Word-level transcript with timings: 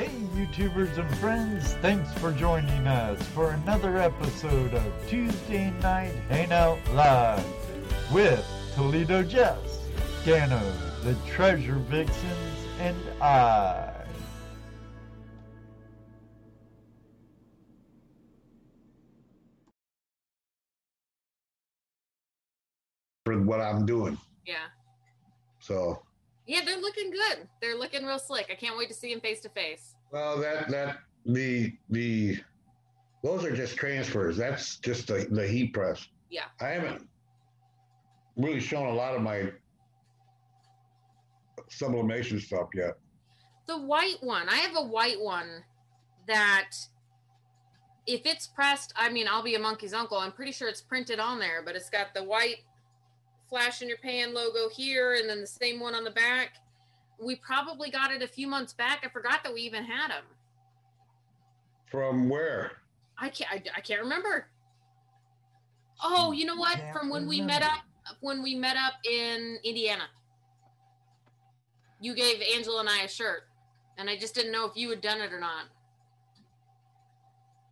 Hey, 0.00 0.08
YouTubers 0.34 0.96
and 0.96 1.14
friends, 1.18 1.74
thanks 1.82 2.10
for 2.14 2.32
joining 2.32 2.86
us 2.86 3.22
for 3.34 3.50
another 3.50 3.98
episode 3.98 4.72
of 4.72 4.92
Tuesday 5.06 5.70
Night 5.82 6.14
Hangout 6.30 6.78
Live 6.94 7.44
with 8.10 8.42
Toledo 8.74 9.22
Jess, 9.22 9.58
Dano, 10.24 10.58
the 11.02 11.14
Treasure 11.28 11.74
Vixens, 11.74 12.66
and 12.78 12.96
I. 13.20 13.92
For 23.26 23.38
what 23.42 23.60
I'm 23.60 23.84
doing. 23.84 24.16
Yeah. 24.46 24.68
So, 25.58 26.00
Yeah, 26.50 26.62
they're 26.64 26.80
looking 26.80 27.12
good. 27.12 27.46
They're 27.62 27.78
looking 27.78 28.04
real 28.04 28.18
slick. 28.18 28.48
I 28.50 28.56
can't 28.56 28.76
wait 28.76 28.88
to 28.88 28.94
see 28.94 29.12
them 29.12 29.20
face 29.20 29.40
to 29.42 29.48
face. 29.50 29.94
well, 30.10 30.36
that, 30.40 30.68
that, 30.68 30.98
the, 31.24 31.72
the, 31.90 32.40
those 33.22 33.44
are 33.44 33.54
just 33.54 33.76
transfers. 33.76 34.36
That's 34.36 34.78
just 34.78 35.06
the, 35.06 35.28
the 35.30 35.46
heat 35.46 35.72
press. 35.72 36.08
Yeah. 36.28 36.46
I 36.60 36.70
haven't 36.70 37.06
really 38.36 38.58
shown 38.58 38.88
a 38.88 38.92
lot 38.92 39.14
of 39.14 39.22
my 39.22 39.52
sublimation 41.68 42.40
stuff 42.40 42.66
yet. 42.74 42.94
The 43.68 43.78
white 43.78 44.16
one, 44.20 44.48
I 44.48 44.56
have 44.56 44.74
a 44.74 44.82
white 44.82 45.20
one 45.20 45.62
that 46.26 46.70
if 48.08 48.22
it's 48.24 48.48
pressed, 48.48 48.92
I 48.96 49.08
mean, 49.08 49.28
I'll 49.30 49.44
be 49.44 49.54
a 49.54 49.60
monkey's 49.60 49.94
uncle. 49.94 50.18
I'm 50.18 50.32
pretty 50.32 50.50
sure 50.50 50.68
it's 50.68 50.82
printed 50.82 51.20
on 51.20 51.38
there, 51.38 51.62
but 51.64 51.76
it's 51.76 51.90
got 51.90 52.12
the 52.12 52.24
white 52.24 52.64
flash 53.50 53.82
in 53.82 53.88
your 53.88 53.98
pan 53.98 54.32
logo 54.32 54.68
here 54.70 55.14
and 55.14 55.28
then 55.28 55.40
the 55.40 55.46
same 55.46 55.80
one 55.80 55.94
on 55.94 56.04
the 56.04 56.10
back. 56.10 56.52
We 57.18 57.36
probably 57.36 57.90
got 57.90 58.10
it 58.12 58.22
a 58.22 58.28
few 58.28 58.46
months 58.46 58.72
back. 58.72 59.00
I 59.04 59.08
forgot 59.10 59.42
that 59.44 59.52
we 59.52 59.60
even 59.62 59.84
had 59.84 60.10
them. 60.10 60.24
From 61.90 62.28
where? 62.30 62.72
I 63.18 63.28
can't. 63.28 63.50
I, 63.52 63.62
I 63.76 63.80
can't 63.80 64.00
remember. 64.00 64.46
Oh, 66.02 66.32
you 66.32 66.46
know 66.46 66.56
what? 66.56 66.78
Can't 66.78 66.96
From 66.96 67.10
when 67.10 67.28
we 67.28 67.42
met 67.42 67.62
up, 67.62 67.80
when 68.20 68.42
we 68.42 68.54
met 68.54 68.76
up 68.76 68.94
in 69.04 69.58
Indiana, 69.64 70.04
you 72.00 72.14
gave 72.14 72.40
Angela 72.56 72.80
and 72.80 72.88
I 72.88 73.02
a 73.02 73.08
shirt, 73.08 73.42
and 73.98 74.08
I 74.08 74.16
just 74.16 74.34
didn't 74.34 74.52
know 74.52 74.64
if 74.64 74.76
you 74.76 74.88
had 74.88 75.02
done 75.02 75.20
it 75.20 75.32
or 75.32 75.40
not. 75.40 75.64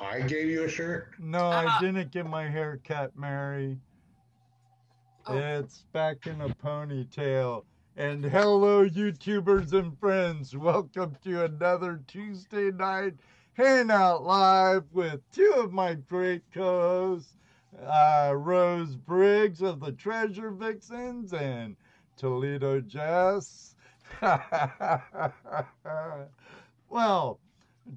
I 0.00 0.20
gave 0.20 0.48
you 0.48 0.64
a 0.64 0.68
shirt? 0.68 1.14
No, 1.18 1.38
I 1.38 1.64
Uh-huh. 1.64 1.80
didn't 1.80 2.10
get 2.10 2.26
my 2.26 2.48
hair 2.48 2.78
cut, 2.84 3.16
Mary. 3.16 3.78
Oh. 5.30 5.36
It's 5.36 5.84
back 5.92 6.26
in 6.26 6.40
a 6.40 6.48
ponytail. 6.48 7.64
And 7.98 8.24
hello, 8.24 8.88
YouTubers 8.88 9.74
and 9.74 9.98
friends. 9.98 10.56
Welcome 10.56 11.18
to 11.24 11.44
another 11.44 12.00
Tuesday 12.06 12.70
night 12.70 13.12
Hangout 13.52 14.24
Live 14.24 14.84
with 14.90 15.20
two 15.30 15.52
of 15.58 15.70
my 15.70 15.92
great 15.94 16.40
co 16.54 16.62
hosts, 16.80 17.36
uh, 17.84 18.32
Rose 18.34 18.96
Briggs 18.96 19.60
of 19.60 19.80
the 19.80 19.92
Treasure 19.92 20.50
Vixens 20.50 21.34
and 21.34 21.76
Toledo 22.16 22.80
Jess. 22.80 23.74
well, 26.88 27.38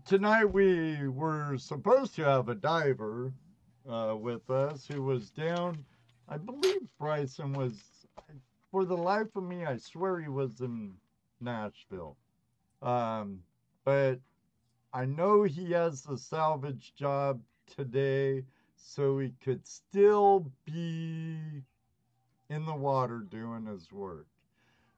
tonight 0.04 0.52
we 0.52 1.08
were 1.08 1.58
supposed 1.58 2.14
to 2.16 2.24
have 2.24 2.50
a 2.50 2.56
diver 2.56 3.32
uh, 3.90 4.18
with 4.20 4.50
us 4.50 4.86
who 4.86 5.02
was 5.02 5.30
down. 5.30 5.86
I 6.32 6.38
believe 6.38 6.88
Bryson 6.98 7.52
was, 7.52 7.74
for 8.72 8.86
the 8.86 8.96
life 8.96 9.36
of 9.36 9.44
me, 9.44 9.66
I 9.66 9.76
swear 9.76 10.18
he 10.18 10.30
was 10.30 10.62
in 10.62 10.94
Nashville. 11.42 12.16
Um, 12.82 13.40
but 13.84 14.22
I 14.94 15.04
know 15.04 15.44
he 15.44 15.72
has 15.72 16.06
a 16.06 16.18
salvage 16.18 16.94
job 16.96 17.42
today, 17.76 18.46
so 18.78 19.20
he 19.20 19.34
could 19.44 19.68
still 19.68 20.50
be 20.64 21.38
in 22.50 22.66
the 22.66 22.76
water 22.76 23.26
doing 23.30 23.66
his 23.66 23.92
work. 23.92 24.28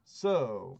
So, 0.04 0.78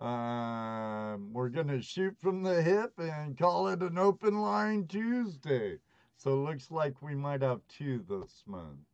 um, 0.00 1.30
we're 1.34 1.50
going 1.50 1.68
to 1.68 1.82
shoot 1.82 2.16
from 2.18 2.42
the 2.42 2.62
hip 2.62 2.94
and 2.96 3.36
call 3.36 3.68
it 3.68 3.82
an 3.82 3.98
open 3.98 4.40
line 4.40 4.86
Tuesday. 4.86 5.76
So 6.16 6.32
it 6.32 6.48
looks 6.48 6.70
like 6.70 7.02
we 7.02 7.14
might 7.14 7.42
have 7.42 7.60
two 7.68 8.02
this 8.08 8.42
month. 8.46 8.87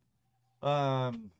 Um, 0.61 1.31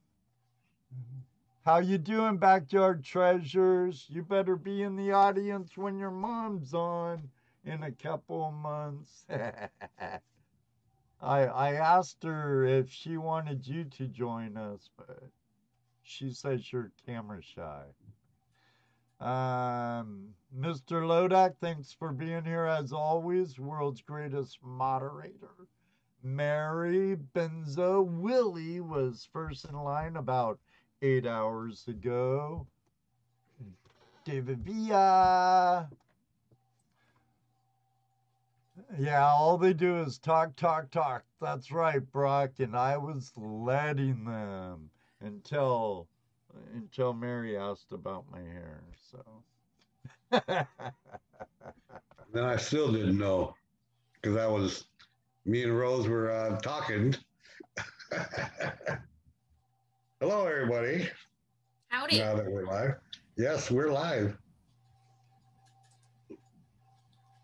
how 1.65 1.79
you 1.79 1.97
doing, 1.97 2.37
backyard 2.37 3.03
treasures? 3.03 4.05
You 4.09 4.23
better 4.23 4.55
be 4.55 4.83
in 4.83 4.95
the 4.95 5.11
audience 5.11 5.77
when 5.77 5.97
your 5.97 6.11
mom's 6.11 6.73
on 6.73 7.29
in 7.65 7.83
a 7.83 7.91
couple 7.91 8.51
months. 8.51 9.25
I 9.29 10.19
I 11.21 11.73
asked 11.73 12.23
her 12.23 12.65
if 12.65 12.91
she 12.91 13.17
wanted 13.17 13.65
you 13.67 13.85
to 13.85 14.07
join 14.07 14.57
us, 14.57 14.89
but 14.97 15.23
she 16.03 16.31
says 16.31 16.71
you're 16.71 16.91
camera 17.05 17.41
shy. 17.41 17.85
Um, 19.19 20.35
Mr. 20.55 21.01
Lodak, 21.03 21.55
thanks 21.59 21.93
for 21.93 22.11
being 22.11 22.43
here 22.43 22.65
as 22.65 22.91
always. 22.93 23.57
World's 23.57 24.01
greatest 24.01 24.59
moderator. 24.61 25.67
Mary 26.25 27.15
Benzo 27.35 28.03
Willie 28.03 28.81
was 28.81 29.29
first 29.31 29.65
in 29.65 29.75
line 29.75 30.17
about 30.17 30.59
eight 31.03 31.27
hours 31.27 31.87
ago. 31.87 32.65
David 34.25 34.65
Villa. 34.65 35.87
Yeah, 38.97 39.25
all 39.25 39.57
they 39.57 39.73
do 39.73 39.97
is 39.97 40.17
talk, 40.17 40.55
talk, 40.55 40.89
talk. 40.89 41.23
That's 41.39 41.71
right, 41.71 42.01
Brock. 42.11 42.53
And 42.59 42.75
I 42.75 42.97
was 42.97 43.31
letting 43.37 44.25
them 44.25 44.89
until 45.21 46.07
until 46.73 47.13
Mary 47.13 47.55
asked 47.55 47.91
about 47.91 48.25
my 48.31 48.39
hair. 48.39 48.81
So 49.11 49.43
Then 52.33 52.43
I 52.43 52.55
still 52.57 52.91
didn't 52.91 53.17
know 53.17 53.55
because 54.13 54.37
I 54.37 54.47
was, 54.47 54.85
me 55.45 55.63
and 55.63 55.77
Rose 55.77 56.07
were 56.07 56.31
uh, 56.31 56.57
talking. 56.57 57.15
Hello, 60.19 60.45
everybody. 60.45 61.09
Howdy. 61.89 62.19
Now 62.19 62.35
that 62.35 62.49
we're 62.51 62.65
live. 62.65 62.95
Yes, 63.37 63.69
we're 63.69 63.91
live. 63.91 64.37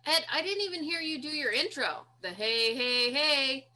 Ed, 0.06 0.26
I 0.34 0.42
didn't 0.42 0.64
even 0.64 0.84
hear 0.84 1.00
you 1.00 1.22
do 1.22 1.28
your 1.28 1.52
intro. 1.52 2.08
The 2.24 2.30
hey, 2.30 2.76
hey, 2.76 3.12
hey. 3.14 3.68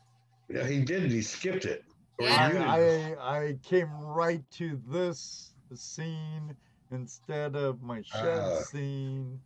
Yeah, 0.49 0.65
he 0.65 0.81
did. 0.81 1.11
He 1.11 1.21
skipped 1.21 1.65
it. 1.65 1.83
He 2.17 2.25
Yeah. 2.25 2.47
muted 2.47 2.63
it. 2.63 3.17
I, 3.19 3.37
I 3.47 3.59
came 3.63 3.91
right 3.91 4.41
to 4.53 4.81
this 4.89 5.53
scene 5.75 6.55
instead 6.91 7.55
of 7.55 7.81
my 7.81 8.01
shed 8.01 8.41
Ah. 8.41 8.59
scene, 8.63 9.39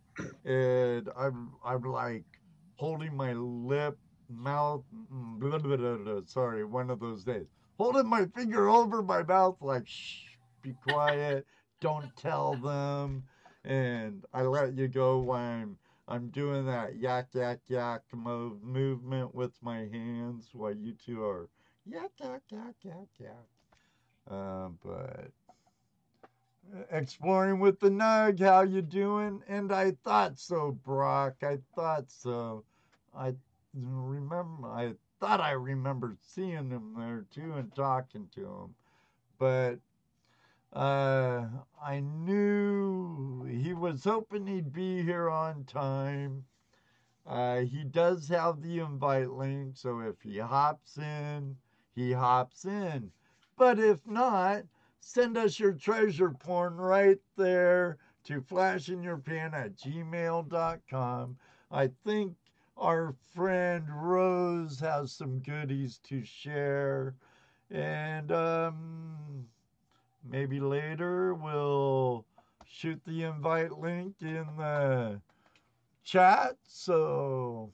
and 0.44 1.08
I'm 1.18 1.52
I'm 1.64 1.82
like 1.82 2.24
holding 2.76 3.14
my 3.16 3.32
lip, 3.34 3.98
mouth, 4.30 4.82
mm, 5.12 5.38
blah, 5.38 5.58
blah, 5.58 5.76
blah, 5.76 6.20
sorry, 6.26 6.64
one 6.64 6.90
of 6.90 7.00
those 7.00 7.24
days, 7.24 7.46
holding 7.78 8.08
my 8.08 8.26
finger 8.26 8.68
over 8.68 9.02
my 9.02 9.22
mouth, 9.22 9.56
like 9.60 9.86
shh, 9.86 10.22
be 10.62 10.74
quiet, 10.82 11.46
don't 11.80 12.14
tell 12.16 12.54
them, 12.56 13.24
and 13.64 14.24
I 14.32 14.42
let 14.42 14.74
you 14.74 14.88
go 14.88 15.18
when 15.18 15.38
I'm 15.38 15.78
I'm 16.08 16.28
doing 16.30 16.66
that 16.66 16.96
yak 16.96 17.28
yak 17.34 17.60
yak 17.68 18.02
move 18.12 18.62
movement 18.64 19.32
with 19.32 19.52
my 19.62 19.86
hands 19.92 20.48
while 20.52 20.74
you 20.74 20.94
two 20.94 21.24
are 21.24 21.48
yak 21.86 22.10
yak 22.20 22.42
yak 22.50 22.74
yak 22.82 23.08
yak. 23.18 23.46
Uh, 24.28 24.70
but 24.84 25.30
uh, 26.74 26.82
exploring 26.90 27.60
with 27.60 27.78
the 27.78 27.90
Nug, 27.90 28.40
how 28.40 28.62
you 28.62 28.82
doing? 28.82 29.42
And 29.48 29.72
I 29.72 29.92
thought 30.02 30.38
so, 30.38 30.72
Brock. 30.84 31.36
I 31.42 31.58
thought 31.76 32.10
so. 32.10 32.64
I 33.16 33.34
remember. 33.74 34.68
I 34.68 34.94
thought 35.20 35.40
I 35.40 35.52
remembered 35.52 36.18
seeing 36.22 36.70
him 36.70 36.94
there 36.96 37.26
too 37.30 37.54
and 37.54 37.74
talking 37.74 38.28
to 38.34 38.40
him, 38.40 38.74
but 39.38 39.78
uh, 40.72 41.46
I 41.82 42.00
knew 42.00 43.44
he 43.44 43.72
was 43.72 44.04
hoping 44.04 44.46
he'd 44.46 44.72
be 44.72 45.02
here 45.02 45.28
on 45.28 45.64
time. 45.64 46.44
Uh, 47.26 47.60
he 47.60 47.84
does 47.84 48.28
have 48.28 48.62
the 48.62 48.78
invite 48.78 49.30
link, 49.30 49.76
so 49.76 50.00
if 50.00 50.20
he 50.22 50.38
hops 50.38 50.96
in, 50.98 51.56
he 51.94 52.12
hops 52.12 52.64
in. 52.64 53.10
But 53.56 53.78
if 53.78 54.06
not, 54.06 54.62
send 55.00 55.36
us 55.36 55.58
your 55.58 55.72
treasure 55.72 56.30
porn 56.30 56.76
right 56.76 57.18
there 57.36 57.98
to 58.24 58.40
flashinyourpan 58.40 59.52
at 59.52 59.76
gmail.com. 59.76 61.36
I 61.70 61.90
think 62.04 62.34
our 62.80 63.14
friend 63.34 63.84
Rose 63.88 64.80
has 64.80 65.12
some 65.12 65.40
goodies 65.40 65.98
to 66.04 66.24
share. 66.24 67.14
And 67.70 68.32
um, 68.32 69.46
maybe 70.28 70.58
later 70.58 71.34
we'll 71.34 72.24
shoot 72.66 73.00
the 73.06 73.24
invite 73.24 73.78
link 73.78 74.14
in 74.22 74.46
the 74.56 75.20
chat. 76.02 76.56
So 76.66 77.70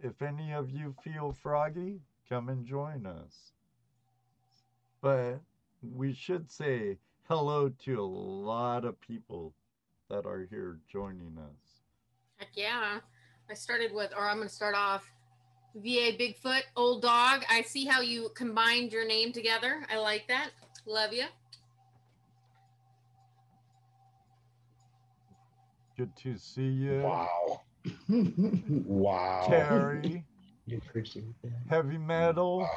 if 0.00 0.22
any 0.22 0.52
of 0.52 0.70
you 0.70 0.94
feel 1.04 1.32
froggy, 1.32 2.00
come 2.28 2.48
and 2.48 2.64
join 2.64 3.06
us. 3.06 3.52
But 5.02 5.40
we 5.82 6.12
should 6.14 6.50
say 6.50 6.96
hello 7.28 7.68
to 7.84 8.00
a 8.00 8.02
lot 8.02 8.84
of 8.84 9.00
people 9.00 9.52
that 10.08 10.24
are 10.26 10.46
here 10.50 10.78
joining 10.88 11.36
us. 11.38 11.82
Heck 12.38 12.48
yeah. 12.54 13.00
I 13.50 13.54
started 13.54 13.92
with, 13.92 14.12
or 14.16 14.28
I'm 14.28 14.36
going 14.36 14.48
to 14.48 14.54
start 14.54 14.74
off 14.74 15.08
VA 15.74 16.12
Bigfoot, 16.18 16.62
Old 16.74 17.02
Dog. 17.02 17.44
I 17.48 17.62
see 17.62 17.84
how 17.84 18.00
you 18.00 18.30
combined 18.34 18.92
your 18.92 19.06
name 19.06 19.32
together. 19.32 19.86
I 19.92 19.98
like 19.98 20.26
that. 20.28 20.50
Love 20.86 21.12
you. 21.12 21.24
Good 25.96 26.14
to 26.16 26.36
see 26.36 26.62
you. 26.66 27.00
Wow. 27.02 27.62
wow. 28.08 29.46
Terry, 29.48 30.24
You 30.66 30.78
appreciate 30.78 31.40
that. 31.42 31.52
heavy 31.68 31.98
metal. 31.98 32.68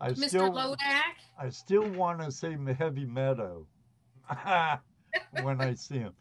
I 0.00 0.10
Mr. 0.10 0.28
still, 0.28 0.52
Lodak. 0.52 0.76
I 1.38 1.48
still 1.50 1.88
want 1.90 2.20
to 2.20 2.30
say 2.30 2.56
heavy 2.78 3.04
meadow 3.04 3.66
when 5.42 5.60
I 5.60 5.74
see 5.74 5.98
him. 5.98 6.12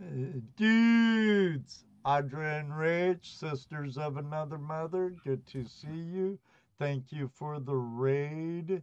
Uh, 0.00 0.38
dudes, 0.56 1.84
Audra 2.08 2.58
and 2.60 2.74
Rich, 2.74 3.36
sisters 3.36 3.98
of 3.98 4.16
another 4.16 4.56
mother, 4.56 5.14
good 5.24 5.46
to 5.48 5.62
see 5.66 5.88
you. 5.88 6.38
Thank 6.78 7.12
you 7.12 7.28
for 7.28 7.60
the 7.60 7.76
raid. 7.76 8.82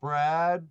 Brad, 0.00 0.66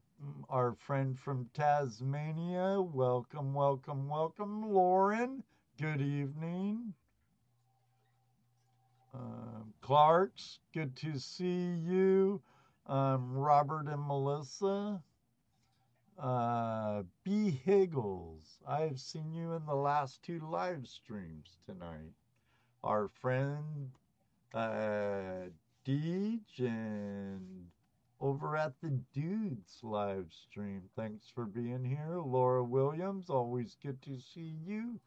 our 0.50 0.74
friend 0.74 1.16
from 1.20 1.48
Tasmania, 1.54 2.82
welcome, 2.82 3.54
welcome, 3.54 4.10
welcome. 4.10 4.74
Lauren, 4.74 5.44
good 5.80 6.02
evening. 6.02 6.96
Um, 9.14 9.72
Clarks, 9.82 10.58
good 10.74 10.96
to 10.96 11.20
see 11.20 11.68
you. 11.86 12.42
Um, 12.88 13.32
Robert 13.38 13.86
and 13.86 14.02
Melissa. 14.08 15.04
Uh, 16.20 17.04
B. 17.24 17.62
Higgles, 17.66 18.58
I've 18.68 19.00
seen 19.00 19.34
you 19.34 19.54
in 19.54 19.66
the 19.66 19.76
last 19.76 20.22
two 20.22 20.42
live 20.52 20.86
streams 20.86 21.60
tonight. 21.66 22.12
Our 22.84 23.08
friend 23.22 23.92
uh, 24.54 25.48
Deej 25.86 26.60
and 26.60 27.68
over 28.20 28.58
at 28.58 28.74
the 28.82 29.00
Dudes 29.14 29.80
live 29.82 30.28
stream. 30.30 30.82
Thanks 30.98 31.28
for 31.34 31.46
being 31.46 31.86
here. 31.86 32.20
Laura 32.20 32.66
Williams, 32.66 33.30
always 33.30 33.78
good 33.82 34.02
to 34.02 34.20
see 34.20 34.56
you. 34.66 35.00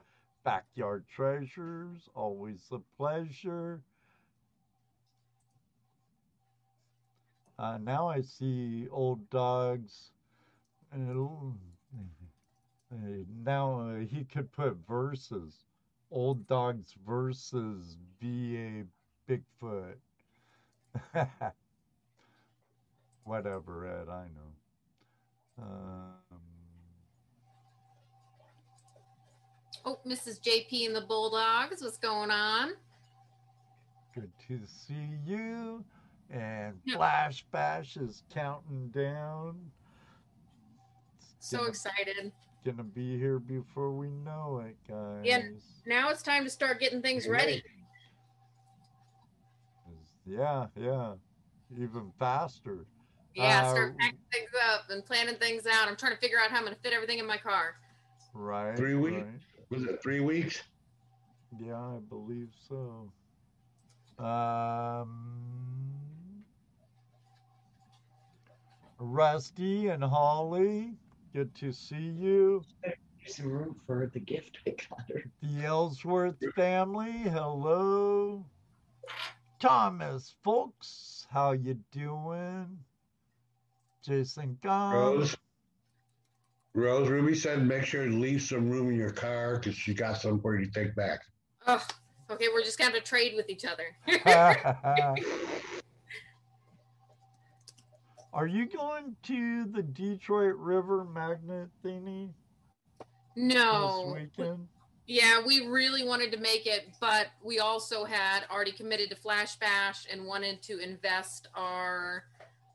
Backyard 0.44 1.04
Treasures, 1.14 2.08
always 2.14 2.66
a 2.72 2.78
pleasure. 2.96 3.82
Uh, 7.58 7.78
now 7.82 8.08
I 8.08 8.22
see 8.22 8.88
old 8.90 9.28
dogs. 9.28 10.10
Uh, 10.92 10.98
now 13.44 13.80
uh, 13.80 13.96
he 14.00 14.24
could 14.24 14.50
put 14.52 14.76
verses. 14.88 15.64
Old 16.10 16.46
dogs 16.46 16.94
versus 17.06 17.96
VA 18.20 18.84
Bigfoot. 19.28 19.96
Whatever, 23.24 23.86
Ed, 23.86 24.08
I 24.10 24.24
know. 24.24 25.62
Um, 25.62 26.42
Oh, 29.84 29.98
Mrs. 30.06 30.40
JP 30.40 30.86
and 30.86 30.94
the 30.94 31.00
Bulldogs. 31.00 31.82
What's 31.82 31.98
going 31.98 32.30
on? 32.30 32.74
Good 34.14 34.30
to 34.46 34.60
see 34.66 35.18
you. 35.26 35.84
And 36.30 36.74
Flash 36.94 37.44
Bash 37.50 37.96
is 37.96 38.22
counting 38.32 38.88
down. 38.94 39.56
It's 41.42 41.50
So 41.50 41.56
gonna, 41.58 41.70
excited. 41.70 42.30
gonna 42.64 42.84
be 42.84 43.18
here 43.18 43.40
before 43.40 43.90
we 43.90 44.10
know 44.10 44.62
it, 44.64 44.76
guys. 44.88 45.22
Yeah. 45.24 45.42
Now 45.86 46.10
it's 46.10 46.22
time 46.22 46.44
to 46.44 46.50
start 46.50 46.78
getting 46.78 47.02
things 47.02 47.26
ready. 47.26 47.64
Yeah, 50.24 50.66
yeah. 50.76 51.14
Even 51.76 52.12
faster. 52.16 52.86
Yeah, 53.34 53.66
Uh, 53.66 53.70
start 53.72 53.98
packing 53.98 54.18
things 54.30 54.50
up 54.72 54.82
and 54.90 55.04
planning 55.04 55.34
things 55.34 55.66
out. 55.66 55.88
I'm 55.88 55.96
trying 55.96 56.12
to 56.14 56.20
figure 56.20 56.38
out 56.38 56.52
how 56.52 56.58
I'm 56.58 56.62
going 56.62 56.76
to 56.76 56.80
fit 56.80 56.92
everything 56.92 57.18
in 57.18 57.26
my 57.26 57.38
car. 57.38 57.74
Right. 58.34 58.76
Three 58.76 58.94
weeks? 58.94 59.26
right. 59.26 59.40
Was 59.70 59.82
it 59.82 60.00
three 60.00 60.20
weeks? 60.20 60.62
Yeah, 61.58 61.74
I 61.76 61.98
believe 62.08 62.50
so. 62.68 63.10
Um, 64.24 66.44
Rusty 69.00 69.88
and 69.88 70.04
Holly, 70.04 70.94
good 71.32 71.54
to 71.56 71.72
see 71.72 72.14
you. 72.18 72.62
There's 72.82 73.36
some 73.36 73.50
room 73.50 73.80
for 73.86 74.10
the 74.12 74.20
gift 74.20 74.58
I 74.66 74.70
got 74.70 75.08
her. 75.08 75.24
The 75.42 75.64
Ellsworth 75.64 76.36
family, 76.54 77.12
hello. 77.12 78.44
Thomas, 79.58 80.34
folks, 80.42 81.26
how 81.30 81.52
you 81.52 81.78
doing? 81.90 82.78
Jason 84.04 84.58
Gong. 84.62 84.92
Rose. 84.92 85.36
Rose 86.74 87.08
Ruby 87.08 87.34
said 87.34 87.66
make 87.66 87.84
sure 87.84 88.04
to 88.04 88.10
leave 88.10 88.42
some 88.42 88.68
room 88.68 88.90
in 88.90 88.96
your 88.96 89.10
car 89.10 89.56
because 89.56 89.74
she 89.74 89.94
got 89.94 90.20
some 90.20 90.40
for 90.40 90.58
you 90.58 90.66
to 90.66 90.72
take 90.72 90.94
back. 90.96 91.20
Oh, 91.66 91.84
okay. 92.30 92.48
We're 92.52 92.64
just 92.64 92.78
going 92.78 92.92
to 92.92 93.00
trade 93.00 93.34
with 93.36 93.48
each 93.48 93.64
other. 93.64 93.94
Are 98.34 98.46
you 98.46 98.66
going 98.66 99.14
to 99.24 99.64
the 99.66 99.82
Detroit 99.82 100.54
River 100.56 101.04
Magnet 101.04 101.68
thingy 101.84 102.30
no. 103.36 104.14
this 104.14 104.22
weekend? 104.22 104.68
Yeah, 105.06 105.42
we 105.44 105.66
really 105.66 106.06
wanted 106.06 106.32
to 106.32 106.38
make 106.38 106.66
it, 106.66 106.88
but 106.98 107.26
we 107.42 107.58
also 107.58 108.04
had 108.04 108.44
already 108.50 108.72
committed 108.72 109.10
to 109.10 109.16
Flash 109.16 109.56
Bash 109.56 110.06
and 110.10 110.24
wanted 110.24 110.62
to 110.62 110.78
invest 110.78 111.48
our 111.54 112.24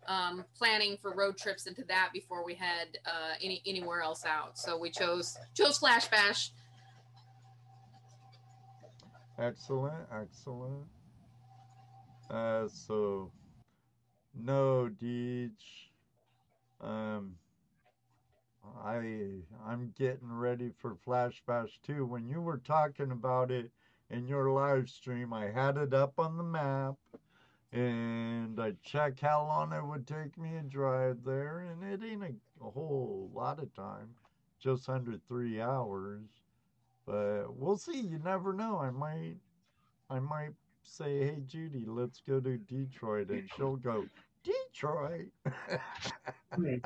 um, 0.08 0.46
planning 0.56 0.98
for 1.02 1.16
road 1.16 1.38
trips 1.38 1.66
into 1.66 1.84
that 1.86 2.10
before 2.14 2.46
we 2.46 2.54
head 2.54 3.00
uh, 3.06 3.34
any 3.42 3.64
anywhere 3.66 4.02
else 4.02 4.26
out. 4.26 4.60
So 4.60 4.78
we 4.78 4.92
chose 4.92 5.38
chose 5.56 5.80
Flash 5.80 6.08
Bash. 6.10 6.52
Excellent, 9.40 10.06
excellent. 10.12 10.86
Uh, 12.30 12.68
so 12.68 13.32
no 14.40 14.90
Deej. 15.02 15.52
Um, 16.82 17.36
I 18.84 19.42
I'm 19.66 19.94
getting 19.98 20.32
ready 20.32 20.72
for 20.78 20.96
Flash 20.96 21.42
Bash 21.48 21.80
too. 21.84 22.06
When 22.06 22.28
you 22.28 22.42
were 22.42 22.58
talking 22.58 23.12
about 23.12 23.52
it 23.52 23.72
in 24.10 24.28
your 24.28 24.52
live 24.52 24.90
stream, 24.90 25.34
I 25.34 25.48
had 25.48 25.78
it 25.78 25.94
up 25.94 26.20
on 26.20 26.38
the 26.38 26.44
map, 26.44 26.96
and 27.72 28.60
I 28.60 28.74
checked 28.84 29.20
how 29.22 29.44
long 29.44 29.74
it 29.74 29.86
would 29.86 30.08
take 30.08 30.38
me 30.38 30.52
to 30.52 30.62
drive 30.62 31.24
there, 31.24 31.60
and 31.60 31.84
it 31.84 32.06
ain't 32.06 32.24
a, 32.24 32.66
a 32.66 32.70
whole 32.70 33.30
lot 33.34 33.60
of 33.60 33.74
time, 33.76 34.10
just 34.60 34.90
under 34.90 35.18
three 35.28 35.60
hours. 35.62 36.24
But 37.06 37.56
we'll 37.56 37.78
see. 37.78 38.02
You 38.02 38.20
never 38.20 38.54
know. 38.54 38.80
I 38.80 38.92
might, 38.92 39.38
I 40.10 40.20
might 40.20 40.54
say, 40.84 41.20
"Hey 41.20 41.44
Judy, 41.46 41.86
let's 41.86 42.22
go 42.22 42.40
to 42.40 42.58
Detroit," 42.58 43.30
and 43.30 43.50
she'll 43.56 43.78
go, 43.78 44.06
"Detroit." 44.74 45.28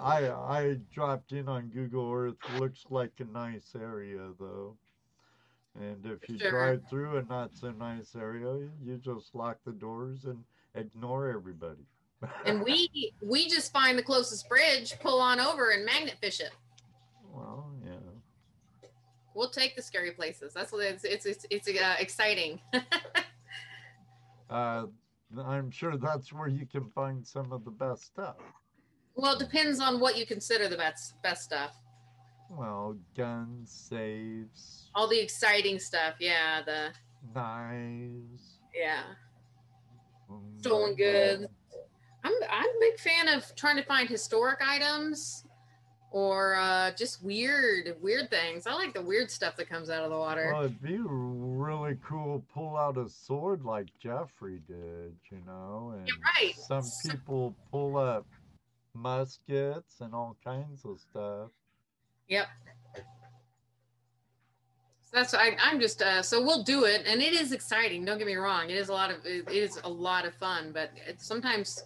I 0.00 0.28
I 0.30 0.76
dropped 0.92 1.32
in 1.32 1.48
on 1.48 1.68
Google 1.68 2.10
Earth. 2.12 2.36
Looks 2.58 2.84
like 2.90 3.12
a 3.20 3.24
nice 3.24 3.74
area 3.74 4.30
though. 4.38 4.76
And 5.78 6.06
if 6.06 6.28
you 6.28 6.38
Sure. 6.38 6.50
drive 6.50 6.88
through 6.88 7.16
a 7.18 7.22
not 7.24 7.56
so 7.56 7.72
nice 7.72 8.14
area, 8.14 8.68
you 8.82 8.96
just 8.98 9.34
lock 9.34 9.58
the 9.64 9.72
doors 9.72 10.24
and 10.24 10.44
ignore 10.74 11.28
everybody. 11.28 11.84
And 12.46 12.62
we 12.62 13.12
we 13.20 13.48
just 13.48 13.72
find 13.72 13.98
the 13.98 14.02
closest 14.02 14.48
bridge, 14.48 14.94
pull 15.00 15.20
on 15.20 15.40
over, 15.40 15.70
and 15.70 15.84
magnet 15.84 16.16
fish 16.20 16.40
it. 16.40 16.52
well, 17.32 17.70
yeah. 17.84 17.98
We'll 19.34 19.50
take 19.50 19.74
the 19.74 19.82
scary 19.82 20.12
places. 20.12 20.54
That's 20.54 20.70
what 20.72 20.84
it's 20.84 21.02
it's 21.04 21.26
it's, 21.26 21.44
it's 21.50 21.68
uh, 21.68 21.96
exciting. 21.98 22.60
Uh, 24.50 24.86
I'm 25.38 25.70
sure 25.70 25.96
that's 25.96 26.32
where 26.32 26.48
you 26.48 26.66
can 26.66 26.88
find 26.90 27.26
some 27.26 27.52
of 27.52 27.64
the 27.64 27.70
best 27.70 28.04
stuff. 28.04 28.36
well, 29.16 29.34
it 29.34 29.38
depends 29.38 29.80
on 29.80 30.00
what 30.00 30.16
you 30.18 30.26
consider 30.26 30.68
the 30.68 30.76
best 30.76 31.14
best 31.22 31.42
stuff. 31.44 31.76
Well, 32.50 32.96
guns, 33.16 33.70
safes, 33.90 34.90
All 34.94 35.08
the 35.08 35.18
exciting 35.20 35.78
stuff. 35.78 36.14
Yeah, 36.20 36.62
the 36.64 36.90
knives, 37.34 38.58
yeah. 38.74 39.02
mm, 40.30 40.58
Stolen 40.60 40.94
goods. 40.94 41.46
I'm 42.22 42.32
I'm 42.50 42.64
a 42.68 42.80
big 42.80 42.98
fan 42.98 43.28
of 43.28 43.54
trying 43.56 43.76
to 43.76 43.82
find 43.84 44.08
historic 44.08 44.60
items 44.66 45.43
or 46.14 46.54
uh, 46.54 46.92
just 46.92 47.24
weird, 47.24 47.96
weird 48.00 48.30
things. 48.30 48.68
I 48.68 48.74
like 48.74 48.94
the 48.94 49.02
weird 49.02 49.32
stuff 49.32 49.56
that 49.56 49.68
comes 49.68 49.90
out 49.90 50.04
of 50.04 50.12
the 50.12 50.16
water. 50.16 50.48
Well, 50.52 50.62
it'd 50.62 50.80
be 50.80 50.98
really 51.00 51.98
cool 52.08 52.38
to 52.38 52.44
pull 52.54 52.76
out 52.76 52.96
a 52.96 53.08
sword 53.08 53.64
like 53.64 53.88
Jeffrey 54.00 54.60
did, 54.68 55.16
you 55.32 55.38
know, 55.44 55.92
and 55.98 56.08
right. 56.22 56.54
some 56.54 56.84
So- 56.84 57.10
people 57.10 57.56
pull 57.72 57.96
up 57.96 58.26
muskets 58.94 59.96
and 60.00 60.14
all 60.14 60.36
kinds 60.44 60.84
of 60.84 61.00
stuff. 61.00 61.50
Yep. 62.28 62.46
So 62.94 63.02
that's 65.14 65.34
I, 65.34 65.56
I'm 65.60 65.80
just 65.80 66.00
uh, 66.00 66.22
so 66.22 66.40
we'll 66.40 66.62
do 66.62 66.84
it, 66.84 67.02
and 67.08 67.20
it 67.20 67.32
is 67.32 67.50
exciting. 67.50 68.04
Don't 68.04 68.18
get 68.18 68.28
me 68.28 68.36
wrong; 68.36 68.70
it 68.70 68.76
is 68.76 68.88
a 68.88 68.92
lot 68.92 69.10
of 69.10 69.26
it 69.26 69.50
is 69.50 69.80
a 69.82 69.88
lot 69.88 70.26
of 70.26 70.34
fun. 70.34 70.70
But 70.72 70.92
sometimes, 71.18 71.82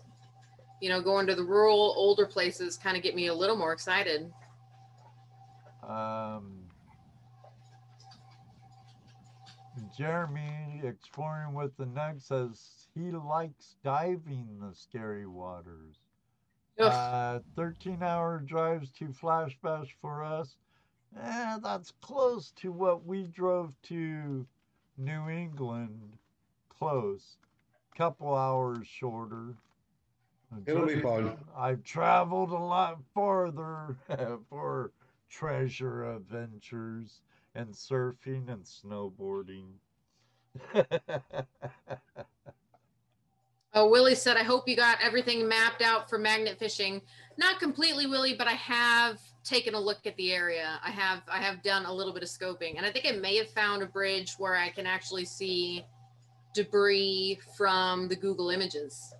you 0.80 0.88
know, 0.88 1.00
going 1.00 1.26
to 1.26 1.34
the 1.34 1.44
rural, 1.44 1.94
older 1.96 2.26
places 2.26 2.76
kind 2.76 2.96
of 2.96 3.02
get 3.02 3.14
me 3.14 3.26
a 3.26 3.34
little 3.34 3.56
more 3.56 3.72
excited. 3.72 4.30
Um, 5.86 6.58
Jeremy, 9.96 10.80
exploring 10.84 11.54
with 11.54 11.76
the 11.76 11.86
Nug, 11.86 12.20
says 12.20 12.86
he 12.94 13.10
likes 13.10 13.76
diving 13.82 14.58
the 14.60 14.74
scary 14.74 15.26
waters. 15.26 15.96
Uh, 16.78 17.40
13 17.56 18.02
hour 18.02 18.38
drives 18.38 18.90
to 18.92 19.12
Flash 19.12 19.58
Bash 19.62 19.96
for 20.00 20.22
us. 20.22 20.56
Eh, 21.20 21.58
that's 21.62 21.92
close 22.00 22.52
to 22.52 22.70
what 22.70 23.04
we 23.04 23.24
drove 23.24 23.72
to 23.82 24.46
New 24.96 25.28
England. 25.28 26.18
Close. 26.68 27.38
Couple 27.96 28.34
hours 28.34 28.86
shorter. 28.86 29.56
It'll 30.66 30.86
be 30.86 31.00
fun. 31.00 31.36
I've 31.56 31.82
traveled 31.84 32.50
a 32.50 32.58
lot 32.58 32.98
farther 33.14 33.96
for 34.48 34.92
treasure 35.28 36.04
adventures 36.14 37.20
and 37.54 37.68
surfing 37.68 38.48
and 38.48 38.64
snowboarding. 38.64 39.66
Oh, 43.74 43.86
Willie 43.86 44.14
said, 44.14 44.36
I 44.36 44.42
hope 44.42 44.66
you 44.66 44.74
got 44.74 44.98
everything 45.02 45.46
mapped 45.46 45.82
out 45.82 46.08
for 46.08 46.18
magnet 46.18 46.58
fishing. 46.58 47.02
Not 47.36 47.60
completely, 47.60 48.06
Willie, 48.06 48.34
but 48.34 48.46
I 48.46 48.54
have 48.54 49.20
taken 49.44 49.74
a 49.74 49.80
look 49.80 50.06
at 50.06 50.16
the 50.16 50.32
area. 50.32 50.80
I 50.82 50.90
have 50.90 51.22
I 51.30 51.38
have 51.38 51.62
done 51.62 51.84
a 51.84 51.92
little 51.92 52.12
bit 52.14 52.22
of 52.22 52.28
scoping, 52.30 52.76
and 52.76 52.86
I 52.86 52.90
think 52.90 53.06
I 53.06 53.12
may 53.12 53.36
have 53.36 53.50
found 53.50 53.82
a 53.82 53.86
bridge 53.86 54.34
where 54.38 54.56
I 54.56 54.70
can 54.70 54.86
actually 54.86 55.26
see 55.26 55.84
debris 56.54 57.38
from 57.56 58.08
the 58.08 58.16
Google 58.16 58.48
images. 58.48 59.14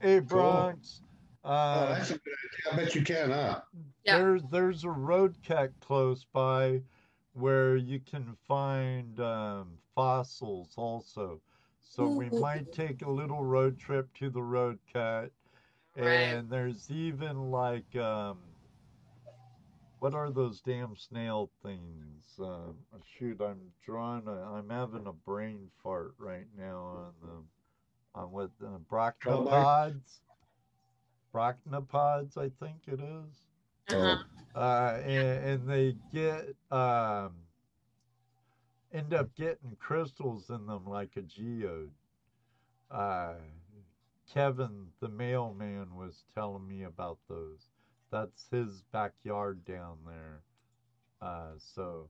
Hey, 0.00 0.18
Bronx. 0.20 1.00
Oh, 1.44 1.50
Uh, 1.50 1.94
that's 1.94 2.10
a 2.10 2.18
good 2.18 2.34
idea. 2.44 2.72
I 2.72 2.76
bet 2.84 2.94
you 2.94 3.02
can, 3.02 3.30
huh? 3.30 3.60
Yeah. 4.04 4.18
There's 4.18 4.42
there's 4.50 4.84
a 4.84 4.90
road 4.90 5.36
cut 5.46 5.72
close 5.80 6.24
by 6.32 6.82
where 7.34 7.76
you 7.76 8.00
can 8.00 8.36
find 8.48 9.18
um, 9.20 9.78
fossils 9.94 10.74
also. 10.76 11.40
So 11.82 12.08
we 12.08 12.28
might 12.30 12.72
take 12.72 13.02
a 13.02 13.10
little 13.10 13.42
road 13.44 13.78
trip 13.78 14.12
to 14.14 14.28
the 14.28 14.42
road 14.42 14.78
cut. 14.92 15.30
Right. 15.96 16.04
And 16.04 16.50
there's 16.50 16.90
even 16.90 17.50
like 17.50 17.94
um, 17.96 18.38
what 20.00 20.14
are 20.14 20.30
those 20.30 20.60
damn 20.60 20.96
snail 20.96 21.50
things? 21.62 22.24
Um, 22.38 22.74
shoot, 23.18 23.40
I'm 23.40 23.60
drawing. 23.84 24.26
A, 24.26 24.32
I'm 24.32 24.68
having 24.68 25.06
a 25.06 25.12
brain 25.12 25.70
fart 25.82 26.14
right 26.18 26.46
now 26.58 26.78
on 26.78 27.12
the 27.22 27.42
on 28.16 28.32
what 28.32 28.50
uh, 28.64 28.78
brachiopods. 28.90 30.20
Brachiopods, 31.34 32.36
I 32.38 32.50
think 32.64 32.78
it 32.86 33.00
is 33.00 33.46
Uh-huh. 33.90 34.16
uh, 34.54 34.98
and, 35.04 35.44
and 35.44 35.68
they 35.68 35.96
get 36.12 36.56
um, 36.70 37.32
end 38.92 39.12
up 39.14 39.34
getting 39.36 39.76
crystals 39.78 40.50
in 40.50 40.66
them 40.66 40.86
like 40.86 41.16
a 41.16 41.22
geode. 41.22 41.90
Uh, 42.90 43.34
Kevin, 44.32 44.86
the 45.00 45.08
mailman, 45.08 45.94
was 45.94 46.24
telling 46.34 46.66
me 46.66 46.84
about 46.84 47.18
those. 47.28 47.68
That's 48.10 48.46
his 48.50 48.82
backyard 48.92 49.64
down 49.64 49.98
there. 50.06 50.40
Uh, 51.20 51.52
so 51.58 52.08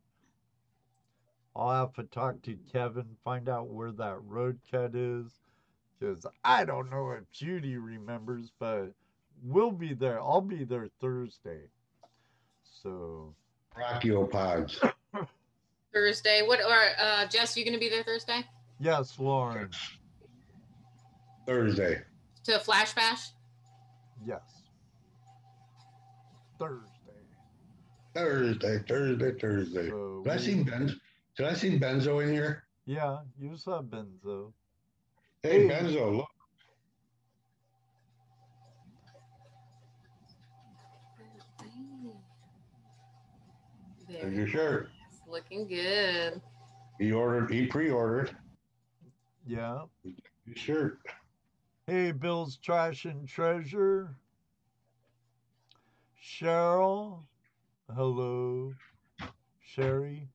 I'll 1.55 1.73
have 1.87 1.95
to 1.95 2.05
talk 2.05 2.43
to 2.43 2.57
Kevin, 2.73 3.17
find 3.25 3.49
out 3.49 3.69
where 3.69 3.93
that 3.93 4.19
road 4.23 4.61
cut 4.71 4.95
is, 4.95 5.33
because 5.99 6.27
I 6.45 6.65
don't 6.65 6.91
know 6.91 7.11
if 7.13 7.31
Judy 7.33 7.77
remembers, 7.77 8.51
but 8.59 8.93
we'll 9.43 9.71
be 9.73 9.95
there. 9.95 10.21
I'll 10.21 10.41
be 10.41 10.65
there 10.65 10.89
Thursday. 11.01 11.61
So 12.83 13.35
Brachiopods. 13.77 14.93
Thursday. 15.93 16.43
What 16.47 16.61
are 16.61 16.89
uh 17.01 17.27
Jess, 17.27 17.57
you 17.57 17.65
gonna 17.65 17.79
be 17.79 17.89
there 17.89 18.03
Thursday? 18.03 18.45
yes, 18.81 19.19
Lauren. 19.19 19.71
Thursday. 21.47 22.03
To 22.45 22.59
Flash 22.59 22.95
Bash? 22.95 23.31
Yes. 24.27 24.41
Thursday. 26.59 26.91
Thursday, 28.15 28.79
Thursday, 28.89 29.33
Thursday. 29.39 29.89
So 29.91 30.23
Did 30.25 30.33
I 30.33 30.37
we- 30.37 30.43
see 30.43 30.63
Benz? 30.63 30.93
Did 31.37 31.47
I 31.47 31.55
see 31.55 31.79
Benzo 31.79 32.23
in 32.23 32.33
here? 32.33 32.65
Yeah, 32.87 33.19
you 33.39 33.57
saw 33.57 33.83
Benzo. 33.83 34.53
Hey, 35.47 35.69
Hey. 35.69 35.69
Benzo, 35.69 36.17
look. 36.17 36.29
There. 44.09 44.23
There's 44.23 44.35
your 44.37 44.47
shirt. 44.49 44.91
It's 45.11 45.21
looking 45.29 45.67
good. 45.67 46.41
He 46.99 47.13
ordered. 47.13 47.51
He 47.53 47.67
pre-ordered 47.67 48.37
Yeah. 49.47 49.85
your 50.03 50.57
shirt. 50.57 51.01
Hey, 51.87 52.13
Bill's 52.13 52.57
Trash 52.57 53.05
and 53.05 53.29
Treasure. 53.29 54.17
Cheryl. 56.21 57.25
Hello. 57.95 58.75
Sherry. 59.61 60.29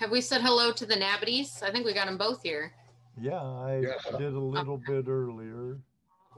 Have 0.00 0.10
we 0.10 0.22
said 0.22 0.40
hello 0.40 0.72
to 0.72 0.86
the 0.86 0.96
Nabbities? 0.96 1.62
I 1.62 1.70
think 1.70 1.84
we 1.84 1.92
got 1.92 2.06
them 2.06 2.16
both 2.16 2.42
here. 2.42 2.72
Yeah, 3.20 3.38
I 3.38 3.80
Yeah. 3.80 4.16
did 4.16 4.32
a 4.32 4.40
little 4.40 4.78
bit 4.78 5.06
earlier. 5.06 5.78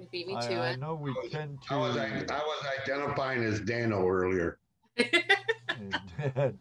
You 0.00 0.08
beat 0.10 0.26
me 0.26 0.34
I, 0.34 0.40
to 0.48 0.54
I 0.54 0.70
it. 0.72 0.80
know 0.80 0.96
we 0.96 1.14
tend 1.30 1.60
I 1.70 1.76
was, 1.76 1.96
I 1.96 2.08
to. 2.08 2.24
was 2.26 2.66
identifying 2.80 3.44
as 3.44 3.60
Dano 3.60 4.04
earlier. 4.04 4.58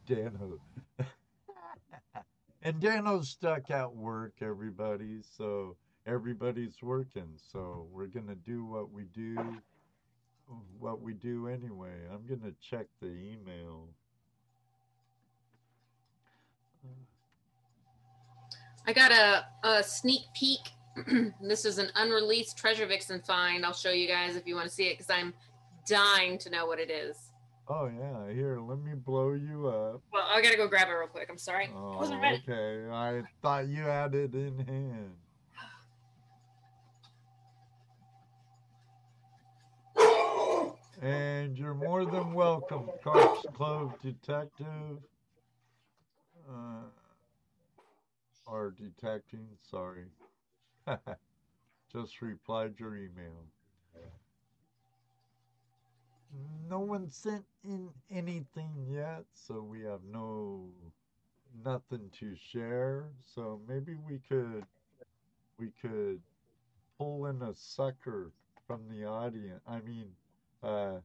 Dano. 0.06 0.60
and 2.62 2.80
Dano's 2.80 3.30
stuck 3.30 3.72
at 3.72 3.92
work, 3.92 4.34
everybody. 4.42 5.24
So 5.24 5.78
everybody's 6.06 6.84
working. 6.84 7.34
So 7.36 7.88
we're 7.92 8.06
gonna 8.06 8.36
do 8.36 8.64
what 8.64 8.92
we 8.92 9.06
do, 9.06 9.58
what 10.78 11.02
we 11.02 11.16
do 11.16 11.48
anyway. 11.48 12.08
I'm 12.14 12.28
gonna 12.28 12.54
check 12.62 12.86
the 13.02 13.08
email. 13.08 13.90
I 18.92 18.94
got 18.94 19.12
a, 19.14 19.46
a 19.70 19.84
sneak 19.84 20.24
peek. 20.34 20.60
this 21.42 21.64
is 21.64 21.78
an 21.78 21.88
unreleased 21.96 22.58
Treasure 22.58 22.86
Vixen 22.86 23.22
find. 23.22 23.66
I'll 23.66 23.72
show 23.72 23.92
you 23.92 24.06
guys 24.06 24.36
if 24.36 24.46
you 24.46 24.54
want 24.54 24.68
to 24.68 24.74
see 24.74 24.88
it 24.88 24.98
because 24.98 25.10
I'm 25.10 25.34
dying 25.88 26.38
to 26.40 26.50
know 26.50 26.66
what 26.66 26.78
it 26.78 26.92
is. 26.92 27.16
Oh 27.70 27.86
yeah, 27.86 28.34
here, 28.34 28.60
let 28.60 28.80
me 28.80 28.92
blow 28.94 29.32
you 29.32 29.68
up. 29.68 30.02
Well, 30.12 30.28
I 30.30 30.42
gotta 30.42 30.58
go 30.58 30.68
grab 30.68 30.90
it 30.90 30.92
real 30.92 31.08
quick. 31.08 31.30
I'm 31.30 31.38
sorry. 31.38 31.70
Oh, 31.74 32.00
Wasn't 32.00 32.22
ready. 32.22 32.44
okay. 32.46 32.92
I 32.92 33.22
thought 33.42 33.70
you 33.70 33.84
had 33.84 34.14
it 34.14 34.34
in 34.34 34.60
hand. 34.60 35.12
And 41.02 41.58
you're 41.58 41.74
more 41.74 42.04
than 42.06 42.34
welcome, 42.34 42.90
Clark's 43.02 43.46
Cove 43.56 43.94
Detective. 44.04 44.98
Uh, 46.48 46.82
or 48.52 48.72
detecting, 48.72 49.58
sorry. 49.62 50.08
Just 51.92 52.22
replied 52.22 52.80
your 52.80 52.96
email. 52.98 53.46
No 56.68 56.80
one 56.80 57.10
sent 57.10 57.46
in 57.64 57.94
anything 58.10 58.86
yet, 58.90 59.26
so 59.34 59.62
we 59.62 59.82
have 59.84 60.04
no 60.04 60.72
nothing 61.64 62.10
to 62.20 62.36
share. 62.36 63.12
So 63.24 63.62
maybe 63.68 63.96
we 63.96 64.20
could 64.20 64.66
we 65.58 65.72
could 65.82 66.22
pull 66.98 67.26
in 67.28 67.42
a 67.42 67.54
sucker 67.56 68.32
from 68.68 68.88
the 68.90 69.06
audience. 69.06 69.62
I 69.68 69.82
mean, 69.82 70.16
uh, 70.64 71.00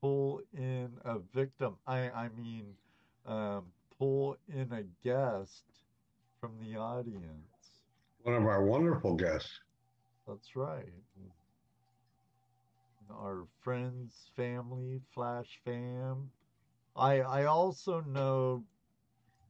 pull 0.00 0.40
in 0.52 0.98
a 1.04 1.18
victim. 1.18 1.76
I 1.86 2.10
I 2.10 2.28
mean, 2.28 2.76
um, 3.26 3.72
pull 4.00 4.38
in 4.48 4.72
a 4.72 4.82
guest 5.04 5.62
from 6.40 6.52
the 6.58 6.76
audience. 6.76 7.84
One 8.22 8.34
of 8.34 8.44
our 8.44 8.64
wonderful 8.64 9.14
guests. 9.14 9.60
That's 10.26 10.56
right. 10.56 10.86
our 13.12 13.46
friends, 13.60 14.30
family, 14.36 15.00
Flash 15.12 15.60
fam. 15.64 16.30
I 16.96 17.20
I 17.20 17.44
also 17.44 18.00
know 18.00 18.64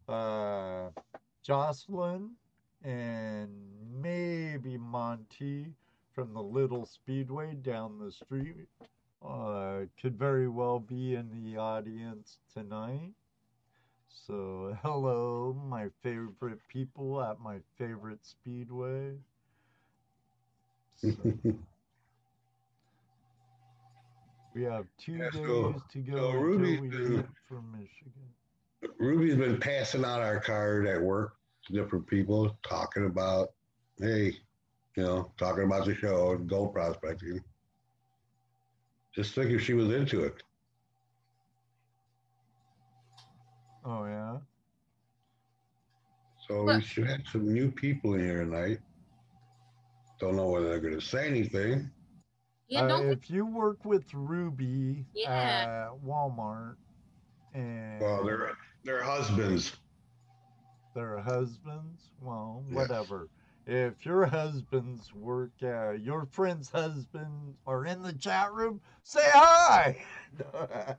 uh, 0.08 0.90
Jocelyn 1.44 2.30
and 2.82 3.50
maybe 4.02 4.76
Monty 4.76 5.66
from 6.12 6.34
the 6.34 6.42
Little 6.42 6.86
Speedway 6.86 7.54
down 7.54 7.98
the 7.98 8.10
street. 8.10 8.66
Uh, 9.22 9.80
could 10.00 10.18
very 10.18 10.48
well 10.48 10.80
be 10.80 11.14
in 11.14 11.28
the 11.44 11.58
audience 11.58 12.38
tonight. 12.54 13.12
So, 14.10 14.76
hello, 14.82 15.54
my 15.68 15.88
favorite 16.02 16.58
people 16.68 17.22
at 17.22 17.40
my 17.40 17.58
favorite 17.78 18.24
speedway. 18.24 19.14
So, 20.96 21.08
we 24.54 24.62
have 24.64 24.86
two 24.98 25.12
Yeah, 25.12 25.30
days 25.30 25.46
so- 25.46 25.82
to 25.92 25.98
go 25.98 26.16
so 26.16 26.30
until 26.32 26.80
we 26.80 26.88
uh, 26.88 26.90
been- 26.90 27.16
leave 27.16 27.24
for 27.48 27.62
Michigan. 27.62 28.28
Ruby's 28.98 29.36
been 29.36 29.58
passing 29.60 30.04
out 30.04 30.20
our 30.22 30.40
card 30.40 30.86
at 30.86 31.00
work 31.00 31.34
to 31.66 31.72
different 31.72 32.06
people, 32.06 32.56
talking 32.62 33.04
about, 33.06 33.52
hey, 33.98 34.32
you 34.96 35.02
know, 35.02 35.30
talking 35.38 35.64
about 35.64 35.84
the 35.84 35.94
show 35.94 36.32
and 36.32 36.48
gold 36.48 36.72
prospecting. 36.72 37.42
Just 39.14 39.34
think 39.34 39.50
if 39.50 39.60
she 39.62 39.74
was 39.74 39.90
into 39.92 40.24
it. 40.24 40.42
Oh 43.90 44.04
yeah. 44.04 44.38
So 46.46 46.62
Well- 46.64 46.76
we 46.76 46.82
should 46.82 47.06
have 47.08 47.22
some 47.32 47.52
new 47.52 47.70
people 47.72 48.14
in 48.14 48.20
here 48.20 48.44
tonight. 48.44 48.78
Don't 50.20 50.36
know 50.36 50.48
whether 50.48 50.68
they're 50.68 50.80
going 50.80 50.94
to 50.94 51.00
say 51.04 51.26
anything. 51.26 51.90
Yeah, 52.68 52.82
Uh, 52.82 53.00
if 53.02 53.28
you 53.30 53.44
work 53.46 53.84
with 53.84 54.04
Ruby 54.14 55.04
Yeah. 55.12 55.88
at 55.90 56.04
Walmart 56.04 56.76
and 57.52 58.00
Well, 58.00 58.22
they're 58.24 58.56
they're 58.84 59.02
husbands. 59.02 59.76
their 60.94 61.18
husbands, 61.18 62.10
well, 62.20 62.62
Yes. 62.68 62.74
whatever. 62.76 63.28
If 63.66 64.04
your 64.06 64.24
husbands 64.26 65.12
work, 65.14 65.50
uh, 65.62 65.90
your 65.92 66.26
friend's 66.26 66.70
husband 66.70 67.56
are 67.66 67.84
in 67.86 68.02
the 68.02 68.12
chat 68.12 68.52
room, 68.52 68.80
say 69.02 69.28
hi. 69.32 70.04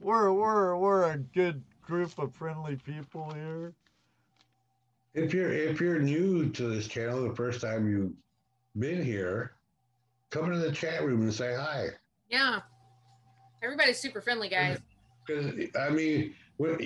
we're 0.00 0.32
we're 0.32 0.76
we're 0.76 1.12
a 1.12 1.18
good 1.18 1.62
group 1.82 2.18
of 2.18 2.34
friendly 2.34 2.76
people 2.76 3.32
here. 3.34 3.74
If 5.14 5.34
you're 5.34 5.52
if 5.52 5.80
you're 5.80 5.98
new 5.98 6.48
to 6.50 6.68
this 6.68 6.88
channel, 6.88 7.28
the 7.28 7.34
first 7.34 7.60
time 7.60 7.88
you've 7.88 8.12
been 8.78 9.04
here, 9.04 9.52
come 10.30 10.46
into 10.46 10.58
the 10.58 10.72
chat 10.72 11.04
room 11.04 11.22
and 11.22 11.34
say 11.34 11.54
hi. 11.54 11.88
yeah. 12.28 12.60
Everybody's 13.62 13.98
super 13.98 14.22
friendly, 14.22 14.48
guys. 14.48 14.78
Because 15.26 15.52
I 15.78 15.90
mean, 15.90 16.34
when, 16.56 16.78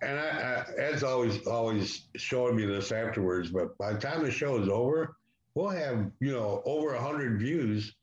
and 0.00 0.18
I, 0.18 0.64
I, 0.68 0.80
Ed's 0.80 1.02
always 1.02 1.44
always 1.46 2.02
showing 2.14 2.54
me 2.54 2.66
this 2.66 2.92
afterwards. 2.92 3.50
But 3.50 3.76
by 3.76 3.92
the 3.92 3.98
time 3.98 4.22
the 4.22 4.30
show 4.30 4.62
is 4.62 4.68
over, 4.68 5.16
we'll 5.54 5.70
have 5.70 6.10
you 6.20 6.32
know 6.32 6.62
over 6.64 6.94
hundred 6.94 7.40
views. 7.40 7.94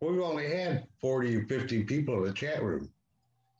We've 0.00 0.20
only 0.20 0.50
had 0.50 0.88
40, 1.00 1.44
50 1.44 1.84
people 1.84 2.16
in 2.18 2.24
the 2.24 2.32
chat 2.32 2.60
room. 2.60 2.88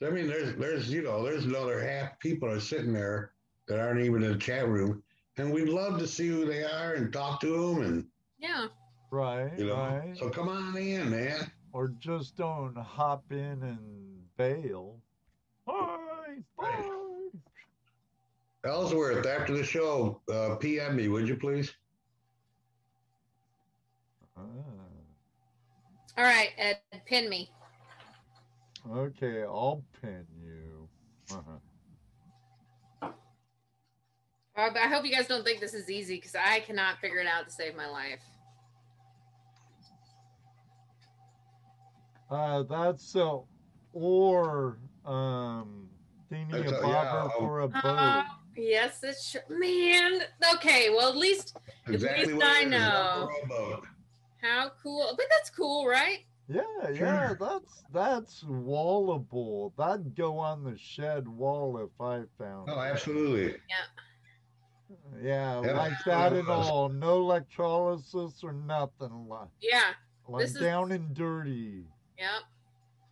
So, 0.03 0.09
I 0.09 0.11
mean, 0.11 0.27
there's 0.27 0.57
there's 0.57 0.91
you 0.91 1.03
know 1.03 1.23
there's 1.23 1.45
another 1.45 1.81
half 1.81 2.19
people 2.19 2.51
are 2.51 2.59
sitting 2.59 2.93
there 2.93 3.31
that 3.69 3.79
aren't 3.79 4.01
even 4.01 4.25
in 4.25 4.33
the 4.33 4.39
chat 4.39 4.67
room, 4.67 5.01
and 5.37 5.53
we'd 5.53 5.69
love 5.69 6.01
to 6.01 6.09
see 6.09 6.27
who 6.27 6.45
they 6.45 6.65
are 6.65 6.95
and 6.95 7.13
talk 7.13 7.41
to 7.43 7.75
them, 7.75 7.85
and 7.85 8.07
Yeah. 8.37 8.67
Right, 9.13 9.57
you 9.57 9.67
know. 9.67 9.77
right. 9.77 10.19
So 10.19 10.29
come 10.29 10.49
on 10.49 10.77
in, 10.77 11.11
man. 11.11 11.53
or 11.73 11.89
just 12.01 12.37
don't 12.37 12.77
hop 12.77 13.31
in 13.31 13.63
and 13.63 14.25
bail. 14.37 14.99
Hi, 15.69 16.39
bye. 16.59 17.29
Ellsworth, 18.65 19.25
after 19.25 19.57
the 19.57 19.63
show, 19.63 20.21
uh, 20.33 20.57
PM 20.57 20.97
me, 20.97 21.07
would 21.07 21.29
you 21.29 21.37
please? 21.37 21.73
Ah, 24.37 24.41
All 26.19 26.25
right, 26.25 26.51
Ed, 26.59 26.79
pin 27.07 27.29
me. 27.29 27.53
Okay, 28.91 29.43
I'll 29.43 29.85
pin 30.01 30.27
you. 30.43 30.89
Uh-huh. 31.33 33.09
Uh, 34.55 34.69
I 34.75 34.89
hope 34.89 35.05
you 35.07 35.13
guys 35.13 35.27
don't 35.27 35.45
think 35.45 35.61
this 35.61 35.73
is 35.75 35.91
easy 35.91 36.17
because 36.17 36.35
I 36.35 36.61
cannot 36.61 36.99
figure 37.01 37.19
it 37.19 37.27
out 37.27 37.47
to 37.47 37.51
save 37.53 37.75
my 37.75 37.89
life. 37.89 38.21
Uh, 42.31 42.63
that's 42.63 43.05
so, 43.07 43.47
or 43.93 44.79
um, 45.05 45.89
thingy 46.31 46.51
That's 46.53 46.73
a 46.73 46.77
a- 46.77 46.83
bobber 46.83 47.29
yeah, 47.31 47.39
for 47.39 47.61
a 47.61 47.69
boat. 47.69 47.81
Uh, 47.85 48.23
yes, 48.57 49.01
it's 49.03 49.31
true. 49.33 49.41
Man, 49.51 50.23
okay. 50.55 50.89
Well, 50.91 51.11
at 51.11 51.17
least 51.17 51.57
Exactly 51.87 52.33
least 52.33 52.45
I 52.47 52.65
know. 52.65 53.29
a 53.31 53.49
rowboat. 53.49 53.85
how 54.41 54.71
cool. 54.83 55.13
But 55.17 55.27
that's 55.31 55.51
cool, 55.51 55.87
right? 55.87 56.21
Yeah, 56.49 56.91
yeah, 56.93 57.35
that's 57.39 57.85
that's 57.93 58.43
wallable. 58.45 59.73
That'd 59.77 60.15
go 60.17 60.39
on 60.39 60.65
the 60.65 60.77
shed 60.79 61.27
wall 61.29 61.79
if 61.79 62.01
I 62.01 62.23
found 62.39 62.69
Oh, 62.71 62.81
it. 62.81 62.91
absolutely. 62.91 63.57
Yeah, 63.69 65.61
Yeah, 65.63 65.73
like 65.73 65.93
that 66.07 66.33
at 66.33 66.49
all. 66.49 66.89
No 66.89 67.21
electrolysis 67.21 68.43
or 68.43 68.53
nothing. 68.53 69.29
Like, 69.29 69.49
Yeah. 69.61 69.93
like 70.29 70.43
This 70.47 70.55
is- 70.55 70.61
down 70.61 70.93
and 70.93 71.15
dirty. 71.15 71.87
Yep. 72.19 72.43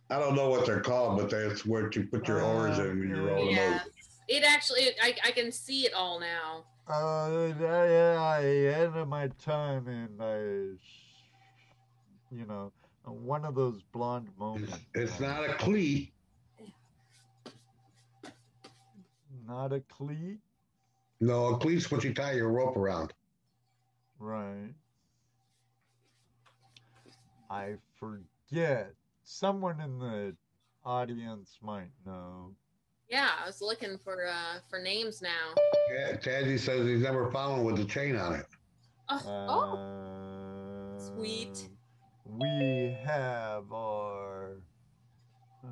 I 0.09 0.19
don't 0.19 0.35
know 0.35 0.49
what 0.49 0.65
they're 0.65 0.81
called, 0.81 1.17
but 1.19 1.29
that's 1.29 1.65
where 1.65 1.89
you 1.91 2.05
put 2.07 2.27
your 2.27 2.41
oars 2.43 2.77
in 2.79 2.99
when 2.99 3.09
you 3.09 3.27
roll 3.27 3.45
the 3.45 3.51
Yes. 3.53 3.83
boat. 3.85 3.93
It 4.27 4.43
actually, 4.43 4.89
I, 5.01 5.15
I 5.25 5.31
can 5.31 5.51
see 5.51 5.85
it 5.85 5.93
all 5.93 6.19
now. 6.19 6.65
Uh, 6.87 7.53
yeah, 7.59 8.17
I 8.21 8.43
ended 8.45 9.07
my 9.07 9.27
time 9.39 9.87
and 9.87 10.21
I, 10.21 10.37
you 12.33 12.45
know, 12.45 12.71
one 13.05 13.45
of 13.45 13.55
those 13.55 13.81
blonde 13.91 14.29
moments. 14.37 14.73
It's, 14.93 15.11
it's 15.13 15.19
not 15.19 15.49
a 15.49 15.53
cleat. 15.53 16.13
Not 19.47 19.73
a 19.73 19.81
cleat, 19.81 20.39
No, 21.19 21.47
a 21.47 21.57
cleat's 21.57 21.91
what 21.91 22.03
you 22.05 22.13
tie 22.13 22.33
your 22.33 22.49
rope 22.49 22.77
around. 22.77 23.11
right? 24.19 24.73
I 27.49 27.73
forget. 27.99 28.93
Someone 29.25 29.81
in 29.81 29.99
the 29.99 30.35
audience 30.85 31.57
might 31.61 31.89
know. 32.05 32.51
Yeah, 33.09 33.29
I 33.43 33.45
was 33.45 33.61
looking 33.61 33.97
for 33.97 34.25
uh 34.25 34.59
for 34.69 34.79
names 34.79 35.21
now. 35.21 35.53
Yeah, 35.93 36.15
Tazzy 36.15 36.57
says 36.57 36.87
he's 36.87 37.01
never 37.01 37.29
found 37.31 37.65
one 37.65 37.73
with 37.73 37.81
a 37.81 37.85
chain 37.89 38.15
on 38.15 38.35
it. 38.35 38.45
Oh, 39.09 39.21
oh. 39.27 40.95
Uh, 40.95 40.99
Sweet. 40.99 41.67
We 42.25 42.95
have 43.03 43.71
our 43.71 44.57
uh, 45.63 45.67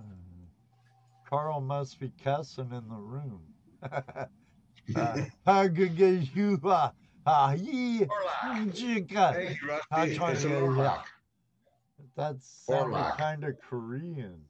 Carl 1.25 1.61
must 1.61 1.99
be 1.99 2.11
cussing 2.23 2.71
in 2.71 2.87
the 2.89 2.95
room. 2.95 3.41
Uh, 4.95 5.25
How 5.45 5.67
good 5.67 5.99
is 5.99 6.35
you? 6.35 6.59
uh, 6.65 6.91
yeah, 7.57 8.05
Thank 9.31 9.61
you, 9.61 9.67
I'll 9.91 10.07
Rusty. 10.07 10.15
try 10.15 10.33
It's 10.33 10.43
to 10.43 10.47
an 10.47 10.51
get 10.51 10.63
it 10.63 10.71
Orlock. 10.71 11.05
That 12.15 12.41
sounded 12.41 13.05
kind 13.17 13.43
of 13.43 13.59
Korean, 13.61 14.45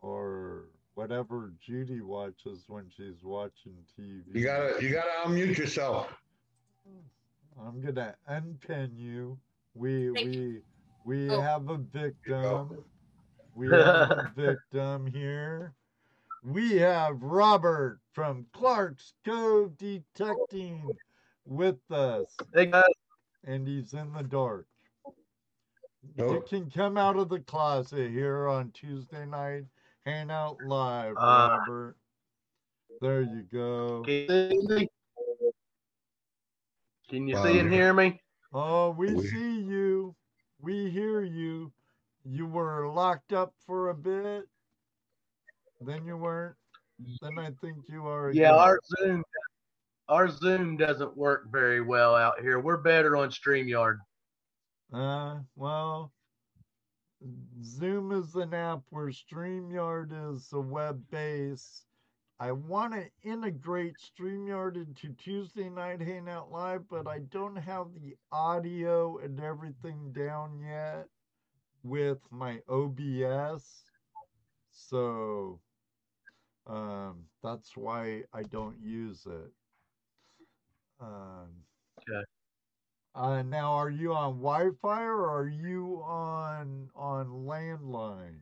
or 0.00 0.64
whatever 0.94 1.52
Judy 1.60 2.00
watches 2.00 2.64
when 2.68 2.88
she's 2.96 3.22
watching 3.22 3.74
TV. 3.96 4.24
You 4.34 4.44
gotta, 4.44 4.82
you 4.82 4.90
gotta 4.92 5.10
unmute 5.28 5.56
yourself. 5.56 6.08
I'm 7.60 7.80
gonna 7.80 8.16
unpin 8.26 8.96
you. 8.96 9.38
We 9.74 10.10
Thank 10.12 10.26
we 10.26 10.62
we 11.08 11.30
Oh. 11.30 11.40
have 11.40 11.70
a 11.70 11.78
victim. 11.78 12.84
We 13.54 13.68
have 13.70 14.10
a 14.10 14.32
victim 14.36 15.06
here. 15.06 15.72
We 16.44 16.76
have 16.76 17.22
Robert 17.22 18.00
from 18.12 18.44
Clark's 18.52 19.14
Cove 19.24 19.74
Detecting 19.78 20.86
with 21.46 21.78
us, 21.90 22.36
Hey 22.54 22.66
guys, 22.66 22.84
and 23.44 23.66
he's 23.66 23.94
in 23.94 24.12
the 24.12 24.22
dark. 24.22 24.66
You 26.14 26.24
Oh. 26.26 26.40
can 26.42 26.70
come 26.70 26.98
out 26.98 27.16
of 27.16 27.30
the 27.30 27.40
closet 27.40 28.10
here 28.10 28.46
on 28.46 28.70
Tuesday 28.72 29.24
night, 29.24 29.64
hang 30.04 30.30
out 30.30 30.58
live, 30.66 31.16
Uh. 31.16 31.58
Robert. 31.66 31.96
There 33.00 33.22
you 33.22 33.42
go. 33.50 34.02
can 34.04 34.12
you 34.12 34.50
see 34.50 34.66
me? 34.74 34.88
Can 37.08 37.26
you 37.28 37.34
Wow. 37.36 37.44
see 37.44 37.58
and 37.60 37.72
hear 37.72 37.94
me? 37.94 38.20
Oh, 38.52 38.90
we 38.90 39.14
We- 39.14 39.26
see 39.26 39.60
you. 39.62 39.87
We 40.60 40.90
hear 40.90 41.22
you. 41.22 41.72
You 42.24 42.46
were 42.46 42.88
locked 42.88 43.32
up 43.32 43.54
for 43.66 43.90
a 43.90 43.94
bit. 43.94 44.44
Then 45.80 46.04
you 46.04 46.16
weren't. 46.16 46.56
Then 47.22 47.38
I 47.38 47.50
think 47.60 47.76
you 47.88 48.06
are. 48.06 48.32
Yeah, 48.32 48.48
again. 48.48 48.58
our 48.58 48.80
Zoom 48.98 49.24
our 50.08 50.28
Zoom 50.28 50.76
doesn't 50.76 51.16
work 51.16 51.50
very 51.52 51.80
well 51.80 52.14
out 52.14 52.40
here. 52.40 52.58
We're 52.60 52.78
better 52.78 53.16
on 53.16 53.30
StreamYard. 53.30 53.98
Uh, 54.92 55.36
well, 55.54 56.12
Zoom 57.62 58.12
is 58.12 58.34
an 58.34 58.54
app 58.54 58.80
where 58.90 59.08
StreamYard 59.10 60.34
is 60.34 60.48
a 60.52 60.60
web 60.60 61.02
base. 61.10 61.84
I 62.40 62.52
want 62.52 62.94
to 62.94 63.10
integrate 63.22 63.98
StreamYard 63.98 64.76
into 64.76 65.12
Tuesday 65.14 65.68
Night 65.70 66.00
Hangout 66.00 66.50
Live, 66.50 66.88
but 66.88 67.06
I 67.06 67.20
don't 67.20 67.56
have 67.56 67.94
the 67.94 68.16
audio 68.32 69.18
and 69.18 69.40
everything 69.40 70.12
down 70.12 70.58
yet 70.60 71.08
with 71.82 72.20
my 72.30 72.62
OBS. 72.68 73.84
So 74.70 75.60
um, 76.66 77.26
that's 77.42 77.76
why 77.76 78.24
I 78.32 78.42
don't 78.44 78.78
use 78.80 79.26
it. 79.26 79.52
Um, 81.00 81.64
Okay. 81.98 82.24
uh, 83.14 83.42
now, 83.42 83.72
are 83.74 83.90
you 83.90 84.14
on 84.14 84.38
Wi-Fi 84.40 85.02
or 85.04 85.28
are 85.30 85.48
you 85.48 86.02
on 86.04 86.90
on 86.94 87.28
landline? 87.46 88.40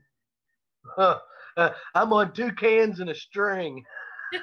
Huh. 0.94 1.20
Uh, 1.57 1.70
I'm 1.94 2.12
on 2.12 2.35
two 2.35 2.53
cans 2.53 3.01
and 3.01 3.09
a 3.09 3.14
string. 3.14 3.83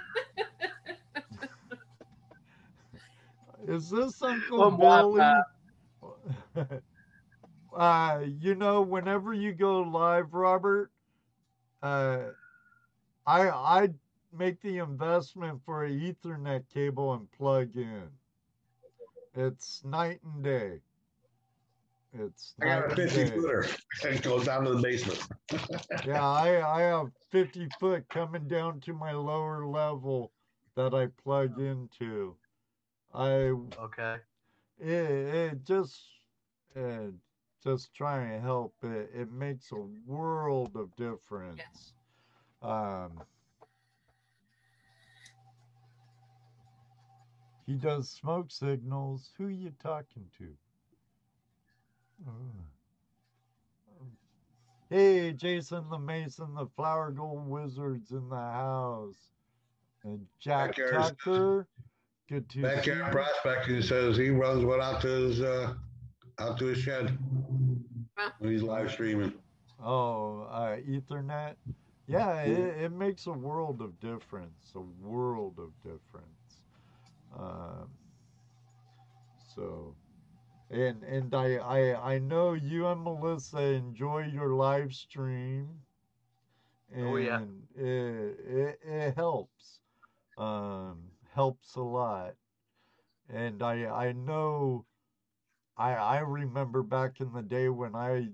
Is 3.67 3.89
this 3.89 4.21
Uncle 4.21 4.63
On 4.63 4.79
Billy? 4.79 5.21
Uh, 7.75 8.23
you 8.39 8.55
know, 8.55 8.81
whenever 8.81 9.33
you 9.33 9.53
go 9.53 9.81
live, 9.81 10.33
Robert, 10.33 10.91
uh, 11.81 12.29
I 13.25 13.49
I 13.49 13.89
make 14.31 14.61
the 14.61 14.77
investment 14.77 15.61
for 15.65 15.85
a 15.85 15.89
Ethernet 15.89 16.69
cable 16.69 17.13
and 17.13 17.31
plug 17.31 17.75
in. 17.75 18.09
It's 19.33 19.83
night 19.83 20.21
and 20.23 20.43
day. 20.43 20.81
It's 22.13 22.55
I 22.61 22.65
got 22.65 22.91
a 22.91 22.95
50 22.95 23.25
day. 23.25 23.29
footer. 23.29 23.65
It 24.03 24.23
goes 24.23 24.45
down 24.45 24.65
to 24.65 24.73
the 24.75 24.81
basement. 24.81 25.19
Yeah, 26.03 26.23
I 26.23 26.79
I 26.79 26.81
have 26.83 27.13
50 27.29 27.69
foot 27.69 28.09
coming 28.09 28.47
down 28.47 28.79
to 28.81 28.93
my 28.93 29.11
lower 29.13 29.65
level 29.65 30.33
that 30.75 30.93
I 30.93 31.07
plug 31.07 31.59
into. 31.59 32.37
I 33.13 33.53
Okay. 33.79 34.21
it, 34.79 34.87
it 34.87 35.63
just 35.65 36.09
uh, 36.75 37.11
just 37.63 37.93
trying 37.93 38.29
to 38.31 38.39
help 38.39 38.75
it 38.83 39.11
it 39.13 39.31
makes 39.31 39.71
a 39.71 39.77
world 39.77 40.75
of 40.75 40.95
difference 40.95 41.59
Yes. 41.59 41.93
um 42.61 43.23
he 47.65 47.75
does 47.75 48.09
smoke 48.09 48.51
signals 48.51 49.33
who 49.37 49.47
you 49.47 49.71
talking 49.71 50.29
to. 50.37 50.57
Hey 54.89 55.31
jason 55.33 55.89
the 55.89 55.97
mason 55.97 56.53
the 56.53 56.67
flour 56.75 57.09
gold 57.11 57.47
wizards 57.47 58.11
in 58.11 58.29
the 58.29 58.35
house 58.35 59.31
and 60.03 60.19
jack 60.39 60.75
Backyard's- 60.77 61.09
tucker 61.09 61.67
good 62.29 62.47
to 62.49 62.55
see 62.57 62.61
Backyard 62.61 62.97
you. 63.07 63.11
prospecting 63.11 63.81
says 63.81 64.17
he 64.17 64.29
runs 64.29 64.63
one 64.63 64.81
out 64.81 65.01
to 65.01 65.07
his 65.07 65.41
uh, 65.41 65.73
out 66.39 66.59
to 66.59 66.65
his 66.65 66.77
shed 66.77 67.17
when 68.39 68.51
he's 68.51 68.61
live 68.61 68.91
streaming. 68.91 69.33
Oh, 69.83 70.43
uh, 70.43 70.77
Ethernet. 70.77 71.55
Yeah, 72.07 72.41
it, 72.41 72.83
it 72.83 72.91
makes 72.91 73.27
a 73.27 73.31
world 73.31 73.81
of 73.81 73.99
difference. 73.99 74.73
A 74.75 74.79
world 74.79 75.59
of 75.59 75.71
difference. 75.83 76.63
Um, 77.37 77.89
so, 79.55 79.93
and 80.73 81.03
and 81.03 81.35
I, 81.35 81.55
I 81.57 82.13
I 82.15 82.19
know 82.19 82.53
you 82.53 82.87
and 82.87 83.03
Melissa 83.03 83.61
enjoy 83.61 84.25
your 84.25 84.49
live 84.49 84.93
stream. 84.93 85.69
And 86.93 87.07
Oh, 87.07 87.15
yeah. 87.17 87.41
It, 87.75 88.39
it 88.47 88.79
it 88.83 89.15
helps. 89.15 89.79
Um, 90.37 90.99
helps 91.33 91.75
a 91.75 91.81
lot. 91.81 92.35
And 93.29 93.61
I 93.63 93.85
I 93.85 94.11
know. 94.13 94.85
I 95.77 95.93
I 95.93 96.19
remember 96.19 96.83
back 96.83 97.21
in 97.21 97.31
the 97.33 97.41
day 97.41 97.69
when 97.69 97.95
I 97.95 98.29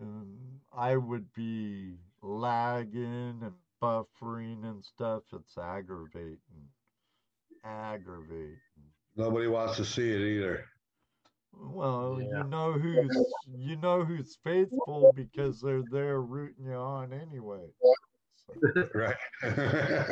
um, 0.00 0.60
I 0.72 0.96
would 0.96 1.32
be 1.34 1.96
lagging 2.22 3.40
and 3.42 3.54
buffering 3.82 4.64
and 4.64 4.84
stuff. 4.84 5.22
It's 5.32 5.58
aggravating. 5.58 6.38
Aggravating. 7.64 8.58
Nobody 9.16 9.48
wants 9.48 9.76
to 9.76 9.84
see 9.84 10.10
it 10.10 10.20
either. 10.20 10.64
Well, 11.52 12.20
Yeah. 12.20 12.26
you 12.32 12.44
know 12.44 12.72
who's 12.72 13.36
you 13.46 13.76
know 13.76 14.04
who's 14.04 14.36
faithful 14.36 15.06
because 15.14 15.60
they're 15.60 15.82
there 15.82 16.20
rooting 16.22 16.66
you 16.66 16.74
on 16.74 17.12
anyway. 17.12 17.68
So, 18.36 18.54
Right. 18.94 19.16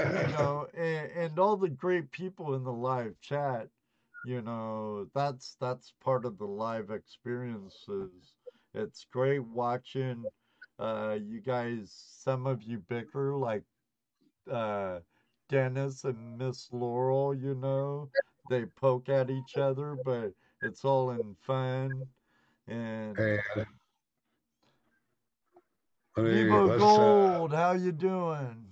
you 0.03 0.27
know, 0.27 0.67
and, 0.75 1.11
and 1.13 1.39
all 1.39 1.57
the 1.57 1.69
great 1.69 2.11
people 2.11 2.55
in 2.55 2.65
the 2.65 2.73
live 2.73 3.19
chat, 3.21 3.69
you 4.23 4.43
know, 4.43 5.07
that's 5.15 5.57
that's 5.61 5.93
part 6.01 6.25
of 6.25 6.39
the 6.39 6.47
live 6.47 6.91
experiences. 6.91 8.35
It's 8.75 9.05
great 9.05 9.41
watching 9.45 10.31
uh 10.79 11.19
you 11.21 11.41
guys 11.41 11.91
some 11.93 12.47
of 12.47 12.63
you 12.63 12.79
bicker 12.79 13.37
like 13.37 13.65
uh 14.51 15.01
Dennis 15.49 16.05
and 16.05 16.39
Miss 16.39 16.73
Laurel, 16.73 17.35
you 17.35 17.55
know. 17.55 18.11
They 18.49 18.67
poke 18.67 19.09
at 19.09 19.31
each 19.31 19.57
other, 19.59 19.95
but 19.97 20.33
it's 20.63 20.85
all 20.85 21.11
in 21.11 21.37
fun. 21.43 22.07
And 22.67 23.19
and 23.19 23.41
I 26.17 26.21
mean, 26.21 26.47
Evo 26.47 26.69
let's, 26.69 26.83
uh, 26.83 26.87
Gold, 27.39 27.55
how 27.55 27.73
you 27.73 27.93
doing? 27.93 28.65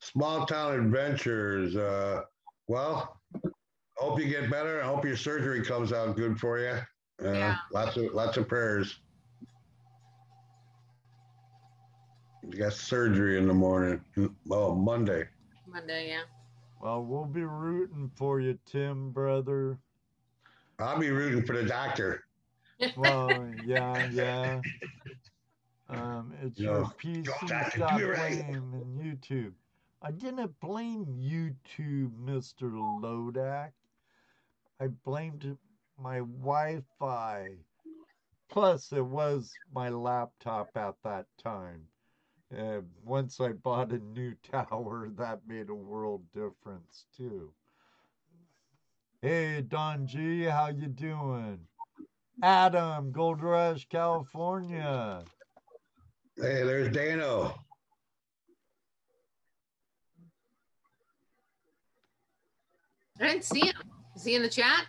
small 0.00 0.46
town 0.46 0.74
adventures. 0.80 1.76
Uh, 1.76 2.22
well, 2.66 3.20
hope 3.96 4.18
you 4.18 4.28
get 4.28 4.50
better. 4.50 4.82
I 4.82 4.86
hope 4.86 5.04
your 5.04 5.16
surgery 5.16 5.62
comes 5.62 5.92
out 5.92 6.16
good 6.16 6.38
for 6.38 6.58
you. 6.58 6.78
Uh, 7.22 7.32
Yeah. 7.32 7.56
Lots 7.72 7.96
of 7.96 8.12
lots 8.14 8.36
of 8.38 8.48
prayers. 8.48 8.98
You 12.42 12.58
got 12.58 12.72
surgery 12.72 13.36
in 13.36 13.46
the 13.46 13.54
morning. 13.54 14.02
Oh, 14.50 14.74
Monday. 14.74 15.28
Monday, 15.68 16.08
yeah. 16.08 16.22
Well, 16.80 17.04
we'll 17.04 17.26
be 17.26 17.44
rooting 17.44 18.10
for 18.16 18.40
you, 18.40 18.58
Tim, 18.64 19.12
brother. 19.12 19.78
I'll 20.82 20.98
be 20.98 21.10
rooting 21.10 21.44
for 21.44 21.56
the 21.56 21.64
doctor. 21.64 22.24
Well, 22.96 23.46
yeah, 23.64 24.08
yeah. 24.12 24.60
Um, 25.88 26.32
it's 26.42 26.58
You 26.58 26.66
your 26.66 26.94
PC 27.02 27.70
stop 27.74 28.00
right. 28.00 28.46
blame 28.46 28.74
and 28.74 28.98
YouTube. 28.98 29.52
I 30.02 30.12
didn't 30.12 30.58
blame 30.60 31.04
YouTube, 31.18 32.12
Mr. 32.24 32.70
Lodak. 32.72 33.72
I 34.80 34.86
blamed 35.04 35.58
my 35.98 36.18
Wi-Fi. 36.20 37.48
Plus, 38.48 38.92
it 38.92 39.04
was 39.04 39.52
my 39.72 39.90
laptop 39.90 40.70
at 40.76 40.94
that 41.04 41.26
time. 41.42 41.86
Uh, 42.56 42.80
once 43.04 43.40
I 43.40 43.52
bought 43.52 43.92
a 43.92 43.98
new 43.98 44.34
tower, 44.50 45.10
that 45.16 45.40
made 45.46 45.68
a 45.68 45.74
world 45.74 46.24
difference 46.32 47.04
too. 47.16 47.52
Hey, 49.22 49.60
Don 49.60 50.06
G, 50.06 50.44
how 50.44 50.68
you 50.68 50.88
doing? 50.88 51.58
Adam, 52.42 53.12
Gold 53.12 53.42
Rush, 53.42 53.86
California. 53.86 55.22
Hey, 56.38 56.62
there's 56.64 56.88
Dano. 56.90 57.54
I 63.20 63.28
didn't 63.28 63.44
see 63.44 63.66
him. 63.66 63.74
Is 64.16 64.24
he 64.24 64.36
in 64.36 64.42
the 64.42 64.48
chat? 64.48 64.86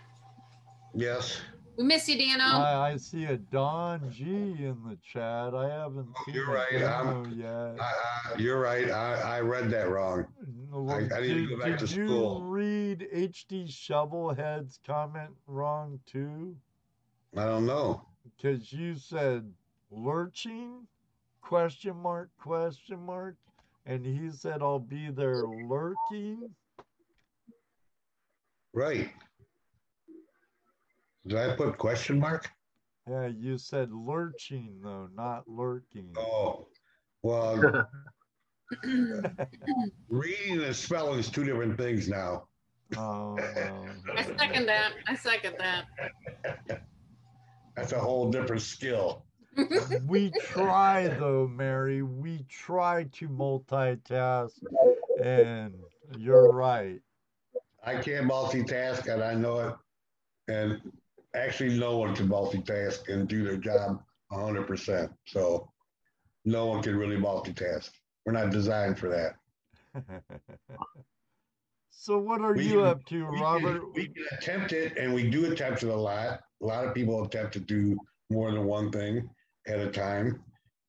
Yes. 0.96 1.42
We 1.78 1.84
miss 1.86 2.08
you, 2.10 2.18
Dano. 2.18 2.44
I, 2.44 2.92
I 2.92 2.98
see 2.98 3.26
a 3.26 3.38
Don 3.38 4.12
G 4.12 4.24
in 4.26 4.78
the 4.86 4.98
chat. 5.04 5.56
I 5.56 5.70
haven't 5.70 6.08
Oh, 6.16 6.24
seen 6.26 6.36
you're 6.36 6.52
right, 6.52 6.72
demo 6.72 7.24
I'm- 7.24 7.34
yet. 7.36 7.82
I, 7.82 7.94
I, 8.34 8.38
you're 8.38 8.60
right. 8.60 8.90
I, 8.92 9.38
I 9.38 9.40
read 9.42 9.70
that 9.72 9.90
wrong. 9.90 10.26
No, 10.72 10.90
I- 10.90 10.96
I 11.18 11.22
need 11.22 11.28
to 11.28 11.34
did, 11.48 11.50
go 11.50 11.58
back 11.60 11.80
did 11.80 11.88
to 11.90 11.96
you 11.96 12.08
school. 12.08 12.42
read 12.44 13.08
HD 13.14 13.68
Shovelhead's 13.68 14.80
comment 14.86 15.32
wrong 15.48 16.00
too? 16.06 16.56
I 17.38 17.46
don't 17.46 17.66
know. 17.66 18.06
Because 18.38 18.72
you 18.74 18.96
said 18.96 19.52
lurching? 19.90 20.86
Question 21.42 21.96
mark, 21.98 22.30
question 22.40 23.00
mark. 23.06 23.36
And 23.86 24.06
he 24.06 24.30
said, 24.30 24.62
I'll 24.62 24.78
be 24.78 25.10
there 25.10 25.44
lurking. 25.44 26.50
Right. 28.74 29.10
Did 31.28 31.38
I 31.38 31.56
put 31.56 31.78
question 31.78 32.20
mark? 32.20 32.50
Yeah, 33.08 33.28
you 33.28 33.58
said 33.58 33.92
lurching 33.92 34.80
though, 34.84 35.10
not 35.16 35.48
lurking. 35.48 36.14
Oh, 36.18 36.68
well, 37.24 37.88
reading 40.10 40.62
and 40.62 40.76
spelling 40.76 41.20
is 41.20 41.30
two 41.30 41.44
different 41.44 41.78
things 41.78 42.08
now. 42.08 42.48
Oh, 42.98 43.38
I 44.16 44.24
second 44.38 44.66
that. 44.68 44.94
I 45.08 45.16
second 45.16 45.56
that. 45.60 45.86
That's 47.76 47.94
a 47.94 48.00
whole 48.00 48.30
different 48.32 48.62
skill. 48.62 49.26
we 50.06 50.32
try 50.42 51.08
though, 51.08 51.48
Mary. 51.48 52.02
We 52.02 52.46
try 52.50 53.06
to 53.14 53.28
multitask, 53.30 54.52
and 55.24 55.74
you're 56.18 56.52
right. 56.52 57.00
I 57.84 57.96
can't 57.96 58.28
multitask, 58.28 59.12
and 59.12 59.24
I 59.24 59.34
know 59.34 59.60
it. 59.60 59.76
And 60.48 60.82
actually, 61.36 61.78
no 61.78 61.98
one 61.98 62.16
can 62.16 62.28
multitask 62.28 63.08
and 63.10 63.28
do 63.28 63.44
their 63.44 63.58
job 63.58 64.02
100%. 64.32 65.10
So, 65.28 65.70
no 66.46 66.66
one 66.68 66.82
can 66.82 66.96
really 66.96 67.18
multitask. 67.18 67.90
We're 68.26 68.34
not 68.34 68.52
designed 68.52 68.98
for 68.98 69.10
that. 69.10 69.36
so, 71.90 72.18
what 72.20 72.42
are 72.42 72.54
We 72.54 72.66
you 72.66 72.80
can- 72.80 72.86
up 72.88 73.06
to, 73.06 73.28
We 73.30 73.40
Robert? 73.40 73.82
Can, 73.82 73.94
we 73.94 74.08
can 74.08 74.24
attempt 74.38 74.74
it, 74.74 74.98
and 74.98 75.14
we 75.14 75.30
do 75.30 75.52
attempt 75.52 75.84
it 75.84 75.90
a 75.90 75.96
lot. 75.96 76.40
A 76.62 76.66
lot 76.66 76.86
of 76.86 76.94
people 76.94 77.24
attempt 77.24 77.54
to 77.54 77.60
do 77.60 77.98
more 78.30 78.52
than 78.52 78.66
one 78.66 78.92
thing 78.92 79.30
at 79.68 79.80
a 79.80 79.90
time, 79.90 80.42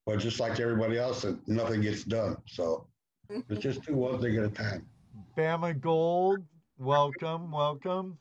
but 0.06 0.18
just 0.18 0.38
like 0.40 0.60
everybody 0.60 0.98
else, 0.98 1.24
nothing 1.46 1.80
gets 1.80 2.04
done. 2.04 2.36
So 2.46 2.86
it's 3.30 3.60
just 3.60 3.82
do 3.82 3.94
one 3.94 4.20
thing 4.20 4.36
at 4.36 4.44
a 4.44 4.48
time. 4.48 4.86
Bama 5.36 5.78
Gold, 5.80 6.40
welcome, 6.78 7.50
welcome. 7.50 8.18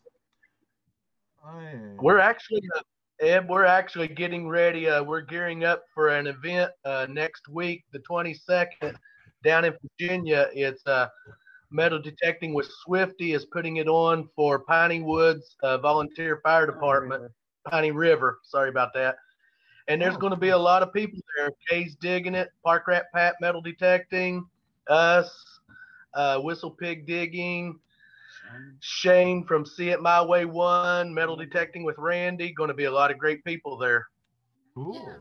We're 1.99 2.19
actually, 2.19 2.62
uh, 2.75 2.82
Ed, 3.21 3.47
we're 3.47 3.65
actually 3.65 4.08
getting 4.08 4.47
ready. 4.47 4.88
Uh, 4.88 5.04
we're 5.04 5.21
gearing 5.21 5.63
up 5.63 5.84
for 5.93 6.10
an 6.10 6.27
event 6.27 6.71
uh, 6.86 7.08
next 7.10 7.47
week, 7.47 7.84
the 7.91 7.99
22nd, 7.99 8.95
down 9.43 9.65
in 9.65 9.73
Virginia. 9.99 10.47
It's 10.54 10.86
uh, 10.86 11.08
metal 11.71 11.99
detecting 11.99 12.54
with 12.54 12.69
Swifty 12.84 13.34
is 13.34 13.45
putting 13.45 13.77
it 13.77 13.88
on 13.88 14.27
for 14.36 14.60
Piney 14.60 15.01
Woods 15.01 15.56
uh, 15.63 15.77
Volunteer 15.77 16.41
Fire 16.43 16.65
Department, 16.65 17.32
Piney 17.69 17.91
River. 17.91 18.39
Sorry 18.43 18.69
about 18.69 18.93
that. 18.93 19.15
And 19.88 20.01
there's 20.01 20.17
going 20.17 20.32
to 20.32 20.39
be 20.39 20.49
a 20.49 20.58
lot 20.58 20.84
of 20.84 20.93
people 20.93 21.19
there. 21.36 21.49
Kay's 21.67 21.95
digging 21.95 22.36
it, 22.36 22.49
Park 22.63 22.88
Rat 22.88 23.06
Pat 23.13 23.36
metal 23.41 23.62
detecting, 23.62 24.45
us, 24.88 25.60
uh, 26.13 26.39
Whistle 26.39 26.71
Pig 26.71 27.08
digging. 27.08 27.80
Shane 28.79 29.45
from 29.45 29.65
See 29.65 29.89
It 29.89 30.01
My 30.01 30.21
Way 30.21 30.45
One, 30.45 31.13
metal 31.13 31.35
detecting 31.35 31.83
with 31.83 31.97
Randy. 31.97 32.53
Going 32.53 32.69
to 32.69 32.73
be 32.73 32.85
a 32.85 32.91
lot 32.91 33.11
of 33.11 33.17
great 33.17 33.43
people 33.43 33.77
there. 33.77 34.07
cool. 34.75 35.01
Yeah. 35.07 35.17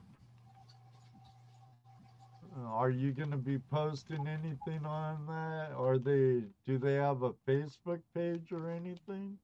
Are 2.66 2.90
you 2.90 3.12
going 3.12 3.30
to 3.30 3.36
be 3.36 3.58
posting 3.58 4.26
anything 4.26 4.84
on 4.84 5.26
that? 5.26 5.74
Or 5.76 5.98
they 5.98 6.42
do 6.66 6.78
they 6.78 6.94
have 6.94 7.22
a 7.22 7.32
Facebook 7.48 8.00
page 8.14 8.52
or 8.52 8.70
anything? 8.70 9.38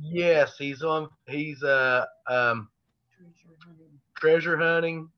Yes, 0.00 0.56
he's 0.58 0.82
on. 0.82 1.08
He's 1.28 1.62
uh 1.62 2.04
um 2.28 2.68
treasure 4.16 4.56
hunting 4.56 5.08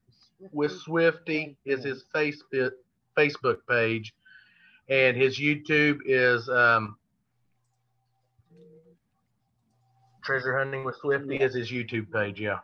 with 0.52 0.72
Swifty 0.72 1.56
is 1.64 1.84
his 1.84 2.04
Facebook 2.14 2.72
Facebook 3.16 3.58
page, 3.68 4.14
and 4.88 5.16
his 5.16 5.38
YouTube 5.38 6.00
is 6.04 6.48
um 6.48 6.96
treasure 10.26 10.58
hunting 10.58 10.84
with 10.84 10.96
Swifty 10.96 11.36
is 11.36 11.54
his 11.54 11.70
YouTube 11.70 12.12
page. 12.12 12.40
Yeah. 12.40 12.58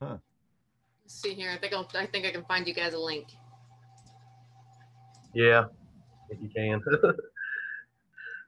Let's 0.00 1.20
see 1.20 1.34
here. 1.34 1.50
I 1.50 1.58
think 1.58 1.74
I'll, 1.74 1.88
I 1.94 2.06
think 2.06 2.24
I 2.24 2.30
can 2.30 2.44
find 2.44 2.66
you 2.66 2.72
guys 2.72 2.94
a 2.94 2.98
link. 2.98 3.26
Yeah, 5.34 5.64
if 6.30 6.38
you 6.40 6.48
can. 6.48 6.80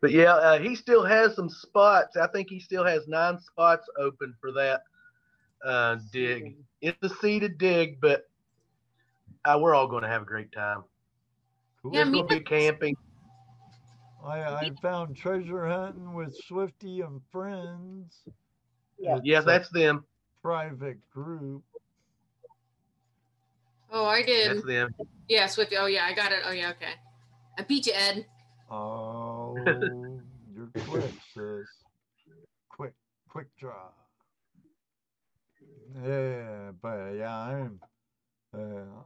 but 0.01 0.11
yeah, 0.11 0.35
uh, 0.35 0.59
he 0.59 0.75
still 0.75 1.05
has 1.05 1.35
some 1.35 1.51
spots. 1.51 2.17
I 2.17 2.27
think 2.29 2.49
he 2.49 2.61
still 2.61 2.85
has 2.85 3.07
nine 3.07 3.39
spots 3.39 3.87
open 3.99 4.35
for 4.41 4.53
that 4.53 4.83
uh, 5.65 5.97
dig. 6.11 6.57
It's 6.81 6.97
a 7.03 7.09
seated 7.17 7.59
dig, 7.59 8.01
but 8.01 8.29
uh, 9.45 9.59
we're 9.61 9.75
all 9.75 9.87
going 9.87 10.03
to 10.03 10.09
have 10.09 10.23
a 10.23 10.27
great 10.27 10.53
time. 10.53 10.85
Yeah, 11.85 12.05
There's 12.05 12.11
going 12.15 12.29
to 12.29 12.35
be 12.37 12.41
camping. 12.41 12.97
I, 14.25 14.41
I 14.43 14.71
found 14.81 15.17
treasure 15.17 15.67
hunting 15.69 16.15
with 16.15 16.35
Swifty 16.49 17.03
and 17.03 17.21
friends. 17.31 18.23
Yeah. 18.99 19.17
It's 19.17 19.27
Yeah, 19.27 19.41
that's 19.43 19.69
them. 19.71 20.05
private 20.43 20.99
group. 21.11 21.63
Oh, 23.93 24.07
I 24.07 24.23
did. 24.23 24.57
That's 24.57 24.67
them. 24.67 24.95
Yeah, 25.29 25.47
Swifty. 25.47 25.77
Oh, 25.77 25.87
yeah, 25.87 26.07
I 26.07 26.15
got 26.15 26.33
it. 26.33 26.41
Oh, 26.47 26.53
yeah, 26.53 26.71
okay. 26.71 26.95
I 27.59 27.63
beat 27.63 27.87
you, 27.87 27.93
Ed. 27.95 28.27
Oh, 28.71 29.55
you're 30.57 30.85
quick, 30.87 31.13
sis. 31.35 31.69
Quick, 32.71 32.95
quick 33.29 33.47
draw. 33.59 33.91
Yeah, 36.03 36.73
but 36.83 37.11
yeah, 37.13 37.39
I'm. 37.39 37.81
Uh, 38.53 39.03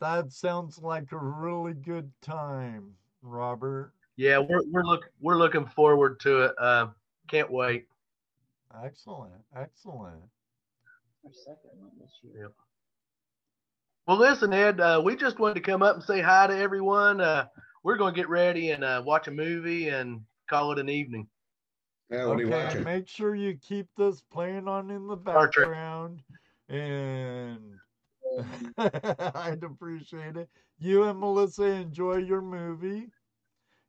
that 0.00 0.32
sounds 0.32 0.78
like 0.78 1.12
a 1.12 1.18
really 1.18 1.74
good 1.74 2.10
time, 2.22 2.92
Robert. 3.20 3.92
Yeah, 4.16 4.38
we're 4.38 4.62
we're 4.70 4.84
look 4.84 5.10
we're 5.20 5.36
looking 5.36 5.66
forward 5.66 6.20
to 6.20 6.42
it. 6.42 6.52
Uh, 6.58 6.88
can't 7.28 7.50
wait. 7.50 7.86
Excellent, 8.84 9.32
excellent. 9.56 10.22
Our 11.24 11.32
second 11.32 11.70
one 11.78 11.90
this 12.00 12.12
year. 12.22 12.50
Well, 14.06 14.18
listen, 14.18 14.52
Ed, 14.52 14.80
uh, 14.80 15.00
we 15.02 15.16
just 15.16 15.38
wanted 15.38 15.54
to 15.54 15.60
come 15.60 15.82
up 15.82 15.96
and 15.96 16.04
say 16.04 16.20
hi 16.20 16.46
to 16.46 16.56
everyone. 16.56 17.20
Uh, 17.20 17.46
we're 17.82 17.96
going 17.96 18.12
to 18.12 18.20
get 18.20 18.28
ready 18.28 18.70
and 18.70 18.84
uh, 18.84 19.02
watch 19.04 19.28
a 19.28 19.30
movie 19.30 19.88
and 19.88 20.20
call 20.48 20.72
it 20.72 20.78
an 20.78 20.90
evening. 20.90 21.26
Yeah, 22.10 22.26
what 22.26 22.38
are 22.38 22.42
you 22.42 22.52
okay, 22.52 22.80
make 22.80 23.08
sure 23.08 23.34
you 23.34 23.56
keep 23.56 23.88
this 23.96 24.20
playing 24.20 24.68
on 24.68 24.90
in 24.90 25.06
the 25.06 25.16
background, 25.16 26.20
and 26.68 27.58
I'd 28.78 29.62
appreciate 29.62 30.36
it. 30.36 30.50
You 30.78 31.04
and 31.04 31.18
Melissa 31.18 31.64
enjoy 31.64 32.18
your 32.18 32.42
movie, 32.42 33.08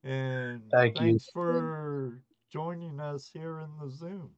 and 0.06 0.62
Thank 0.72 1.02
you. 1.02 1.20
for 1.34 2.22
joining 2.52 3.00
us 3.00 3.30
here 3.34 3.60
in 3.60 3.70
the 3.82 3.89
Zoom. 3.94 4.30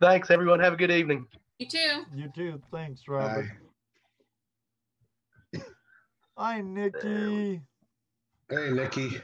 Thanks, 0.00 0.30
everyone. 0.30 0.60
Have 0.60 0.72
a 0.72 0.76
good 0.76 0.90
evening. 0.90 1.26
You 1.58 1.68
too. 1.68 2.04
You 2.14 2.32
too. 2.34 2.62
Thanks, 2.72 3.02
Bye. 3.06 3.14
Robert. 3.14 3.50
Hi, 6.38 6.62
Nikki. 6.62 7.60
Hey, 8.50 8.70
Nikki. 8.70 9.20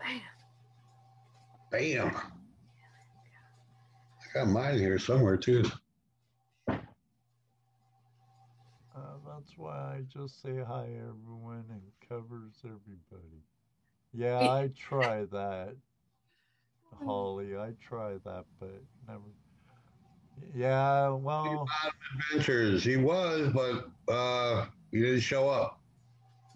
Bam. 0.00 0.20
Bam. 1.70 2.16
I 2.16 2.22
got 4.32 4.48
mine 4.48 4.78
here 4.78 4.98
somewhere 4.98 5.36
too. 5.36 5.64
Uh, 8.98 9.18
that's 9.38 9.56
why 9.56 9.70
I 9.70 10.02
just 10.12 10.42
say 10.42 10.56
hi, 10.66 10.86
everyone, 10.96 11.64
and 11.70 11.82
covers 12.08 12.54
everybody. 12.64 13.42
Yeah, 14.12 14.38
I 14.50 14.70
try 14.76 15.24
that, 15.32 15.74
Holly. 17.04 17.56
I 17.56 17.72
try 17.80 18.14
that, 18.24 18.44
but 18.58 18.82
never. 19.06 19.20
Yeah, 20.54 21.10
well, 21.10 21.66
Bottom 21.82 21.98
Adventures. 22.30 22.84
He 22.84 22.96
was, 22.96 23.52
but 23.52 23.88
uh, 24.12 24.66
he 24.92 25.00
didn't 25.00 25.20
show 25.20 25.48
up. 25.48 25.80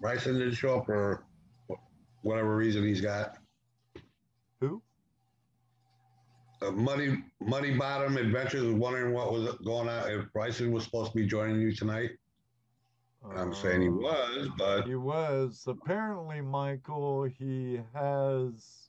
Bryson 0.01 0.39
didn't 0.39 0.55
show 0.55 0.79
up 0.79 0.87
for 0.87 1.25
whatever 2.23 2.57
reason 2.57 2.85
he's 2.85 3.01
got. 3.01 3.37
who? 4.61 4.81
Uh, 6.61 6.71
Muddy 6.71 7.25
Muddy 7.41 7.77
Bottom 7.77 8.17
Adventures 8.17 8.63
was 8.63 8.75
wondering 8.75 9.13
what 9.13 9.33
was 9.33 9.57
going 9.65 9.89
on. 9.89 10.11
If 10.11 10.33
Bryson 10.33 10.71
was 10.71 10.85
supposed 10.85 11.11
to 11.11 11.17
be 11.17 11.27
joining 11.27 11.61
you 11.61 11.75
tonight, 11.75 12.11
I'm 13.31 13.55
saying 13.55 13.83
he 13.83 13.89
Uh, 13.89 13.93
was, 13.93 14.49
but 14.59 14.87
He 14.87 14.95
was. 14.95 15.65
Apparently, 15.67 16.41
Michael, 16.41 17.25
he 17.25 17.81
has 17.95 18.89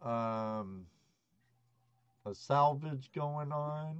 um, 0.00 0.86
a 2.24 2.34
salvage 2.34 3.10
going 3.14 3.52
on. 3.52 3.98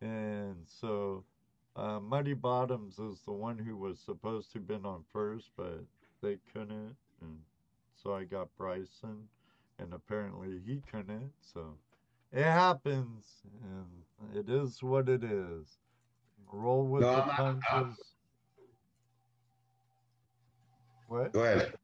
And 0.00 0.56
so 0.66 1.24
uh, 1.76 2.00
Muddy 2.00 2.32
Bottoms 2.34 2.98
is 2.98 3.20
the 3.26 3.32
one 3.32 3.58
who 3.58 3.76
was 3.76 4.00
supposed 4.00 4.52
to 4.52 4.58
have 4.58 4.66
been 4.66 4.86
on 4.86 5.04
first, 5.12 5.50
but 5.56 5.84
they 6.22 6.38
couldn't. 6.52 6.96
And 7.20 7.38
so 8.02 8.14
I 8.14 8.24
got 8.24 8.48
Bryson, 8.56 9.28
and 9.78 9.92
apparently 9.92 10.60
he 10.66 10.80
couldn't. 10.90 11.30
So 11.42 11.76
it 12.32 12.44
happens, 12.44 13.42
and 13.62 14.36
it 14.36 14.48
is 14.48 14.82
what 14.82 15.08
it 15.10 15.22
is. 15.22 15.78
Roll 16.50 16.86
with 16.86 17.02
No, 17.02 17.16
the 17.16 17.22
I'm 17.22 17.26
not- 17.26 17.38
I'm- 17.38 17.60
punches. 17.60 18.14
What? 21.10 21.32
go 21.32 21.40
ahead. 21.40 21.74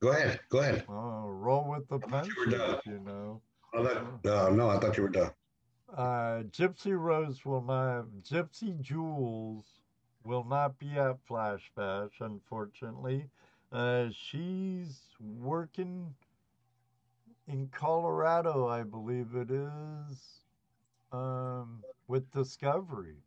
Go 0.00 0.08
ahead. 0.08 0.40
Go 0.48 0.58
ahead. 0.58 0.84
Oh, 0.88 1.28
roll 1.28 1.70
with 1.70 1.88
the 1.88 2.00
thought 2.00 2.26
you 2.26 2.34
were 2.36 2.46
punches, 2.46 2.58
done. 2.58 2.80
you 2.84 2.98
know. 2.98 3.40
Oh, 3.72 3.84
that, 3.84 4.24
no, 4.24 4.50
no, 4.50 4.68
I 4.70 4.80
thought 4.80 4.96
you 4.96 5.04
were 5.04 5.08
done. 5.08 5.30
Uh, 5.96 6.42
Gypsy 6.50 6.98
Rose 6.98 7.44
will 7.44 7.62
not, 7.62 8.06
Gypsy 8.28 8.80
Jules 8.80 9.66
will 10.24 10.42
not 10.42 10.80
be 10.80 10.90
at 10.98 11.16
Flash 11.28 11.70
Bash, 11.76 12.10
unfortunately. 12.18 13.28
Uh, 13.70 14.06
she's 14.10 14.98
working 15.20 16.12
in 17.46 17.68
Colorado, 17.68 18.66
I 18.66 18.82
believe 18.82 19.36
it 19.36 19.52
is, 19.52 20.40
um, 21.12 21.84
with 22.08 22.28
Discovery. 22.32 23.22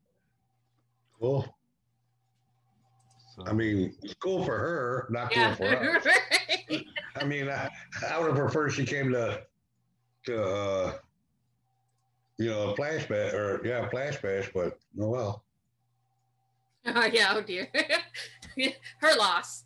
Cool. 1.17 1.45
So, 3.35 3.43
I 3.45 3.51
mean, 3.51 3.93
it's 4.01 4.13
cool 4.13 4.45
for 4.45 4.57
her, 4.57 5.07
not 5.09 5.33
cool 5.33 5.43
Yeah. 5.43 5.55
for 5.55 6.07
us. 6.09 6.83
I 7.17 7.25
mean, 7.25 7.49
I, 7.49 7.69
I 8.09 8.17
would 8.17 8.27
have 8.29 8.37
preferred 8.37 8.69
she 8.69 8.85
came 8.85 9.11
to, 9.11 9.41
to, 10.25 10.41
uh, 10.43 10.93
you 12.37 12.49
know, 12.49 12.69
a 12.69 12.75
flash 12.77 13.05
bash 13.07 13.33
or 13.33 13.61
yeah, 13.65 13.89
flash 13.89 14.21
bash, 14.21 14.49
but 14.53 14.77
oh 15.01 15.09
well. 15.09 15.43
oh 16.87 17.05
yeah, 17.05 17.33
oh 17.35 17.41
dear. 17.41 17.67
Her 19.01 19.15
loss. 19.17 19.65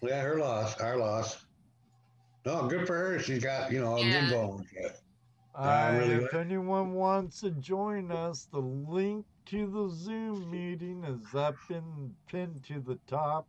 Yeah, 0.00 0.22
her 0.22 0.38
loss, 0.38 0.78
our 0.80 0.96
loss. 0.96 1.44
No, 2.46 2.68
good 2.68 2.86
for 2.86 2.96
her. 2.96 3.18
She's 3.18 3.42
got, 3.42 3.72
you 3.72 3.80
know, 3.80 3.96
a 3.96 4.04
Yeah. 4.04 4.20
good 4.28 4.30
bone. 4.32 4.64
Yeah. 4.80 4.88
I, 5.56 5.96
really 5.96 6.24
if 6.24 6.34
anyone 6.34 6.92
wants 6.92 7.40
to 7.40 7.50
join 7.50 8.12
us, 8.12 8.46
the 8.52 8.60
link 8.60 9.26
to 9.50 9.66
the 9.66 9.88
Zoom 9.88 10.50
meeting 10.50 11.02
is 11.04 11.34
up 11.34 11.56
in 11.70 12.14
pinned 12.26 12.62
to 12.64 12.80
the 12.80 12.98
top 13.06 13.46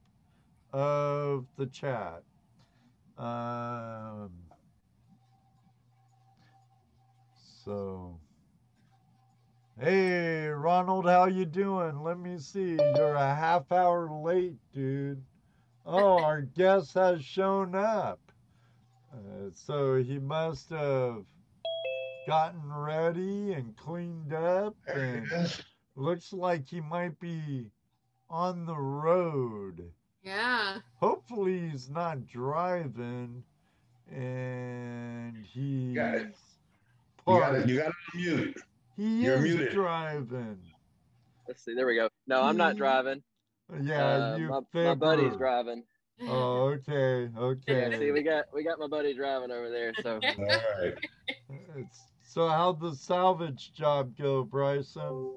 of 0.71 1.45
the 1.57 1.65
chat. 1.65 2.23
Um, 3.17 4.31
so, 7.65 8.17
hey 9.77 10.47
Ronald, 10.47 11.05
how 11.05 11.25
you 11.25 11.43
doing? 11.43 12.01
Let 12.01 12.17
me 12.17 12.37
see. 12.37 12.77
You're 12.95 13.15
a 13.15 13.35
half 13.35 13.69
hour 13.69 14.09
late, 14.09 14.55
dude. 14.73 15.21
Oh, 15.85 16.23
our 16.23 16.43
guest 16.43 16.93
has 16.93 17.25
shown 17.25 17.75
up. 17.75 18.21
Uh, 19.13 19.49
so 19.53 20.01
he 20.01 20.17
must 20.17 20.69
have 20.69 21.25
gotten 22.25 22.71
ready 22.71 23.51
and 23.51 23.75
cleaned 23.75 24.31
up 24.31 24.75
and 24.87 25.27
looks 25.99 26.33
like 26.33 26.67
he 26.67 26.81
might 26.81 27.19
be 27.19 27.69
on 28.29 28.65
the 28.65 28.75
road. 28.75 29.91
Yeah. 30.23 30.77
Hopefully 30.95 31.69
he's 31.69 31.89
not 31.89 32.25
driving 32.27 33.43
and 34.11 35.35
he's 35.51 35.95
got 35.95 36.15
it. 36.15 36.35
You 37.27 37.39
got 37.39 37.51
parked. 37.51 37.57
it. 37.59 37.69
You 37.69 37.77
got 37.77 37.87
it 37.89 37.95
mute. 38.15 38.57
He 38.97 39.23
You're 39.23 39.35
is 39.35 39.55
muted. 39.55 39.73
driving. 39.73 40.57
Let's 41.47 41.63
see. 41.63 41.73
There 41.73 41.85
we 41.87 41.95
go. 41.95 42.09
No, 42.27 42.41
I'm 42.41 42.57
not 42.57 42.75
driving. 42.75 43.21
Yeah, 43.81 44.33
Uh, 44.33 44.35
you 44.37 44.49
my, 44.49 44.83
my 44.83 44.95
buddy's 44.95 45.35
driving. 45.35 45.83
Oh, 46.23 46.75
okay, 46.75 47.29
okay. 47.37 47.91
Yeah, 47.91 47.97
see, 47.97 48.11
we 48.11 48.23
got 48.23 48.45
we 48.53 48.63
got 48.63 48.77
my 48.77 48.87
buddy 48.87 49.13
driving 49.13 49.51
over 49.51 49.69
there. 49.69 49.93
So 50.01 50.19
All 50.37 50.45
right. 50.81 50.93
It's, 51.77 51.99
so 52.23 52.49
how'd 52.49 52.81
the 52.81 52.93
salvage 52.93 53.71
job 53.73 54.17
go, 54.17 54.43
Bryson? 54.43 55.31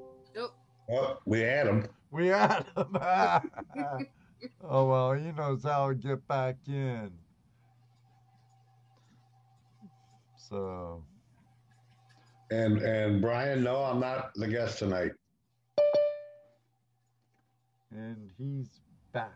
Nope. 0.92 1.00
Well, 1.00 1.20
we 1.24 1.40
had 1.40 1.66
him. 1.66 1.86
We 2.10 2.26
had 2.28 2.66
him. 2.76 2.96
oh 4.68 4.86
well, 4.88 5.12
he 5.14 5.32
knows 5.32 5.62
how 5.64 5.88
to 5.88 5.94
get 5.94 6.26
back 6.28 6.56
in. 6.68 7.10
So 10.36 11.02
And 12.50 12.78
and 12.82 13.22
Brian, 13.22 13.62
no, 13.64 13.82
I'm 13.84 14.00
not 14.00 14.34
the 14.34 14.46
guest 14.48 14.78
tonight. 14.80 15.12
and 17.90 18.30
he's 18.38 18.68
back. 19.12 19.30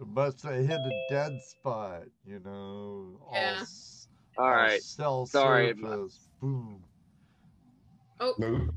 It 0.00 0.06
must 0.08 0.42
have 0.42 0.54
hit 0.66 0.80
a 0.80 1.06
dead 1.10 1.32
spot, 1.42 2.02
you 2.26 2.40
know. 2.44 3.18
all 3.26 3.30
Yeah. 3.32 3.58
s- 3.60 4.08
all 4.36 4.50
right. 4.50 4.82
Cell 4.82 5.24
Sorry. 5.26 5.74
surface. 5.80 6.18
Boom. 6.40 6.82
Oh. 8.20 8.34
No. 8.38 8.68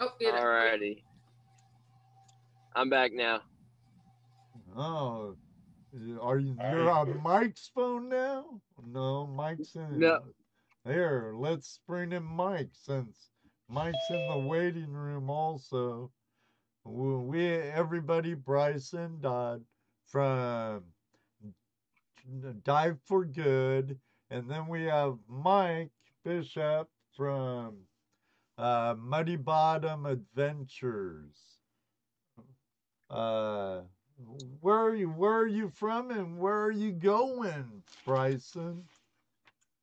Oh, 0.00 0.12
yeah. 0.20 0.30
All 0.30 0.46
righty. 0.46 1.04
I'm 2.76 2.88
back 2.88 3.12
now. 3.12 3.40
oh, 4.76 5.34
are 6.20 6.38
you? 6.38 6.56
All 6.60 6.70
You're 6.70 6.84
right. 6.84 6.92
on 6.92 7.20
Mike's 7.22 7.70
phone 7.74 8.08
now? 8.08 8.44
No, 8.86 9.26
Mike's 9.26 9.74
in. 9.74 9.98
No. 9.98 10.20
there. 10.84 11.32
let's 11.34 11.80
bring 11.88 12.12
in 12.12 12.22
Mike 12.22 12.70
since 12.72 13.30
Mike's 13.68 13.96
in 14.10 14.28
the 14.28 14.38
waiting 14.38 14.92
room 14.92 15.30
also. 15.30 16.12
We, 16.84 17.16
we 17.16 17.46
everybody, 17.48 18.34
Bryson 18.34 19.18
Dodd 19.20 19.64
from 20.06 20.84
Dive 22.62 22.98
for 23.04 23.24
Good, 23.24 23.98
and 24.30 24.48
then 24.48 24.68
we 24.68 24.84
have 24.84 25.18
Mike 25.28 25.90
Bishop 26.24 26.88
from 27.18 27.74
uh, 28.58 28.94
Muddy 28.96 29.34
Bottom 29.34 30.06
Adventures. 30.06 31.36
Uh, 33.10 33.80
where 34.60 34.76
are 34.76 34.94
you? 34.94 35.08
Where 35.08 35.32
are 35.32 35.46
you 35.46 35.68
from, 35.68 36.12
and 36.12 36.38
where 36.38 36.62
are 36.62 36.70
you 36.70 36.92
going, 36.92 37.82
Bryson? 38.06 38.84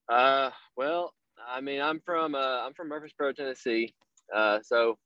Uh, 0.07 0.49
well, 0.77 1.13
I 1.45 1.59
mean, 1.59 1.81
I'm 1.81 1.99
from 1.99 2.35
uh, 2.35 2.65
I'm 2.65 2.73
from 2.73 2.87
Murfreesboro, 2.87 3.33
Tennessee. 3.33 3.93
Uh, 4.33 4.59
so 4.63 4.97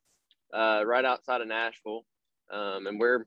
uh, 0.54 0.84
right 0.86 1.06
outside 1.06 1.42
of 1.42 1.48
Nashville, 1.48 2.06
um, 2.54 2.86
and 2.86 3.00
we're 3.00 3.26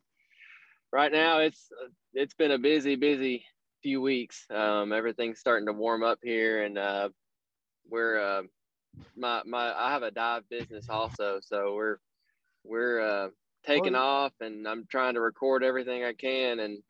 right 0.93 1.11
now. 1.11 1.41
It's 1.41 1.69
it's 2.15 2.35
been 2.35 2.53
a 2.53 2.59
busy, 2.59 2.95
busy 2.95 3.45
few 3.83 4.01
weeks. 4.01 4.47
Um, 4.49 4.93
everything's 4.93 5.41
starting 5.41 5.67
to 5.67 5.73
warm 5.73 6.05
up 6.05 6.21
here, 6.23 6.63
and 6.63 6.79
uh, 6.79 7.09
we're 7.89 8.21
uh, 8.21 8.43
my 9.17 9.43
my 9.45 9.73
I 9.73 9.93
have 9.93 10.03
a 10.03 10.11
dive 10.11 10.49
business 10.49 10.89
also, 10.89 11.41
so 11.41 11.75
we're 11.75 11.99
we're 12.65 13.01
uh, 13.01 13.29
taking 13.65 13.95
Oh. 13.95 14.01
off, 14.01 14.33
and 14.41 14.67
I'm 14.67 14.87
trying 14.87 15.15
to 15.15 15.21
record 15.21 15.63
everything 15.65 16.05
I 16.05 16.13
can, 16.13 16.61
and 16.61 16.83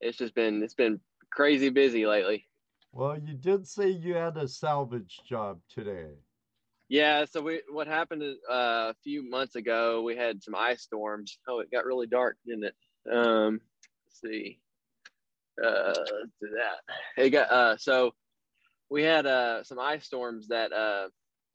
it's 0.00 0.18
just 0.18 0.34
been 0.34 0.62
it's 0.62 0.74
been 0.74 1.00
crazy 1.30 1.68
busy 1.70 2.06
lately. 2.06 2.46
Well, 2.92 3.18
you 3.18 3.34
did 3.34 3.66
say 3.66 3.88
you 3.90 4.14
had 4.14 4.36
a 4.36 4.48
salvage 4.48 5.22
job 5.24 5.60
today. 5.68 6.18
Yeah, 6.88 7.24
so 7.24 7.40
we 7.40 7.62
what 7.70 7.86
happened 7.86 8.22
uh, 8.50 8.90
a 8.90 8.94
few 9.04 9.28
months 9.28 9.54
ago 9.54 10.02
we 10.02 10.16
had 10.16 10.42
some 10.42 10.54
ice 10.56 10.82
storms. 10.82 11.38
Oh, 11.48 11.60
it 11.60 11.70
got 11.70 11.84
really 11.84 12.08
dark, 12.08 12.36
didn't 12.46 12.64
it? 12.64 12.74
Um, 13.10 13.60
let's 14.06 14.20
see. 14.20 14.60
Uh, 15.62 15.94
let's 15.94 16.32
do 16.40 16.48
that. 16.56 17.22
It 17.22 17.30
got 17.30 17.50
uh, 17.50 17.76
so 17.76 18.14
we 18.90 19.02
had 19.04 19.26
uh 19.26 19.62
some 19.62 19.78
ice 19.78 20.04
storms 20.04 20.48
that 20.48 20.72
uh 20.72 21.08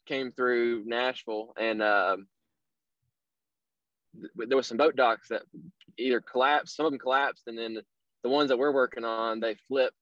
came 0.06 0.32
through 0.32 0.84
Nashville, 0.86 1.54
and 1.58 1.82
um, 1.82 2.28
th- 4.22 4.50
there 4.50 4.58
was 4.58 4.68
some 4.68 4.78
boat 4.78 4.96
docks 4.96 5.30
that 5.30 5.44
either 5.98 6.22
collapsed. 6.22 6.76
Some 6.76 6.86
of 6.86 6.92
them 6.92 7.00
collapsed, 7.00 7.48
and 7.48 7.58
then 7.58 7.80
the 8.24 8.30
ones 8.30 8.50
that 8.50 8.58
we're 8.58 8.74
working 8.74 9.04
on 9.04 9.40
they 9.40 9.56
flipped 9.68 9.96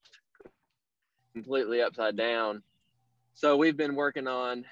completely 1.33 1.81
upside 1.81 2.15
down. 2.15 2.63
So 3.33 3.57
we've 3.57 3.77
been 3.77 3.95
working 3.95 4.27
on 4.27 4.65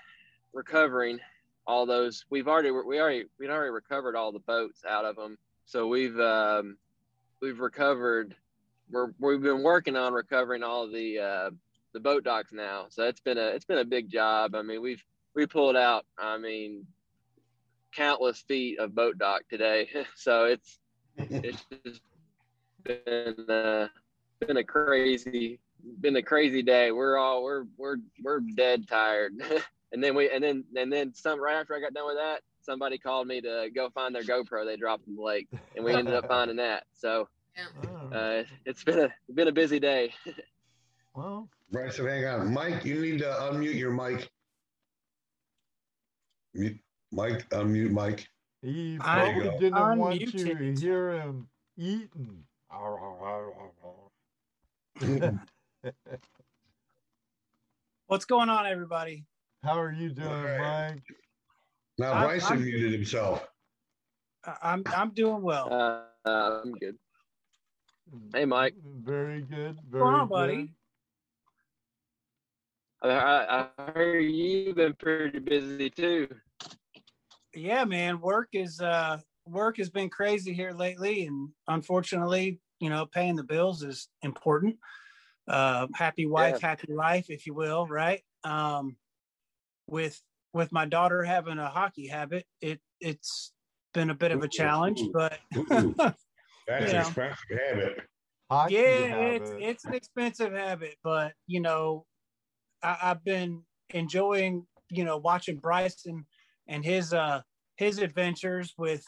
recovering 0.53 1.19
all 1.65 1.85
those. 1.85 2.25
We've 2.29 2.47
already 2.47 2.71
we 2.71 2.99
already 2.99 3.25
we'd 3.39 3.49
already 3.49 3.71
recovered 3.71 4.15
all 4.15 4.31
the 4.31 4.39
boats 4.39 4.83
out 4.87 5.05
of 5.05 5.15
them. 5.15 5.37
So 5.65 5.87
we've 5.87 6.19
um, 6.19 6.77
we've 7.41 7.59
recovered. 7.59 8.35
We're 8.89 9.13
we've 9.19 9.41
been 9.41 9.63
working 9.63 9.95
on 9.95 10.13
recovering 10.13 10.63
all 10.63 10.89
the 10.89 11.19
uh, 11.19 11.49
the 11.93 11.99
boat 11.99 12.23
docks 12.23 12.51
now. 12.53 12.85
So 12.89 13.03
it's 13.03 13.21
been 13.21 13.37
a 13.37 13.47
it's 13.47 13.65
been 13.65 13.79
a 13.79 13.85
big 13.85 14.09
job. 14.09 14.55
I 14.55 14.61
mean 14.61 14.81
we've 14.81 15.03
we 15.35 15.45
pulled 15.45 15.75
out. 15.75 16.05
I 16.17 16.37
mean 16.37 16.85
countless 17.93 18.39
feet 18.41 18.79
of 18.79 18.95
boat 18.95 19.17
dock 19.17 19.41
today. 19.49 19.89
so 20.15 20.45
it's 20.45 20.79
it's 21.17 21.65
just 21.85 22.01
been 22.83 23.49
uh, 23.49 23.87
been 24.39 24.57
a 24.57 24.63
crazy 24.63 25.59
been 25.99 26.15
a 26.15 26.21
crazy 26.23 26.61
day. 26.61 26.91
We're 26.91 27.17
all 27.17 27.43
we're 27.43 27.65
we're 27.77 27.97
we're 28.23 28.39
dead 28.39 28.87
tired. 28.87 29.33
and 29.91 30.03
then 30.03 30.15
we 30.15 30.29
and 30.29 30.43
then 30.43 30.63
and 30.75 30.91
then 30.91 31.13
some 31.13 31.41
right 31.41 31.55
after 31.55 31.75
I 31.75 31.79
got 31.79 31.93
done 31.93 32.07
with 32.07 32.17
that, 32.17 32.41
somebody 32.61 32.97
called 32.97 33.27
me 33.27 33.41
to 33.41 33.69
go 33.73 33.89
find 33.89 34.15
their 34.15 34.23
GoPro 34.23 34.65
they 34.65 34.77
dropped 34.77 35.07
in 35.07 35.15
the 35.15 35.21
lake, 35.21 35.47
and 35.75 35.83
we 35.83 35.93
ended 35.93 36.13
up 36.13 36.27
finding 36.27 36.57
that. 36.57 36.85
So 36.93 37.27
Oh, 37.57 38.15
uh, 38.15 38.43
it's 38.65 38.83
been 38.83 38.99
a 38.99 39.13
been 39.33 39.47
a 39.47 39.51
busy 39.51 39.79
day. 39.79 40.13
well, 41.13 41.49
Bryson, 41.71 42.07
hang 42.07 42.25
on. 42.25 42.53
Mike, 42.53 42.85
you 42.85 43.01
need 43.01 43.19
to 43.19 43.25
unmute 43.25 43.75
your 43.75 43.91
mic. 43.91 44.29
Mute, 46.53 46.77
Mike, 47.11 47.47
unmute 47.49 47.91
Mike. 47.91 48.27
he 48.61 48.97
I 49.01 49.31
probably 49.31 49.43
go. 49.43 49.59
didn't 49.59 49.97
want 49.97 50.19
you 50.19 50.27
to 50.27 50.37
Unmuted. 50.37 50.79
hear 50.79 51.19
him 51.21 51.47
eating. 51.77 52.43
What's 58.07 58.25
going 58.25 58.49
on, 58.49 58.65
everybody? 58.67 59.25
How 59.63 59.79
are 59.79 59.91
you 59.93 60.09
doing, 60.09 60.27
Alright. 60.27 60.95
Mike? 60.95 61.03
Now 61.97 62.11
I'm- 62.13 62.23
Bryson 62.27 62.53
I'm- 62.53 62.63
muted 62.63 62.91
himself. 62.93 63.47
I- 64.43 64.57
I'm 64.63 64.83
I'm 64.95 65.11
doing 65.11 65.41
well. 65.43 65.71
Uh, 65.71 66.05
uh, 66.27 66.61
I'm 66.63 66.71
good. 66.73 66.97
Hey, 68.33 68.45
Mike. 68.45 68.73
Very 69.03 69.41
good. 69.43 69.75
What's 69.75 69.87
Very 69.89 70.01
going 70.03 70.15
on, 70.15 70.27
good. 70.27 70.33
buddy? 70.33 70.73
I, 73.01 73.09
I, 73.09 73.67
I 73.77 73.91
heard 73.91 74.19
you've 74.19 74.75
been 74.75 74.93
pretty 74.93 75.39
busy 75.39 75.89
too. 75.89 76.27
Yeah, 77.53 77.83
man. 77.85 78.21
Work 78.21 78.49
is 78.53 78.79
uh 78.79 79.19
work 79.45 79.77
has 79.77 79.89
been 79.89 80.09
crazy 80.09 80.53
here 80.53 80.71
lately, 80.71 81.25
and 81.25 81.49
unfortunately, 81.67 82.59
you 82.79 82.89
know, 82.89 83.05
paying 83.05 83.35
the 83.35 83.43
bills 83.43 83.83
is 83.83 84.07
important. 84.21 84.77
Uh, 85.47 85.87
happy 85.95 86.27
wife, 86.27 86.61
Yeah. 86.61 86.69
happy 86.69 86.93
life, 86.93 87.29
if 87.29 87.45
you 87.45 87.53
will, 87.53 87.87
right? 87.87 88.21
Um, 88.43 88.97
with 89.87 90.21
with 90.53 90.71
my 90.71 90.85
daughter 90.85 91.23
having 91.23 91.57
a 91.57 91.69
hockey 91.69 92.07
habit, 92.07 92.45
it 92.61 92.79
it's 92.99 93.53
been 93.93 94.09
a 94.09 94.15
bit 94.15 94.31
of 94.31 94.41
a 94.43 94.47
challenge, 94.47 95.01
but 95.11 95.39
Ooh, 95.57 95.95
that's 95.97 96.25
an 96.93 96.99
expensive 97.01 97.37
habit. 97.49 98.03
Hockey 98.49 98.75
yeah, 98.75 99.31
it's 99.31 99.51
it's 99.59 99.85
an 99.85 99.93
expensive 99.93 100.53
habit, 100.53 100.97
but 101.03 101.33
you 101.47 101.59
know, 101.59 102.05
I, 102.83 102.97
I've 103.03 103.23
been 103.23 103.63
enjoying 103.91 104.65
you 104.89 105.03
know 105.03 105.17
watching 105.17 105.57
Bryson 105.57 106.25
and 106.67 106.83
his 106.83 107.13
uh 107.13 107.41
his 107.77 107.99
adventures 107.99 108.73
with 108.77 109.03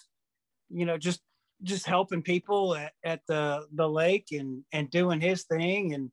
you 0.70 0.86
know 0.86 0.98
just 0.98 1.22
just 1.62 1.86
helping 1.86 2.22
people 2.22 2.76
at, 2.76 2.94
at 3.04 3.22
the 3.28 3.66
the 3.74 3.88
lake 3.88 4.28
and 4.32 4.64
and 4.72 4.90
doing 4.90 5.22
his 5.22 5.44
thing. 5.44 5.94
And 5.94 6.12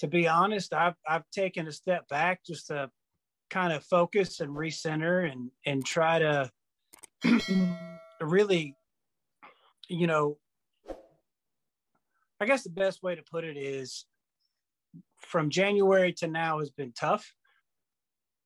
to 0.00 0.08
be 0.08 0.26
honest 0.26 0.72
i've 0.72 0.96
i've 1.06 1.30
taken 1.30 1.68
a 1.68 1.72
step 1.72 2.08
back 2.08 2.40
just 2.44 2.66
to 2.68 2.90
kind 3.50 3.72
of 3.72 3.84
focus 3.84 4.40
and 4.40 4.56
recenter 4.56 5.30
and 5.30 5.50
and 5.66 5.84
try 5.84 6.18
to 6.18 6.50
really 8.20 8.74
you 9.88 10.06
know 10.06 10.38
i 12.40 12.46
guess 12.46 12.62
the 12.62 12.70
best 12.70 13.02
way 13.02 13.14
to 13.14 13.22
put 13.30 13.44
it 13.44 13.56
is 13.58 14.06
from 15.20 15.50
january 15.50 16.12
to 16.12 16.26
now 16.26 16.58
has 16.58 16.70
been 16.70 16.92
tough 16.92 17.32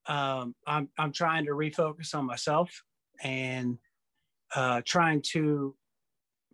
um, 0.07 0.55
I'm, 0.67 0.89
I'm 0.99 1.13
trying 1.13 1.47
to 1.47 1.53
refocus 1.53 2.15
on 2.15 2.27
myself 2.27 2.71
and 3.23 3.79
uh, 4.55 4.83
trying 4.85 5.23
to 5.33 5.75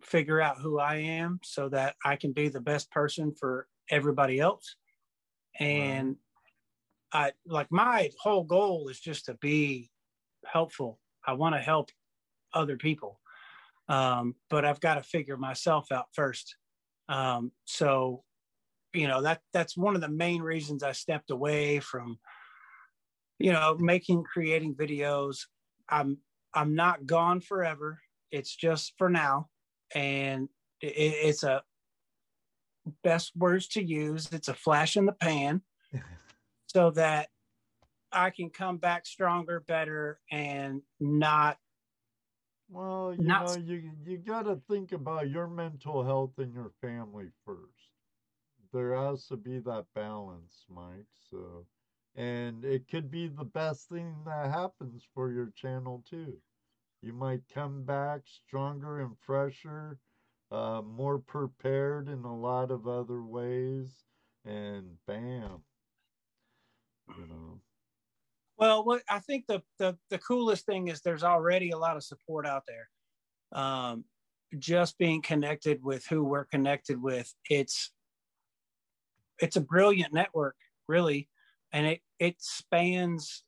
figure 0.01 0.41
out 0.41 0.57
who 0.57 0.79
I 0.79 0.95
am 0.95 1.39
so 1.43 1.69
that 1.69 1.95
I 2.03 2.15
can 2.15 2.31
be 2.31 2.47
the 2.49 2.61
best 2.61 2.89
person 2.91 3.33
for 3.37 3.67
everybody 3.89 4.39
else. 4.39 4.75
And 5.59 6.15
I 7.13 7.33
like 7.45 7.67
my 7.71 8.09
whole 8.19 8.43
goal 8.43 8.87
is 8.87 8.99
just 8.99 9.25
to 9.25 9.33
be 9.35 9.91
helpful. 10.45 10.99
I 11.25 11.33
want 11.33 11.55
to 11.55 11.61
help 11.61 11.91
other 12.53 12.77
people. 12.77 13.19
Um, 13.89 14.35
but 14.49 14.63
I've 14.63 14.79
got 14.79 14.95
to 14.95 15.03
figure 15.03 15.37
myself 15.37 15.91
out 15.91 16.05
first. 16.13 16.55
Um, 17.09 17.51
so, 17.65 18.23
you 18.93 19.07
know, 19.07 19.21
that 19.21 19.41
that's 19.53 19.77
one 19.77 19.95
of 19.95 20.01
the 20.01 20.09
main 20.09 20.41
reasons 20.41 20.83
I 20.83 20.91
stepped 20.91 21.31
away 21.31 21.79
from, 21.79 22.19
you 23.39 23.51
know, 23.51 23.75
making 23.79 24.23
creating 24.23 24.75
videos. 24.75 25.45
I'm 25.89 26.17
I'm 26.53 26.75
not 26.75 27.05
gone 27.05 27.41
forever. 27.41 28.01
It's 28.31 28.55
just 28.55 28.93
for 28.97 29.09
now, 29.09 29.49
and 29.95 30.49
it, 30.81 30.93
it's 30.95 31.43
a 31.43 31.63
best 33.03 33.31
words 33.35 33.67
to 33.69 33.83
use. 33.83 34.29
It's 34.31 34.47
a 34.47 34.53
flash 34.53 34.97
in 34.97 35.05
the 35.05 35.13
pan, 35.13 35.61
so 36.67 36.91
that 36.91 37.29
I 38.11 38.29
can 38.29 38.49
come 38.49 38.77
back 38.77 39.05
stronger, 39.05 39.61
better, 39.61 40.19
and 40.29 40.81
not. 40.99 41.57
Well, 42.69 43.13
you 43.17 43.23
Not- 43.25 43.45
know, 43.45 43.55
you 43.55 43.91
you 44.05 44.17
got 44.17 44.43
to 44.43 44.59
think 44.69 44.91
about 44.91 45.29
your 45.29 45.47
mental 45.47 46.03
health 46.03 46.31
and 46.37 46.53
your 46.53 46.71
family 46.81 47.27
first. 47.45 47.80
There 48.73 48.95
has 48.95 49.25
to 49.27 49.37
be 49.37 49.59
that 49.59 49.85
balance, 49.95 50.65
Mike. 50.69 51.07
So, 51.29 51.65
and 52.15 52.63
it 52.63 52.87
could 52.89 53.11
be 53.11 53.27
the 53.27 53.43
best 53.43 53.89
thing 53.89 54.15
that 54.25 54.51
happens 54.51 55.03
for 55.13 55.31
your 55.31 55.51
channel 55.55 56.03
too. 56.09 56.37
You 57.01 57.13
might 57.13 57.41
come 57.53 57.83
back 57.83 58.21
stronger 58.25 58.99
and 59.01 59.17
fresher, 59.25 59.97
uh, 60.51 60.81
more 60.81 61.17
prepared 61.19 62.07
in 62.07 62.23
a 62.23 62.35
lot 62.35 62.71
of 62.71 62.87
other 62.87 63.23
ways, 63.23 64.05
and 64.45 64.85
bam, 65.07 65.63
you 67.17 67.27
know. 67.27 67.59
Well, 68.57 68.85
what 68.85 69.01
I 69.09 69.19
think 69.19 69.47
the, 69.47 69.63
the 69.79 69.97
the 70.11 70.19
coolest 70.19 70.65
thing 70.65 70.89
is 70.89 71.01
there's 71.01 71.23
already 71.23 71.71
a 71.71 71.77
lot 71.77 71.97
of 71.97 72.03
support 72.03 72.45
out 72.45 72.63
there. 72.67 72.89
Um, 73.59 74.05
just 74.59 74.97
being 74.97 75.21
connected 75.21 75.83
with 75.83 76.05
who 76.05 76.23
we're 76.23 76.45
connected 76.45 77.01
with, 77.01 77.33
it's 77.49 77.91
it's 79.41 79.55
a 79.55 79.61
brilliant 79.61 80.13
network, 80.13 80.55
really, 80.87 81.27
and 81.73 81.85
it 81.85 82.01
it 82.19 82.35
spans 82.39 83.43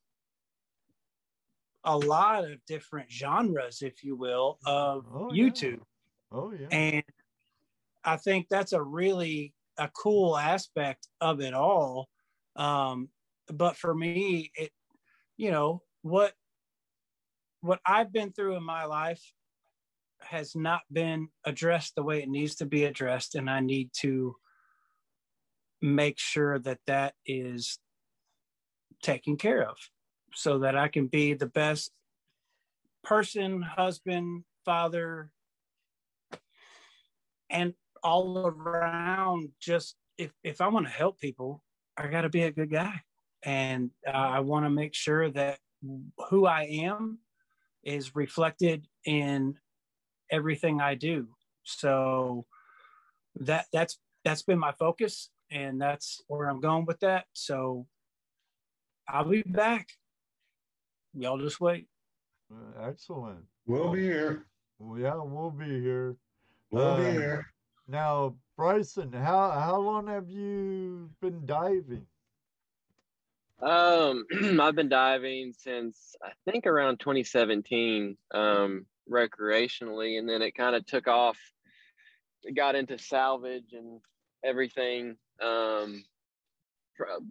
a 1.86 1.98
lot 1.98 2.46
of 2.46 2.64
different 2.66 3.12
genres, 3.12 3.82
if 3.82 4.04
you 4.04 4.16
will, 4.16 4.58
of 4.66 5.06
Oh, 5.14 5.32
yeah. 5.34 5.44
YouTube. 5.44 5.80
Oh 6.32 6.52
yeah. 6.52 6.68
And 6.72 7.04
I 8.04 8.18
think 8.18 8.48
that's 8.50 8.74
a 8.74 8.82
really 8.82 9.54
a 9.78 9.90
cool 9.90 10.38
aspect 10.38 11.08
of 11.22 11.42
it 11.42 11.54
all. 11.54 12.10
Um, 12.56 13.10
but 13.48 13.76
for 13.76 13.94
me, 13.94 14.52
it, 14.56 14.72
you 15.38 15.52
know, 15.52 15.82
what 16.02 16.34
what 17.62 17.80
I've 17.86 18.12
been 18.12 18.32
through 18.32 18.56
in 18.56 18.64
my 18.64 18.86
life 18.86 19.22
has 20.22 20.56
not 20.56 20.82
been 20.92 21.28
addressed 21.46 21.96
the 21.96 22.04
way 22.04 22.22
it 22.22 22.30
needs 22.30 22.56
to 22.56 22.66
be 22.66 22.86
addressed, 22.86 23.36
and 23.36 23.50
I 23.50 23.60
need 23.60 23.90
to 24.02 24.36
make 25.84 26.18
sure 26.18 26.58
that 26.60 26.80
that 26.88 27.14
is 27.26 27.78
taken 29.04 29.36
care 29.36 29.68
of, 29.70 29.78
so 30.34 30.60
that 30.60 30.78
I 30.78 30.88
can 30.88 31.08
be 31.08 31.34
the 31.34 31.46
best 31.46 31.92
person, 33.04 33.62
husband, 33.62 34.46
father, 34.64 35.30
and 37.50 37.74
all 38.02 38.38
around. 38.38 39.50
Just 39.60 39.96
if 40.18 40.32
if 40.44 40.62
i 40.62 40.68
want 40.68 40.86
to 40.86 40.92
help 40.92 41.20
people 41.20 41.64
i 41.98 42.08
got 42.08 42.22
to 42.22 42.30
be 42.30 42.44
a 42.44 42.52
good 42.52 42.72
guy. 42.72 43.02
And 43.44 43.92
uh, 44.08 44.12
i 44.12 44.40
want 44.40 44.66
to 44.66 44.70
make 44.70 44.94
sure 44.94 45.30
that 45.32 45.60
who 46.30 46.46
i 46.46 46.64
am 46.64 47.20
is 47.84 48.16
reflected 48.16 48.88
in 49.06 49.56
everything 50.32 50.80
i 50.82 50.96
do. 50.96 51.28
So 51.64 52.46
that 53.36 53.66
that's 53.74 54.00
that's 54.24 54.44
been 54.44 54.60
my 54.60 54.72
focus 54.72 55.30
and 55.54 55.80
that's 55.80 56.22
where 56.28 56.50
i'm 56.50 56.60
going 56.60 56.86
with 56.86 57.00
that 57.00 57.26
so 57.34 57.86
i'll 59.08 59.24
be 59.30 59.44
back 59.44 59.88
y'all 61.14 61.38
just 61.38 61.62
wait 61.62 61.88
Uh, 62.52 62.88
Excellent. 62.90 63.40
We'll 63.66 63.92
be 63.94 64.02
here. 64.04 64.46
Well, 64.78 65.00
yeah, 65.00 65.16
we'll 65.16 65.50
be 65.52 65.80
here. 65.82 66.16
We'll 66.70 66.98
be 66.98 67.06
Uh, 67.06 67.12
here. 67.12 67.46
Now, 67.88 68.36
Bryson, 68.58 69.12
how 69.14 69.52
how 69.52 69.80
long 69.80 70.08
have 70.08 70.30
you 70.30 71.10
been 71.22 71.46
diving? 71.46 72.06
Um, 73.62 74.26
I've 74.62 74.76
been 74.76 74.90
diving 74.90 75.54
since 75.58 76.16
I 76.22 76.32
think 76.46 76.68
around 76.68 77.00
2017, 77.00 78.18
um, 78.34 78.86
recreationally, 79.10 80.20
and 80.20 80.28
then 80.28 80.42
it 80.42 80.52
kind 80.56 80.76
of 80.76 80.86
took 80.86 81.08
off. 81.08 81.40
It 82.44 82.56
got 82.56 82.76
into 82.76 82.98
salvage 82.98 83.72
and 83.72 84.02
everything. 84.44 85.16
Um, 85.44 86.04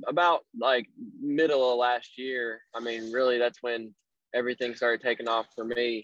about 0.07 0.41
like 0.59 0.89
middle 1.21 1.73
of 1.73 1.79
last 1.79 2.19
year. 2.19 2.61
I 2.75 2.81
mean, 2.81 3.13
really, 3.13 3.39
that's 3.39 3.63
when 3.63 3.95
everything 4.35 4.75
started 4.75 5.01
taking 5.01 5.29
off 5.29 5.47
for 5.55 5.65
me. 5.65 6.03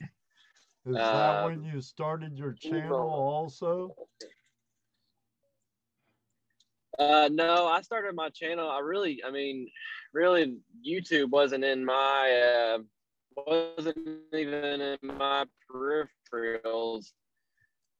Is 0.86 0.94
that 0.94 1.44
when 1.44 1.58
Um, 1.58 1.64
you 1.64 1.80
started 1.80 2.38
your 2.38 2.52
channel 2.52 3.10
also? 3.10 3.94
Uh, 6.98 7.28
no, 7.30 7.66
I 7.66 7.82
started 7.82 8.14
my 8.14 8.28
channel. 8.30 8.68
I 8.70 8.80
really, 8.80 9.22
I 9.24 9.30
mean, 9.30 9.68
really, 10.12 10.58
YouTube 10.86 11.30
wasn't 11.30 11.64
in 11.64 11.84
my, 11.84 12.32
uh, 12.32 12.78
wasn't 13.36 13.98
even 14.32 14.80
in 14.80 14.98
my 15.02 15.44
peripherals. 15.70 17.12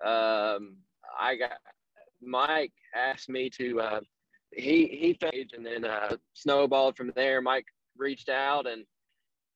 Um, 0.05 0.79
I 1.19 1.37
got 1.37 1.59
Mike 2.23 2.73
asked 2.95 3.29
me 3.29 3.51
to. 3.51 3.81
Uh, 3.81 4.01
he 4.51 4.87
he 4.87 5.15
page 5.15 5.51
and 5.53 5.65
then 5.65 5.85
uh, 5.85 6.17
snowballed 6.35 6.97
from 6.97 7.13
there. 7.15 7.43
Mike 7.43 7.67
reached 7.97 8.31
out 8.31 8.67
and 8.67 8.85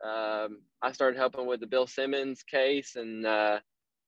um, 0.05 0.59
I 0.83 0.93
started 0.93 1.17
helping 1.17 1.47
with 1.47 1.61
the 1.61 1.67
Bill 1.67 1.87
Simmons 1.87 2.43
case, 2.43 2.97
and 2.97 3.25
uh, 3.25 3.61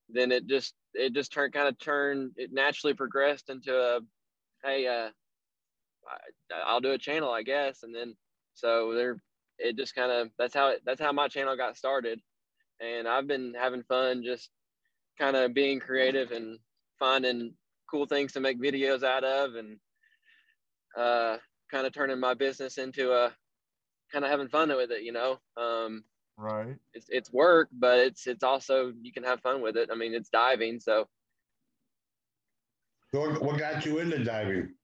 then 0.08 0.32
it 0.32 0.46
just 0.46 0.74
it 0.92 1.14
just 1.14 1.32
turned 1.32 1.52
kind 1.52 1.68
of 1.68 1.78
turned. 1.78 2.32
It 2.36 2.50
naturally 2.52 2.94
progressed 2.94 3.48
into 3.48 3.74
a 3.74 4.00
hey. 4.64 4.86
Uh, 4.86 5.10
I, 6.06 6.60
I'll 6.66 6.80
do 6.80 6.92
a 6.92 6.98
channel, 6.98 7.30
I 7.30 7.42
guess. 7.42 7.82
And 7.82 7.94
then 7.94 8.14
so 8.54 8.92
there, 8.92 9.16
it 9.58 9.76
just 9.76 9.94
kind 9.94 10.10
of 10.10 10.28
that's 10.38 10.54
how 10.54 10.68
it 10.68 10.82
that's 10.84 11.00
how 11.00 11.12
my 11.12 11.28
channel 11.28 11.56
got 11.56 11.76
started. 11.76 12.20
And 12.80 13.06
I've 13.06 13.28
been 13.28 13.54
having 13.58 13.84
fun 13.84 14.24
just 14.24 14.50
kind 15.18 15.36
of 15.36 15.54
being 15.54 15.78
creative 15.78 16.32
and 16.32 16.58
finding 16.98 17.54
cool 17.94 18.06
things 18.06 18.32
to 18.32 18.40
make 18.40 18.60
videos 18.60 19.04
out 19.04 19.22
of, 19.22 19.54
and 19.54 19.76
uh, 20.98 21.36
kind 21.70 21.86
of 21.86 21.92
turning 21.92 22.18
my 22.18 22.34
business 22.34 22.76
into 22.76 23.12
a 23.12 23.32
kind 24.12 24.24
of 24.24 24.30
having 24.32 24.48
fun 24.48 24.68
with 24.70 24.90
it. 24.90 25.02
You 25.02 25.12
know, 25.12 25.38
um, 25.56 26.02
Right. 26.36 26.74
it's 26.92 27.06
it's 27.08 27.32
work, 27.32 27.68
but 27.72 28.00
it's 28.00 28.26
it's 28.26 28.42
also 28.42 28.92
you 29.00 29.12
can 29.12 29.22
have 29.22 29.40
fun 29.42 29.62
with 29.62 29.76
it. 29.76 29.90
I 29.92 29.94
mean, 29.94 30.12
it's 30.12 30.28
diving, 30.28 30.80
so 30.80 31.06
So 33.12 33.30
what, 33.38 33.60
got 33.60 33.86
you 33.86 33.98
into 34.00 34.24
diving? 34.24 34.74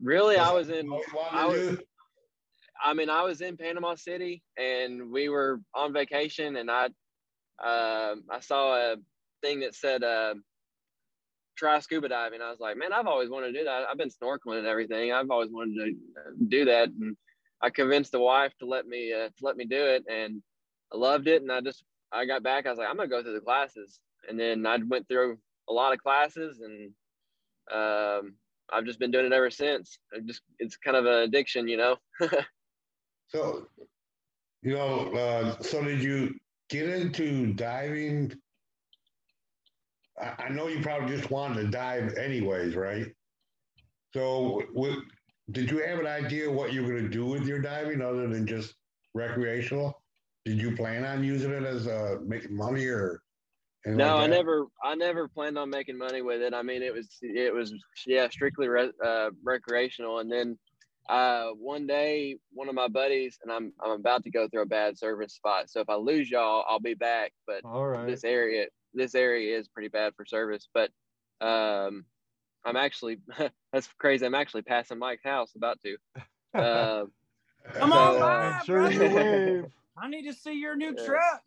really, 0.00 0.38
I 0.38 0.50
was 0.50 0.70
in. 0.70 0.90
What 0.90 1.06
you 1.06 1.14
wanted 1.14 1.38
I 1.38 1.46
was- 1.46 1.78
I 2.84 2.94
mean, 2.94 3.10
I 3.10 3.22
was 3.22 3.42
in 3.42 3.56
Panama 3.56 3.94
City 3.94 4.42
and 4.58 5.08
we 5.12 5.28
were 5.28 5.60
on 5.72 5.92
vacation, 5.92 6.56
and 6.56 6.68
I 6.68 6.86
um 7.62 8.24
I 8.28 8.40
saw 8.40 8.74
a 8.74 8.96
thing 9.40 9.60
that 9.60 9.76
said 9.76 10.02
uh, 10.02 10.34
try 11.56 11.78
scuba 11.80 12.08
diving. 12.08 12.40
I 12.40 12.50
was 12.50 12.60
like, 12.60 12.76
man, 12.76 12.92
I've 12.92 13.06
always 13.06 13.30
wanted 13.30 13.52
to 13.52 13.58
do 13.58 13.64
that. 13.64 13.84
I've 13.90 13.98
been 13.98 14.10
snorkeling 14.10 14.58
and 14.58 14.66
everything. 14.66 15.12
I've 15.12 15.30
always 15.30 15.50
wanted 15.50 15.74
to 15.74 15.90
uh, 16.20 16.30
do 16.48 16.64
that, 16.66 16.88
and 16.88 17.16
I 17.60 17.70
convinced 17.70 18.12
the 18.12 18.20
wife 18.20 18.52
to 18.60 18.66
let 18.66 18.86
me 18.86 19.12
uh, 19.12 19.28
to 19.28 19.42
let 19.42 19.56
me 19.56 19.64
do 19.64 19.84
it, 19.84 20.04
and 20.10 20.42
I 20.92 20.96
loved 20.96 21.28
it. 21.28 21.42
And 21.42 21.50
I 21.50 21.60
just 21.60 21.84
I 22.12 22.24
got 22.24 22.42
back. 22.42 22.66
I 22.66 22.70
was 22.70 22.78
like, 22.78 22.88
I'm 22.88 22.96
gonna 22.96 23.08
go 23.08 23.22
through 23.22 23.34
the 23.34 23.40
classes, 23.40 24.00
and 24.28 24.38
then 24.38 24.66
I 24.66 24.78
went 24.78 25.08
through 25.08 25.38
a 25.68 25.72
lot 25.72 25.92
of 25.92 26.02
classes, 26.02 26.60
and 26.60 26.90
um, 27.72 28.34
I've 28.72 28.84
just 28.84 28.98
been 28.98 29.10
doing 29.10 29.26
it 29.26 29.32
ever 29.32 29.50
since. 29.50 29.98
I 30.14 30.20
just 30.20 30.42
it's 30.58 30.76
kind 30.76 30.96
of 30.96 31.06
an 31.06 31.22
addiction, 31.22 31.68
you 31.68 31.76
know. 31.76 31.96
So, 33.32 33.66
you 34.62 34.74
know, 34.74 35.10
uh, 35.14 35.62
so 35.62 35.82
did 35.82 36.02
you 36.02 36.34
get 36.68 36.86
into 36.86 37.54
diving? 37.54 38.34
I, 40.20 40.44
I 40.44 40.48
know 40.48 40.68
you 40.68 40.80
probably 40.80 41.16
just 41.16 41.30
wanted 41.30 41.62
to 41.62 41.68
dive 41.68 42.14
anyways, 42.14 42.74
right? 42.74 43.06
So, 44.14 44.62
what, 44.72 44.98
did 45.50 45.70
you 45.70 45.78
have 45.78 45.98
an 45.98 46.06
idea 46.06 46.50
what 46.50 46.72
you 46.72 46.82
were 46.82 46.90
going 46.90 47.04
to 47.04 47.08
do 47.08 47.26
with 47.26 47.46
your 47.46 47.60
diving 47.60 48.02
other 48.02 48.28
than 48.28 48.46
just 48.46 48.74
recreational? 49.14 50.02
Did 50.44 50.60
you 50.60 50.76
plan 50.76 51.04
on 51.04 51.24
using 51.24 51.50
it 51.50 51.64
as 51.64 51.86
uh, 51.86 52.16
making 52.24 52.56
money 52.56 52.86
or? 52.86 53.22
No, 53.84 54.16
like 54.16 54.24
I 54.24 54.26
never, 54.28 54.66
I 54.84 54.94
never 54.94 55.28
planned 55.28 55.58
on 55.58 55.68
making 55.68 55.98
money 55.98 56.22
with 56.22 56.40
it. 56.40 56.54
I 56.54 56.62
mean, 56.62 56.82
it 56.82 56.94
was, 56.94 57.08
it 57.20 57.52
was, 57.52 57.74
yeah, 58.06 58.28
strictly 58.28 58.68
re- 58.68 58.92
uh, 59.04 59.30
recreational. 59.42 60.20
And 60.20 60.30
then 60.30 60.56
uh, 61.08 61.48
one 61.58 61.86
day, 61.86 62.36
one 62.52 62.68
of 62.68 62.74
my 62.74 62.86
buddies, 62.86 63.38
and 63.42 63.52
I'm, 63.52 63.72
I'm 63.84 63.90
about 63.92 64.22
to 64.24 64.30
go 64.30 64.46
through 64.48 64.62
a 64.62 64.66
bad 64.66 64.98
service 64.98 65.34
spot. 65.34 65.68
So 65.68 65.80
if 65.80 65.90
I 65.90 65.96
lose 65.96 66.30
y'all, 66.30 66.64
I'll 66.68 66.80
be 66.80 66.94
back. 66.94 67.32
But 67.46 67.64
All 67.64 67.86
right. 67.86 68.06
this 68.06 68.24
area, 68.24 68.66
this 68.94 69.14
area 69.14 69.58
is 69.58 69.68
pretty 69.68 69.88
bad 69.88 70.14
for 70.16 70.24
service. 70.24 70.68
But 70.72 70.90
um, 71.40 72.04
I'm 72.64 72.76
actually, 72.76 73.18
that's 73.72 73.88
crazy. 73.98 74.24
I'm 74.26 74.34
actually 74.34 74.62
passing 74.62 74.98
Mike's 74.98 75.24
house, 75.24 75.52
about 75.56 75.78
to. 75.82 75.96
Uh, 76.58 77.04
Come 77.74 77.92
on 77.92 78.14
So, 78.14 78.20
by, 78.20 78.52
Make 78.52 78.64
sure 78.64 78.90
you 78.90 78.98
brother. 78.98 79.70
I 79.96 80.08
need 80.08 80.26
to 80.26 80.32
see 80.34 80.52
your 80.54 80.74
new 80.76 80.94
Yeah. 80.96 81.04
truck. 81.04 81.42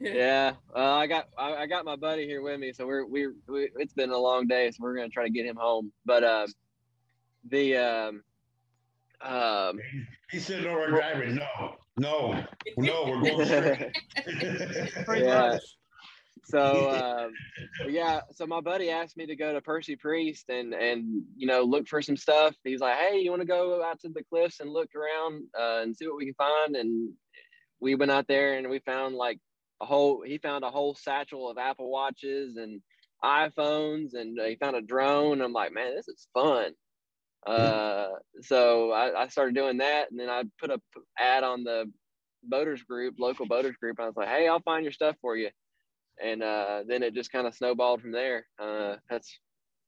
yeah, 0.00 0.52
uh, 0.76 0.94
I 0.94 1.06
got 1.06 1.28
I, 1.38 1.54
I 1.54 1.66
got 1.66 1.84
my 1.86 1.96
buddy 1.96 2.26
here 2.26 2.42
with 2.42 2.58
me, 2.60 2.72
so 2.72 2.86
we're 2.86 3.06
we're 3.06 3.34
we, 3.48 3.70
it's 3.76 3.94
been 3.94 4.10
a 4.10 4.18
long 4.18 4.46
day, 4.46 4.70
so 4.70 4.78
we're 4.80 4.94
gonna 4.96 5.08
try 5.08 5.24
to 5.24 5.30
get 5.30 5.46
him 5.46 5.56
home. 5.56 5.90
But 6.04 6.22
um, 6.24 6.48
the 7.48 7.76
um, 7.76 8.22
um, 9.22 9.78
He's 10.30 10.44
sitting 10.46 10.66
over 10.66 10.86
driving. 10.88 11.36
No, 11.36 11.76
no, 11.96 12.44
no, 12.76 13.04
we're 13.06 13.20
going 13.22 13.46
straight. 13.46 13.92
Pretty 15.06 15.24
Yeah. 15.24 15.50
much. 15.52 15.62
So 16.44 16.90
um, 17.26 17.32
yeah, 17.88 18.20
so 18.32 18.46
my 18.46 18.60
buddy 18.60 18.90
asked 18.90 19.16
me 19.16 19.26
to 19.26 19.36
go 19.36 19.52
to 19.52 19.60
Percy 19.60 19.96
Priest 19.96 20.48
and 20.48 20.74
and 20.74 21.22
you 21.36 21.46
know 21.46 21.62
look 21.62 21.88
for 21.88 22.02
some 22.02 22.16
stuff. 22.16 22.54
He's 22.64 22.80
like, 22.80 22.98
hey, 22.98 23.18
you 23.18 23.30
want 23.30 23.42
to 23.42 23.48
go 23.48 23.82
out 23.82 24.00
to 24.00 24.08
the 24.08 24.24
cliffs 24.24 24.60
and 24.60 24.70
look 24.70 24.90
around 24.94 25.44
uh, 25.58 25.82
and 25.82 25.96
see 25.96 26.06
what 26.06 26.16
we 26.16 26.26
can 26.26 26.34
find? 26.34 26.76
And 26.76 27.12
we 27.80 27.94
went 27.94 28.10
out 28.10 28.26
there 28.28 28.58
and 28.58 28.68
we 28.68 28.80
found 28.80 29.14
like 29.14 29.38
a 29.80 29.86
whole. 29.86 30.22
He 30.24 30.38
found 30.38 30.64
a 30.64 30.70
whole 30.70 30.94
satchel 30.94 31.50
of 31.50 31.58
Apple 31.58 31.90
watches 31.90 32.56
and 32.56 32.80
iPhones, 33.24 34.14
and 34.14 34.38
he 34.38 34.56
found 34.56 34.76
a 34.76 34.82
drone. 34.82 35.40
I'm 35.40 35.52
like, 35.52 35.72
man, 35.72 35.94
this 35.94 36.08
is 36.08 36.28
fun. 36.34 36.72
Uh, 37.46 38.08
so 38.42 38.92
I, 38.92 39.22
I 39.22 39.28
started 39.28 39.54
doing 39.54 39.78
that, 39.78 40.10
and 40.10 40.20
then 40.20 40.28
I 40.28 40.44
put 40.60 40.70
a 40.70 40.80
ad 41.18 41.42
on 41.42 41.64
the 41.64 41.90
boaters 42.42 42.82
group, 42.82 43.14
local 43.18 43.46
boaters 43.46 43.76
group. 43.76 43.98
I 43.98 44.06
was 44.06 44.16
like, 44.16 44.28
hey, 44.28 44.46
I'll 44.46 44.60
find 44.60 44.84
your 44.84 44.92
stuff 44.92 45.16
for 45.22 45.36
you 45.36 45.48
and 46.22 46.42
uh, 46.42 46.82
then 46.86 47.02
it 47.02 47.14
just 47.14 47.32
kind 47.32 47.46
of 47.46 47.54
snowballed 47.54 48.00
from 48.00 48.12
there. 48.12 48.46
Uh, 48.58 48.96
that's 49.08 49.38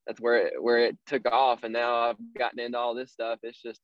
that's 0.06 0.20
where 0.20 0.46
it, 0.46 0.62
where 0.62 0.78
it 0.78 0.96
took 1.06 1.26
off, 1.26 1.64
and 1.64 1.72
now 1.72 1.94
I've 1.94 2.16
gotten 2.36 2.60
into 2.60 2.78
all 2.78 2.94
this 2.94 3.12
stuff. 3.12 3.38
It's 3.42 3.60
just 3.60 3.80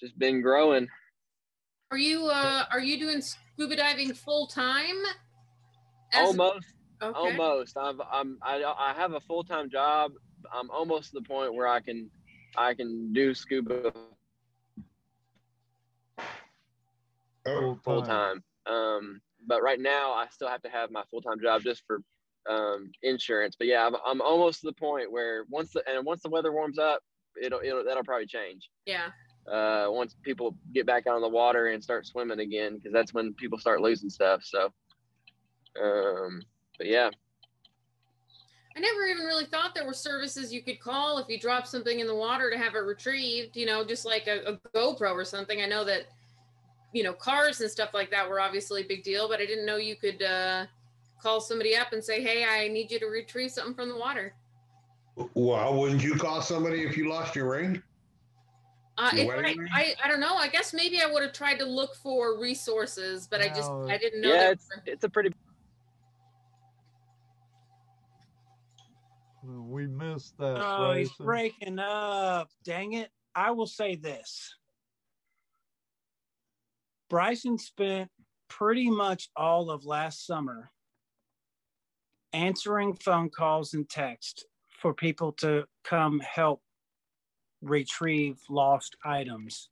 just 0.00 0.18
been 0.18 0.40
growing. 0.40 0.88
Are 1.90 1.98
you 1.98 2.26
uh 2.26 2.64
are 2.72 2.80
you 2.80 2.98
doing 2.98 3.22
scuba 3.22 3.76
diving 3.76 4.12
full 4.14 4.46
time? 4.46 4.96
almost, 6.14 6.66
Okay. 7.02 7.14
almost. 7.14 7.76
I've 7.76 8.00
I'm 8.12 8.38
I, 8.42 8.62
I 8.78 8.94
have 8.94 9.12
a 9.12 9.20
full 9.20 9.44
time 9.44 9.70
job. 9.70 10.12
I'm 10.52 10.70
almost 10.70 11.10
to 11.10 11.20
the 11.20 11.26
point 11.26 11.54
where 11.54 11.66
I 11.66 11.80
can 11.80 12.10
I 12.56 12.74
can 12.74 13.12
do 13.12 13.34
scuba 13.34 13.92
Oh, 17.46 17.78
full 17.84 18.02
time. 18.02 18.42
Um, 18.66 19.20
but 19.46 19.62
right 19.62 19.80
now 19.80 20.12
I 20.12 20.26
still 20.30 20.48
have 20.48 20.62
to 20.62 20.68
have 20.68 20.90
my 20.90 21.02
full 21.10 21.20
time 21.20 21.40
job 21.40 21.62
just 21.62 21.82
for 21.86 22.00
um, 22.48 22.90
insurance. 23.02 23.56
But 23.58 23.68
yeah, 23.68 23.86
I'm, 23.86 23.94
I'm 24.06 24.20
almost 24.20 24.60
to 24.60 24.66
the 24.66 24.72
point 24.74 25.10
where 25.10 25.44
once 25.48 25.72
the 25.72 25.82
and 25.88 26.04
once 26.04 26.22
the 26.22 26.28
weather 26.28 26.52
warms 26.52 26.78
up, 26.78 27.00
it'll 27.42 27.60
it'll 27.60 27.84
that'll 27.84 28.04
probably 28.04 28.26
change. 28.26 28.68
Yeah. 28.86 29.10
uh, 29.50 29.86
once 29.88 30.16
people 30.22 30.56
get 30.72 30.86
back 30.86 31.06
out 31.06 31.16
on 31.16 31.20
the 31.20 31.28
water 31.28 31.68
and 31.68 31.82
start 31.82 32.06
swimming 32.06 32.40
again, 32.40 32.76
because 32.76 32.92
that's 32.92 33.12
when 33.12 33.34
people 33.34 33.58
start 33.58 33.80
losing 33.80 34.10
stuff. 34.10 34.42
So, 34.44 34.70
um, 35.82 36.42
but 36.78 36.86
yeah, 36.86 37.10
I 38.76 38.80
never 38.80 39.06
even 39.06 39.24
really 39.24 39.44
thought 39.46 39.74
there 39.74 39.86
were 39.86 39.92
services 39.92 40.52
you 40.52 40.62
could 40.62 40.80
call 40.80 41.18
if 41.18 41.28
you 41.28 41.38
drop 41.38 41.66
something 41.66 42.00
in 42.00 42.06
the 42.06 42.14
water 42.14 42.50
to 42.50 42.58
have 42.58 42.74
it 42.74 42.78
retrieved, 42.78 43.56
you 43.56 43.66
know, 43.66 43.84
just 43.84 44.04
like 44.04 44.26
a, 44.26 44.52
a 44.52 44.56
GoPro 44.74 45.12
or 45.12 45.24
something. 45.24 45.60
I 45.60 45.66
know 45.66 45.84
that, 45.84 46.06
you 46.94 47.02
know, 47.02 47.12
cars 47.12 47.60
and 47.60 47.70
stuff 47.70 47.90
like 47.92 48.10
that 48.12 48.30
were 48.30 48.40
obviously 48.40 48.82
a 48.82 48.86
big 48.86 49.02
deal, 49.02 49.28
but 49.28 49.40
I 49.40 49.46
didn't 49.46 49.66
know 49.66 49.76
you 49.76 49.96
could 49.96 50.22
uh, 50.22 50.64
call 51.20 51.40
somebody 51.40 51.76
up 51.76 51.92
and 51.92 52.02
say, 52.02 52.22
hey, 52.22 52.44
I 52.48 52.68
need 52.68 52.90
you 52.90 53.00
to 53.00 53.06
retrieve 53.06 53.50
something 53.50 53.74
from 53.74 53.88
the 53.88 53.96
water. 53.98 54.34
Well, 55.34 55.74
wouldn't 55.74 56.02
you 56.04 56.14
call 56.14 56.40
somebody 56.40 56.82
if 56.82 56.96
you 56.96 57.08
lost 57.10 57.34
your 57.34 57.50
ring? 57.50 57.82
Uh, 58.96 59.10
Your 59.14 59.34
I, 59.34 59.40
ring? 59.40 59.68
I, 59.74 59.94
I 60.04 60.08
don't 60.08 60.20
know. 60.20 60.36
I 60.36 60.46
guess 60.46 60.72
maybe 60.72 61.00
I 61.00 61.06
would 61.06 61.24
have 61.24 61.32
tried 61.32 61.58
to 61.58 61.64
look 61.64 61.96
for 61.96 62.38
resources, 62.40 63.26
but 63.28 63.40
I 63.40 63.48
just, 63.48 63.68
I 63.68 63.98
didn't 63.98 64.20
know. 64.20 64.32
yeah, 64.32 64.50
it's 64.50 64.68
were- 64.68 64.82
it's 64.86 65.02
a 65.02 65.08
pretty 65.08 65.30
We 69.44 69.88
missed 69.88 70.38
that. 70.38 70.62
Oh, 70.64 70.92
he's 70.92 71.10
breaking 71.12 71.80
up. 71.80 72.48
Dang 72.64 72.92
it. 72.92 73.10
I 73.34 73.50
will 73.50 73.66
say 73.66 73.96
this. 73.96 74.54
Bryson 77.08 77.58
spent 77.58 78.10
pretty 78.48 78.90
much 78.90 79.28
all 79.36 79.70
of 79.70 79.84
last 79.84 80.26
summer 80.26 80.70
answering 82.32 82.94
phone 82.94 83.30
calls 83.30 83.74
and 83.74 83.88
text 83.88 84.46
for 84.80 84.92
people 84.92 85.32
to 85.32 85.64
come 85.84 86.20
help 86.20 86.62
retrieve 87.62 88.38
lost 88.50 88.96
items, 89.04 89.70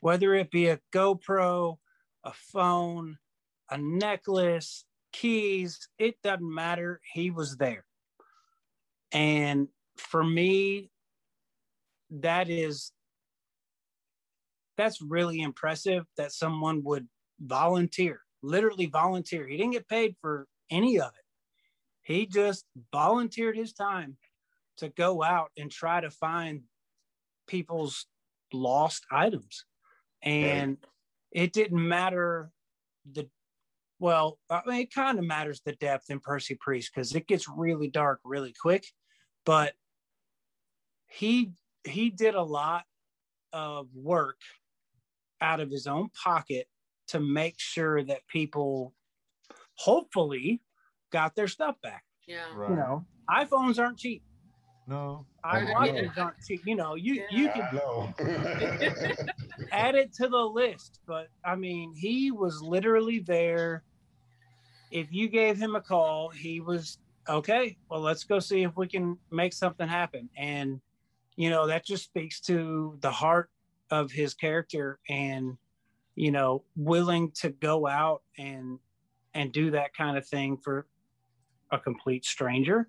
whether 0.00 0.34
it 0.34 0.50
be 0.50 0.68
a 0.68 0.80
GoPro, 0.92 1.78
a 2.24 2.32
phone, 2.32 3.18
a 3.70 3.78
necklace, 3.78 4.84
keys, 5.12 5.88
it 5.98 6.16
doesn't 6.22 6.54
matter. 6.54 7.00
He 7.12 7.30
was 7.30 7.56
there. 7.56 7.84
And 9.12 9.68
for 9.96 10.22
me, 10.22 10.90
that 12.10 12.48
is 12.48 12.92
that's 14.76 15.00
really 15.00 15.40
impressive 15.40 16.04
that 16.16 16.32
someone 16.32 16.82
would 16.84 17.06
volunteer, 17.40 18.20
literally 18.42 18.86
volunteer. 18.86 19.46
He 19.46 19.56
didn't 19.56 19.72
get 19.72 19.88
paid 19.88 20.16
for 20.20 20.46
any 20.70 20.98
of 20.98 21.08
it. 21.08 21.24
He 22.02 22.26
just 22.26 22.64
volunteered 22.92 23.56
his 23.56 23.72
time 23.72 24.16
to 24.78 24.88
go 24.88 25.22
out 25.22 25.50
and 25.56 25.70
try 25.70 26.00
to 26.00 26.10
find 26.10 26.62
people's 27.46 28.06
lost 28.52 29.04
items. 29.10 29.64
And 30.22 30.78
it 31.32 31.52
didn't 31.52 31.86
matter 31.86 32.50
the 33.10 33.28
well, 34.00 34.38
I 34.50 34.60
mean, 34.66 34.80
it 34.82 34.92
kind 34.92 35.18
of 35.18 35.24
matters 35.24 35.62
the 35.64 35.72
depth 35.72 36.10
in 36.10 36.20
Percy 36.20 36.56
Priest 36.60 36.90
because 36.94 37.14
it 37.14 37.26
gets 37.26 37.48
really 37.48 37.88
dark 37.88 38.20
really 38.24 38.52
quick. 38.60 38.84
But 39.46 39.74
he 41.06 41.52
he 41.84 42.10
did 42.10 42.34
a 42.34 42.42
lot 42.42 42.84
of 43.52 43.88
work 43.94 44.38
out 45.40 45.60
of 45.60 45.70
his 45.70 45.86
own 45.86 46.08
pocket 46.22 46.66
to 47.08 47.20
make 47.20 47.56
sure 47.58 48.02
that 48.04 48.26
people 48.28 48.94
hopefully 49.76 50.62
got 51.10 51.34
their 51.34 51.48
stuff 51.48 51.76
back. 51.82 52.04
yeah. 52.26 52.44
Right. 52.54 52.70
You 52.70 52.76
know, 52.76 53.06
iPhones 53.30 53.78
aren't 53.78 53.98
cheap. 53.98 54.22
No. 54.86 55.26
I 55.42 55.60
Yeah. 55.60 55.72
watches 55.72 56.10
aren't 56.18 56.36
cheap. 56.46 56.62
You 56.66 56.76
know, 56.76 56.94
you 56.94 57.24
you 57.30 57.48
can 57.50 57.68
know. 57.74 58.14
add 59.72 59.94
it 59.94 60.12
to 60.14 60.28
the 60.28 60.36
list, 60.38 61.00
but 61.06 61.28
I 61.44 61.56
mean, 61.56 61.92
he 61.94 62.30
was 62.30 62.60
literally 62.62 63.18
there. 63.20 63.82
If 64.90 65.12
you 65.12 65.28
gave 65.28 65.56
him 65.58 65.74
a 65.74 65.80
call, 65.80 66.28
he 66.30 66.60
was 66.60 66.98
okay. 67.28 67.76
Well, 67.90 68.00
let's 68.00 68.24
go 68.24 68.38
see 68.38 68.62
if 68.62 68.76
we 68.76 68.86
can 68.86 69.18
make 69.30 69.52
something 69.52 69.88
happen. 69.88 70.28
And 70.36 70.80
you 71.36 71.50
know, 71.50 71.66
that 71.66 71.84
just 71.84 72.04
speaks 72.04 72.40
to 72.42 72.96
the 73.00 73.10
heart 73.10 73.50
of 74.00 74.10
his 74.10 74.34
character 74.34 74.98
and 75.08 75.56
you 76.16 76.30
know, 76.30 76.62
willing 76.76 77.32
to 77.32 77.50
go 77.50 77.86
out 77.86 78.22
and 78.38 78.78
and 79.34 79.52
do 79.52 79.72
that 79.72 79.94
kind 79.94 80.16
of 80.16 80.26
thing 80.26 80.56
for 80.56 80.86
a 81.72 81.78
complete 81.78 82.24
stranger 82.24 82.88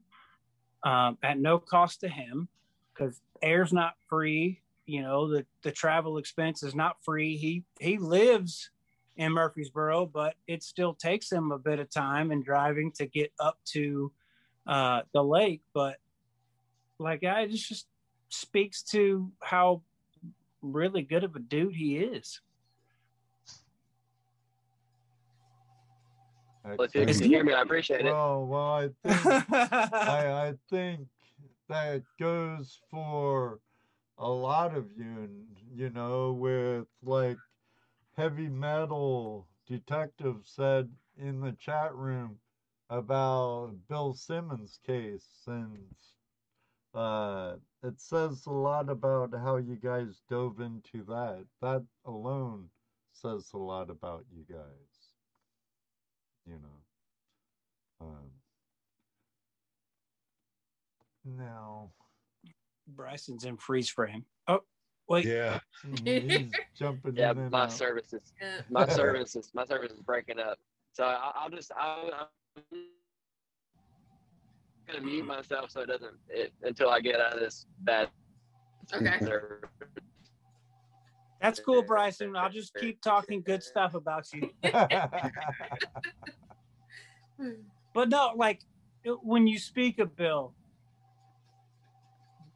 um, 0.84 1.18
at 1.24 1.40
no 1.40 1.58
cost 1.58 2.02
to 2.02 2.08
him 2.08 2.48
because 2.94 3.20
air's 3.42 3.74
not 3.74 3.96
free 4.08 4.62
you 4.86 5.02
know 5.02 5.28
the 5.28 5.46
the 5.64 5.72
travel 5.72 6.18
expense 6.18 6.64
is 6.64 6.76
not 6.76 6.98
free. 7.04 7.38
He 7.38 7.64
he 7.80 7.98
lives 7.98 8.70
in 9.18 9.32
murfreesboro 9.32 10.06
but 10.06 10.36
it 10.46 10.62
still 10.62 10.94
takes 10.94 11.32
him 11.32 11.52
a 11.52 11.58
bit 11.58 11.80
of 11.80 11.90
time 11.90 12.32
and 12.32 12.44
driving 12.44 12.92
to 12.92 13.06
get 13.06 13.32
up 13.40 13.58
to 13.66 14.12
uh 14.68 15.02
the 15.14 15.24
lake. 15.24 15.62
But 15.74 15.98
like 16.98 17.24
i 17.26 17.46
just 17.48 17.68
just 17.68 17.88
speaks 18.30 18.82
to 18.82 19.32
how 19.42 19.82
really 20.72 21.02
good 21.02 21.24
of 21.24 21.36
a 21.36 21.40
dude 21.40 21.76
he 21.76 21.98
is 21.98 22.42
Well, 26.66 26.88
if 26.92 26.96
you 26.96 27.06
can 27.06 27.30
hear 27.30 27.44
me, 27.44 27.54
I 27.54 27.62
appreciate 27.62 28.02
it. 28.02 28.12
Well, 28.12 28.46
well, 28.48 28.62
I 28.62 28.90
think 29.04 29.26
I, 29.54 30.48
I 30.48 30.54
think 30.70 31.08
that 31.70 32.02
goes 32.20 32.80
for 32.90 33.60
a 34.18 34.28
lot 34.28 34.76
of 34.76 34.86
you, 34.98 35.30
you 35.74 35.92
know, 35.92 36.34
with 36.34 36.88
like 37.04 37.38
heavy 38.18 38.48
metal 38.48 39.48
detective 39.68 40.38
said 40.44 40.90
in 41.18 41.40
the 41.40 41.52
chat 41.60 41.94
room 41.94 42.38
about 42.90 43.74
Bill 43.88 44.14
Simmons' 44.16 44.80
case, 44.86 45.28
and 45.46 45.78
uh, 46.96 47.56
it 47.84 48.00
says 48.00 48.46
a 48.46 48.52
lot 48.52 48.90
about 48.90 49.34
how 49.34 49.58
you 49.58 49.76
guys 49.76 50.22
dove 50.30 50.60
into 50.60 51.04
that. 51.06 51.46
That 51.62 51.86
alone 52.06 52.70
says 53.14 53.50
a 53.54 53.58
lot 53.58 53.90
about 53.90 54.26
you 54.32 54.44
guys, 54.50 55.14
you 56.46 56.56
know. 56.56 56.82
Um, 58.02 58.32
now, 61.26 61.92
bryson's 62.88 63.46
in 63.46 63.58
freeze 63.58 63.90
frame 63.90 64.24
oh 64.48 64.60
wait 65.10 65.26
yeah. 65.26 65.60
he's 66.06 66.52
jumping 66.78 67.16
Yeah, 67.16 67.32
in 67.32 67.50
my 67.50 67.64
out. 67.64 67.72
services, 67.72 68.34
my 68.70 68.86
services, 68.90 69.50
my 69.54 69.66
service 69.66 69.92
is 69.92 70.02
breaking 70.02 70.40
up. 70.40 70.58
So 70.94 71.04
I, 71.04 71.32
I'll 71.36 71.50
just 71.50 71.72
I'll, 71.76 72.12
I'm 72.14 72.78
gonna 74.88 75.02
mute 75.02 75.26
myself 75.26 75.72
so 75.72 75.82
it 75.82 75.88
doesn't 75.88 76.16
it, 76.30 76.54
until 76.64 76.90
I 76.90 77.00
get 77.00 77.20
out 77.20 77.34
of 77.34 77.40
this 77.40 77.66
bad 77.80 78.10
okay. 78.94 79.20
that's 81.42 81.60
cool 81.60 81.82
bryson 81.82 82.36
i'll 82.36 82.52
just 82.52 82.74
keep 82.76 83.02
talking 83.02 83.42
good 83.42 83.64
stuff 83.64 83.94
about 83.96 84.28
you 84.32 84.50
But 87.96 88.10
no, 88.10 88.34
like 88.36 88.60
when 89.24 89.48
you 89.48 89.58
speak 89.58 90.00
of 90.00 90.18
Bill, 90.18 90.54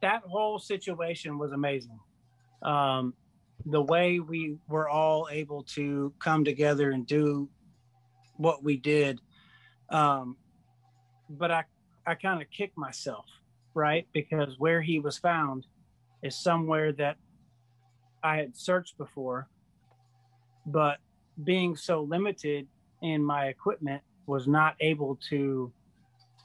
that 0.02 0.22
whole 0.22 0.58
situation 0.58 1.38
was 1.38 1.52
amazing. 1.52 1.98
Um, 2.62 3.14
the 3.64 3.80
way 3.80 4.20
we 4.20 4.58
were 4.68 4.88
all 4.88 5.28
able 5.30 5.62
to 5.62 6.12
come 6.18 6.44
together 6.44 6.90
and 6.90 7.06
do 7.06 7.48
what 8.36 8.62
we 8.62 8.76
did. 8.76 9.20
Um, 9.88 10.36
but 11.30 11.50
I, 11.50 11.64
I 12.06 12.14
kind 12.14 12.40
of 12.42 12.48
kicked 12.50 12.76
myself, 12.76 13.26
right? 13.74 14.06
Because 14.12 14.58
where 14.58 14.80
he 14.82 14.98
was 14.98 15.18
found 15.18 15.66
is 16.22 16.36
somewhere 16.42 16.92
that 16.92 17.16
I 18.22 18.36
had 18.36 18.56
searched 18.56 18.98
before, 18.98 19.48
but 20.66 20.98
being 21.44 21.76
so 21.76 22.02
limited 22.02 22.66
in 23.02 23.24
my 23.24 23.46
equipment 23.46 24.02
was 24.26 24.46
not 24.46 24.76
able 24.80 25.18
to 25.30 25.72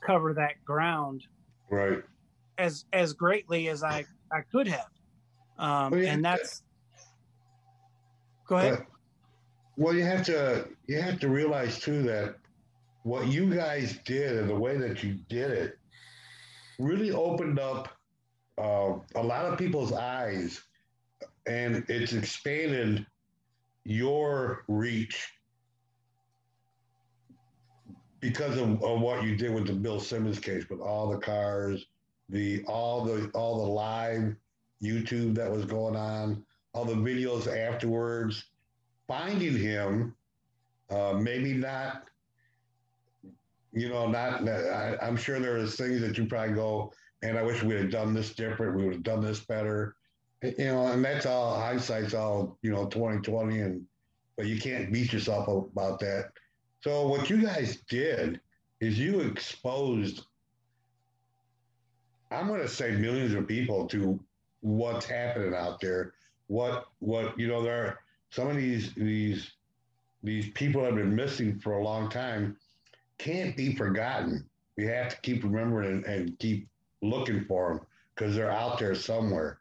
cover 0.05 0.33
that 0.33 0.63
ground 0.63 1.23
Right. 1.69 2.03
as 2.57 2.85
as 2.93 3.13
greatly 3.13 3.67
as 3.69 3.83
I 3.83 4.05
I 4.31 4.41
could 4.51 4.67
have. 4.67 4.87
Um, 5.57 5.91
Well, 5.91 6.01
yeah. 6.01 6.13
and 6.13 6.23
that's 6.23 6.63
go 8.47 8.57
ahead. 8.57 8.77
But, 8.79 8.87
well, 9.77 9.93
you 9.93 10.03
have 10.03 10.23
to 10.27 10.69
you 10.87 11.01
have 11.01 11.19
to 11.19 11.29
realize 11.29 11.79
too 11.79 12.03
that 12.03 12.35
what 13.05 13.27
you 13.27 13.53
guys 13.53 13.99
did 14.03 14.35
and 14.35 14.49
the 14.49 14.55
way 14.55 14.77
that 14.77 15.03
you 15.03 15.13
did 15.29 15.51
it 15.51 15.77
really 16.79 17.11
opened 17.11 17.59
up 17.59 17.89
uh, 18.57 18.93
a 19.13 19.21
lot 19.21 19.45
of 19.45 19.59
people's 19.59 19.93
eyes, 19.93 20.59
and 21.45 21.85
it's 21.87 22.13
expanded 22.13 23.05
your 23.83 24.63
reach 24.67 25.33
because 28.21 28.57
of, 28.57 28.83
of 28.83 29.01
what 29.01 29.23
you 29.23 29.35
did 29.35 29.53
with 29.53 29.67
the 29.67 29.73
Bill 29.73 29.99
Simmons 29.99 30.39
case, 30.39 30.67
with 30.67 30.79
all 30.79 31.07
the 31.07 31.19
cars, 31.19 31.85
the 32.29 32.63
all 32.63 33.05
the 33.05 33.29
all 33.35 33.65
the 33.65 33.71
live 33.71 34.35
YouTube 34.81 35.35
that 35.35 35.51
was 35.51 35.63
going 35.65 35.95
on, 35.95 36.43
all 36.73 36.85
the 36.85 36.95
videos 36.95 37.45
afterwards, 37.45 38.45
finding 39.07 39.55
him, 39.55 40.15
uh, 40.89 41.13
maybe 41.13 41.53
not, 41.53 42.05
you 43.75 43.89
know, 43.89 44.07
not. 44.07 44.47
I, 44.47 44.97
I'm 45.01 45.17
sure 45.17 45.39
there 45.39 45.57
is 45.57 45.75
things 45.75 45.99
that 46.01 46.17
you 46.17 46.25
probably 46.25 46.55
go, 46.55 46.93
and 47.21 47.37
I 47.37 47.43
wish 47.43 47.61
we 47.61 47.75
had 47.75 47.91
done 47.91 48.13
this 48.13 48.33
different. 48.33 48.77
We 48.77 48.85
would 48.85 48.93
have 48.93 49.03
done 49.03 49.21
this 49.21 49.41
better, 49.41 49.97
you 50.41 50.53
know. 50.57 50.87
And 50.87 51.03
that's 51.03 51.25
all 51.25 51.59
hindsight's 51.59 52.13
all 52.13 52.57
you 52.61 52.71
know, 52.71 52.85
2020, 52.87 53.59
and 53.59 53.85
but 54.37 54.45
you 54.45 54.59
can't 54.59 54.91
beat 54.91 55.11
yourself 55.11 55.47
about 55.47 55.99
that. 55.99 56.31
So 56.81 57.07
what 57.07 57.29
you 57.29 57.41
guys 57.41 57.77
did 57.89 58.39
is 58.79 58.97
you 58.97 59.19
exposed. 59.19 60.23
I'm 62.31 62.47
going 62.47 62.61
to 62.61 62.67
say 62.67 62.91
millions 62.91 63.33
of 63.33 63.47
people 63.47 63.87
to 63.87 64.19
what's 64.61 65.05
happening 65.05 65.53
out 65.53 65.81
there. 65.81 66.13
What 66.47 66.85
what 66.99 67.37
you 67.37 67.47
know 67.47 67.61
there 67.61 67.85
are 67.85 67.99
some 68.29 68.47
of 68.47 68.55
these 68.55 68.93
these 68.93 69.51
these 70.23 70.49
people 70.51 70.83
have 70.85 70.95
been 70.95 71.13
missing 71.13 71.59
for 71.59 71.73
a 71.73 71.83
long 71.83 72.09
time 72.09 72.55
can't 73.17 73.55
be 73.55 73.75
forgotten. 73.75 74.45
We 74.77 74.85
have 74.87 75.09
to 75.09 75.21
keep 75.21 75.43
remembering 75.43 75.91
and, 75.91 76.05
and 76.05 76.39
keep 76.39 76.67
looking 77.01 77.45
for 77.45 77.69
them 77.69 77.85
because 78.13 78.35
they're 78.35 78.51
out 78.51 78.79
there 78.79 78.95
somewhere, 78.95 79.59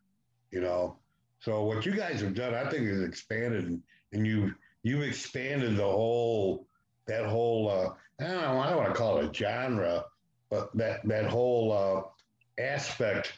you 0.51 0.61
know. 0.61 0.97
So 1.41 1.65
what 1.65 1.85
you 1.85 1.93
guys 1.93 2.21
have 2.21 2.35
done, 2.35 2.55
I 2.55 2.69
think, 2.71 2.87
is 2.87 3.03
expanded, 3.03 3.81
and 4.13 4.27
you 4.27 4.55
you've 4.83 5.03
expanded 5.03 5.77
the 5.77 5.83
whole 5.83 6.67
that 7.07 7.27
whole 7.27 7.69
uh, 7.69 7.91
I 8.21 8.29
don't 8.29 8.43
know 8.43 8.61
I 8.61 8.71
don't 8.71 8.79
want 8.79 8.89
to 8.89 8.95
call 8.95 9.19
it 9.19 9.31
a 9.31 9.35
genre, 9.35 10.05
but 10.51 10.75
that 10.77 11.07
that 11.07 11.27
whole 11.27 11.73
uh, 11.73 12.63
aspect 12.63 13.35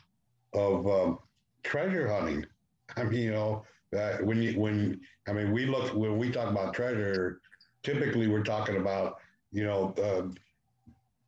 of 0.53 0.87
um, 0.87 1.19
treasure 1.63 2.09
hunting. 2.09 2.47
I 2.97 3.05
mean, 3.05 3.21
you 3.21 3.33
know, 3.33 3.65
that 3.93 4.25
when 4.25 4.41
you 4.43 4.59
when 4.59 5.01
I 5.29 5.33
mean 5.33 5.53
we 5.53 5.67
look 5.67 5.95
when 5.95 6.19
we 6.19 6.31
talk 6.31 6.49
about 6.49 6.75
treasure, 6.75 7.41
typically 7.83 8.29
we're 8.29 8.45
talking 8.45 8.77
about 8.77 9.17
you 9.53 9.65
know 9.65 9.95
uh, 10.03 10.29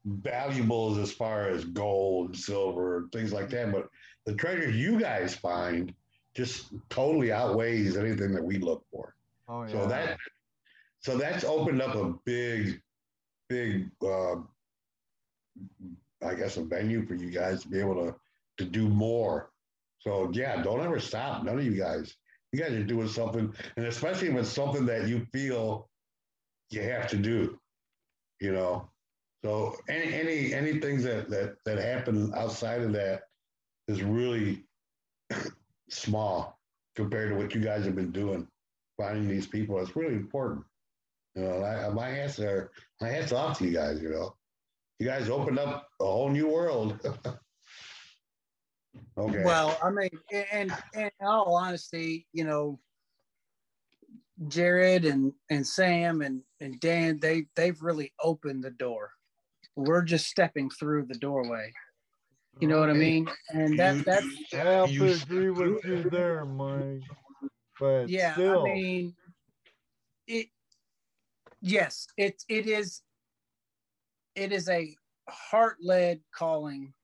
valuables 0.05 0.99
as 0.99 1.13
far 1.13 1.49
as 1.49 1.65
gold, 1.65 2.37
silver, 2.37 3.09
things 3.13 3.33
like 3.33 3.51
that. 3.51 3.73
But 3.73 3.89
the 4.27 4.35
treasures 4.35 4.77
you 4.77 5.01
guys 5.01 5.35
find 5.35 5.95
just 6.35 6.73
totally 6.89 7.33
outweighs 7.33 7.97
anything 7.97 8.33
that 8.33 8.45
we 8.45 8.59
look 8.59 8.85
for. 8.91 9.15
Oh 9.49 9.63
yeah. 9.63 9.73
So 9.73 9.87
that 9.87 10.19
so 11.01 11.17
that's 11.17 11.45
opened 11.45 11.81
up 11.83 11.95
a 11.95 12.15
big, 12.25 12.81
big 13.49 13.91
uh, 14.03 14.37
I 16.25 16.35
guess 16.35 16.57
a 16.57 16.65
venue 16.65 17.07
for 17.07 17.15
you 17.15 17.31
guys 17.31 17.63
to 17.63 17.69
be 17.69 17.81
able 17.81 17.95
to 17.97 18.15
to 18.59 18.65
do 18.65 18.89
more. 18.89 19.51
So 20.01 20.31
yeah, 20.33 20.63
don't 20.63 20.81
ever 20.81 21.01
stop. 21.01 21.45
None 21.45 21.59
of 21.59 21.65
you 21.65 21.77
guys. 21.77 22.15
You 22.53 22.61
guys 22.61 22.73
are 22.73 22.85
doing 22.85 23.09
something, 23.09 23.53
and 23.77 23.87
especially 23.87 24.29
it's 24.29 24.49
something 24.49 24.87
that 24.87 25.07
you 25.07 25.27
feel 25.33 25.89
you 26.71 26.83
have 26.83 27.07
to 27.09 27.17
do. 27.17 27.59
You 28.41 28.53
know. 28.53 28.91
So 29.45 29.77
any 29.89 30.13
any 30.15 30.53
any 30.53 30.81
things 30.81 31.05
that 31.05 31.31
that 31.31 31.57
that 31.65 31.79
happen 31.79 32.33
outside 32.35 32.83
of 32.83 32.93
that 32.93 33.23
is 33.87 34.03
really 34.03 34.65
small 35.91 36.59
compared 36.97 37.31
to 37.31 37.37
what 37.37 37.55
you 37.55 37.61
guys 37.61 37.85
have 37.85 37.95
been 37.95 38.11
doing, 38.11 38.47
finding 38.97 39.29
these 39.29 39.47
people. 39.47 39.79
It's 39.79 39.97
really 39.97 40.15
important. 40.15 40.65
You 41.35 41.45
know, 41.45 41.63
I, 41.63 41.89
my 41.91 42.09
hats 42.09 42.41
are 42.41 42.73
my 43.01 43.09
hats 43.09 43.33
off 43.33 43.59
to 43.59 43.65
you 43.65 43.73
guys. 43.73 44.03
You 44.03 44.11
know, 44.11 44.35
you 44.99 45.07
guys 45.07 45.29
opened 45.29 45.59
up 45.59 45.89
a 46.01 46.05
whole 46.05 46.31
new 46.31 46.49
world. 46.49 46.99
Okay. 49.17 49.43
Well, 49.45 49.77
I 49.83 49.91
mean, 49.91 50.11
and, 50.53 50.73
and 50.95 51.11
in 51.21 51.27
all 51.27 51.57
honesty, 51.57 52.27
you 52.33 52.45
know, 52.45 52.79
Jared 54.47 55.05
and 55.05 55.33
and 55.51 55.67
Sam 55.67 56.23
and 56.23 56.43
and 56.61 56.79
Dan, 56.81 57.19
they 57.21 57.47
they've 57.57 57.81
really 57.83 58.13
opened 58.23 58.63
the 58.63 58.71
door. 58.71 59.11
We're 59.75 60.03
just 60.03 60.27
stepping 60.29 60.71
through 60.71 61.07
the 61.07 61.19
doorway. 61.19 61.73
You 62.61 62.69
know 62.69 62.81
what 62.81 62.91
I 62.91 62.95
mean? 62.95 63.29
And 63.51 63.79
that 63.79 63.97
You- 63.97 64.03
that's 64.03 64.27
I 64.53 64.57
have 64.57 64.91
you 64.91 65.01
to 65.07 65.13
agree 65.23 65.51
with 65.51 65.85
you 65.85 66.09
there, 66.11 66.45
Mike. 66.45 67.03
But 67.81 68.09
yeah. 68.09 68.33
still, 68.33 68.67
I 68.67 68.75
mean, 68.75 69.15
it. 70.27 70.49
Yes, 71.61 72.07
it 72.17 72.43
it 72.49 72.67
is. 72.67 73.03
It 74.35 74.53
is 74.53 74.69
a 74.69 74.95
heart 75.29 75.79
led 75.81 76.21
calling. 76.33 76.95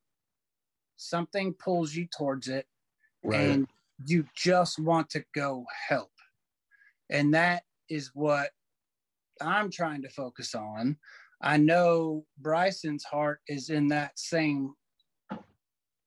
Something 0.96 1.52
pulls 1.54 1.94
you 1.94 2.06
towards 2.16 2.48
it. 2.48 2.66
Right. 3.26 3.40
and 3.40 3.66
you 4.06 4.26
just 4.36 4.78
want 4.78 5.08
to 5.10 5.24
go 5.34 5.64
help. 5.88 6.10
And 7.10 7.34
that 7.34 7.62
is 7.88 8.10
what 8.14 8.50
I'm 9.40 9.70
trying 9.70 10.02
to 10.02 10.08
focus 10.08 10.54
on. 10.54 10.96
I 11.40 11.56
know 11.56 12.24
Bryson's 12.38 13.04
heart 13.04 13.40
is 13.48 13.70
in 13.70 13.88
that 13.88 14.18
same 14.18 14.74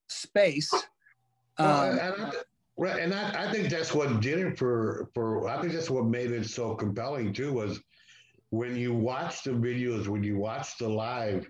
space. 0.08 0.72
Well, 1.60 1.92
Um, 1.92 2.00
and 2.00 2.22
I, 2.24 2.32
right, 2.78 3.00
and 3.00 3.14
I, 3.14 3.48
I 3.48 3.52
think 3.52 3.70
that's 3.70 3.94
what 3.94 4.22
did 4.22 4.40
it 4.40 4.58
for 4.58 5.10
for. 5.14 5.48
I 5.48 5.60
think 5.62 5.74
that's 5.74 5.90
what 5.90 6.06
made 6.06 6.32
it 6.32 6.48
so 6.48 6.76
compelling 6.76 7.34
too. 7.34 7.54
Was 7.54 7.80
when 8.50 8.76
you 8.76 8.94
watch 8.94 9.44
the 9.44 9.52
videos, 9.52 10.08
when 10.08 10.24
you 10.24 10.38
watch 10.38 10.78
the 10.78 10.88
live, 10.88 11.50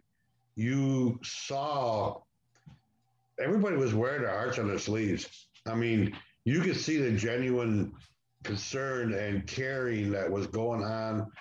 you 0.56 1.20
saw 1.24 2.20
everybody 3.40 3.76
was 3.76 3.94
wearing 3.94 4.24
their 4.24 4.32
hearts 4.32 4.60
on 4.60 4.68
their 4.68 4.80
sleeves. 4.80 5.48
I 5.66 5.76
mean, 5.76 6.16
you 6.46 6.62
could 6.62 6.78
see 6.78 6.98
the 6.98 7.12
genuine 7.12 7.94
concern 8.48 9.14
and 9.14 9.46
caring 9.46 10.12
that 10.12 10.30
was 10.30 10.48
going 10.48 10.84
on 10.84 11.32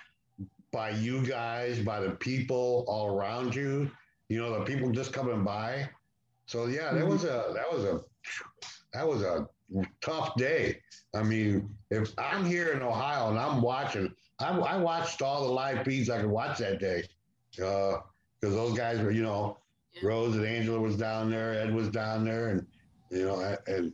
by 0.71 0.91
you 0.91 1.25
guys, 1.25 1.79
by 1.79 1.99
the 1.99 2.11
people 2.11 2.85
all 2.87 3.07
around 3.07 3.55
you. 3.55 3.89
You 4.29 4.39
know, 4.39 4.59
the 4.59 4.65
people 4.65 4.91
just 4.91 5.13
coming 5.13 5.43
by. 5.43 5.89
So 6.45 6.67
yeah, 6.67 6.93
that 6.93 7.01
mm-hmm. 7.01 7.09
was 7.09 7.23
a 7.23 7.51
that 7.55 7.71
was 7.71 7.83
a 7.85 8.01
that 8.93 9.07
was 9.07 9.21
a 9.21 9.47
tough 10.01 10.35
day. 10.35 10.79
I 11.15 11.23
mean, 11.23 11.69
if 11.89 12.11
I'm 12.17 12.45
here 12.45 12.73
in 12.73 12.81
Ohio 12.81 13.29
and 13.29 13.39
I'm 13.39 13.61
watching, 13.61 14.13
I, 14.39 14.49
I 14.49 14.77
watched 14.77 15.21
all 15.21 15.45
the 15.45 15.51
live 15.51 15.83
feeds 15.85 16.09
I 16.09 16.19
could 16.21 16.29
watch 16.29 16.59
that 16.59 16.79
day 16.79 17.03
uh, 17.63 17.97
because 18.39 18.55
those 18.55 18.77
guys 18.77 18.99
were, 18.99 19.11
you 19.11 19.23
know. 19.23 19.57
Rose 20.03 20.35
and 20.35 20.45
Angela 20.45 20.79
was 20.79 20.95
down 20.95 21.31
there, 21.31 21.53
Ed 21.53 21.73
was 21.73 21.89
down 21.89 22.23
there, 22.23 22.49
and 22.49 22.67
you 23.09 23.25
know, 23.25 23.57
and 23.67 23.93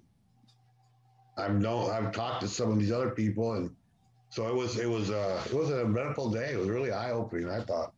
I've 1.37 1.59
known 1.59 1.91
I've 1.91 2.11
talked 2.11 2.41
to 2.41 2.47
some 2.47 2.71
of 2.71 2.79
these 2.79 2.91
other 2.91 3.09
people, 3.09 3.53
and 3.53 3.71
so 4.29 4.47
it 4.47 4.55
was 4.55 4.77
it 4.77 4.89
was 4.89 5.09
uh 5.09 5.41
it 5.45 5.53
was 5.53 5.69
an 5.69 5.79
eventful 5.79 6.29
day. 6.31 6.51
It 6.53 6.59
was 6.59 6.69
really 6.69 6.91
eye 6.91 7.11
opening. 7.11 7.49
I 7.49 7.61
thought. 7.61 7.93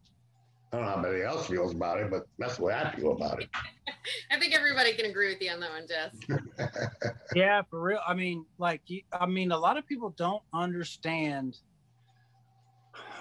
I 0.73 0.77
don't 0.77 0.85
know 0.87 0.91
how 0.91 0.99
anybody 0.99 1.23
else 1.23 1.47
feels 1.47 1.71
about 1.71 1.99
it, 1.99 2.11
but 2.11 2.27
that's 2.37 2.57
the 2.57 2.63
way 2.63 2.73
I 2.73 2.93
feel 2.93 3.13
about 3.13 3.41
it. 3.41 3.49
I 4.31 4.37
think 4.39 4.53
everybody 4.53 4.93
can 4.93 5.05
agree 5.05 5.29
with 5.29 5.41
you 5.41 5.51
on 5.51 5.61
that 5.61 5.69
one, 5.71 5.87
Jess. 5.87 7.13
yeah, 7.35 7.61
for 7.69 7.81
real. 7.81 7.99
I 8.05 8.13
mean, 8.13 8.45
like, 8.57 8.81
I 9.13 9.25
mean, 9.25 9.51
a 9.51 9.57
lot 9.57 9.77
of 9.77 9.87
people 9.87 10.13
don't 10.17 10.41
understand. 10.53 11.57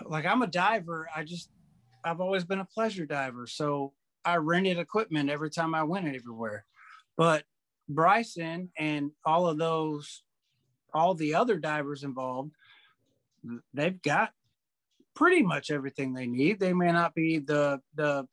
Like, 0.05 0.27
I'm 0.27 0.43
a 0.43 0.49
diver. 0.49 1.09
I 1.15 1.23
just, 1.23 1.51
I've 2.05 2.21
always 2.21 2.45
been 2.45 2.59
a 2.59 2.65
pleasure 2.65 3.07
diver. 3.07 3.47
So 3.47 3.93
I 4.25 4.37
rented 4.37 4.79
equipment 4.79 5.31
every 5.31 5.51
time 5.51 5.75
I 5.75 5.85
went 5.85 6.07
everywhere. 6.09 6.65
But 7.17 7.45
Bryson 7.89 8.71
and 8.79 9.11
all 9.25 9.47
of 9.47 9.59
those, 9.59 10.23
all 10.93 11.15
the 11.15 11.35
other 11.35 11.59
divers 11.59 12.03
involved, 12.05 12.53
they've 13.73 14.01
got 14.01 14.31
pretty 15.15 15.43
much 15.43 15.71
everything 15.71 16.13
they 16.13 16.27
need. 16.27 16.59
They 16.61 16.73
may 16.73 16.93
not 16.93 17.15
be 17.15 17.39
the 17.39 17.81
the 17.95 18.27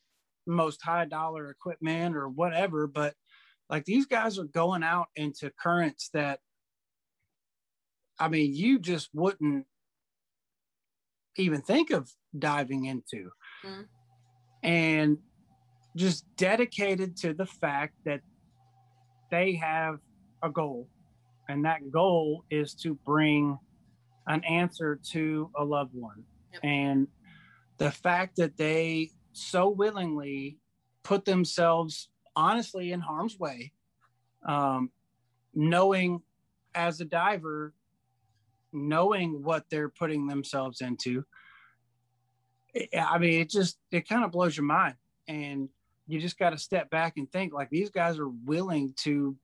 most 0.47 0.81
high 0.81 1.05
dollar 1.05 1.49
equipment 1.49 2.15
or 2.15 2.27
whatever, 2.27 2.87
but 2.87 3.13
like 3.69 3.85
these 3.85 4.05
guys 4.05 4.39
are 4.39 4.45
going 4.45 4.83
out 4.83 5.07
into 5.15 5.51
currents 5.61 6.09
that 6.13 6.39
I 8.19 8.27
mean, 8.27 8.53
you 8.53 8.77
just 8.79 9.09
wouldn't 9.13 9.65
even 11.37 11.61
think 11.61 11.89
of 11.89 12.11
diving 12.37 12.85
into. 12.85 13.31
Mhm. 13.63 13.87
And 14.63 15.17
just 15.95 16.25
dedicated 16.35 17.17
to 17.17 17.33
the 17.33 17.45
fact 17.45 17.95
that 18.05 18.21
they 19.31 19.55
have 19.55 19.99
a 20.43 20.49
goal, 20.49 20.87
and 21.49 21.65
that 21.65 21.91
goal 21.91 22.45
is 22.51 22.75
to 22.75 22.93
bring 23.05 23.57
an 24.27 24.43
answer 24.43 24.99
to 25.11 25.49
a 25.57 25.63
loved 25.63 25.95
one. 25.95 26.23
Yep. 26.53 26.61
And 26.63 27.07
the 27.77 27.91
fact 27.91 28.35
that 28.35 28.57
they 28.57 29.11
so 29.31 29.69
willingly 29.69 30.59
put 31.03 31.25
themselves 31.25 32.09
honestly 32.35 32.91
in 32.91 32.99
harm's 32.99 33.39
way, 33.39 33.71
um, 34.47 34.91
knowing 35.53 36.21
as 36.75 37.01
a 37.01 37.05
diver, 37.05 37.73
knowing 38.71 39.43
what 39.43 39.65
they're 39.69 39.89
putting 39.89 40.27
themselves 40.27 40.81
into. 40.81 41.25
I- 42.75 42.89
I 42.95 43.17
mean, 43.17 43.41
it 43.41 43.49
just 43.49 43.79
it 43.91 44.07
kind 44.07 44.23
of 44.23 44.31
blows 44.31 44.55
your 44.55 44.65
mind, 44.65 44.95
and 45.27 45.69
you 46.11 46.19
just 46.19 46.37
got 46.37 46.49
to 46.49 46.57
step 46.57 46.89
back 46.89 47.13
and 47.15 47.31
think 47.31 47.53
like 47.53 47.69
these 47.69 47.89
guys 47.89 48.19
are 48.19 48.27
willing 48.27 48.93
to 48.97 49.35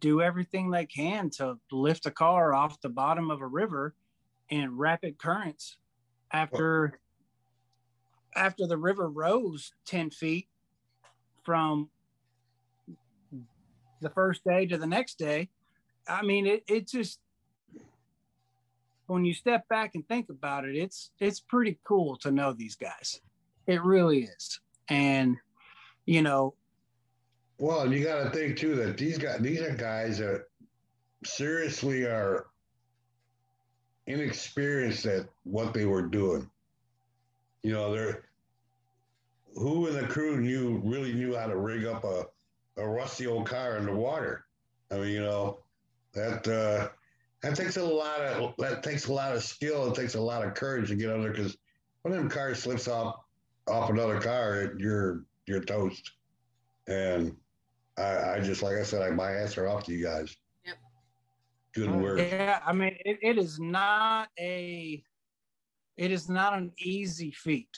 do 0.00 0.20
everything 0.20 0.68
they 0.68 0.84
can 0.84 1.30
to 1.30 1.56
lift 1.70 2.06
a 2.06 2.10
car 2.10 2.52
off 2.52 2.80
the 2.80 2.88
bottom 2.88 3.30
of 3.30 3.40
a 3.40 3.46
river 3.46 3.94
in 4.48 4.76
rapid 4.76 5.16
currents 5.16 5.76
after 6.32 6.98
after 8.34 8.66
the 8.66 8.76
river 8.76 9.08
rose 9.08 9.72
10 9.86 10.10
feet 10.10 10.48
from 11.44 11.88
the 14.00 14.10
first 14.10 14.42
day 14.44 14.66
to 14.66 14.76
the 14.76 14.86
next 14.86 15.18
day. 15.18 15.48
I 16.08 16.22
mean 16.22 16.48
it, 16.48 16.64
it 16.66 16.88
just 16.88 17.20
when 19.06 19.24
you 19.24 19.34
step 19.34 19.68
back 19.68 19.94
and 19.94 20.06
think 20.08 20.30
about 20.30 20.64
it 20.64 20.74
it's 20.74 21.12
it's 21.20 21.38
pretty 21.38 21.78
cool 21.84 22.16
to 22.16 22.32
know 22.32 22.52
these 22.52 22.74
guys. 22.74 23.20
It 23.68 23.82
really 23.84 24.24
is 24.24 24.60
and 24.88 25.36
you 26.06 26.22
know 26.22 26.54
Well, 27.58 27.92
you 27.92 28.04
got 28.04 28.22
to 28.24 28.30
think 28.30 28.56
too 28.56 28.74
that 28.76 28.96
these 28.96 29.18
guys, 29.18 29.40
these 29.40 29.60
are 29.60 29.74
guys 29.74 30.18
that 30.18 30.44
seriously 31.24 32.04
are 32.04 32.46
inexperienced 34.06 35.06
at 35.06 35.26
what 35.44 35.74
they 35.74 35.84
were 35.84 36.02
doing. 36.02 36.48
You 37.62 37.72
know, 37.72 37.92
they're 37.92 38.24
who 39.56 39.86
in 39.86 39.94
the 39.94 40.06
crew 40.06 40.40
knew 40.40 40.80
really 40.84 41.12
knew 41.12 41.34
how 41.34 41.46
to 41.46 41.56
rig 41.56 41.86
up 41.86 42.04
a, 42.04 42.26
a 42.76 42.86
rusty 42.86 43.26
old 43.26 43.46
car 43.46 43.78
in 43.78 43.86
the 43.86 43.94
water. 43.94 44.44
I 44.90 44.96
mean, 44.96 45.08
you 45.08 45.22
know, 45.22 45.60
that 46.12 46.46
uh, 46.46 46.88
that 47.42 47.56
takes 47.56 47.76
a 47.76 47.84
lot 47.84 48.20
of 48.20 48.54
that 48.58 48.82
takes 48.82 49.08
a 49.08 49.12
lot 49.12 49.34
of 49.34 49.42
skill. 49.42 49.90
It 49.90 49.94
takes 49.94 50.14
a 50.14 50.20
lot 50.20 50.44
of 50.44 50.54
courage 50.54 50.88
to 50.88 50.94
get 50.94 51.10
under 51.10 51.30
because 51.30 51.56
when 52.02 52.14
them 52.14 52.28
cars 52.28 52.62
slips 52.62 52.86
off 52.86 53.16
off 53.68 53.90
another 53.90 54.20
car, 54.20 54.74
you're 54.78 55.24
you're 55.46 55.62
toast. 55.62 56.10
And 56.88 57.36
I, 57.98 58.34
I 58.34 58.40
just 58.40 58.62
like 58.62 58.76
I 58.76 58.82
said, 58.82 59.02
I 59.02 59.10
my 59.10 59.32
answer 59.32 59.68
off 59.68 59.84
to 59.84 59.92
you 59.92 60.04
guys. 60.04 60.36
Yep. 60.64 60.76
Good 61.74 61.90
Right. 61.90 62.02
work. 62.02 62.18
Yeah, 62.18 62.60
I 62.64 62.72
mean, 62.72 62.96
it, 63.04 63.18
it 63.22 63.38
is 63.38 63.58
not 63.58 64.28
a, 64.38 65.02
it 65.96 66.10
is 66.10 66.28
not 66.28 66.54
an 66.54 66.72
easy 66.78 67.32
feat. 67.32 67.70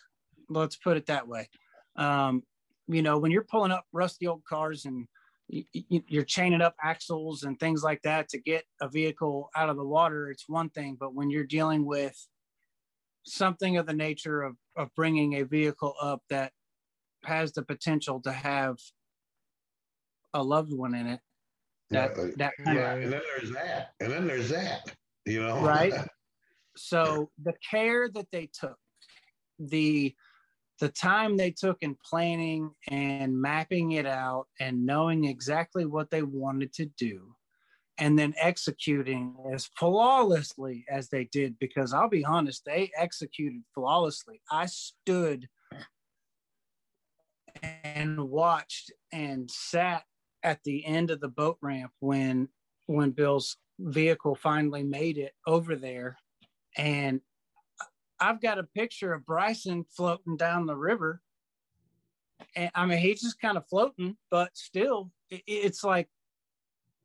Let's 0.48 0.76
put 0.76 0.96
it 0.96 1.06
that 1.06 1.26
way. 1.26 1.48
Um, 1.96 2.42
you 2.86 3.02
know, 3.02 3.18
when 3.18 3.30
you're 3.30 3.44
pulling 3.44 3.72
up 3.72 3.84
rusty 3.92 4.26
old 4.26 4.44
cars 4.44 4.84
and 4.86 5.06
you, 5.48 5.64
you, 5.72 6.02
you're 6.08 6.24
chaining 6.24 6.60
up 6.60 6.74
axles 6.82 7.42
and 7.42 7.58
things 7.58 7.82
like 7.82 8.00
that 8.02 8.28
to 8.30 8.38
get 8.38 8.64
a 8.80 8.88
vehicle 8.88 9.50
out 9.56 9.68
of 9.68 9.76
the 9.76 9.84
water, 9.84 10.30
it's 10.30 10.48
one 10.48 10.70
thing. 10.70 10.96
But 10.98 11.14
when 11.14 11.30
you're 11.30 11.44
dealing 11.44 11.84
with 11.84 12.16
something 13.28 13.76
of 13.76 13.86
the 13.86 13.92
nature 13.92 14.42
of, 14.42 14.56
of 14.76 14.94
bringing 14.94 15.34
a 15.34 15.44
vehicle 15.44 15.94
up 16.00 16.22
that 16.30 16.52
has 17.24 17.52
the 17.52 17.62
potential 17.62 18.20
to 18.22 18.32
have 18.32 18.76
a 20.34 20.42
loved 20.42 20.72
one 20.72 20.94
in 20.94 21.06
it, 21.06 21.20
that 21.90 22.16
Yeah, 22.16 22.24
that 22.36 22.52
kind 22.64 22.78
of 22.78 22.84
Yeah, 22.84 22.94
and 22.94 23.12
then 23.12 23.22
there's 23.36 23.52
that, 23.52 23.90
and 24.00 24.12
then 24.12 24.26
there's 24.26 24.48
that. 24.50 24.94
You 25.26 25.42
know, 25.42 25.60
Right. 25.60 25.92
so 26.76 27.30
the 27.42 27.54
care 27.68 28.08
that 28.08 28.26
they 28.30 28.48
took 28.52 28.78
the 29.58 30.14
the 30.80 30.88
time 30.88 31.36
they 31.36 31.50
took 31.50 31.78
in 31.80 31.96
planning 32.08 32.70
and 32.88 33.40
mapping 33.40 33.92
it 33.92 34.06
out 34.06 34.46
and 34.60 34.86
knowing 34.86 35.24
exactly 35.24 35.84
what 35.84 36.08
they 36.10 36.22
wanted 36.22 36.72
to 36.74 36.86
do 36.96 37.34
and 37.98 38.18
then 38.18 38.34
executing 38.40 39.34
as 39.52 39.68
flawlessly 39.78 40.84
as 40.88 41.08
they 41.08 41.24
did 41.24 41.58
because 41.58 41.92
I'll 41.92 42.08
be 42.08 42.24
honest 42.24 42.64
they 42.64 42.90
executed 42.96 43.62
flawlessly 43.74 44.40
I 44.50 44.66
stood 44.66 45.48
and 47.84 48.30
watched 48.30 48.92
and 49.12 49.50
sat 49.50 50.04
at 50.42 50.62
the 50.64 50.84
end 50.84 51.10
of 51.10 51.20
the 51.20 51.28
boat 51.28 51.58
ramp 51.60 51.92
when 52.00 52.48
when 52.86 53.10
Bill's 53.10 53.56
vehicle 53.78 54.34
finally 54.34 54.82
made 54.82 55.18
it 55.18 55.32
over 55.46 55.76
there, 55.76 56.16
and 56.76 57.20
I've 58.20 58.40
got 58.40 58.58
a 58.58 58.64
picture 58.64 59.12
of 59.12 59.26
Bryson 59.26 59.84
floating 59.94 60.36
down 60.36 60.66
the 60.66 60.76
river. 60.76 61.20
And 62.56 62.70
I 62.74 62.86
mean, 62.86 62.98
he's 62.98 63.20
just 63.20 63.40
kind 63.40 63.56
of 63.56 63.68
floating, 63.68 64.16
but 64.30 64.56
still, 64.56 65.10
it, 65.30 65.42
it's 65.46 65.84
like, 65.84 66.08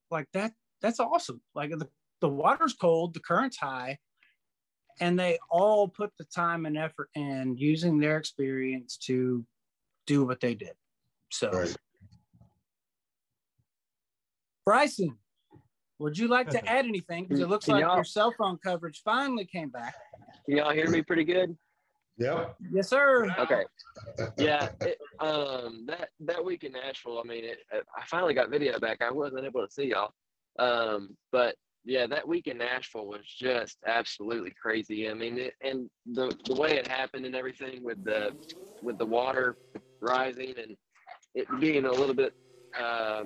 like 0.09 0.27
that. 0.33 0.53
That's 0.83 0.99
awesome. 0.99 1.41
Like 1.55 1.71
the, 1.71 1.87
the 2.19 2.29
water's 2.29 2.73
cold, 2.73 3.13
the 3.13 3.21
current's 3.21 3.57
high, 3.57 3.97
and 4.99 5.17
they 5.17 5.39
all 5.49 5.87
put 5.87 6.11
the 6.19 6.25
time 6.25 6.65
and 6.65 6.77
effort 6.77 7.09
in 7.15 7.55
using 7.57 7.97
their 7.97 8.17
experience 8.17 8.97
to 9.05 9.45
do 10.05 10.25
what 10.25 10.41
they 10.41 10.53
did. 10.53 10.73
So, 11.31 11.49
Right. 11.49 11.75
Bryson, 14.65 15.17
would 15.99 16.17
you 16.17 16.27
like 16.27 16.49
to 16.49 16.63
add 16.69 16.85
anything? 16.85 17.23
Because 17.23 17.39
it 17.39 17.49
looks 17.49 17.65
Can 17.65 17.75
like 17.75 17.81
your 17.95 18.03
cell 18.03 18.33
phone 18.37 18.57
coverage 18.63 19.01
finally 19.03 19.45
came 19.45 19.69
back. 19.69 19.95
Can 20.45 20.57
y'all 20.57 20.73
hear 20.73 20.89
me 20.89 21.01
pretty 21.01 21.23
good? 21.23 21.57
Yep. 22.17 22.55
Yes, 22.71 22.89
sir. 22.89 23.33
Okay. 23.39 23.63
Yeah. 24.37 24.69
It, 24.81 24.99
um. 25.19 25.85
That 25.87 26.09
that 26.19 26.43
week 26.43 26.63
in 26.63 26.73
Nashville. 26.73 27.19
I 27.19 27.27
mean, 27.27 27.43
it, 27.43 27.57
I 27.71 28.05
finally 28.05 28.33
got 28.33 28.49
video 28.49 28.79
back. 28.79 29.01
I 29.01 29.11
wasn't 29.11 29.45
able 29.45 29.65
to 29.65 29.71
see 29.71 29.85
y'all. 29.85 30.13
Um. 30.59 31.15
But 31.31 31.55
yeah, 31.85 32.07
that 32.07 32.27
week 32.27 32.47
in 32.47 32.57
Nashville 32.57 33.07
was 33.07 33.25
just 33.25 33.77
absolutely 33.85 34.53
crazy. 34.61 35.09
I 35.09 35.13
mean, 35.13 35.37
it, 35.37 35.53
and 35.61 35.89
the 36.05 36.35
the 36.45 36.55
way 36.55 36.77
it 36.77 36.87
happened 36.87 37.25
and 37.25 37.35
everything 37.35 37.83
with 37.83 38.03
the 38.03 38.35
with 38.81 38.97
the 38.97 39.05
water 39.05 39.57
rising 40.01 40.53
and 40.57 40.75
it 41.35 41.47
being 41.59 41.85
a 41.85 41.91
little 41.91 42.15
bit 42.15 42.33
uh, 42.79 43.23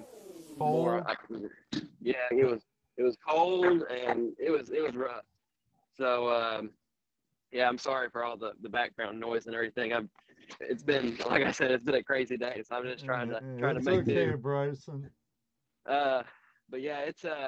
more. 0.58 1.04
I, 1.08 1.16
yeah, 2.02 2.16
it 2.32 2.46
was 2.46 2.64
it 2.98 3.04
was 3.04 3.18
cold 3.28 3.84
and 3.84 4.34
it 4.40 4.50
was 4.50 4.70
it 4.70 4.82
was 4.82 4.96
rough. 4.96 5.26
So 5.96 6.30
um, 6.30 6.72
yeah, 7.52 7.68
I'm 7.68 7.78
sorry 7.78 8.10
for 8.10 8.24
all 8.24 8.38
the 8.38 8.54
the 8.62 8.70
background 8.70 9.20
noise 9.20 9.46
and 9.46 9.56
everything. 9.56 9.94
I'm. 9.94 10.10
It's 10.62 10.84
been 10.84 11.18
like 11.30 11.44
I 11.44 11.52
said, 11.52 11.72
it's 11.72 11.84
been 11.84 11.96
a 11.96 12.04
crazy 12.04 12.38
day. 12.38 12.64
So 12.66 12.76
I'm 12.76 12.86
just 12.86 13.04
trying 13.04 13.30
to 13.30 13.42
trying 13.60 13.76
to 13.76 13.84
make 13.84 14.02
okay, 14.02 14.32
do. 14.32 14.38
Bryson. 14.38 15.10
Uh, 15.88 16.24
but 16.70 16.82
yeah, 16.82 17.00
it's 17.00 17.26
uh, 17.26 17.48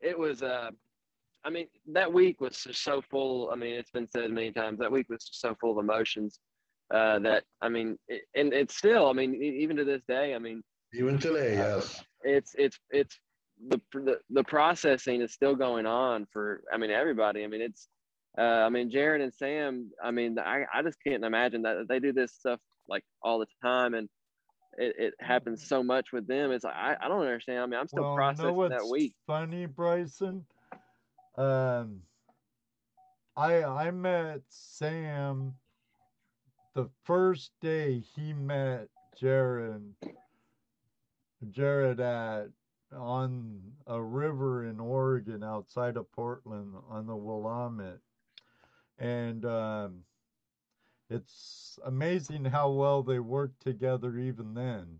it 0.00 0.18
was 0.18 0.42
uh, 0.42 0.70
I 1.44 1.50
mean 1.50 1.66
that 1.92 2.12
week 2.12 2.40
was 2.40 2.56
just 2.62 2.82
so 2.82 3.00
full. 3.00 3.50
I 3.50 3.56
mean, 3.56 3.74
it's 3.74 3.90
been 3.90 4.08
said 4.08 4.30
many 4.30 4.52
times 4.52 4.78
that 4.80 4.90
week 4.92 5.08
was 5.08 5.24
just 5.24 5.40
so 5.40 5.54
full 5.60 5.72
of 5.78 5.84
emotions. 5.84 6.40
Uh, 6.92 7.18
that 7.20 7.44
I 7.62 7.68
mean, 7.68 7.98
it, 8.08 8.22
and 8.34 8.52
it's 8.52 8.76
still. 8.76 9.08
I 9.08 9.12
mean, 9.12 9.34
even 9.34 9.76
to 9.76 9.84
this 9.84 10.02
day, 10.06 10.34
I 10.34 10.38
mean, 10.38 10.62
Even 10.92 11.18
today, 11.18 11.54
yes. 11.54 12.04
it's 12.22 12.54
it's 12.56 12.78
it's 12.90 13.18
the 13.68 13.80
the, 13.92 14.18
the 14.30 14.44
processing 14.44 15.20
is 15.20 15.32
still 15.32 15.54
going 15.54 15.86
on 15.86 16.26
for 16.32 16.62
I 16.72 16.76
mean 16.76 16.90
everybody. 16.90 17.44
I 17.44 17.46
mean 17.46 17.62
it's 17.62 17.88
uh, 18.38 18.42
I 18.66 18.68
mean 18.68 18.90
Jared 18.90 19.22
and 19.22 19.32
Sam. 19.32 19.90
I 20.02 20.10
mean 20.10 20.38
I 20.38 20.64
I 20.72 20.82
just 20.82 20.98
can't 21.06 21.24
imagine 21.24 21.62
that 21.62 21.86
they 21.88 21.98
do 21.98 22.12
this 22.12 22.32
stuff 22.32 22.60
like 22.88 23.04
all 23.22 23.38
the 23.38 23.46
time 23.62 23.94
and 23.94 24.08
it, 24.78 24.94
it 24.98 25.14
happens 25.20 25.66
so 25.66 25.82
much 25.82 26.12
with 26.12 26.26
them. 26.26 26.52
It's 26.52 26.64
like 26.64 26.74
I, 26.74 26.96
I 27.00 27.08
don't 27.08 27.20
understand. 27.20 27.60
I 27.60 27.66
mean 27.66 27.80
I'm 27.80 27.88
still 27.88 28.04
well, 28.04 28.14
processing 28.14 28.46
know 28.46 28.52
what's 28.54 28.74
that 28.74 28.88
week. 28.88 29.14
funny, 29.26 29.66
Bryson? 29.66 30.44
Um, 31.36 32.00
I 33.36 33.64
I 33.64 33.90
met 33.90 34.42
Sam 34.48 35.54
the 36.74 36.88
first 37.04 37.52
day 37.60 38.02
he 38.14 38.32
met 38.32 38.88
Jared. 39.18 39.82
Jared 41.50 42.00
at 42.00 42.48
on 42.92 43.60
a 43.86 44.00
river 44.00 44.66
in 44.66 44.78
Oregon 44.80 45.42
outside 45.42 45.96
of 45.96 46.10
Portland 46.12 46.74
on 46.88 47.06
the 47.06 47.16
Willamette, 47.16 48.00
and 48.98 49.44
um, 49.44 50.04
it's 51.10 51.78
amazing 51.84 52.44
how 52.44 52.70
well 52.70 53.02
they 53.02 53.18
work 53.18 53.52
together 53.60 54.16
even 54.18 54.54
then. 54.54 54.98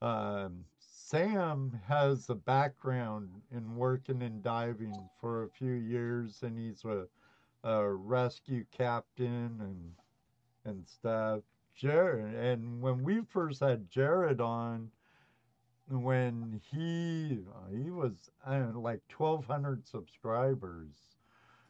Um, 0.00 0.64
Sam 0.78 1.80
has 1.86 2.28
a 2.30 2.34
background 2.34 3.28
in 3.50 3.76
working 3.76 4.22
in 4.22 4.40
diving 4.42 4.94
for 5.20 5.44
a 5.44 5.50
few 5.50 5.72
years, 5.72 6.42
and 6.42 6.58
he's 6.58 6.84
a, 6.84 7.06
a 7.62 7.92
rescue 7.92 8.64
captain 8.70 9.58
and 9.60 9.92
and 10.64 10.86
stuff. 10.86 11.40
Jared, 11.74 12.34
and 12.34 12.80
when 12.80 13.02
we 13.02 13.20
first 13.28 13.60
had 13.60 13.90
Jared 13.90 14.40
on, 14.40 14.90
when 15.88 16.60
he 16.70 17.38
he 17.72 17.90
was 17.90 18.30
I 18.46 18.58
don't 18.58 18.74
know, 18.74 18.80
like 18.80 19.00
twelve 19.08 19.44
hundred 19.46 19.86
subscribers. 19.86 21.16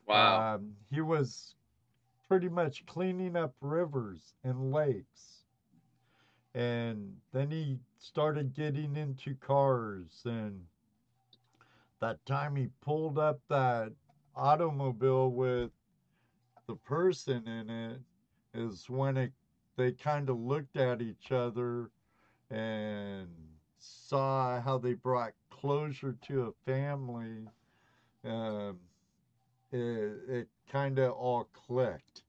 Wow. 0.06 0.54
Um, 0.54 0.72
he 0.90 1.00
was 1.00 1.54
pretty 2.29 2.49
much 2.49 2.87
cleaning 2.87 3.37
up 3.37 3.55
rivers 3.61 4.35
and 4.45 4.72
lakes. 4.72 5.45
And 6.55 7.16
then 7.33 7.51
he 7.51 7.79
started 7.99 8.55
getting 8.55 8.97
into 8.97 9.35
cars. 9.35 10.22
And 10.25 10.61
that 12.01 12.25
time 12.27 12.57
he 12.57 12.68
pulled 12.81 13.18
up 13.18 13.41
that 13.49 13.93
automobile 14.37 15.31
with 15.31 15.70
the 16.66 16.77
person 16.77 17.47
in 17.47 17.70
it 17.70 18.01
is 18.55 18.89
when 18.89 19.16
it, 19.16 19.33
they 19.77 19.93
kind 19.93 20.31
of 20.31 20.39
looked 20.39 20.77
at 20.77 21.03
each 21.03 21.33
other 21.33 21.91
and 22.51 23.29
saw 23.79 24.61
how 24.61 24.79
they 24.79 24.95
brought 24.95 25.33
closure 25.51 26.16
to 26.22 26.43
a 26.43 26.70
family. 26.70 27.49
Um, 28.25 28.79
it, 29.75 30.12
it 30.29 30.49
kind 30.70 30.99
of 30.99 31.12
all 31.12 31.49
clicked. 31.66 32.22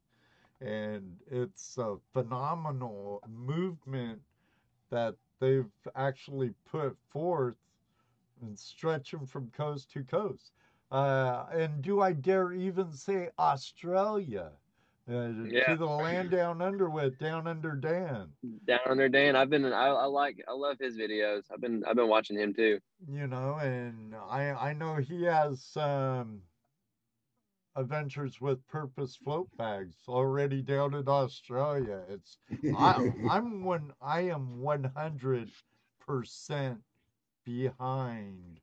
And 0.61 1.17
it's 1.29 1.77
a 1.77 1.97
phenomenal 2.13 3.21
movement 3.29 4.19
that 4.89 5.15
they've 5.39 5.69
actually 5.95 6.51
put 6.69 6.97
forth 7.09 7.55
and 8.41 8.57
stretch 8.57 9.11
them 9.11 9.25
from 9.25 9.51
coast 9.55 9.91
to 9.91 10.03
coast. 10.03 10.51
Uh, 10.91 11.45
and 11.51 11.81
do 11.81 12.01
I 12.01 12.13
dare 12.13 12.53
even 12.53 12.91
say 12.91 13.29
Australia? 13.39 14.51
Uh, 15.07 15.29
Yeah. 15.45 15.65
To 15.71 15.77
the 15.77 15.85
land 15.85 16.31
down 16.31 16.61
under 16.61 16.89
with 16.89 17.19
Down 17.19 17.47
Under 17.47 17.73
Dan. 17.75 18.29
Down 18.65 18.79
under 18.89 19.07
Dan, 19.09 19.35
I've 19.35 19.49
been 19.51 19.65
I, 19.65 19.87
I 19.87 20.05
like 20.05 20.43
I 20.47 20.53
love 20.53 20.77
his 20.79 20.97
videos. 20.97 21.43
I've 21.53 21.61
been 21.61 21.83
I've 21.85 21.95
been 21.95 22.07
watching 22.07 22.37
him 22.39 22.53
too. 22.53 22.79
you 23.07 23.27
know, 23.27 23.55
and 23.61 24.15
I 24.15 24.51
I 24.51 24.73
know 24.73 24.95
he 24.95 25.23
has 25.23 25.61
some 25.61 26.41
adventures 27.75 28.39
with 28.41 28.65
purpose 28.67 29.15
float 29.15 29.49
bags 29.57 29.97
already 30.07 30.61
down 30.61 30.93
in 30.93 31.07
Australia. 31.07 32.03
It's 32.09 32.37
I 32.73 33.11
I'm 33.29 33.63
one 33.63 33.93
I 34.01 34.21
am 34.21 34.59
one 34.59 34.83
hundred 34.95 35.49
percent 35.99 36.81
behind 37.45 38.59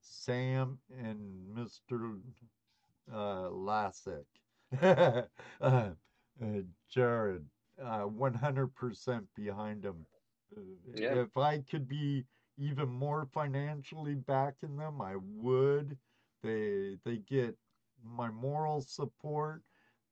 Sam 0.00 0.78
and 0.90 1.46
Mr. 1.54 2.20
Uh, 3.12 3.48
Lassick. 3.50 4.26
uh, 4.82 5.22
uh, 5.60 5.90
Jared, 6.88 7.46
uh, 7.82 8.06
100% 8.06 9.28
behind 9.34 9.84
him. 9.84 10.06
Uh, 10.56 10.60
Yeah. 10.94 11.14
If 11.14 11.36
I 11.36 11.60
could 11.60 11.88
be 11.88 12.26
even 12.58 12.88
more 12.88 13.26
financially 13.32 14.14
backing 14.14 14.76
them, 14.76 15.00
I 15.00 15.16
would. 15.16 15.98
They 16.42 16.98
they 17.04 17.18
get 17.18 17.56
my 18.04 18.30
moral 18.30 18.80
support. 18.80 19.62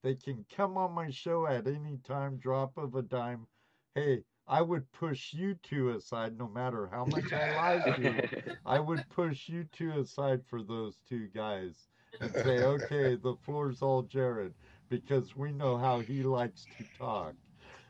They 0.03 0.15
can 0.15 0.45
come 0.51 0.77
on 0.77 0.93
my 0.93 1.11
show 1.11 1.47
at 1.47 1.67
any 1.67 1.99
time, 1.99 2.37
drop 2.39 2.77
of 2.77 2.95
a 2.95 3.03
dime. 3.03 3.47
Hey, 3.95 4.25
I 4.47 4.63
would 4.63 4.91
push 4.93 5.33
you 5.33 5.55
two 5.55 5.91
aside 5.91 6.37
no 6.39 6.49
matter 6.49 6.87
how 6.89 7.05
much 7.07 7.33
I 7.33 7.47
like 7.47 7.97
you. 7.97 8.25
I 8.65 8.79
would 8.81 9.09
push 9.09 9.49
you 9.49 9.65
two 9.65 9.93
aside 9.99 10.45
for 10.47 10.63
those 10.63 10.99
two 11.09 11.29
guys 11.29 11.89
and 12.21 12.35
say, 12.35 12.63
okay, 12.63 13.17
the 13.17 13.37
floor's 13.37 13.83
all 13.83 14.03
Jared 14.03 14.55
because 14.89 15.37
we 15.37 15.53
know 15.53 15.77
how 15.79 16.01
he 16.01 16.23
likes 16.23 16.67
to 16.79 16.85
talk. 16.97 17.35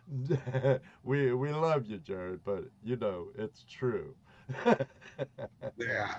we 1.03 1.33
we 1.33 1.53
love 1.53 1.87
you, 1.87 1.99
Jared, 1.99 2.43
but 2.45 2.65
you 2.83 2.97
know 2.97 3.31
it's 3.37 3.65
true. 3.65 4.17
Yeah. 5.77 6.15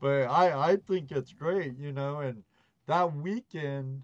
But 0.00 0.24
I 0.24 0.72
I 0.72 0.76
think 0.76 1.12
it's 1.12 1.32
great, 1.32 1.76
you 1.78 1.92
know, 1.92 2.20
and 2.20 2.42
that 2.86 3.14
weekend 3.14 4.02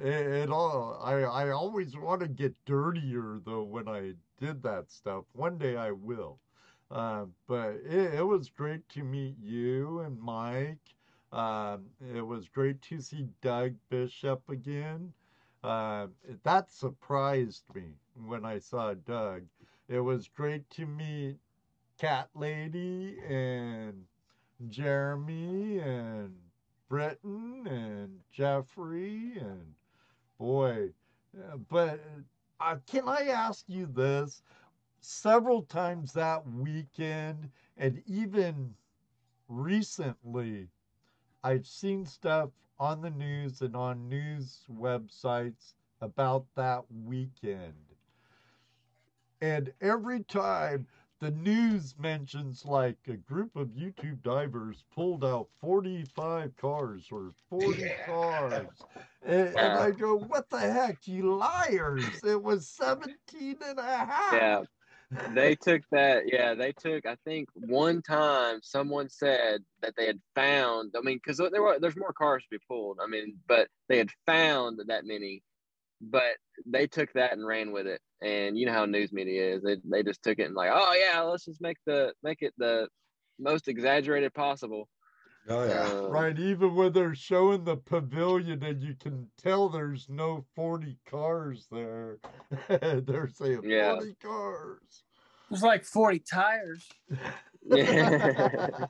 it, 0.00 0.06
it 0.06 0.50
all 0.50 1.00
I 1.02 1.22
I 1.22 1.50
always 1.50 1.96
want 1.96 2.20
to 2.22 2.28
get 2.28 2.54
dirtier 2.64 3.40
though 3.44 3.62
when 3.64 3.88
I 3.88 4.14
did 4.38 4.62
that 4.62 4.90
stuff. 4.90 5.24
One 5.32 5.58
day 5.58 5.76
I 5.76 5.90
will. 5.92 6.38
Uh, 6.90 7.26
but 7.46 7.74
it, 7.84 8.14
it 8.14 8.26
was 8.26 8.48
great 8.48 8.88
to 8.90 9.02
meet 9.04 9.36
you 9.38 10.00
and 10.00 10.18
Mike. 10.18 10.78
Um, 11.32 11.86
it 12.14 12.22
was 12.22 12.48
great 12.48 12.80
to 12.82 13.00
see 13.00 13.28
Doug 13.42 13.74
Bishop 13.90 14.42
again. 14.48 15.12
Uh, 15.62 16.06
that 16.44 16.70
surprised 16.70 17.64
me 17.74 17.92
when 18.26 18.44
I 18.44 18.58
saw 18.58 18.94
Doug. 18.94 19.42
It 19.88 20.00
was 20.00 20.28
great 20.28 20.68
to 20.70 20.86
meet 20.86 21.36
Cat 21.98 22.30
Lady 22.34 23.18
and 23.28 24.04
Jeremy 24.68 25.78
and 25.78 26.34
Britton 26.88 27.66
and 27.66 28.20
Jeffrey 28.32 29.34
and 29.38 29.74
boy, 30.38 30.90
uh, 31.36 31.56
but 31.68 32.00
uh, 32.60 32.76
can 32.86 33.08
I 33.08 33.28
ask 33.28 33.64
you 33.68 33.86
this? 33.86 34.42
Several 35.00 35.62
times 35.62 36.12
that 36.14 36.46
weekend, 36.46 37.50
and 37.76 38.02
even 38.06 38.74
recently, 39.48 40.68
I've 41.44 41.66
seen 41.66 42.04
stuff 42.04 42.50
on 42.78 43.00
the 43.00 43.10
news 43.10 43.60
and 43.62 43.76
on 43.76 44.08
news 44.08 44.64
websites 44.72 45.74
about 46.00 46.46
that 46.56 46.84
weekend. 47.04 47.74
And 49.40 49.72
every 49.80 50.24
time 50.24 50.86
the 51.20 51.30
news 51.30 51.96
mentions 51.98 52.64
like 52.64 52.98
a 53.08 53.16
group 53.16 53.56
of 53.56 53.68
YouTube 53.68 54.22
divers 54.22 54.84
pulled 54.94 55.24
out 55.24 55.48
45 55.60 56.56
cars 56.56 57.08
or 57.10 57.32
40 57.50 57.80
Yeah. 57.82 58.06
cars. 58.06 58.68
And, 59.24 59.48
and 59.48 59.72
I 59.78 59.90
go, 59.90 60.16
what 60.16 60.48
the 60.48 60.60
heck, 60.60 61.06
you 61.08 61.36
liars? 61.36 62.22
It 62.24 62.42
was 62.42 62.68
17 62.68 63.56
and 63.64 63.78
a 63.78 63.82
half. 63.82 64.32
Yeah. 64.32 64.62
They 65.34 65.54
took 65.56 65.82
that. 65.90 66.24
Yeah, 66.30 66.54
they 66.54 66.72
took. 66.72 67.06
I 67.06 67.16
think 67.24 67.48
one 67.54 68.02
time 68.02 68.60
someone 68.62 69.08
said 69.08 69.64
that 69.80 69.94
they 69.96 70.06
had 70.06 70.20
found. 70.34 70.94
I 70.96 71.00
mean, 71.00 71.16
because 71.16 71.38
there 71.38 71.62
were 71.62 71.78
there's 71.80 71.96
more 71.96 72.12
cars 72.12 72.42
to 72.42 72.48
be 72.50 72.62
pulled. 72.68 72.98
I 73.02 73.06
mean, 73.06 73.38
but 73.46 73.68
they 73.88 73.96
had 73.96 74.10
found 74.26 74.80
that 74.86 75.06
many, 75.06 75.42
but 76.02 76.36
they 76.66 76.86
took 76.86 77.12
that 77.14 77.32
and 77.32 77.46
ran 77.46 77.72
with 77.72 77.86
it. 77.86 78.00
And 78.22 78.58
you 78.58 78.66
know 78.66 78.72
how 78.72 78.84
news 78.84 79.12
media 79.12 79.54
is. 79.54 79.62
They 79.62 79.76
they 79.84 80.02
just 80.02 80.22
took 80.22 80.38
it 80.38 80.44
and 80.44 80.54
like, 80.54 80.70
oh 80.72 80.94
yeah, 80.94 81.20
let's 81.20 81.44
just 81.44 81.60
make 81.60 81.78
the 81.86 82.12
make 82.22 82.42
it 82.42 82.54
the 82.58 82.88
most 83.38 83.68
exaggerated 83.68 84.34
possible. 84.34 84.88
Oh 85.48 85.64
yeah. 85.64 85.84
Um, 85.84 86.10
Right, 86.10 86.38
even 86.38 86.74
when 86.74 86.92
they're 86.92 87.14
showing 87.14 87.64
the 87.64 87.76
pavilion 87.76 88.62
and 88.62 88.82
you 88.82 88.94
can 88.94 89.30
tell 89.42 89.68
there's 89.68 90.08
no 90.08 90.44
40 90.54 90.98
cars 91.08 91.66
there. 91.70 92.18
they're 92.68 93.30
saying 93.32 93.62
Yeah. 93.64 93.94
40 93.94 94.14
cars. 94.22 95.04
There's 95.48 95.62
like 95.62 95.84
40 95.84 96.18
tires. 96.20 96.88
Yeah. 97.70 98.86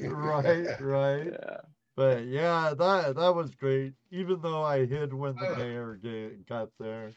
right, 0.00 0.80
right. 0.80 1.26
Yeah. 1.26 1.56
But 1.96 2.24
yeah, 2.24 2.72
that 2.78 3.16
that 3.16 3.34
was 3.34 3.54
great. 3.54 3.92
Even 4.10 4.40
though 4.40 4.62
I 4.62 4.86
hid 4.86 5.12
when 5.12 5.36
the 5.36 5.56
mayor 5.56 5.98
ga- 6.02 6.36
got 6.48 6.68
there. 6.78 7.10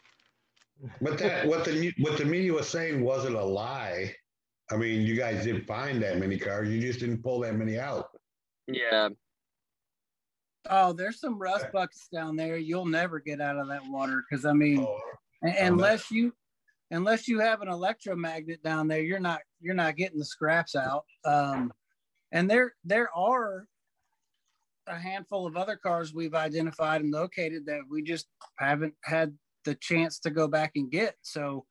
But 1.01 1.17
that 1.19 1.47
what 1.47 1.63
the 1.65 1.93
what 1.99 2.17
the 2.17 2.25
media 2.25 2.53
was 2.53 2.67
saying 2.67 3.01
wasn't 3.01 3.35
a 3.35 3.43
lie. 3.43 4.13
I 4.71 4.77
mean, 4.77 5.01
you 5.01 5.15
guys 5.15 5.43
didn't 5.43 5.65
find 5.67 6.01
that 6.01 6.17
many 6.17 6.37
cars. 6.37 6.69
You 6.69 6.81
just 6.81 6.99
didn't 6.99 7.21
pull 7.21 7.39
that 7.41 7.55
many 7.55 7.79
out. 7.79 8.09
Yeah. 8.67 9.09
Oh, 10.69 10.91
there's 10.91 11.19
some 11.19 11.37
rust 11.37 11.67
buckets 11.71 12.07
down 12.11 12.35
there. 12.35 12.57
You'll 12.57 12.87
never 12.87 13.19
get 13.19 13.39
out 13.39 13.57
of 13.57 13.67
that 13.67 13.83
water 13.87 14.23
because 14.27 14.45
I 14.45 14.53
mean, 14.53 14.79
Oh, 14.79 14.99
unless 15.43 16.09
you 16.11 16.33
unless 16.91 17.27
you 17.27 17.39
have 17.39 17.61
an 17.61 17.69
electromagnet 17.69 18.63
down 18.63 18.87
there, 18.87 19.01
you're 19.01 19.19
not 19.19 19.41
you're 19.61 19.75
not 19.75 19.95
getting 19.95 20.19
the 20.19 20.25
scraps 20.25 20.75
out. 20.75 21.05
Um, 21.23 21.71
and 22.31 22.49
there 22.49 22.73
there 22.83 23.15
are 23.15 23.67
a 24.87 24.97
handful 24.97 25.45
of 25.47 25.57
other 25.57 25.75
cars 25.75 26.13
we've 26.13 26.35
identified 26.35 27.01
and 27.01 27.11
located 27.11 27.65
that 27.65 27.81
we 27.89 28.01
just 28.01 28.27
haven't 28.57 28.93
had 29.03 29.35
the 29.63 29.75
chance 29.75 30.19
to 30.19 30.29
go 30.29 30.47
back 30.47 30.71
and 30.75 30.91
get. 30.91 31.15
So, 31.21 31.65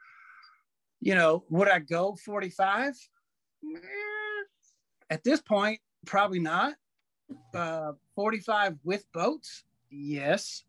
you 1.00 1.14
know, 1.14 1.44
would 1.48 1.68
I 1.68 1.78
go 1.78 2.16
45? 2.24 2.94
Eh, 3.64 3.78
At 5.10 5.24
this 5.24 5.40
point, 5.40 5.80
probably 6.06 6.40
not. 6.40 6.74
Uh, 7.54 7.92
45 8.14 8.76
with 8.84 9.10
boats, 9.12 9.64
yes, 9.90 10.64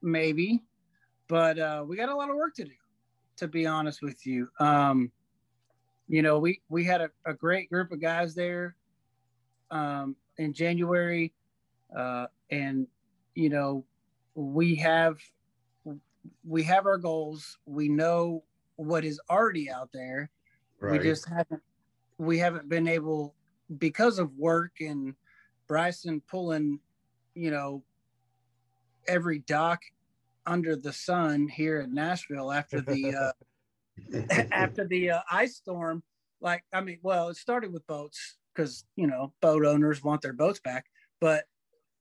maybe, 0.00 0.62
but 1.28 1.58
uh, 1.58 1.84
we 1.86 1.96
got 1.96 2.08
a 2.08 2.16
lot 2.16 2.30
of 2.30 2.36
work 2.36 2.54
to 2.56 2.64
do. 2.64 2.70
To 3.38 3.48
be 3.48 3.66
honest 3.66 4.00
with 4.00 4.24
you, 4.24 4.48
um, 4.60 5.10
you 6.06 6.22
know, 6.22 6.38
we 6.38 6.62
we 6.68 6.84
had 6.84 7.00
a, 7.00 7.10
a 7.26 7.34
great 7.34 7.68
group 7.68 7.90
of 7.90 8.00
guys 8.00 8.34
there 8.34 8.76
um, 9.72 10.14
in 10.38 10.52
January, 10.52 11.32
uh, 11.96 12.26
and 12.50 12.86
you 13.34 13.48
know, 13.48 13.84
we 14.34 14.74
have 14.76 15.18
we 16.44 16.62
have 16.64 16.86
our 16.86 16.98
goals. 16.98 17.58
We 17.66 17.88
know 17.88 18.44
what 18.76 19.04
is 19.04 19.20
already 19.30 19.70
out 19.70 19.90
there. 19.92 20.30
right. 20.80 20.92
We 20.92 20.98
just 20.98 21.28
haven't 21.28 21.62
we 22.18 22.38
haven't 22.38 22.68
been 22.68 22.88
able 22.88 23.34
because 23.78 24.18
of 24.18 24.36
work 24.36 24.72
and 24.80 25.14
Bryson 25.66 26.22
pulling, 26.28 26.80
you 27.34 27.50
know, 27.50 27.82
every 29.06 29.40
dock 29.40 29.80
under 30.46 30.76
the 30.76 30.92
sun 30.92 31.48
here 31.48 31.80
in 31.80 31.94
Nashville 31.94 32.52
after 32.52 32.80
the 32.80 33.14
uh, 34.10 34.26
after 34.52 34.86
the 34.86 35.10
uh, 35.10 35.20
ice 35.30 35.56
storm. 35.56 36.02
Like, 36.40 36.62
I 36.72 36.82
mean, 36.82 36.98
well, 37.02 37.28
it 37.28 37.36
started 37.36 37.72
with 37.72 37.86
boats 37.86 38.36
because 38.54 38.84
you 38.96 39.06
know 39.06 39.32
boat 39.40 39.64
owners 39.64 40.02
want 40.02 40.22
their 40.22 40.32
boats 40.32 40.60
back, 40.60 40.84
but 41.20 41.44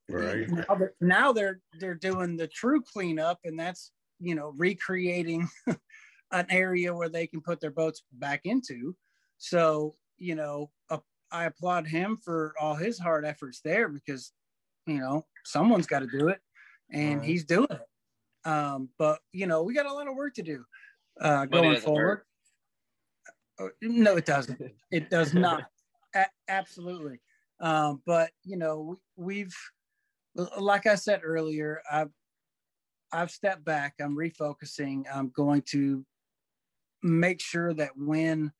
right. 0.10 0.50
now 0.50 0.76
they're, 0.76 0.94
now 1.02 1.32
they're 1.32 1.60
they're 1.80 1.96
doing 1.96 2.38
the 2.38 2.48
true 2.48 2.82
cleanup, 2.82 3.40
and 3.44 3.60
that's 3.60 3.92
you 4.20 4.36
know 4.36 4.54
recreating 4.58 5.48
an 6.32 6.46
area 6.50 6.94
where 6.94 7.10
they 7.10 7.28
can 7.28 7.42
put 7.42 7.60
their 7.60 7.72
boats 7.72 8.04
back 8.14 8.42
into. 8.46 8.96
So 9.38 9.96
you 10.18 10.36
know, 10.36 10.72
uh, 10.90 11.00
I 11.32 11.46
applaud 11.46 11.88
him 11.88 12.18
for 12.24 12.54
all 12.60 12.76
his 12.76 13.00
hard 13.00 13.26
efforts 13.26 13.62
there 13.64 13.90
because 13.90 14.32
you 14.86 15.00
know 15.00 15.26
someone's 15.46 15.88
got 15.88 16.00
to 16.00 16.08
do 16.08 16.28
it, 16.30 16.40
and 16.92 17.20
Right. 17.20 17.28
he's 17.30 17.46
doing 17.46 17.68
it. 17.70 18.50
Um, 18.50 18.90
but 18.98 19.20
you 19.32 19.48
know, 19.48 19.64
we 19.64 19.74
got 19.74 19.86
a 19.86 19.94
lot 19.94 20.08
of 20.08 20.16
work 20.16 20.34
to 20.36 20.44
do 20.44 20.66
uh, 21.22 21.46
Money 21.46 21.48
going 21.50 21.82
forward. 21.82 22.22
hurt. 23.58 23.68
Uh, 23.68 23.70
No, 23.82 24.18
it 24.18 24.26
doesn't. 24.26 24.62
It 24.92 25.10
does 25.10 25.34
not. 25.34 25.64
A- 26.16 26.26
absolutely. 26.48 27.20
Um, 27.60 28.02
but 28.06 28.32
you 28.44 28.58
know, 28.58 28.98
we, 29.16 29.26
we've, 29.26 29.56
like 30.36 30.86
I 30.88 30.96
said 30.96 31.22
earlier, 31.24 31.82
I've, 31.92 32.12
I've 33.12 33.32
stepped 33.32 33.64
back. 33.64 33.94
I'm 34.02 34.18
refocusing. 34.18 35.04
I'm 35.14 35.30
going 35.36 35.62
to 35.68 36.06
make 37.04 37.42
sure 37.42 37.74
that 37.74 37.92
when, 37.96 38.52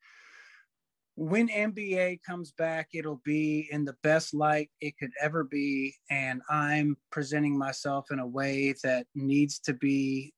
when 1.16 1.48
MBA 1.48 2.20
comes 2.26 2.52
back, 2.52 2.88
it'll 2.92 3.20
be 3.24 3.68
in 3.70 3.84
the 3.84 3.96
best 4.02 4.34
light 4.34 4.70
it 4.80 4.96
could 4.98 5.12
ever 5.20 5.44
be, 5.44 5.94
and 6.10 6.42
I'm 6.48 6.96
presenting 7.10 7.56
myself 7.56 8.06
in 8.10 8.18
a 8.18 8.26
way 8.26 8.74
that 8.82 9.06
needs 9.14 9.58
to 9.60 9.74
be 9.74 10.32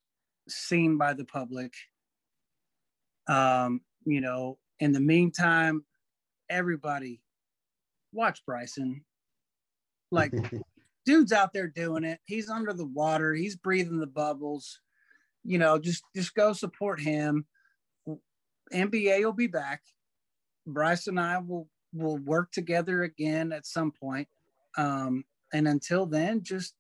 seen 0.48 0.98
by 0.98 1.14
the 1.14 1.24
public. 1.24 1.72
Um, 3.28 3.80
you 4.04 4.20
know, 4.20 4.58
in 4.80 4.92
the 4.92 5.00
meantime, 5.00 5.84
everybody 6.48 7.20
watch 8.12 8.42
Bryson. 8.46 9.04
Like, 10.10 10.32
dude's 11.06 11.32
out 11.32 11.52
there 11.54 11.68
doing 11.68 12.04
it. 12.04 12.20
He's 12.26 12.50
under 12.50 12.72
the 12.72 12.86
water. 12.86 13.32
He's 13.32 13.56
breathing 13.56 14.00
the 14.00 14.06
bubbles. 14.06 14.80
You 15.44 15.58
know, 15.58 15.78
just 15.78 16.02
just 16.14 16.34
go 16.34 16.52
support 16.52 17.00
him. 17.00 17.46
MBA 18.74 19.24
will 19.24 19.32
be 19.32 19.46
back. 19.46 19.80
Bryce 20.66 21.06
and 21.06 21.18
I 21.18 21.38
will 21.38 21.68
will 21.94 22.18
work 22.18 22.50
together 22.50 23.04
again 23.04 23.52
at 23.52 23.64
some 23.64 23.92
point. 23.92 24.28
Um, 24.76 25.24
and 25.54 25.68
until 25.68 26.04
then, 26.04 26.42
just 26.42 26.74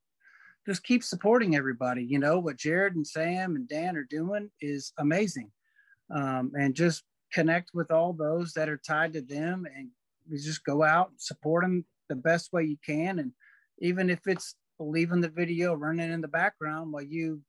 just 0.66 0.82
keep 0.82 1.04
supporting 1.04 1.54
everybody. 1.54 2.04
You 2.04 2.18
know 2.18 2.40
what 2.40 2.58
Jared 2.58 2.96
and 2.96 3.06
Sam 3.06 3.54
and 3.54 3.68
Dan 3.68 3.96
are 3.96 4.06
doing 4.10 4.50
is 4.60 4.92
amazing, 4.98 5.52
um, 6.14 6.50
and 6.58 6.74
just 6.74 7.04
connect 7.32 7.70
with 7.72 7.92
all 7.92 8.12
those 8.12 8.52
that 8.54 8.68
are 8.68 8.80
tied 8.84 9.12
to 9.12 9.22
them, 9.22 9.66
and 9.76 9.88
just 10.28 10.64
go 10.64 10.82
out 10.82 11.10
and 11.10 11.20
support 11.20 11.62
them 11.62 11.84
the 12.08 12.16
best 12.16 12.52
way 12.52 12.64
you 12.64 12.76
can. 12.84 13.20
And 13.20 13.32
even 13.78 14.10
if 14.10 14.26
it's 14.26 14.56
leaving 14.78 15.20
the 15.20 15.28
video 15.28 15.74
running 15.74 16.12
in 16.12 16.20
the 16.20 16.28
background 16.28 16.92
while 16.92 17.02
you 17.02 17.40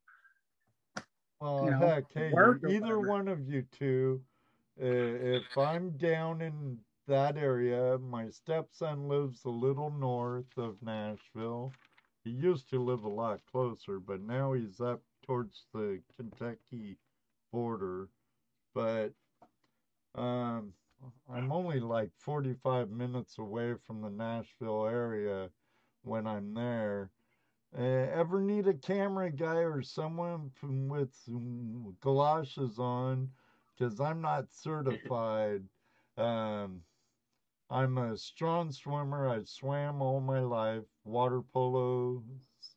Well, 1.39 1.65
you 1.65 1.71
know, 1.71 1.79
heck, 1.79 2.05
hey, 2.13 2.31
either 2.69 2.99
one 2.99 3.27
of 3.27 3.47
you 3.49 3.63
two, 3.77 4.21
uh, 4.81 4.85
if 4.85 5.57
I'm 5.57 5.91
down 5.97 6.41
in 6.41 6.77
that 7.07 7.37
area, 7.37 7.97
my 7.97 8.29
stepson 8.29 9.07
lives 9.07 9.45
a 9.45 9.49
little 9.49 9.91
north 9.91 10.57
of 10.57 10.75
Nashville. 10.81 11.73
He 12.23 12.31
used 12.31 12.69
to 12.69 12.83
live 12.83 13.03
a 13.03 13.09
lot 13.09 13.39
closer, 13.49 13.99
but 13.99 14.21
now 14.21 14.53
he's 14.53 14.81
up 14.81 15.01
towards 15.25 15.65
the 15.73 16.01
Kentucky 16.15 16.97
border. 17.51 18.09
But 18.75 19.13
um, 20.15 20.73
I'm 21.31 21.51
only 21.51 21.79
like 21.79 22.11
45 22.17 22.89
minutes 22.89 23.37
away 23.37 23.75
from 23.85 24.01
the 24.01 24.09
Nashville 24.09 24.85
area 24.85 25.49
when 26.07 26.27
I'm 26.27 26.53
there. 26.53 27.11
Uh, 27.77 27.81
ever 28.13 28.41
need 28.41 28.67
a 28.67 28.73
camera 28.73 29.31
guy 29.31 29.57
or 29.57 29.81
someone 29.81 30.49
from, 30.55 30.87
with 30.89 31.13
galoshes 32.01 32.79
on? 32.79 33.29
Because 33.77 33.99
I'm 33.99 34.21
not 34.21 34.51
certified. 34.51 35.63
Um, 36.17 36.83
I'm 37.69 37.97
a 37.97 38.17
strong 38.17 38.71
swimmer. 38.71 39.29
I 39.29 39.43
swam 39.43 40.01
all 40.01 40.21
my 40.21 40.39
life. 40.39 40.83
Water 41.05 41.41
polo, 41.41 42.23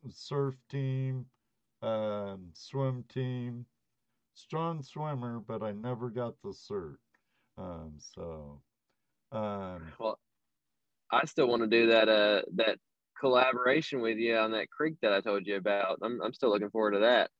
surf 0.09 0.55
team, 0.69 1.25
um, 1.81 2.49
swim 2.53 3.03
team. 3.09 3.65
Strong 4.33 4.83
swimmer, 4.83 5.39
but 5.39 5.63
I 5.63 5.71
never 5.71 6.09
got 6.09 6.41
the 6.41 6.49
cert. 6.49 6.97
Um, 7.57 7.93
so, 7.99 8.61
um, 9.31 9.93
Well, 9.99 10.19
I 11.11 11.25
still 11.25 11.47
want 11.47 11.61
to 11.63 11.67
do 11.67 11.87
that 11.87 12.09
uh 12.09 12.41
that 12.55 12.79
collaboration 13.21 14.01
with 14.01 14.17
you 14.17 14.35
on 14.35 14.51
that 14.51 14.69
creek 14.69 14.95
that 15.01 15.13
I 15.13 15.21
told 15.21 15.47
you 15.47 15.55
about. 15.55 15.99
I'm 16.01 16.21
I'm 16.21 16.33
still 16.33 16.49
looking 16.49 16.71
forward 16.71 16.91
to 16.91 16.99
that. 16.99 17.31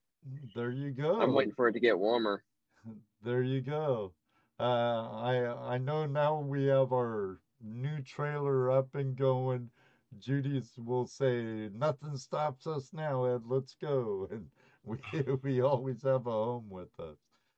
there 0.55 0.71
you 0.71 0.91
go. 0.91 1.19
I'm 1.21 1.33
waiting 1.33 1.53
for 1.53 1.67
it 1.67 1.73
to 1.73 1.79
get 1.81 1.99
warmer. 1.99 2.43
There 3.23 3.43
you 3.43 3.61
go. 3.61 4.13
Uh, 4.59 4.63
I 4.63 5.75
I 5.75 5.77
know 5.77 6.07
now 6.07 6.39
we 6.39 6.65
have 6.65 6.91
our 6.91 7.39
new 7.61 8.01
trailer 8.01 8.71
up 8.71 8.95
and 8.95 9.15
going. 9.15 9.69
Judy's 10.19 10.73
will 10.77 11.05
say, 11.05 11.69
"Nothing 11.73 12.17
stops 12.17 12.65
us 12.67 12.93
now, 12.93 13.25
Ed. 13.25 13.43
Let's 13.45 13.75
go." 13.75 14.27
And 14.31 14.49
we 14.83 14.97
we 15.43 15.61
always 15.61 16.01
have 16.03 16.25
a 16.27 16.31
home 16.31 16.69
with 16.69 16.99
us. 16.99 17.17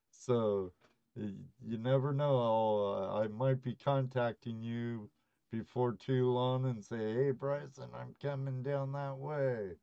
So 0.10 0.74
you 1.16 1.78
never 1.78 2.14
know. 2.14 2.38
I'll, 2.40 3.14
uh, 3.16 3.24
I 3.24 3.28
might 3.28 3.62
be 3.64 3.76
contacting 3.76 4.62
you 4.62 5.10
before 5.54 5.94
too 5.94 6.32
long 6.32 6.66
and 6.66 6.84
say, 6.84 7.14
"Hey, 7.14 7.32
Bryson, 7.32 7.90
I'm 7.94 8.16
coming 8.16 8.64
down 8.64 8.92
that 8.94 9.18
way. 9.18 9.78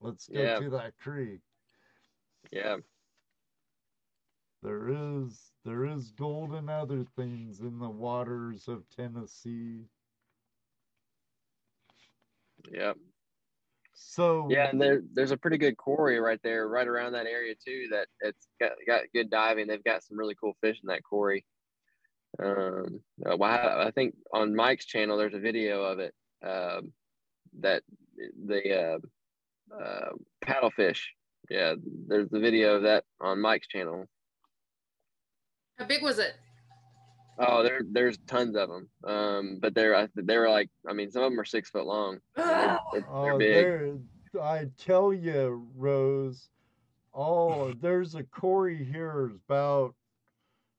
Let's 0.00 0.28
go 0.28 0.40
Yeah. 0.40 0.60
to 0.60 0.70
that 0.70 0.96
creek." 0.98 1.40
Yeah. 2.52 2.78
There 4.62 4.88
is 4.88 5.52
there 5.64 5.84
is 5.84 6.12
gold 6.12 6.54
and 6.54 6.70
other 6.70 7.04
things 7.04 7.60
in 7.60 7.80
the 7.80 7.90
waters 7.90 8.68
of 8.68 8.88
Tennessee. 8.88 9.88
Yeah. 12.70 12.94
So 13.94 14.48
Yeah, 14.48 14.68
and 14.70 14.80
there 14.80 15.02
there's 15.12 15.32
a 15.32 15.36
pretty 15.36 15.58
good 15.58 15.76
quarry 15.76 16.20
right 16.20 16.40
there, 16.42 16.68
right 16.68 16.86
around 16.86 17.12
that 17.12 17.26
area 17.26 17.54
too. 17.56 17.88
That 17.90 18.06
it's 18.20 18.46
got 18.60 18.72
got 18.86 19.10
good 19.12 19.28
diving. 19.28 19.66
They've 19.66 19.82
got 19.82 20.04
some 20.04 20.18
really 20.18 20.36
cool 20.36 20.54
fish 20.60 20.78
in 20.82 20.86
that 20.86 21.02
quarry. 21.02 21.44
Um, 22.38 23.00
uh, 23.24 23.36
well, 23.36 23.50
I 23.50 23.86
I 23.86 23.90
think 23.90 24.14
on 24.32 24.54
Mike's 24.54 24.86
channel 24.86 25.16
there's 25.16 25.34
a 25.34 25.40
video 25.40 25.82
of 25.82 25.98
it. 25.98 26.14
Um, 26.44 26.92
that 27.60 27.82
the 28.46 28.98
uh, 29.72 29.74
uh, 29.74 30.10
paddlefish. 30.44 31.00
Yeah, 31.48 31.74
there's 32.08 32.28
the 32.28 32.40
video 32.40 32.74
of 32.74 32.82
that 32.82 33.04
on 33.20 33.40
Mike's 33.40 33.68
channel. 33.68 34.06
How 35.78 35.84
big 35.86 36.02
was 36.02 36.18
it? 36.18 36.34
Oh, 37.38 37.62
there 37.62 37.82
there's 37.90 38.18
tons 38.26 38.56
of 38.56 38.68
them. 38.68 38.88
Um, 39.04 39.58
but 39.60 39.74
they're 39.74 40.08
they 40.14 40.38
were 40.38 40.48
like 40.48 40.70
I 40.88 40.92
mean 40.92 41.10
some 41.10 41.22
of 41.22 41.30
them 41.30 41.40
are 41.40 41.44
six 41.44 41.70
foot 41.70 41.86
long. 41.86 42.18
They're, 42.36 42.46
they're, 42.46 42.78
they're 42.92 43.10
oh, 43.10 43.38
big. 43.38 43.54
there 43.54 43.96
I 44.40 44.66
tell 44.78 45.12
you, 45.12 45.66
Rose. 45.74 46.48
Oh, 47.14 47.72
there's 47.80 48.14
a 48.14 48.22
quarry 48.24 48.84
here. 48.84 49.30
It's 49.32 49.40
about 49.48 49.94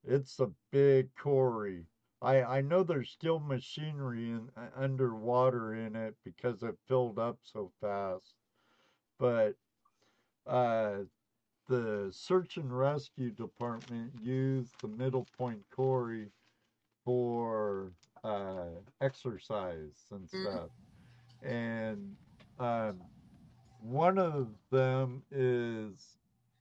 it's 0.07 0.39
a 0.39 0.51
big 0.71 1.15
quarry. 1.15 1.85
I 2.21 2.43
I 2.43 2.61
know 2.61 2.83
there's 2.83 3.11
still 3.11 3.39
machinery 3.39 4.31
in 4.31 4.51
uh, 4.57 4.69
underwater 4.75 5.73
in 5.73 5.95
it 5.95 6.15
because 6.23 6.63
it 6.63 6.77
filled 6.87 7.19
up 7.19 7.39
so 7.43 7.71
fast. 7.81 8.35
But 9.19 9.55
uh 10.45 11.03
the 11.67 12.09
search 12.11 12.57
and 12.57 12.77
rescue 12.77 13.31
department 13.31 14.13
used 14.19 14.75
the 14.81 14.87
middle 14.87 15.27
point 15.37 15.63
quarry 15.71 16.31
for 17.05 17.93
uh 18.23 18.69
exercise 19.01 20.05
and 20.11 20.29
Mhm. 20.31 20.31
stuff 20.31 20.69
and 21.41 22.17
um 22.59 23.01
one 23.79 24.17
of 24.17 24.49
them 24.71 25.23
is 25.31 26.16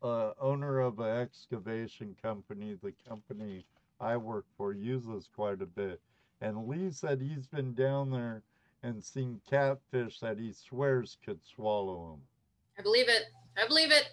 uh 0.07 0.33
owner 0.41 0.81
of 0.81 0.99
an 1.01 1.19
excavation 1.21 2.15
company 2.23 2.77
the 2.83 2.93
company 3.09 3.65
i 4.01 4.17
work 4.17 4.45
for 4.57 4.73
uses 4.73 5.29
quite 5.35 5.61
a 5.63 5.67
bit 5.67 6.01
and 6.41 6.67
lee 6.69 6.91
said 6.91 7.21
he's 7.21 7.47
been 7.47 7.75
down 7.75 8.11
there 8.11 8.43
and 8.83 9.03
seen 9.03 9.41
catfish 9.49 10.21
that 10.21 10.39
he 10.39 10.53
swears 10.53 11.17
could 11.25 11.41
swallow 11.45 12.13
him 12.15 12.21
I 12.79 12.83
believe 12.83 13.09
it. 13.09 13.23
I 13.57 13.67
believe 13.67 13.91
it. 13.91 14.11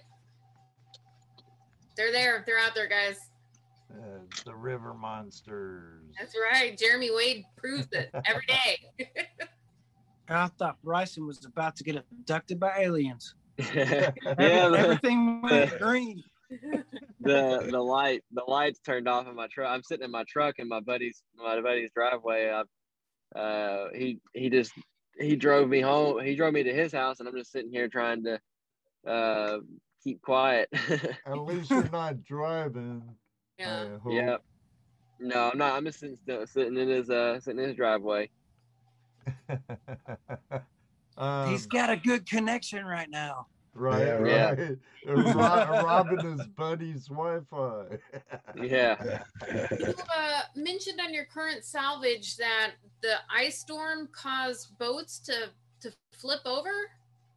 They're 1.97 2.13
there. 2.13 2.43
They're 2.47 2.59
out 2.59 2.73
there, 2.73 2.87
guys. 2.87 3.17
uh, 3.91 4.19
the 4.45 4.55
river 4.55 4.93
monsters 4.93 6.01
That's 6.17 6.33
right. 6.51 6.77
Jeremy 6.77 7.11
Wade 7.13 7.43
proves 7.57 7.87
it 7.91 8.09
every 8.25 8.45
day. 8.47 9.07
I 10.29 10.47
thought 10.47 10.77
Bryson 10.81 11.27
was 11.27 11.43
about 11.45 11.75
to 11.75 11.83
get 11.83 11.97
abducted 11.97 12.57
by 12.59 12.79
aliens. 12.79 13.35
yeah, 13.73 14.11
Every- 14.25 14.77
the- 14.77 14.77
everything 14.79 15.41
went 15.41 15.79
green. 15.79 16.23
the 17.19 17.67
the 17.71 17.79
light 17.79 18.23
the 18.31 18.43
lights 18.47 18.79
turned 18.79 19.07
off 19.07 19.27
in 19.27 19.35
my 19.35 19.47
truck. 19.47 19.69
I'm 19.71 19.83
sitting 19.83 20.05
in 20.05 20.11
my 20.11 20.23
truck 20.27 20.59
in 20.59 20.67
my 20.67 20.79
buddy's 20.79 21.23
my 21.35 21.59
buddy's 21.61 21.89
driveway. 21.95 22.49
I, 22.49 23.39
uh, 23.39 23.87
he 23.95 24.19
he 24.33 24.49
just 24.49 24.71
he 25.17 25.35
drove 25.35 25.67
me 25.69 25.81
home. 25.81 26.23
He 26.23 26.35
drove 26.35 26.53
me 26.53 26.63
to 26.63 26.73
his 26.73 26.91
house, 26.91 27.19
and 27.19 27.27
I'm 27.27 27.35
just 27.35 27.51
sitting 27.51 27.71
here 27.71 27.87
trying 27.87 28.23
to 28.25 28.39
uh, 29.07 29.57
keep 30.03 30.21
quiet. 30.21 30.69
at 31.25 31.37
least 31.39 31.71
you're 31.71 31.89
not 31.89 32.23
driving 32.23 33.03
yeah. 33.57 33.83
I 33.83 33.97
hope. 33.99 34.13
yeah. 34.13 34.37
No, 35.19 35.49
I'm 35.51 35.57
not. 35.57 35.73
I'm 35.73 35.85
just 35.85 35.99
sitting 35.99 36.17
sitting 36.45 36.77
in 36.77 36.89
his 36.89 37.09
uh 37.09 37.39
sitting 37.39 37.59
in 37.61 37.69
his 37.69 37.77
driveway. 37.77 38.29
Um, 41.17 41.49
He's 41.51 41.65
got 41.65 41.89
a 41.89 41.97
good 41.97 42.27
connection 42.27 42.85
right 42.85 43.09
now. 43.09 43.47
right, 43.73 43.99
Yeah, 44.01 44.13
right. 44.13 44.59
right. 44.59 44.77
Ro- 45.05 45.83
robbing 45.83 46.19
his 46.37 46.47
buddy's 46.47 47.07
Wi-Fi. 47.07 47.97
Yeah. 48.61 49.23
You 49.79 49.93
uh, 50.15 50.41
mentioned 50.55 50.99
on 51.01 51.13
your 51.13 51.25
current 51.25 51.63
salvage 51.65 52.37
that 52.37 52.71
the 53.01 53.15
ice 53.33 53.59
storm 53.59 54.07
caused 54.11 54.77
boats 54.77 55.19
to 55.19 55.49
to 55.81 55.91
flip 56.13 56.39
over. 56.45 56.71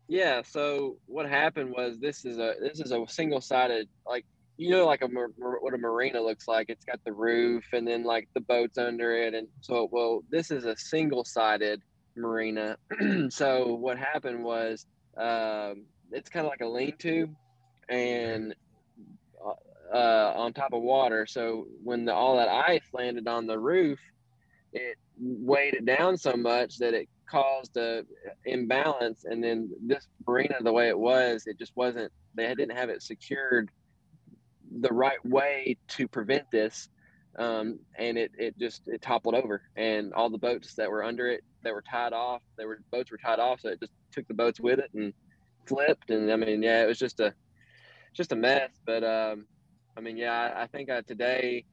Yeah. 0.09 0.43
So 0.43 0.97
what 1.07 1.29
happened 1.29 1.71
was 1.71 1.99
this 1.99 2.25
is 2.25 2.39
a 2.39 2.55
this 2.61 2.79
is 2.81 2.93
a 2.93 3.05
single 3.09 3.41
sided 3.41 3.89
like 4.07 4.25
you 4.57 4.71
know 4.71 4.87
like 4.87 5.03
a 5.03 5.09
mar- 5.09 5.33
mar- 5.39 5.59
what 5.61 5.75
a 5.75 5.79
marina 5.79 6.21
looks 6.21 6.47
like. 6.47 6.71
It's 6.71 6.85
got 6.85 7.01
the 7.05 7.13
roof 7.13 7.65
and 7.73 7.87
then 7.87 8.05
like 8.05 8.29
the 8.35 8.41
boats 8.41 8.79
under 8.79 9.17
it, 9.17 9.35
and 9.35 9.49
so 9.63 9.89
well 9.91 10.23
this 10.31 10.51
is 10.53 10.65
a 10.65 10.77
single 10.77 11.25
sided 11.25 11.83
marina. 12.17 12.77
so 13.31 13.75
what 13.75 13.99
happened 13.99 14.43
was 14.45 14.87
um, 15.17 15.85
it's 16.13 16.29
kind 16.29 16.47
of 16.47 16.51
like 16.51 16.61
a 16.61 16.67
lean 16.69 16.97
to, 16.99 17.29
and 17.89 18.55
uh, 19.93 20.33
on 20.37 20.53
top 20.53 20.73
of 20.73 20.83
water. 20.83 21.27
So 21.27 21.67
when 21.83 22.05
the, 22.05 22.15
all 22.15 22.37
that 22.37 22.49
ice 22.49 22.87
landed 22.93 23.29
on 23.29 23.47
the 23.47 23.59
roof, 23.59 23.99
it 24.73 24.97
weighed 25.19 25.75
it 25.75 25.85
down 25.85 26.17
so 26.17 26.35
much 26.35 26.79
that 26.79 26.95
it 26.95 27.09
caused 27.31 27.77
a 27.77 28.05
imbalance. 28.45 29.25
And 29.25 29.43
then 29.43 29.71
this 29.87 30.07
marina, 30.27 30.57
the 30.61 30.73
way 30.73 30.89
it 30.89 30.99
was, 30.99 31.45
it 31.47 31.59
just 31.59 31.77
wasn't. 31.77 32.13
They 32.35 32.47
didn't 32.55 32.77
have 32.77 32.91
it 32.91 33.03
secured 33.03 33.71
the 34.81 34.93
right 34.93 35.25
way 35.25 35.77
to 35.89 36.09
prevent 36.09 36.51
this. 36.51 36.89
Um, 37.39 37.79
and 37.99 38.17
it, 38.17 38.33
it 38.39 38.59
just 38.59 38.89
it 38.89 39.03
toppled 39.03 39.35
over 39.35 39.63
and 39.77 40.15
all 40.15 40.31
the 40.31 40.39
boats 40.39 40.75
that 40.75 40.91
were 40.91 41.05
under 41.05 41.29
it 41.29 41.45
that 41.63 41.75
were 41.75 41.83
tied 41.83 42.15
off 42.15 42.41
they 42.57 42.65
were 42.65 42.79
boats 42.91 43.11
were 43.11 43.19
tied 43.19 43.39
off 43.39 43.61
so 43.61 43.69
it 43.69 43.79
just 43.81 43.93
took 44.11 44.27
the 44.27 44.33
boats 44.33 44.59
with 44.59 44.79
it 44.79 44.91
and 44.95 45.13
flipped 45.67 46.09
and 46.11 46.33
i 46.33 46.37
mean 46.37 46.63
yeah 46.63 46.83
it 46.83 46.87
was 46.87 46.99
just 46.99 47.21
a 47.21 47.35
just 48.15 48.33
a 48.33 48.37
mess 48.37 48.71
but 48.87 49.05
um 49.05 49.45
I 49.97 50.01
mean, 50.01 50.17
yeah, 50.17 50.53
I, 50.55 50.63
I 50.63 50.67
think 50.67 50.91
I, 50.91 51.01
today 51.01 51.65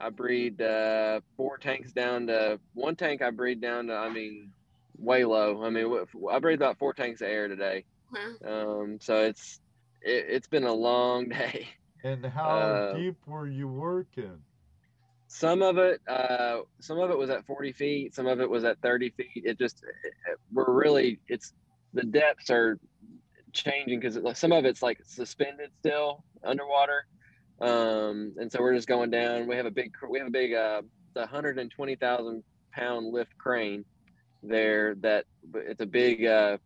I 0.00 0.10
breed 0.10 0.62
uh, 0.62 1.20
four 1.36 1.58
tanks 1.58 1.92
down 1.92 2.28
to 2.28 2.60
one 2.74 2.94
tank. 2.94 3.22
I 3.22 3.30
breed 3.30 3.60
down 3.60 3.88
to, 3.88 3.94
I 3.94 4.08
mean, 4.08 4.52
way 4.98 5.24
low. 5.24 5.64
I 5.64 5.70
mean, 5.70 5.92
I 6.30 6.38
breed 6.38 6.54
about 6.54 6.78
four 6.78 6.92
tanks 6.94 7.20
of 7.22 7.28
air 7.28 7.48
today. 7.48 7.84
Wow. 8.12 8.82
Um, 8.82 8.98
so 9.00 9.16
it's 9.24 9.60
it, 10.00 10.26
it's 10.28 10.46
been 10.46 10.64
a 10.64 10.72
long 10.72 11.28
day. 11.28 11.66
and 12.04 12.24
how 12.24 12.48
Uh, 12.48 12.94
deep 12.94 13.16
were 13.26 13.48
you 13.48 13.66
working? 13.66 14.38
Some 15.38 15.60
of 15.60 15.76
it, 15.76 16.00
uh, 16.08 16.60
some 16.80 16.98
of 16.98 17.10
it 17.10 17.18
was 17.18 17.28
at 17.28 17.44
40 17.44 17.72
feet. 17.72 18.14
Some 18.14 18.26
of 18.26 18.40
it 18.40 18.48
was 18.48 18.64
at 18.64 18.80
30 18.80 19.10
feet. 19.10 19.42
It 19.44 19.58
just 19.58 19.82
it, 19.82 20.38
we're 20.50 20.72
really 20.72 21.20
it's 21.28 21.52
the 21.92 22.04
depths 22.04 22.48
are 22.48 22.78
changing 23.52 24.00
because 24.00 24.18
some 24.38 24.52
of 24.52 24.64
it's 24.64 24.80
like 24.80 24.98
suspended 25.04 25.72
still 25.78 26.24
underwater. 26.42 27.04
Um, 27.60 28.32
and 28.38 28.50
so 28.50 28.60
we're 28.62 28.74
just 28.74 28.88
going 28.88 29.10
down. 29.10 29.46
We 29.46 29.56
have 29.56 29.66
a 29.66 29.70
big, 29.70 29.92
we 30.08 30.18
have 30.18 30.28
a 30.28 30.30
big, 30.30 30.54
uh, 30.54 30.80
the 31.12 31.20
120,000 31.20 32.42
pound 32.72 33.12
lift 33.12 33.36
crane 33.36 33.84
there 34.42 34.94
that 34.96 35.26
it's 35.54 35.82
a 35.82 35.86
big, 35.86 36.24
uh, 36.24 36.56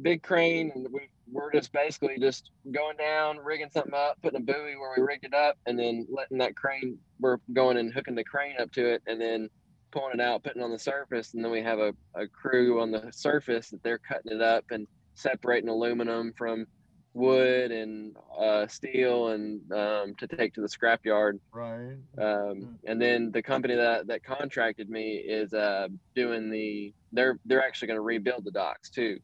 big 0.00 0.22
crane. 0.22 0.72
And 0.74 0.88
we, 0.90 1.10
we're 1.30 1.52
just 1.52 1.72
basically 1.72 2.18
just 2.18 2.50
going 2.70 2.96
down, 2.96 3.38
rigging 3.38 3.70
something 3.72 3.94
up, 3.94 4.18
putting 4.22 4.40
a 4.40 4.44
buoy 4.44 4.76
where 4.76 4.94
we 4.96 5.02
rigged 5.02 5.24
it 5.24 5.34
up, 5.34 5.56
and 5.66 5.78
then 5.78 6.06
letting 6.10 6.38
that 6.38 6.56
crane. 6.56 6.98
We're 7.20 7.38
going 7.52 7.76
and 7.78 7.92
hooking 7.92 8.14
the 8.14 8.24
crane 8.24 8.56
up 8.60 8.72
to 8.72 8.94
it, 8.94 9.02
and 9.06 9.20
then 9.20 9.48
pulling 9.90 10.14
it 10.14 10.20
out, 10.20 10.42
putting 10.42 10.60
it 10.60 10.64
on 10.64 10.72
the 10.72 10.78
surface, 10.78 11.34
and 11.34 11.44
then 11.44 11.52
we 11.52 11.62
have 11.62 11.78
a, 11.78 11.94
a 12.14 12.26
crew 12.26 12.80
on 12.80 12.90
the 12.90 13.08
surface 13.12 13.70
that 13.70 13.82
they're 13.82 13.98
cutting 13.98 14.32
it 14.32 14.42
up 14.42 14.64
and 14.70 14.86
separating 15.14 15.68
aluminum 15.68 16.32
from 16.36 16.66
wood 17.14 17.70
and 17.70 18.16
uh, 18.36 18.66
steel 18.66 19.28
and 19.28 19.60
um, 19.72 20.14
to 20.16 20.26
take 20.26 20.52
to 20.52 20.60
the 20.60 20.68
scrapyard. 20.68 21.38
Right. 21.52 21.96
Um, 22.18 22.76
and 22.86 23.00
then 23.00 23.30
the 23.30 23.42
company 23.42 23.76
that 23.76 24.08
that 24.08 24.24
contracted 24.24 24.90
me 24.90 25.14
is 25.16 25.54
uh, 25.54 25.88
doing 26.14 26.50
the 26.50 26.92
they're 27.12 27.38
they're 27.46 27.64
actually 27.64 27.88
going 27.88 27.98
to 27.98 28.02
rebuild 28.02 28.44
the 28.44 28.50
docks 28.50 28.90
too. 28.90 29.18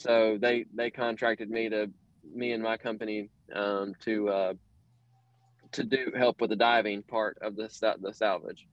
So 0.00 0.38
they 0.40 0.64
they 0.74 0.90
contracted 0.90 1.50
me 1.50 1.68
to 1.68 1.90
me 2.34 2.52
and 2.52 2.62
my 2.62 2.78
company 2.78 3.28
um, 3.54 3.94
to 4.00 4.30
uh, 4.30 4.54
to 5.72 5.84
do 5.84 6.10
help 6.16 6.40
with 6.40 6.48
the 6.48 6.56
diving 6.56 7.02
part 7.02 7.36
of 7.42 7.54
the 7.54 7.68
the 8.00 8.14
salvage. 8.14 8.66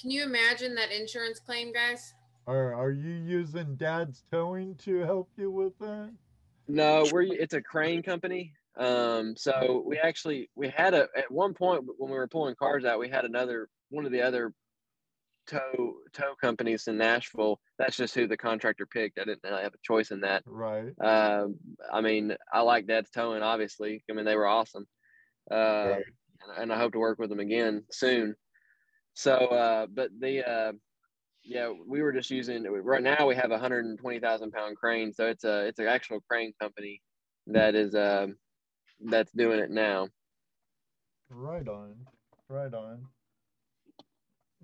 Can 0.00 0.12
you 0.12 0.22
imagine 0.22 0.76
that 0.76 0.92
insurance 0.92 1.40
claim, 1.40 1.72
guys? 1.72 2.14
Are 2.46 2.72
Are 2.72 2.92
you 2.92 3.14
using 3.14 3.74
Dad's 3.74 4.22
towing 4.30 4.76
to 4.76 4.98
help 5.00 5.28
you 5.36 5.50
with 5.50 5.76
that? 5.80 6.12
No, 6.68 7.08
we're 7.10 7.22
it's 7.22 7.54
a 7.54 7.60
crane 7.60 8.00
company. 8.00 8.52
Um, 8.76 9.34
so 9.36 9.82
we 9.84 9.98
actually 9.98 10.50
we 10.54 10.68
had 10.68 10.94
a 10.94 11.08
at 11.16 11.28
one 11.32 11.52
point 11.52 11.82
when 11.98 12.12
we 12.12 12.16
were 12.16 12.28
pulling 12.28 12.54
cars 12.54 12.84
out, 12.84 13.00
we 13.00 13.08
had 13.08 13.24
another 13.24 13.68
one 13.90 14.06
of 14.06 14.12
the 14.12 14.22
other 14.22 14.54
tow 15.46 15.94
tow 16.12 16.34
companies 16.40 16.86
in 16.86 16.96
Nashville. 16.98 17.60
That's 17.78 17.96
just 17.96 18.14
who 18.14 18.26
the 18.26 18.36
contractor 18.36 18.86
picked. 18.86 19.18
I 19.18 19.24
didn't 19.24 19.40
really 19.44 19.62
have 19.62 19.74
a 19.74 19.78
choice 19.82 20.10
in 20.10 20.20
that. 20.20 20.42
Right. 20.46 20.92
Um, 21.00 21.56
I 21.92 22.00
mean, 22.00 22.34
I 22.52 22.60
like 22.60 22.86
Dad's 22.86 23.10
towing. 23.10 23.42
Obviously, 23.42 24.04
I 24.10 24.14
mean 24.14 24.24
they 24.24 24.36
were 24.36 24.46
awesome, 24.46 24.86
uh, 25.50 25.54
Right. 25.56 26.04
and, 26.48 26.62
and 26.62 26.72
I 26.72 26.78
hope 26.78 26.92
to 26.92 26.98
work 26.98 27.18
with 27.18 27.30
them 27.30 27.40
again 27.40 27.84
soon. 27.90 28.34
So, 29.14 29.34
uh, 29.34 29.86
but 29.92 30.10
the 30.18 30.48
uh, 30.48 30.72
yeah, 31.44 31.72
we 31.86 32.02
were 32.02 32.12
just 32.12 32.30
using 32.30 32.64
right 32.64 33.02
now. 33.02 33.26
We 33.26 33.34
have 33.36 33.50
a 33.50 33.58
hundred 33.58 33.84
and 33.84 33.98
twenty 33.98 34.20
thousand 34.20 34.52
pound 34.52 34.76
crane, 34.76 35.12
so 35.12 35.26
it's 35.26 35.44
a 35.44 35.66
it's 35.66 35.78
an 35.78 35.86
actual 35.86 36.20
crane 36.20 36.52
company 36.60 37.02
that 37.48 37.74
is 37.74 37.94
um, 37.94 38.36
that's 39.04 39.32
doing 39.32 39.58
it 39.58 39.70
now. 39.70 40.08
Right 41.28 41.66
on. 41.66 42.06
Right 42.48 42.72
on. 42.72 43.06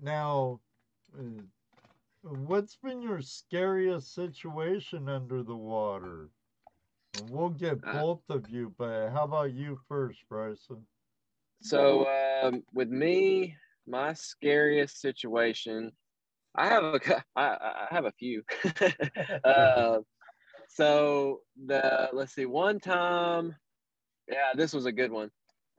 Now, 0.01 0.61
what's 2.21 2.75
been 2.75 3.01
your 3.01 3.21
scariest 3.21 4.13
situation 4.13 5.07
under 5.09 5.43
the 5.43 5.55
water? 5.55 6.29
And 7.13 7.29
We'll 7.29 7.49
get 7.49 7.81
Uh, 7.83 7.91
both 7.91 8.29
of 8.29 8.49
you, 8.49 8.73
but 8.77 9.09
how 9.09 9.23
about 9.25 9.53
you 9.53 9.77
first, 9.87 10.27
Bryson? 10.29 10.85
So 11.61 12.07
um, 12.43 12.63
with 12.73 12.89
me, 12.89 13.55
my 13.87 14.13
scariest 14.13 14.99
situation, 15.01 15.91
I 16.55 16.67
have 16.67 16.83
a 16.83 16.93
I 17.27 17.41
I 17.45 17.81
have 17.83 18.05
a 18.05 18.05
few. 18.05 18.35
uh, 19.43 19.99
so 20.67 21.41
the 21.65 22.09
let's 22.13 22.33
see, 22.33 22.45
one 22.45 22.79
time, 22.79 23.55
yeah, 24.27 24.51
this 24.55 24.73
was 24.73 24.85
a 24.85 24.91
good 24.91 25.11
one. 25.11 25.29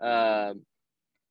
Um, 0.01 0.65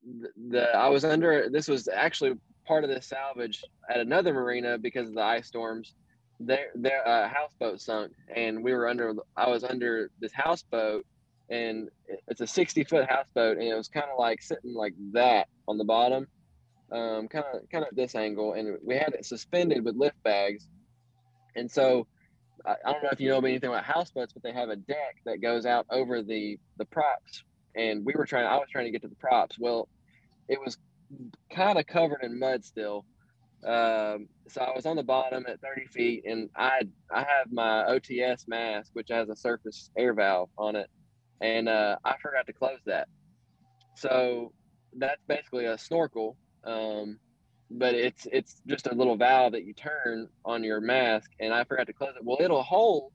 the, 0.02 0.28
the 0.50 0.76
I 0.76 0.88
was 0.88 1.04
under 1.04 1.48
this 1.50 1.68
was 1.68 1.88
actually 1.88 2.34
part 2.70 2.84
of 2.84 2.90
the 2.90 3.02
salvage 3.02 3.64
at 3.92 3.98
another 3.98 4.32
marina 4.32 4.78
because 4.78 5.08
of 5.08 5.14
the 5.16 5.22
ice 5.22 5.48
storms. 5.48 5.92
Their 6.38 6.68
their 6.76 7.06
uh, 7.06 7.28
houseboat 7.28 7.80
sunk, 7.80 8.12
and 8.34 8.62
we 8.62 8.72
were 8.72 8.88
under. 8.88 9.12
I 9.36 9.50
was 9.50 9.64
under 9.64 10.10
this 10.20 10.32
houseboat, 10.32 11.04
and 11.50 11.88
it's 12.28 12.40
a 12.40 12.46
60 12.46 12.84
foot 12.84 13.10
houseboat, 13.10 13.58
and 13.58 13.66
it 13.66 13.74
was 13.74 13.88
kind 13.88 14.06
of 14.10 14.18
like 14.18 14.40
sitting 14.40 14.72
like 14.72 14.94
that 15.12 15.48
on 15.66 15.78
the 15.78 15.84
bottom, 15.84 16.28
kind 16.90 17.44
of 17.52 17.68
kind 17.72 17.84
of 17.84 17.94
this 17.94 18.14
angle, 18.14 18.52
and 18.52 18.78
we 18.84 18.94
had 18.94 19.14
it 19.14 19.26
suspended 19.26 19.84
with 19.84 19.96
lift 19.96 20.22
bags, 20.22 20.68
and 21.56 21.70
so. 21.70 22.06
I 22.66 22.92
don't 22.92 23.02
know 23.02 23.08
if 23.10 23.18
you 23.18 23.30
know 23.30 23.38
anything 23.38 23.70
about 23.70 23.84
houseboats, 23.84 24.34
but 24.34 24.42
they 24.42 24.52
have 24.52 24.68
a 24.68 24.76
deck 24.76 25.16
that 25.24 25.40
goes 25.40 25.64
out 25.64 25.86
over 25.88 26.22
the 26.22 26.58
the 26.76 26.84
props, 26.84 27.42
and 27.74 28.04
we 28.04 28.12
were 28.14 28.26
trying. 28.26 28.44
I 28.44 28.56
was 28.56 28.68
trying 28.70 28.84
to 28.84 28.90
get 28.90 29.00
to 29.00 29.08
the 29.08 29.14
props. 29.14 29.56
Well, 29.58 29.88
it 30.46 30.60
was 30.60 30.76
kind 31.54 31.78
of 31.78 31.86
covered 31.86 32.22
in 32.22 32.38
mud 32.38 32.64
still. 32.64 33.04
Um, 33.64 34.28
so 34.48 34.62
I 34.62 34.74
was 34.74 34.86
on 34.86 34.96
the 34.96 35.02
bottom 35.02 35.44
at 35.46 35.60
30 35.60 35.86
feet, 35.86 36.24
and 36.26 36.48
I 36.56 36.82
I 37.12 37.20
have 37.20 37.52
my 37.52 37.84
OTS 37.84 38.48
mask, 38.48 38.90
which 38.94 39.08
has 39.10 39.28
a 39.28 39.36
surface 39.36 39.90
air 39.96 40.14
valve 40.14 40.48
on 40.56 40.76
it, 40.76 40.88
and 41.40 41.68
uh, 41.68 41.96
I 42.04 42.16
forgot 42.22 42.46
to 42.46 42.52
close 42.52 42.78
that. 42.86 43.08
So 43.96 44.52
that's 44.96 45.22
basically 45.28 45.66
a 45.66 45.76
snorkel, 45.76 46.36
um, 46.64 47.18
but 47.70 47.94
it's 47.94 48.26
it's 48.32 48.62
just 48.66 48.86
a 48.86 48.94
little 48.94 49.16
valve 49.16 49.52
that 49.52 49.64
you 49.64 49.74
turn 49.74 50.28
on 50.44 50.64
your 50.64 50.80
mask, 50.80 51.30
and 51.38 51.52
I 51.52 51.64
forgot 51.64 51.86
to 51.88 51.92
close 51.92 52.14
it. 52.16 52.24
Well, 52.24 52.38
it'll 52.40 52.62
hold 52.62 53.12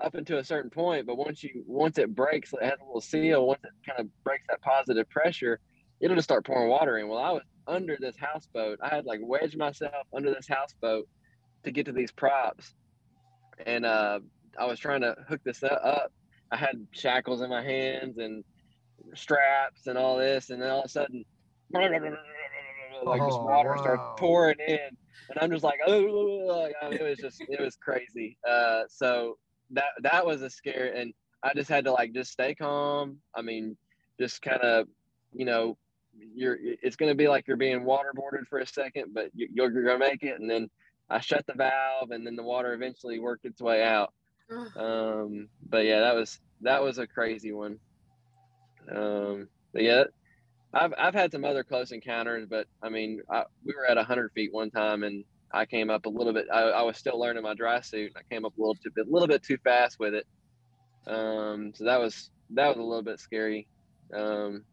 up 0.00 0.14
until 0.14 0.38
a 0.38 0.44
certain 0.44 0.70
point, 0.70 1.06
but 1.06 1.16
once 1.18 1.42
you 1.42 1.64
once 1.66 1.98
it 1.98 2.14
breaks, 2.14 2.52
it 2.54 2.62
has 2.62 2.80
a 2.80 2.84
little 2.84 3.02
seal. 3.02 3.46
Once 3.46 3.60
it 3.62 3.70
kind 3.86 4.00
of 4.00 4.24
breaks 4.24 4.44
that 4.48 4.62
positive 4.62 5.08
pressure, 5.10 5.60
it'll 6.00 6.16
just 6.16 6.26
start 6.26 6.46
pouring 6.46 6.68
water 6.68 6.98
in. 6.98 7.08
Well, 7.08 7.18
I 7.18 7.30
was 7.32 7.42
under 7.66 7.96
this 8.00 8.16
houseboat. 8.18 8.78
I 8.82 8.88
had 8.88 9.04
like 9.06 9.20
wedged 9.22 9.58
myself 9.58 10.06
under 10.14 10.32
this 10.32 10.46
houseboat 10.48 11.08
to 11.64 11.70
get 11.70 11.86
to 11.86 11.92
these 11.92 12.12
props, 12.12 12.74
and 13.66 13.84
uh, 13.84 14.20
I 14.58 14.66
was 14.66 14.78
trying 14.78 15.00
to 15.02 15.16
hook 15.28 15.40
this 15.44 15.62
up. 15.62 16.12
I 16.52 16.56
had 16.56 16.86
shackles 16.92 17.42
in 17.42 17.50
my 17.50 17.62
hands 17.62 18.18
and 18.18 18.44
straps 19.14 19.86
and 19.86 19.98
all 19.98 20.16
this, 20.18 20.50
and 20.50 20.62
then 20.62 20.70
all 20.70 20.80
of 20.80 20.86
a 20.86 20.88
sudden, 20.88 21.24
like 21.72 23.22
this 23.26 23.38
Oh, 23.38 23.44
water 23.44 23.76
starts 23.78 24.02
wow. 24.02 24.14
pouring 24.18 24.58
in, 24.68 24.78
and 25.30 25.38
I'm 25.40 25.50
just 25.50 25.64
like, 25.64 25.80
oh, 25.86 26.70
I 26.82 26.88
mean, 26.88 26.98
it 27.00 27.02
was 27.02 27.18
just 27.18 27.40
it 27.48 27.60
was 27.60 27.76
crazy. 27.76 28.38
Uh, 28.48 28.82
so 28.88 29.38
that 29.70 29.90
that 30.02 30.24
was 30.24 30.42
a 30.42 30.50
scare, 30.50 30.92
and 30.94 31.12
I 31.42 31.52
just 31.54 31.68
had 31.70 31.84
to 31.84 31.92
like 31.92 32.12
just 32.12 32.32
stay 32.32 32.54
calm. 32.54 33.18
I 33.34 33.42
mean, 33.42 33.76
just 34.20 34.42
kind 34.42 34.62
of, 34.62 34.86
you 35.32 35.44
know, 35.44 35.76
you're 36.34 36.56
it's 36.60 36.96
going 36.96 37.10
to 37.10 37.16
be 37.16 37.28
like 37.28 37.46
you're 37.46 37.56
being 37.56 37.84
waterboarded 37.84 38.46
for 38.48 38.58
a 38.58 38.66
second, 38.66 39.14
but 39.14 39.30
you, 39.34 39.48
you're, 39.52 39.72
you're 39.72 39.84
going 39.84 40.00
to 40.00 40.06
make 40.06 40.22
it. 40.22 40.40
And 40.40 40.50
then 40.50 40.68
I 41.08 41.20
shut 41.20 41.46
the 41.46 41.54
valve, 41.54 42.10
and 42.10 42.26
then 42.26 42.36
the 42.36 42.42
water 42.42 42.72
eventually 42.74 43.18
worked 43.18 43.44
its 43.44 43.60
way 43.60 43.82
out. 43.82 44.12
Um, 44.76 45.48
but 45.68 45.84
yeah, 45.84 46.00
that 46.00 46.14
was 46.14 46.40
that 46.62 46.82
was 46.82 46.98
a 46.98 47.06
crazy 47.06 47.52
one. 47.52 47.78
Um, 48.94 49.48
but 49.72 49.82
yeah, 49.82 50.04
I've 50.72 50.94
I've 50.98 51.14
had 51.14 51.32
some 51.32 51.44
other 51.44 51.64
close 51.64 51.92
encounters, 51.92 52.46
but 52.48 52.66
I 52.82 52.88
mean, 52.88 53.22
I, 53.30 53.44
we 53.64 53.74
were 53.74 53.86
at 53.86 54.04
hundred 54.04 54.32
feet 54.32 54.52
one 54.52 54.70
time, 54.70 55.02
and 55.02 55.24
I 55.52 55.66
came 55.66 55.90
up 55.90 56.06
a 56.06 56.10
little 56.10 56.32
bit. 56.32 56.46
I, 56.52 56.60
I 56.60 56.82
was 56.82 56.96
still 56.96 57.18
learning 57.18 57.42
my 57.42 57.54
dry 57.54 57.80
suit, 57.80 58.12
and 58.14 58.16
I 58.16 58.34
came 58.34 58.44
up 58.44 58.56
a 58.56 58.60
little 58.60 58.74
too 58.74 58.90
a 58.98 59.10
little 59.10 59.28
bit 59.28 59.42
too 59.42 59.58
fast 59.64 59.98
with 59.98 60.14
it. 60.14 60.26
Um, 61.06 61.72
so 61.74 61.84
that 61.84 62.00
was 62.00 62.30
that 62.50 62.68
was 62.68 62.76
a 62.76 62.82
little 62.82 63.02
bit 63.02 63.20
scary 63.20 63.66
um, 64.14 64.64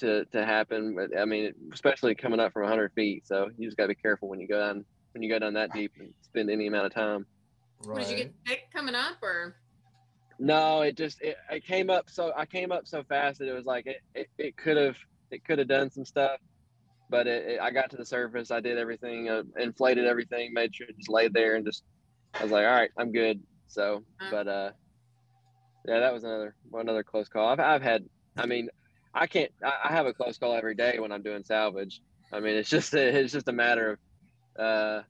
to 0.00 0.24
to 0.26 0.44
happen. 0.44 0.94
But 0.94 1.18
I 1.18 1.24
mean, 1.24 1.52
especially 1.72 2.14
coming 2.14 2.40
up 2.40 2.52
from 2.52 2.68
hundred 2.68 2.92
feet, 2.92 3.26
so 3.26 3.48
you 3.56 3.68
just 3.68 3.76
got 3.76 3.84
to 3.84 3.88
be 3.88 3.94
careful 3.94 4.28
when 4.28 4.40
you 4.40 4.48
go 4.48 4.58
down 4.58 4.84
when 5.12 5.22
you 5.22 5.28
go 5.28 5.38
down 5.38 5.54
that 5.54 5.72
deep 5.72 5.92
and 5.98 6.12
spend 6.22 6.50
any 6.50 6.66
amount 6.66 6.86
of 6.86 6.94
time. 6.94 7.26
Right. 7.84 7.98
What, 7.98 8.08
did 8.08 8.10
you 8.10 8.24
get 8.24 8.34
sick 8.46 8.60
coming 8.72 8.94
up, 8.94 9.16
or 9.22 9.56
No, 10.38 10.82
it 10.82 10.96
just 10.96 11.20
it, 11.22 11.36
it 11.50 11.64
came 11.64 11.90
up 11.90 12.10
so 12.10 12.32
I 12.36 12.46
came 12.46 12.72
up 12.72 12.86
so 12.86 13.02
fast 13.04 13.38
that 13.38 13.48
it 13.48 13.54
was 13.54 13.66
like 13.66 13.86
it 13.86 14.00
it, 14.14 14.28
it 14.38 14.56
could 14.56 14.76
have 14.76 14.96
it 15.30 15.44
could 15.44 15.58
have 15.58 15.68
done 15.68 15.90
some 15.90 16.04
stuff, 16.04 16.38
but 17.08 17.26
it, 17.26 17.52
it, 17.52 17.60
I 17.60 17.70
got 17.70 17.90
to 17.90 17.96
the 17.96 18.04
surface. 18.04 18.50
I 18.50 18.60
did 18.60 18.78
everything, 18.78 19.28
uh, 19.28 19.44
inflated 19.58 20.06
everything, 20.06 20.52
made 20.52 20.74
sure 20.74 20.88
it 20.88 20.96
just 20.96 21.08
laid 21.08 21.32
there, 21.32 21.56
and 21.56 21.64
just 21.64 21.84
I 22.34 22.42
was 22.42 22.52
like, 22.52 22.64
all 22.64 22.72
right, 22.72 22.90
I'm 22.96 23.12
good. 23.12 23.42
So, 23.68 24.02
but 24.30 24.48
uh, 24.48 24.70
yeah, 25.86 26.00
that 26.00 26.12
was 26.12 26.24
another 26.24 26.54
another 26.72 27.02
close 27.02 27.28
call. 27.28 27.48
I've 27.48 27.60
I've 27.60 27.82
had. 27.82 28.04
I 28.36 28.46
mean, 28.46 28.68
I 29.14 29.26
can't. 29.26 29.50
I, 29.64 29.72
I 29.84 29.92
have 29.92 30.06
a 30.06 30.12
close 30.12 30.38
call 30.38 30.54
every 30.54 30.74
day 30.74 30.98
when 30.98 31.12
I'm 31.12 31.22
doing 31.22 31.44
salvage. 31.44 32.02
I 32.32 32.40
mean, 32.40 32.56
it's 32.56 32.70
just 32.70 32.94
it's 32.94 33.32
just 33.32 33.48
a 33.48 33.52
matter 33.52 33.98
of 34.56 34.62
uh, 34.64 35.02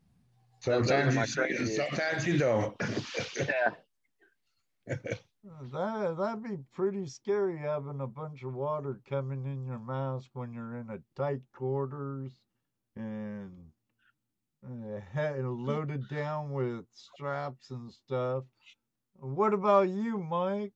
Sometimes 0.60 1.14
you 1.14 1.26
see 1.26 1.34
crane 1.34 1.66
sometimes 1.66 2.26
you 2.26 2.38
don't. 2.38 2.74
yeah. 3.38 3.70
That 5.72 6.16
that'd 6.18 6.42
be 6.42 6.58
pretty 6.74 7.06
scary 7.06 7.56
having 7.56 8.00
a 8.00 8.06
bunch 8.06 8.42
of 8.42 8.52
water 8.52 9.00
coming 9.08 9.46
in 9.46 9.64
your 9.64 9.78
mask 9.78 10.28
when 10.34 10.52
you're 10.52 10.76
in 10.76 10.90
a 10.90 10.98
tight 11.16 11.40
quarters 11.54 12.32
and 12.94 13.52
uh, 14.66 15.00
loaded 15.42 16.06
down 16.10 16.50
with 16.52 16.84
straps 16.92 17.70
and 17.70 17.90
stuff. 17.90 18.44
What 19.14 19.54
about 19.54 19.88
you, 19.88 20.18
Mike? 20.18 20.74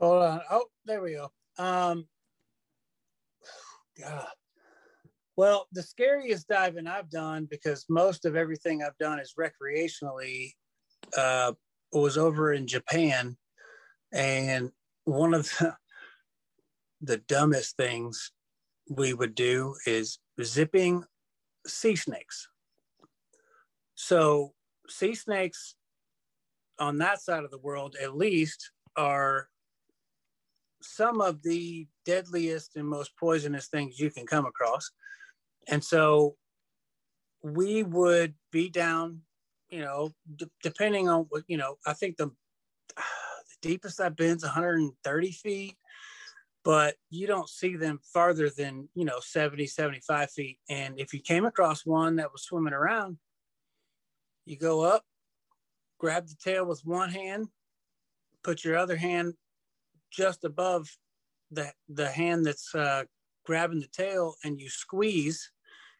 Hold 0.00 0.22
on. 0.22 0.40
Oh, 0.50 0.66
there 0.84 1.02
we 1.02 1.12
go. 1.12 1.32
Um, 1.58 2.06
God. 4.00 4.28
Well, 5.36 5.66
the 5.72 5.82
scariest 5.82 6.48
diving 6.48 6.86
I've 6.86 7.10
done, 7.10 7.46
because 7.50 7.84
most 7.88 8.24
of 8.24 8.36
everything 8.36 8.82
I've 8.82 8.98
done 8.98 9.20
is 9.20 9.34
recreationally, 9.38 10.52
uh, 11.16 11.52
was 11.92 12.16
over 12.16 12.52
in 12.52 12.66
Japan, 12.66 13.36
and 14.12 14.70
one 15.04 15.34
of 15.34 15.44
the, 15.58 15.74
the 17.00 17.18
dumbest 17.18 17.76
things 17.76 18.32
we 18.90 19.14
would 19.14 19.34
do 19.34 19.74
is 19.86 20.18
zipping 20.42 21.04
sea 21.66 21.96
snakes. 21.96 22.48
So, 23.94 24.54
sea 24.88 25.14
snakes 25.14 25.76
on 26.78 26.98
that 26.98 27.20
side 27.20 27.44
of 27.44 27.50
the 27.50 27.58
world, 27.58 27.96
at 28.00 28.16
least, 28.16 28.70
are 28.96 29.48
some 30.82 31.20
of 31.20 31.42
the 31.42 31.86
deadliest 32.04 32.76
and 32.76 32.86
most 32.86 33.16
poisonous 33.18 33.68
things 33.68 33.98
you 33.98 34.10
can 34.10 34.26
come 34.26 34.46
across. 34.46 34.90
And 35.68 35.82
so 35.82 36.36
we 37.42 37.82
would 37.82 38.34
be 38.52 38.68
down, 38.68 39.20
you 39.70 39.80
know, 39.80 40.10
d- 40.36 40.50
depending 40.62 41.08
on 41.08 41.26
what, 41.28 41.44
you 41.46 41.56
know, 41.56 41.76
I 41.86 41.92
think 41.92 42.16
the, 42.16 42.26
the 42.96 43.68
deepest 43.68 44.00
I've 44.00 44.16
been 44.16 44.36
is 44.36 44.42
130 44.42 45.32
feet, 45.32 45.76
but 46.64 46.96
you 47.10 47.26
don't 47.26 47.48
see 47.48 47.76
them 47.76 48.00
farther 48.12 48.50
than, 48.50 48.88
you 48.94 49.04
know, 49.04 49.20
70, 49.20 49.66
75 49.66 50.30
feet. 50.30 50.58
And 50.68 50.98
if 50.98 51.12
you 51.12 51.20
came 51.20 51.44
across 51.44 51.84
one 51.84 52.16
that 52.16 52.32
was 52.32 52.42
swimming 52.42 52.74
around, 52.74 53.18
you 54.44 54.56
go 54.56 54.80
up, 54.80 55.04
grab 55.98 56.26
the 56.26 56.36
tail 56.42 56.64
with 56.64 56.80
one 56.84 57.10
hand, 57.10 57.48
put 58.42 58.64
your 58.64 58.76
other 58.76 58.96
hand 58.96 59.34
just 60.10 60.44
above 60.44 60.88
the 61.50 61.72
the 61.88 62.08
hand 62.10 62.46
that's 62.46 62.74
uh, 62.74 63.04
grabbing 63.44 63.80
the 63.80 63.88
tail, 63.88 64.34
and 64.44 64.60
you 64.60 64.68
squeeze 64.68 65.50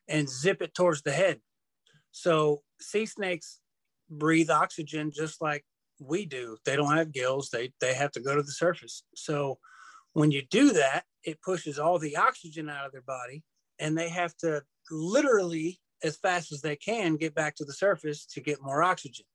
and 0.08 0.28
zip 0.28 0.62
it 0.62 0.74
towards 0.74 1.02
the 1.02 1.12
head. 1.12 1.40
So 2.10 2.62
sea 2.80 3.06
snakes 3.06 3.60
breathe 4.10 4.50
oxygen 4.50 5.10
just 5.14 5.40
like 5.42 5.64
we 6.00 6.26
do. 6.26 6.56
They 6.64 6.76
don't 6.76 6.96
have 6.96 7.12
gills. 7.12 7.50
They 7.50 7.72
they 7.80 7.94
have 7.94 8.12
to 8.12 8.20
go 8.20 8.34
to 8.34 8.42
the 8.42 8.52
surface. 8.52 9.02
So 9.14 9.58
when 10.12 10.30
you 10.30 10.42
do 10.50 10.72
that, 10.72 11.04
it 11.24 11.42
pushes 11.42 11.78
all 11.78 11.98
the 11.98 12.16
oxygen 12.16 12.68
out 12.68 12.86
of 12.86 12.92
their 12.92 13.02
body, 13.02 13.42
and 13.78 13.96
they 13.96 14.08
have 14.08 14.36
to 14.38 14.62
literally 14.90 15.80
as 16.02 16.16
fast 16.16 16.52
as 16.52 16.60
they 16.60 16.76
can 16.76 17.16
get 17.16 17.34
back 17.34 17.56
to 17.56 17.64
the 17.64 17.72
surface 17.72 18.24
to 18.24 18.40
get 18.40 18.62
more 18.62 18.82
oxygen. 18.82 19.26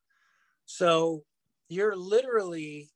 So 0.65 1.23
you're 1.67 1.95
literally 1.95 2.89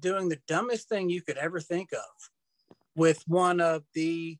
doing 0.00 0.28
the 0.28 0.40
dumbest 0.46 0.88
thing 0.88 1.08
you 1.10 1.22
could 1.22 1.36
ever 1.36 1.60
think 1.60 1.92
of 1.92 2.30
with 2.96 3.22
one 3.26 3.60
of 3.60 3.84
the 3.94 4.38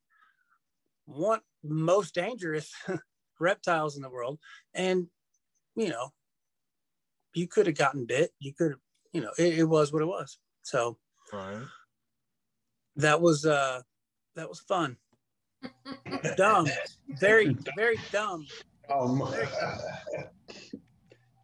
one 1.06 1.40
most 1.62 2.14
dangerous 2.14 2.72
reptiles 3.40 3.96
in 3.96 4.02
the 4.02 4.10
world. 4.10 4.38
And 4.74 5.08
you 5.76 5.88
know 5.88 6.10
you 7.34 7.48
could 7.48 7.66
have 7.66 7.76
gotten 7.76 8.06
bit. 8.06 8.30
You 8.38 8.54
could 8.54 8.70
have 8.72 8.80
you 9.12 9.20
know 9.20 9.32
it, 9.38 9.58
it 9.58 9.64
was 9.64 9.92
what 9.92 10.02
it 10.02 10.06
was. 10.06 10.38
So 10.62 10.98
Right. 11.32 11.62
that 12.96 13.20
was 13.20 13.44
uh 13.44 13.82
that 14.36 14.48
was 14.48 14.60
fun. 14.60 14.96
Dumb. 16.36 16.66
Very 17.20 17.56
very 17.76 17.98
dumb. 18.12 18.46
Um, 18.92 19.22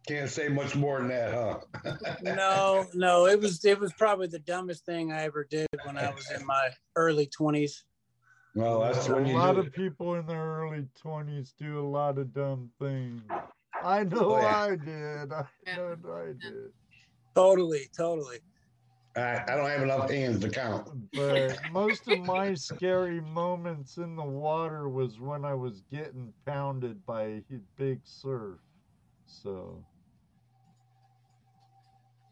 can't 0.07 0.29
say 0.29 0.47
much 0.47 0.75
more 0.75 0.99
than 0.99 1.09
that, 1.09 1.33
huh? 1.33 2.15
no 2.21 2.85
no 2.93 3.27
it 3.27 3.39
was 3.39 3.63
it 3.65 3.79
was 3.79 3.93
probably 3.93 4.27
the 4.27 4.39
dumbest 4.39 4.85
thing 4.85 5.11
i 5.11 5.23
ever 5.23 5.45
did 5.49 5.67
when 5.83 5.97
i 5.97 6.09
was 6.09 6.29
in 6.31 6.45
my 6.45 6.69
early 6.95 7.27
20s 7.27 7.83
Well, 8.55 8.81
that's 8.81 9.07
a 9.07 9.13
when 9.13 9.25
you 9.27 9.37
lot 9.37 9.55
do 9.55 9.61
of 9.61 9.71
people 9.73 10.15
in 10.15 10.25
their 10.25 10.43
early 10.43 10.85
20s 11.03 11.53
do 11.57 11.79
a 11.79 11.87
lot 11.87 12.17
of 12.17 12.33
dumb 12.33 12.69
things. 12.79 13.21
I 13.83 14.01
oh, 14.01 14.03
know 14.03 14.35
Oh, 14.35 14.41
yeah. 14.41 14.63
I 14.63 14.75
did. 14.75 15.31
I 15.31 15.45
know 15.77 15.95
I 16.13 16.25
did. 16.27 16.71
totally 17.33 17.89
totally 17.95 18.39
I, 19.15 19.43
I 19.47 19.55
don't 19.55 19.69
have 19.69 19.81
enough 19.81 20.09
hands 20.09 20.39
to 20.39 20.49
count. 20.49 20.87
But 21.13 21.59
most 21.71 22.07
of 22.07 22.19
my 22.19 22.53
scary 22.53 23.19
moments 23.19 23.97
in 23.97 24.15
the 24.15 24.23
water 24.23 24.87
was 24.87 25.19
when 25.19 25.43
I 25.43 25.53
was 25.53 25.81
getting 25.91 26.33
pounded 26.45 27.05
by 27.05 27.23
a 27.23 27.43
big 27.77 27.99
surf. 28.05 28.59
So, 29.25 29.83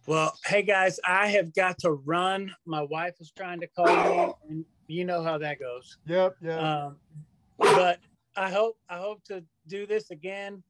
Well, 0.10 0.34
hey 0.44 0.64
guys, 0.64 0.99
I 1.07 1.27
have 1.27 1.53
got 1.53 1.77
to 1.81 1.91
run. 1.91 2.52
My 2.65 2.81
wife 2.81 3.14
is 3.19 3.31
trying 3.31 3.60
to 3.60 3.68
call 3.68 3.86
me, 3.86 4.34
and 4.49 4.65
you 4.88 5.06
know 5.06 5.22
how 5.22 5.38
that 5.38 5.60
goes. 5.60 5.99
yep, 6.07 6.36
yep. 6.41 6.60
Um, 6.60 6.95
but 7.60 7.99
I 8.36 8.49
hope 8.49 8.76
I 8.90 8.98
hope 8.98 9.23
to 9.26 9.44
do 9.68 9.86
this 9.86 10.10
again. 10.10 10.64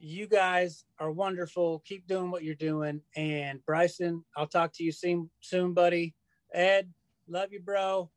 You 0.00 0.26
guys 0.26 0.84
are 0.98 1.12
wonderful. 1.12 1.80
Keep 1.86 2.08
doing 2.08 2.28
what 2.32 2.42
you're 2.42 2.56
doing. 2.56 3.02
And 3.14 3.64
Bryson, 3.64 4.24
I'll 4.36 4.48
talk 4.48 4.72
to 4.72 4.82
you 4.82 4.90
soon, 4.90 5.30
soon, 5.40 5.72
buddy. 5.72 6.16
Ed, 6.52 6.92
love 7.28 7.52
you, 7.52 7.60
bro. 7.60 8.10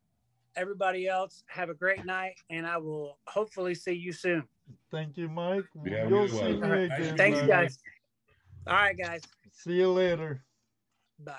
Everybody 0.56 1.06
else, 1.06 1.44
have 1.46 1.70
a 1.70 1.74
great 1.74 2.04
night, 2.04 2.34
and 2.50 2.66
I 2.66 2.76
will 2.78 3.18
hopefully 3.28 3.76
see 3.76 3.92
you 3.94 4.12
soon. 4.12 4.42
Thank 4.90 5.16
you, 5.16 5.28
Mike. 5.28 5.66
Yeah, 5.84 6.08
You'll 6.08 6.26
see 6.26 6.54
will. 6.54 6.68
me 6.68 6.84
again. 6.86 7.16
Thanks, 7.16 7.38
buddy. 7.38 7.52
guys. 7.52 7.78
All 8.66 8.74
right, 8.74 8.98
guys. 8.98 9.22
See 9.52 9.74
you 9.74 9.92
later. 9.92 10.42
Bye. 11.18 11.34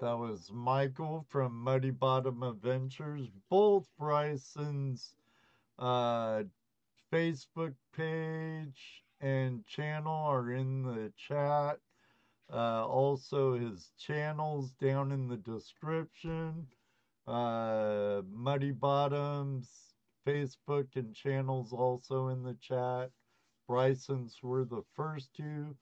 That 0.00 0.18
was 0.18 0.50
Michael 0.52 1.24
from 1.28 1.54
Muddy 1.54 1.90
Bottom 1.90 2.42
Adventures. 2.42 3.28
Both 3.48 3.88
Bryson's 3.98 5.14
uh, 5.78 6.44
Facebook 7.12 7.74
page 7.96 9.04
and 9.20 9.66
channel 9.66 10.12
are 10.12 10.52
in 10.52 10.82
the 10.82 11.12
chat. 11.16 11.78
Uh, 12.52 12.86
also, 12.86 13.58
his 13.58 13.90
channels 13.98 14.72
down 14.72 15.12
in 15.12 15.28
the 15.28 15.36
description. 15.36 16.66
Uh, 17.26 18.22
Muddy 18.30 18.72
Bottoms 18.72 19.70
Facebook 20.26 20.88
and 20.96 21.14
channels 21.14 21.72
also 21.72 22.28
in 22.28 22.42
the 22.42 22.56
chat. 22.60 23.10
Bryson's 23.66 24.38
were 24.42 24.64
the 24.64 24.82
first 24.94 25.30
two. 25.34 25.76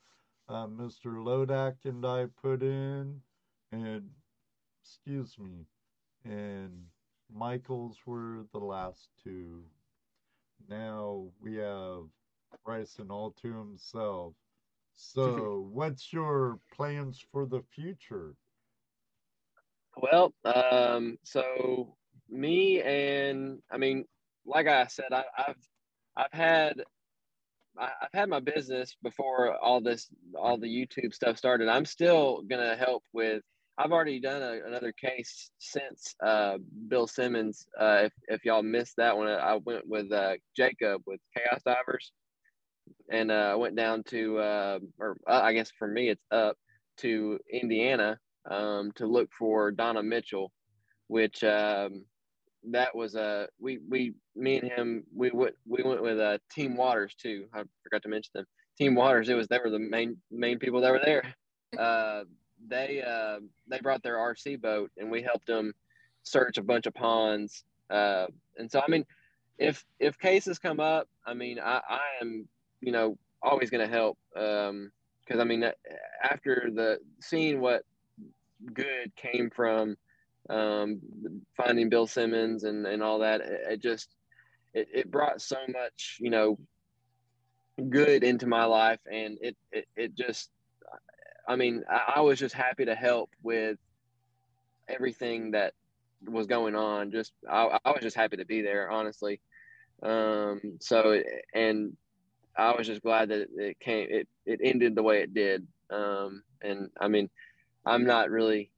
Uh, 0.48 0.66
Mr. 0.66 1.16
Lodak 1.16 1.76
and 1.84 2.04
I 2.04 2.26
put 2.42 2.62
in 2.62 3.20
and 3.70 4.10
excuse 4.82 5.36
me, 5.38 5.66
and 6.24 6.84
Michael's 7.32 7.98
were 8.06 8.44
the 8.52 8.58
last 8.58 9.08
two. 9.22 9.62
Now 10.68 11.28
we 11.40 11.56
have 11.56 12.04
Bryson 12.64 13.10
all 13.10 13.34
to 13.42 13.52
himself. 13.52 14.34
So, 14.94 15.68
what's 15.72 16.12
your 16.12 16.58
plans 16.74 17.24
for 17.32 17.46
the 17.46 17.62
future? 17.74 18.34
Well, 19.96 20.32
um, 20.44 21.18
so 21.22 21.96
me 22.28 22.82
and 22.82 23.60
I 23.70 23.76
mean, 23.78 24.04
like 24.46 24.66
I 24.66 24.86
said, 24.86 25.12
I, 25.12 25.24
I've 25.36 25.68
I've 26.16 26.32
had 26.32 26.82
I've 27.78 28.12
had 28.12 28.28
my 28.28 28.40
business 28.40 28.96
before 29.02 29.56
all 29.56 29.80
this 29.80 30.08
all 30.36 30.58
the 30.58 30.66
YouTube 30.66 31.14
stuff 31.14 31.36
started. 31.38 31.68
I'm 31.68 31.84
still 31.84 32.42
gonna 32.42 32.76
help 32.76 33.02
with. 33.12 33.42
I've 33.78 33.92
already 33.92 34.20
done 34.20 34.42
a, 34.42 34.66
another 34.66 34.92
case 34.92 35.50
since 35.58 36.14
uh, 36.24 36.58
Bill 36.88 37.06
Simmons. 37.06 37.66
Uh, 37.78 38.02
if 38.04 38.12
if 38.28 38.44
y'all 38.44 38.62
missed 38.62 38.96
that 38.98 39.16
one, 39.16 39.28
I 39.28 39.56
went 39.64 39.86
with 39.88 40.12
uh, 40.12 40.34
Jacob 40.54 41.02
with 41.06 41.20
Chaos 41.36 41.62
Divers, 41.64 42.12
and 43.10 43.30
uh, 43.30 43.50
I 43.52 43.54
went 43.54 43.76
down 43.76 44.02
to 44.08 44.38
uh, 44.38 44.78
or 44.98 45.16
uh, 45.26 45.40
I 45.42 45.54
guess 45.54 45.70
for 45.78 45.88
me 45.88 46.10
it's 46.10 46.24
up 46.30 46.56
to 46.98 47.38
Indiana 47.50 48.18
um, 48.50 48.92
to 48.96 49.06
look 49.06 49.30
for 49.38 49.70
Donna 49.70 50.02
Mitchell, 50.02 50.52
which 51.08 51.42
um, 51.42 52.04
that 52.70 52.94
was 52.94 53.14
a 53.14 53.48
we 53.58 53.78
we 53.88 54.14
me 54.36 54.58
and 54.58 54.70
him 54.70 55.04
we 55.14 55.30
went 55.30 55.54
we 55.66 55.82
went 55.82 56.02
with 56.02 56.18
uh, 56.18 56.38
Team 56.50 56.76
Watters 56.76 57.14
too. 57.14 57.46
I 57.52 57.62
forgot 57.82 58.02
to 58.02 58.08
mention 58.08 58.30
them. 58.34 58.44
Team 58.78 58.94
Watters. 58.94 59.28
It 59.28 59.34
was 59.34 59.48
they 59.48 59.58
were 59.58 59.70
the 59.70 59.78
main 59.78 60.16
main 60.30 60.58
people 60.58 60.80
that 60.80 60.92
were 60.92 61.00
there. 61.04 61.34
Uh, 61.78 62.24
they 62.68 63.02
uh, 63.02 63.40
they 63.66 63.80
brought 63.80 64.02
their 64.02 64.16
RC 64.16 64.60
boat 64.60 64.90
and 64.98 65.10
we 65.10 65.22
helped 65.22 65.46
them 65.46 65.72
search 66.22 66.58
a 66.58 66.62
bunch 66.62 66.86
of 66.86 66.94
ponds. 66.94 67.64
Uh, 67.90 68.26
and 68.58 68.70
so 68.70 68.80
I 68.86 68.90
mean, 68.90 69.04
if 69.58 69.84
if 69.98 70.18
cases 70.18 70.58
come 70.58 70.80
up, 70.80 71.08
I 71.26 71.34
mean 71.34 71.58
I, 71.58 71.80
I 71.88 72.00
am 72.20 72.48
you 72.80 72.92
know 72.92 73.16
always 73.42 73.70
going 73.70 73.84
to 73.86 73.92
help 73.92 74.18
because 74.34 75.40
I 75.40 75.44
mean 75.44 75.64
after 76.22 76.70
the 76.72 76.98
seeing 77.20 77.60
what 77.60 77.82
good 78.72 79.14
came 79.16 79.50
from 79.50 79.96
um, 80.50 81.00
finding 81.56 81.88
Bill 81.88 82.06
Simmons 82.06 82.64
and, 82.64 82.86
and 82.86 83.02
all 83.02 83.20
that. 83.20 83.40
It, 83.40 83.60
it 83.70 83.82
just 83.82 84.08
it, 84.74 84.88
it 84.92 85.10
brought 85.10 85.40
so 85.40 85.56
much, 85.68 86.18
you 86.20 86.30
know, 86.30 86.58
good 87.88 88.24
into 88.24 88.46
my 88.46 88.64
life, 88.64 89.00
and 89.10 89.38
it 89.40 89.56
it, 89.70 89.86
it 89.96 90.14
just, 90.14 90.50
I 91.48 91.56
mean, 91.56 91.82
I, 91.88 92.14
I 92.16 92.20
was 92.20 92.38
just 92.38 92.54
happy 92.54 92.84
to 92.84 92.94
help 92.94 93.30
with 93.42 93.78
everything 94.88 95.52
that 95.52 95.74
was 96.24 96.46
going 96.46 96.74
on. 96.74 97.10
Just 97.10 97.32
I, 97.48 97.78
I 97.84 97.90
was 97.90 98.02
just 98.02 98.16
happy 98.16 98.36
to 98.36 98.44
be 98.44 98.62
there, 98.62 98.90
honestly. 98.90 99.40
Um, 100.02 100.60
so 100.80 101.22
and 101.54 101.96
I 102.56 102.74
was 102.76 102.86
just 102.86 103.02
glad 103.02 103.28
that 103.30 103.48
it 103.56 103.80
came 103.80 104.08
it 104.10 104.28
it 104.46 104.60
ended 104.62 104.94
the 104.94 105.02
way 105.02 105.22
it 105.22 105.34
did. 105.34 105.66
Um, 105.90 106.42
and 106.62 106.90
I 107.00 107.08
mean, 107.08 107.28
I'm 107.84 108.04
not 108.04 108.30
really 108.30 108.70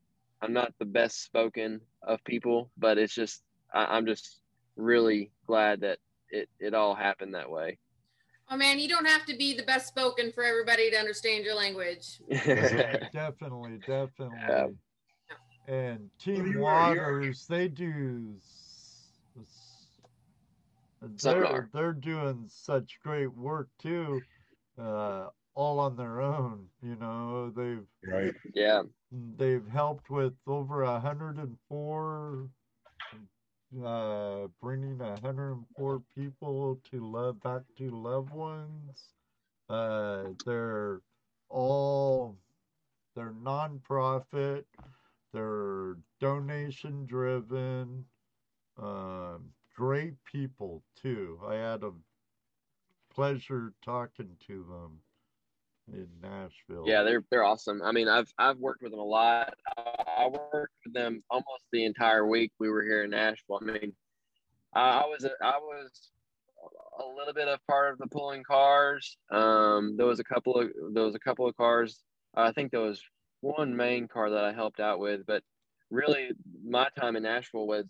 I'm 0.45 0.53
not 0.53 0.75
the 0.79 0.85
best 0.85 1.25
spoken 1.25 1.81
of 2.03 2.23
people, 2.25 2.71
but 2.77 2.99
it's 2.99 3.15
just 3.15 3.43
I, 3.73 3.87
I'm 3.97 4.05
just 4.05 4.41
really 4.77 5.31
glad 5.47 5.81
that 5.81 5.99
it 6.31 6.49
it 6.61 6.75
all 6.75 6.95
happened 6.95 7.35
that 7.35 7.51
way. 7.51 7.79
Oh 8.51 8.57
man, 8.59 8.79
you 8.79 8.89
don't 8.89 9.07
have 9.07 9.25
to 9.27 9.37
be 9.37 9.55
the 9.57 9.62
best 9.62 9.89
spoken 9.89 10.31
for 10.33 10.45
everybody 10.45 10.91
to 10.91 10.97
understand 10.99 11.45
your 11.47 11.55
language. 11.55 12.21
definitely, 12.29 13.79
definitely. 13.87 14.37
Yeah. 14.47 14.66
And 15.66 16.11
Team 16.19 16.53
were- 16.55 16.61
Watters, 16.61 17.47
they 17.47 17.69
do. 17.69 18.35
s- 18.37 19.09
s- 19.41 19.87
They're, 21.23 21.71
they're 21.73 21.93
doing 21.95 22.45
such 22.49 22.99
great 23.03 23.33
work 23.35 23.69
too, 23.79 24.21
uh, 24.79 25.29
all 25.55 25.81
on 25.81 25.97
their 25.97 26.20
own. 26.20 26.68
You 26.82 26.97
know, 26.97 27.51
they've 27.51 27.86
Right. 28.06 28.35
yeah, 28.55 28.82
they've 29.10 29.66
helped 29.68 30.10
with 30.10 30.35
over 30.47 30.82
a 30.82 31.01
hundred 31.01 31.36
and 31.39 31.56
four, 31.68 32.48
uh, 33.85 34.48
bringing 34.60 35.01
a 35.01 35.20
hundred 35.20 35.52
and 35.52 35.66
four 35.76 36.02
people 36.16 36.81
to 36.90 37.01
love 37.01 37.40
back 37.40 37.62
to 37.78 37.90
loved 37.90 38.31
ones. 38.32 39.14
Uh, 39.68 40.24
they're 40.44 41.01
all 41.48 42.36
they're 43.14 43.32
nonprofit. 43.32 44.64
They're 45.32 45.97
donation 46.20 47.06
driven. 47.06 48.06
Um, 48.78 49.52
great 49.76 50.14
people 50.24 50.82
too. 50.97 51.40
I 51.47 51.55
had 51.55 51.82
a 51.85 51.93
pleasure 53.10 53.72
talking 53.82 54.36
to 54.47 54.64
them 54.64 55.01
in 55.93 56.09
Nashville. 56.23 56.85
yeah, 56.86 57.02
they're 57.02 57.24
they're 57.31 57.44
awesome. 57.44 57.82
I 57.82 57.93
mean, 57.93 58.09
I've 58.09 58.32
I've 58.39 58.59
worked 58.59 58.82
with 58.82 58.93
them 58.93 59.01
a 59.01 59.05
lot. 59.05 59.55
I, 59.77 60.27
worked 60.27 60.74
with 60.85 60.94
them 60.94 61.23
almost 61.31 61.65
the 61.73 61.85
entire 61.85 62.27
week 62.27 62.52
we 62.59 62.70
were 62.70 62.82
here 62.82 63.05
in 63.05 63.11
Nashville. 63.11 63.61
I 63.61 63.65
mean, 63.65 63.93
I, 64.74 65.05
was 65.06 65.24
a, 65.24 65.31
I 65.43 65.59
was 65.59 66.11
a 66.98 67.06
little 67.06 67.35
bit 67.35 67.48
of 67.48 67.59
part 67.66 67.93
of 67.93 67.98
the 67.98 68.06
pulling 68.06 68.43
cars. 68.43 69.16
Um, 69.31 69.97
there 69.97 70.06
was 70.06 70.20
a 70.20 70.24
couple 70.24 70.55
of 70.55 70.70
there 70.93 71.05
was 71.05 71.15
a 71.15 71.20
couple 71.20 71.47
of 71.47 71.56
cars. 71.56 72.01
I 72.35 72.52
think 72.52 72.70
there 72.70 72.81
was 72.81 73.01
one 73.40 73.77
main 73.77 74.09
car 74.09 74.31
that 74.31 74.44
I 74.44 74.52
helped 74.52 74.81
out 74.81 74.98
with, 74.98 75.27
but 75.27 75.43
really 75.90 76.31
my 76.66 76.89
time 76.98 77.16
in 77.16 77.23
Nashville 77.23 77.66
was 77.66 77.86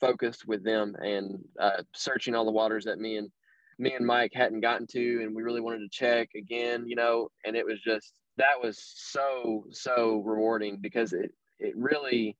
focused 0.00 0.46
with 0.46 0.64
them 0.64 0.94
and 1.00 1.38
uh, 1.60 1.82
searching 1.94 2.34
all 2.34 2.44
the 2.44 2.50
waters 2.50 2.84
that 2.84 2.98
me 2.98 3.16
and 3.16 3.30
me 3.78 3.92
and 3.94 4.06
Mike 4.06 4.32
hadn't 4.34 4.60
gotten 4.60 4.86
to, 4.88 5.22
and 5.22 5.34
we 5.34 5.42
really 5.42 5.60
wanted 5.60 5.80
to 5.80 5.88
check 5.96 6.30
again, 6.36 6.86
you 6.88 6.96
know. 6.96 7.28
And 7.44 7.56
it 7.56 7.66
was 7.66 7.80
just 7.82 8.14
that 8.38 8.60
was 8.62 8.78
so 8.96 9.64
so 9.70 10.22
rewarding 10.24 10.78
because 10.80 11.12
it 11.12 11.32
it 11.58 11.74
really 11.76 12.36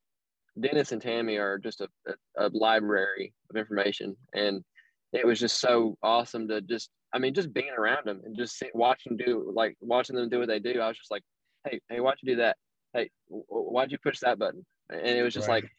Dennis 0.58 0.92
and 0.92 1.02
Tammy 1.02 1.36
are 1.36 1.58
just 1.58 1.80
a, 1.80 1.88
a, 2.06 2.46
a 2.46 2.50
library 2.50 3.34
of 3.50 3.56
information, 3.56 4.16
and 4.34 4.64
it 5.12 5.26
was 5.26 5.38
just 5.40 5.60
so 5.60 5.96
awesome 6.02 6.48
to 6.48 6.60
just 6.62 6.90
I 7.12 7.18
mean 7.18 7.34
just 7.34 7.52
being 7.52 7.70
around 7.76 8.06
them 8.06 8.22
and 8.24 8.36
just 8.36 8.58
sit, 8.58 8.74
watching 8.74 9.16
do 9.16 9.50
like 9.54 9.76
watching 9.80 10.16
them 10.16 10.28
do 10.28 10.38
what 10.40 10.48
they 10.48 10.58
do. 10.60 10.80
I 10.80 10.88
was 10.88 10.98
just 10.98 11.10
like, 11.10 11.22
hey 11.68 11.80
hey, 11.88 12.00
why'd 12.00 12.16
you 12.22 12.34
do 12.34 12.40
that? 12.42 12.56
Hey, 12.94 13.10
why'd 13.28 13.92
you 13.92 13.98
push 13.98 14.20
that 14.20 14.38
button? 14.38 14.64
And 14.90 15.06
it 15.18 15.22
was 15.22 15.34
just 15.34 15.48
Right. 15.48 15.62
like, 15.62 15.70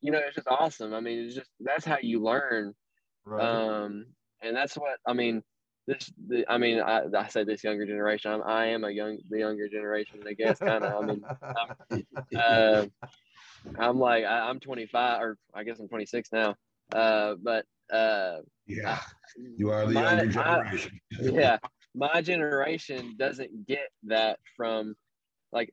you 0.00 0.12
know, 0.12 0.18
it's 0.18 0.36
just 0.36 0.48
awesome. 0.48 0.92
I 0.94 1.00
mean, 1.00 1.20
it's 1.20 1.34
just 1.34 1.50
that's 1.60 1.84
how 1.84 1.98
you 2.02 2.22
learn 2.22 2.74
right. 3.24 3.42
um, 3.42 4.06
and 4.42 4.56
that's 4.56 4.76
what 4.76 4.98
I 5.06 5.12
mean. 5.12 5.42
This, 5.86 6.12
the, 6.28 6.44
I 6.50 6.58
mean, 6.58 6.80
I, 6.80 7.04
I 7.16 7.28
say 7.28 7.44
this 7.44 7.64
younger 7.64 7.86
generation. 7.86 8.30
I'm, 8.30 8.42
I 8.42 8.66
am 8.66 8.84
a 8.84 8.90
young, 8.90 9.18
the 9.30 9.38
younger 9.38 9.68
generation, 9.70 10.20
I 10.28 10.34
guess. 10.34 10.58
Kind 10.58 10.84
of. 10.84 11.02
I 11.02 11.06
mean, 11.06 11.22
uh, 12.38 12.84
I'm 13.78 13.98
like, 13.98 14.24
I, 14.24 14.40
I'm 14.50 14.60
25, 14.60 15.22
or 15.22 15.38
I 15.54 15.64
guess 15.64 15.78
I'm 15.80 15.88
26 15.88 16.28
now. 16.30 16.54
Uh, 16.94 17.36
but 17.42 17.64
uh, 17.90 18.40
Yeah. 18.66 18.98
You 19.56 19.70
are 19.70 19.86
the 19.86 19.94
My- 19.94 20.20
younger 20.20 20.40
I- 20.40 20.54
generation. 20.62 21.00
yeah, 21.22 21.56
my 21.94 22.20
generation 22.20 23.14
doesn't 23.18 23.66
get 23.66 23.88
that 24.04 24.40
from, 24.58 24.94
like, 25.52 25.72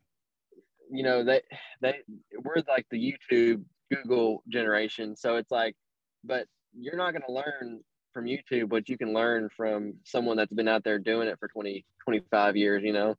you 0.90 1.04
know, 1.04 1.26
they, 1.26 1.42
they, 1.82 1.96
we're 2.42 2.64
like 2.70 2.86
the 2.90 3.14
YouTube, 3.32 3.64
Google 3.94 4.44
generation. 4.48 5.16
So 5.18 5.36
it's 5.36 5.52
like, 5.52 5.76
but 6.24 6.48
you're 6.74 6.96
not 6.96 7.12
going 7.12 7.24
to 7.28 7.34
learn 7.34 7.82
from 8.16 8.26
YouTube 8.26 8.70
what 8.70 8.88
you 8.88 8.98
can 8.98 9.14
learn 9.14 9.50
from 9.56 9.96
someone 10.06 10.38
that's 10.38 10.54
been 10.54 10.70
out 10.70 10.86
there 10.86 10.98
doing 10.98 11.28
it 11.28 11.38
for 11.38 11.50
20, 11.50 11.86
25 12.06 12.56
years, 12.56 12.82
you 12.82 12.94
know? 12.94 13.16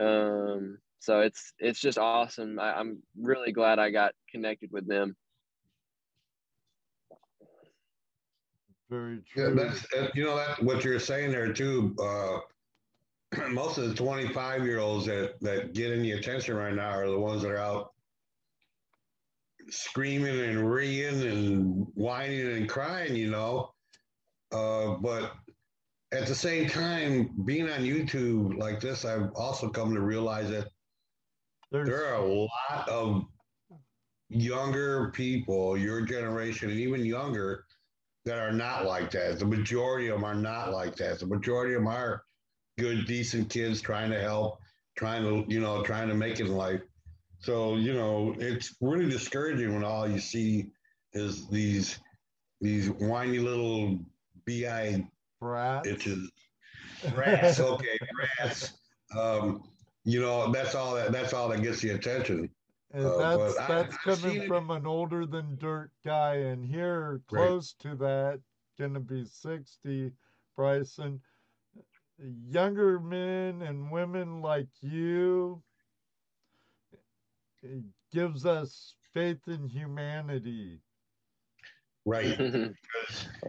Um, 0.00 0.78
so 0.98 1.20
it's, 1.20 1.52
it's 1.58 1.78
just 1.78 1.98
awesome. 1.98 2.58
I, 2.58 2.72
I'm 2.72 3.02
really 3.20 3.52
glad 3.52 3.78
I 3.78 3.90
got 3.90 4.14
connected 4.32 4.72
with 4.72 4.88
them. 4.88 5.14
Very 8.90 9.22
Yeah, 9.36 9.50
true. 9.50 9.54
that's 9.54 9.84
uh, 9.94 10.08
you 10.14 10.24
know 10.24 10.36
that 10.36 10.62
what 10.62 10.84
you're 10.84 11.00
saying 11.00 11.32
there 11.32 11.52
too. 11.52 11.94
Uh, 12.00 12.38
most 13.50 13.78
of 13.78 13.88
the 13.88 13.94
25 13.94 14.64
year 14.64 14.78
olds 14.78 15.06
that 15.06 15.40
that 15.40 15.74
get 15.74 15.92
any 15.92 16.12
attention 16.12 16.56
right 16.56 16.74
now 16.74 16.90
are 16.90 17.10
the 17.10 17.18
ones 17.18 17.42
that 17.42 17.50
are 17.50 17.58
out 17.58 17.92
screaming 19.70 20.38
and 20.38 20.70
reeing 20.70 21.22
and 21.22 21.86
whining 21.94 22.52
and 22.56 22.68
crying. 22.68 23.16
You 23.16 23.30
know, 23.30 23.73
uh, 24.54 24.94
but 25.00 25.32
at 26.12 26.26
the 26.26 26.34
same 26.34 26.68
time, 26.68 27.30
being 27.44 27.68
on 27.68 27.80
YouTube 27.80 28.56
like 28.56 28.80
this, 28.80 29.04
I've 29.04 29.32
also 29.34 29.68
come 29.68 29.92
to 29.94 30.00
realize 30.00 30.48
that 30.50 30.68
There's 31.72 31.88
there 31.88 32.06
are 32.06 32.22
a 32.22 32.26
lot 32.26 32.88
of 32.88 33.24
younger 34.28 35.10
people, 35.10 35.76
your 35.76 36.02
generation, 36.02 36.70
and 36.70 36.78
even 36.78 37.04
younger, 37.04 37.64
that 38.24 38.38
are 38.38 38.52
not 38.52 38.86
like 38.86 39.10
that. 39.10 39.38
The 39.38 39.44
majority 39.44 40.08
of 40.08 40.14
them 40.14 40.24
are 40.24 40.34
not 40.34 40.72
like 40.72 40.94
that. 40.96 41.18
The 41.18 41.26
majority 41.26 41.74
of 41.74 41.80
them 41.80 41.88
are 41.88 42.22
good, 42.78 43.06
decent 43.06 43.50
kids 43.50 43.82
trying 43.82 44.10
to 44.10 44.20
help, 44.20 44.60
trying 44.96 45.22
to, 45.24 45.52
you 45.52 45.60
know, 45.60 45.82
trying 45.82 46.08
to 46.08 46.14
make 46.14 46.40
it 46.40 46.46
in 46.46 46.54
life. 46.54 46.80
So, 47.40 47.76
you 47.76 47.92
know, 47.92 48.34
it's 48.38 48.76
really 48.80 49.10
discouraging 49.10 49.74
when 49.74 49.84
all 49.84 50.08
you 50.08 50.18
see 50.18 50.70
is 51.12 51.48
these 51.48 51.98
these 52.60 52.88
whiny 52.88 53.38
little 53.38 53.98
bi 54.46 55.04
brats. 55.40 55.88
itches 55.88 56.30
rats. 57.16 57.60
Okay, 57.60 57.98
rats. 58.40 58.72
Um, 59.16 59.64
you 60.04 60.20
know, 60.20 60.50
that's 60.52 60.74
all 60.74 60.94
that 60.94 61.12
that's 61.12 61.32
all 61.32 61.48
that 61.48 61.62
gets 61.62 61.80
the 61.80 61.90
attention. 61.90 62.50
And 62.92 63.06
Uh, 63.06 63.16
that's 63.36 63.56
that's 63.66 63.96
I've 64.06 64.14
seen 64.20 64.22
coming 64.32 64.42
it- 64.42 64.48
from 64.48 64.70
an 64.70 64.86
older 64.86 65.26
than 65.26 65.56
dirt 65.56 65.90
guy, 66.04 66.36
and 66.36 66.64
here 66.64 67.20
Right. 67.30 67.46
close 67.48 67.72
to 67.80 67.94
that, 67.96 68.40
gonna 68.78 69.00
be 69.00 69.24
sixty, 69.24 70.12
Bryson. 70.56 71.20
Younger 72.18 73.00
men 73.00 73.62
and 73.62 73.90
women 73.90 74.40
like 74.40 74.68
you 74.80 75.62
it 77.62 77.82
gives 78.12 78.44
us 78.46 78.94
faith 79.12 79.48
in 79.48 79.66
humanity. 79.68 80.80
Right. 82.06 82.38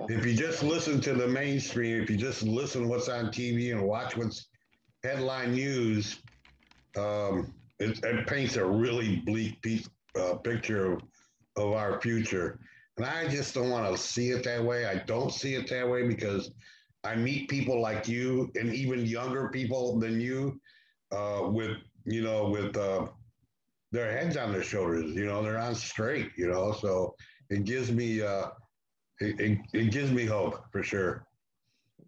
if 0.10 0.26
you 0.26 0.34
just 0.34 0.64
listen 0.64 1.02
to 1.02 1.14
the 1.14 1.28
mainstream, 1.28 2.02
if 2.02 2.10
you 2.10 2.18
just 2.18 2.44
listen 2.44 2.84
to 2.84 2.88
what's 2.88 3.10
on 3.10 3.28
TV 3.28 3.72
and 3.72 3.84
watch 3.84 4.16
what's 4.16 4.48
headline 5.04 5.54
news, 5.54 6.22
um, 6.98 7.54
it, 7.80 8.04
it 8.04 8.28
paints 8.28 8.56
a 8.56 8.66
really 8.66 9.18
bleak 9.18 9.62
piece, 9.62 9.90
uh, 10.20 10.36
picture 10.36 10.94
of, 10.94 11.02
of 11.58 11.74
our 11.74 12.00
future. 12.00 12.60
And 12.98 13.06
I 13.06 13.28
just 13.28 13.54
don't 13.54 13.70
want 13.70 13.94
to 13.94 14.02
see 14.02 14.30
it 14.30 14.44
that 14.46 14.64
way. 14.64 14.86
I 14.86 14.96
don't 15.06 15.34
see 15.34 15.56
it 15.56 15.70
that 15.70 15.90
way 15.90 16.08
because 16.08 16.52
I 17.04 17.16
meet 17.16 17.50
people 17.50 17.82
like 17.82 18.08
you 18.08 18.50
and 18.56 18.74
even 18.74 19.06
younger 19.06 19.50
people 19.50 20.00
than 20.00 20.22
you 20.22 20.60
uh, 21.12 21.42
with, 21.44 21.78
you 22.06 22.24
know, 22.24 22.50
with 22.50 22.78
uh, 22.78 23.08
their 23.92 24.12
heads 24.18 24.38
on 24.38 24.54
their 24.54 24.64
shoulders. 24.64 25.14
You 25.14 25.26
know, 25.26 25.44
they're 25.44 25.60
on 25.60 25.76
straight, 25.76 26.32
you 26.38 26.48
know, 26.48 26.72
so 26.72 27.16
it 27.50 27.64
gives 27.66 27.92
me 27.92 28.22
uh, 28.22 28.48
it, 29.20 29.40
it, 29.40 29.60
it 29.74 29.92
gives 29.92 30.12
me 30.12 30.26
hope 30.26 30.66
for 30.72 30.84
sure. 30.84 31.26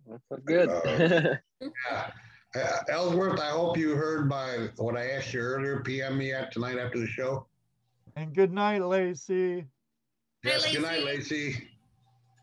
That's 0.08 0.44
good. 0.46 0.70
Uh, 0.70 1.36
Yeah. 1.60 2.12
Uh, 2.56 2.78
Ellsworth, 2.90 3.40
I 3.40 3.50
hope 3.50 3.78
you 3.78 3.96
heard 3.96 4.28
my 4.30 4.70
what 4.78 4.96
I 4.96 5.10
asked 5.12 5.34
you 5.34 5.42
earlier. 5.42 5.82
PM 5.82 6.18
me 6.18 6.32
at 6.34 6.52
tonight 6.52 6.78
after 6.78 6.98
the 7.00 7.08
show. 7.08 7.46
And 8.16 8.34
good 8.34 8.52
night, 8.54 8.82
Lacey. 8.84 9.62
Hey, 9.62 9.66
Yes. 10.44 10.72
Good 10.72 10.82
night, 10.84 11.04
Lacey. 11.04 11.46
Lacey. 11.48 11.68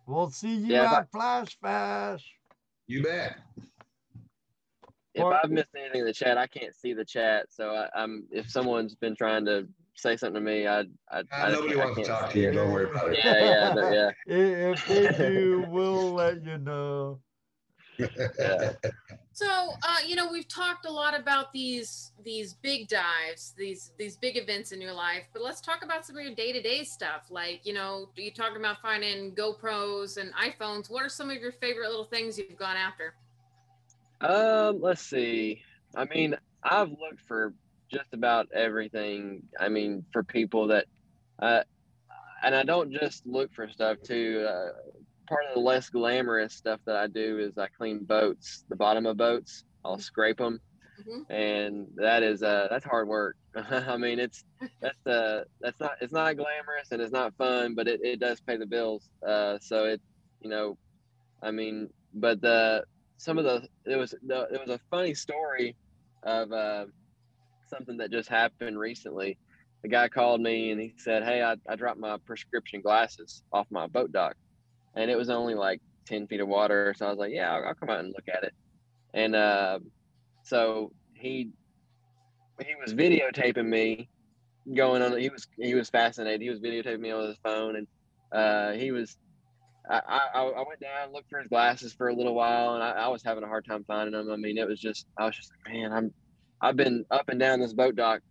We'll 0.07 0.31
see 0.31 0.55
you 0.57 0.75
Yeah, 0.75 0.99
at 0.99 1.11
Flash 1.11 1.57
Bash. 1.63 2.25
You 2.87 3.03
bet. 3.03 3.39
if 5.15 5.23
Or- 5.23 5.33
I've 5.35 5.51
missed 5.51 5.69
anything 5.77 6.01
in 6.01 6.07
the 6.07 6.13
chat, 6.13 6.37
I 6.37 6.47
can't 6.47 6.75
see 6.75 6.93
the 6.93 7.05
chat. 7.05 7.47
So 7.51 7.71
I, 7.71 7.89
I'm 7.95 8.25
if 8.31 8.51
someone's 8.51 8.95
been 8.95 9.17
trying 9.17 9.45
to 9.47 9.67
say 9.95 10.17
something 10.17 10.43
to 10.45 10.51
me, 10.51 10.67
I, 10.67 10.81
I, 11.11 11.19
Uh, 11.21 11.23
I 11.33 11.51
nobody 11.53 11.75
can't- 11.75 11.81
I 11.81 11.85
wants 11.87 12.01
to 12.01 12.07
talk 12.07 12.31
to 12.33 12.39
you. 12.41 12.51
Don't 12.53 12.73
worry 12.73 12.91
about 12.91 13.13
it. 13.13 13.19
Yeah, 13.25 13.45
yeah, 13.45 13.75
no, 13.75 13.91
yeah. 13.93 14.11
If 14.73 14.87
they 14.87 15.09
do, 15.29 15.65
we'll 15.69 16.13
let 16.15 16.45
you 16.45 16.59
know. 16.59 17.21
Yeah. 17.99 18.73
So, 19.37 19.49
uh, 19.83 19.97
you 20.07 20.15
know, 20.15 20.31
we've 20.31 20.47
talked 20.47 20.87
a 20.87 20.91
lot 20.93 21.19
about 21.19 21.53
these 21.53 22.13
these 22.25 22.55
big 22.55 22.87
dives, 22.87 23.53
these 23.59 23.91
these 23.99 24.17
big 24.17 24.37
events 24.37 24.71
in 24.71 24.81
your 24.81 24.93
life, 24.93 25.25
but 25.33 25.43
let's 25.43 25.61
talk 25.61 25.83
about 25.83 26.07
some 26.07 26.17
of 26.17 26.23
your 26.23 26.37
day 26.37 26.53
to 26.53 26.63
day 26.63 26.85
stuff. 26.85 27.27
Like, 27.31 27.67
you 27.67 27.73
know, 27.75 28.11
you 28.15 28.31
talking 28.31 28.59
about 28.59 28.81
finding 28.81 29.35
GoPros 29.35 30.19
and 30.19 30.33
iPhones. 30.35 30.89
What 30.89 31.03
are 31.03 31.09
some 31.09 31.31
of 31.31 31.39
your 31.39 31.51
favorite 31.51 31.89
little 31.89 32.05
things 32.05 32.39
you've 32.39 32.57
gone 32.57 32.77
after? 32.77 33.15
Um, 34.21 34.81
let's 34.81 35.03
see. 35.03 35.63
I 35.97 36.05
mean, 36.05 36.37
I've 36.63 36.91
looked 36.91 37.23
for 37.27 37.55
just 37.93 38.13
about 38.13 38.49
everything. 38.55 39.43
I 39.59 39.69
mean, 39.69 40.05
for 40.13 40.23
people 40.25 40.69
that, 40.69 40.87
uh, 41.41 41.63
and 42.43 42.55
I 42.55 42.63
don't 42.65 42.93
just 42.93 43.27
look 43.27 43.53
for 43.55 43.69
stuff 43.69 43.99
too. 44.05 44.47
Uh, 44.49 44.71
part 45.29 45.45
of 45.49 45.55
the 45.55 45.61
less 45.61 45.89
glamorous 45.91 46.55
stuff 46.55 46.81
that 46.87 46.97
I 46.97 47.07
do 47.07 47.39
is 47.39 47.57
I 47.59 47.69
clean 47.77 48.05
boats, 48.05 48.65
the 48.69 48.77
bottom 48.77 49.07
of 49.07 49.17
boats. 49.17 49.65
I'll 49.85 49.99
scrape 49.99 50.39
them, 50.39 50.61
Mhm. 51.01 51.27
and 51.31 51.89
that 51.97 52.23
is 52.23 52.43
uh 52.43 52.69
that's 52.71 52.85
hard 52.85 53.09
work. 53.09 53.37
I 53.57 53.97
mean, 53.97 54.19
it's 54.19 54.45
that's 54.81 55.07
uh 55.07 55.45
that's 55.61 55.81
not 55.81 55.93
it's 56.01 56.13
not 56.13 56.37
glamorous 56.37 56.89
and 56.91 57.01
it's 57.03 57.13
not 57.13 57.35
fun, 57.37 57.75
but 57.75 57.89
it, 57.89 58.01
it 58.03 58.21
does 58.21 58.41
pay 58.41 58.57
the 58.57 58.67
bills. 58.67 59.09
Uh, 59.27 59.59
so 59.61 59.85
it 59.85 60.01
you 60.41 60.51
know, 60.51 60.77
I 61.43 61.51
mean, 61.51 61.89
but 62.15 62.41
the 62.41 62.85
some 63.19 63.39
of 63.39 63.45
the 63.45 63.69
it 63.87 63.97
was 63.97 64.15
the, 64.27 64.43
it 64.53 64.61
was 64.61 64.71
a 64.71 64.81
funny 64.91 65.15
story 65.15 65.77
of 66.23 66.53
uh, 66.53 66.87
something 67.75 67.97
that 67.99 68.11
just 68.11 68.29
happened 68.29 68.79
recently. 68.79 69.39
The 69.83 69.89
guy 69.89 70.09
called 70.09 70.41
me 70.41 70.71
and 70.71 70.81
he 70.81 70.95
said, 70.97 71.25
"Hey, 71.25 71.43
I, 71.43 71.57
I 71.69 71.77
dropped 71.77 72.01
my 72.01 72.17
prescription 72.25 72.81
glasses 72.81 73.43
off 73.53 73.67
my 73.71 73.87
boat 73.87 74.13
dock, 74.13 74.35
and 74.97 75.11
it 75.11 75.17
was 75.17 75.29
only 75.31 75.55
like 75.55 75.81
ten 76.07 76.27
feet 76.27 76.41
of 76.41 76.49
water." 76.49 76.95
So 76.97 77.07
I 77.07 77.11
was 77.11 77.19
like, 77.19 77.33
"Yeah, 77.33 77.55
I'll, 77.55 77.65
I'll 77.67 77.75
come 77.75 77.91
out 77.91 78.01
and 78.01 78.09
look 78.09 78.29
at 78.35 78.45
it." 78.45 78.55
And 79.13 79.35
uh, 79.35 79.79
so 80.45 80.93
he 81.15 81.51
he 82.65 82.75
was 82.81 82.95
videotaping 82.95 83.67
me 83.67 84.09
going 84.75 85.03
on. 85.03 85.19
He 85.19 85.29
was 85.29 85.47
he 85.59 85.75
was 85.75 85.91
fascinated. 85.91 86.41
He 86.41 86.51
was 86.51 86.61
videotaping 86.61 87.01
me 87.01 87.11
on 87.11 87.27
his 87.27 87.39
phone, 87.43 87.77
and 87.77 87.87
uh, 88.33 88.73
he 88.73 88.91
was. 88.91 89.17
I, 89.91 90.01
I, 90.35 90.41
I 90.41 90.65
went 90.67 90.81
down, 90.81 91.13
looked 91.13 91.29
for 91.29 91.39
his 91.39 91.49
glasses 91.49 91.93
for 91.93 92.09
a 92.09 92.15
little 92.15 92.35
while, 92.35 92.73
and 92.73 92.83
I, 92.83 92.93
I 92.93 93.09
was 93.09 93.23
having 93.23 93.45
a 93.45 93.47
hard 93.47 93.67
time 93.67 93.85
finding 93.87 94.15
them. 94.15 94.31
I 94.33 94.37
mean, 94.37 94.57
it 94.57 94.67
was 94.67 94.81
just 94.81 95.05
I 95.19 95.27
was 95.27 95.37
just 95.37 95.51
like, 95.53 95.75
man, 95.75 95.93
I'm 95.93 96.15
I've 96.65 96.77
been 96.77 97.05
up 97.11 97.29
and 97.29 97.39
down 97.39 97.61
this 97.61 97.75
boat 97.75 97.95
dock 97.95 98.23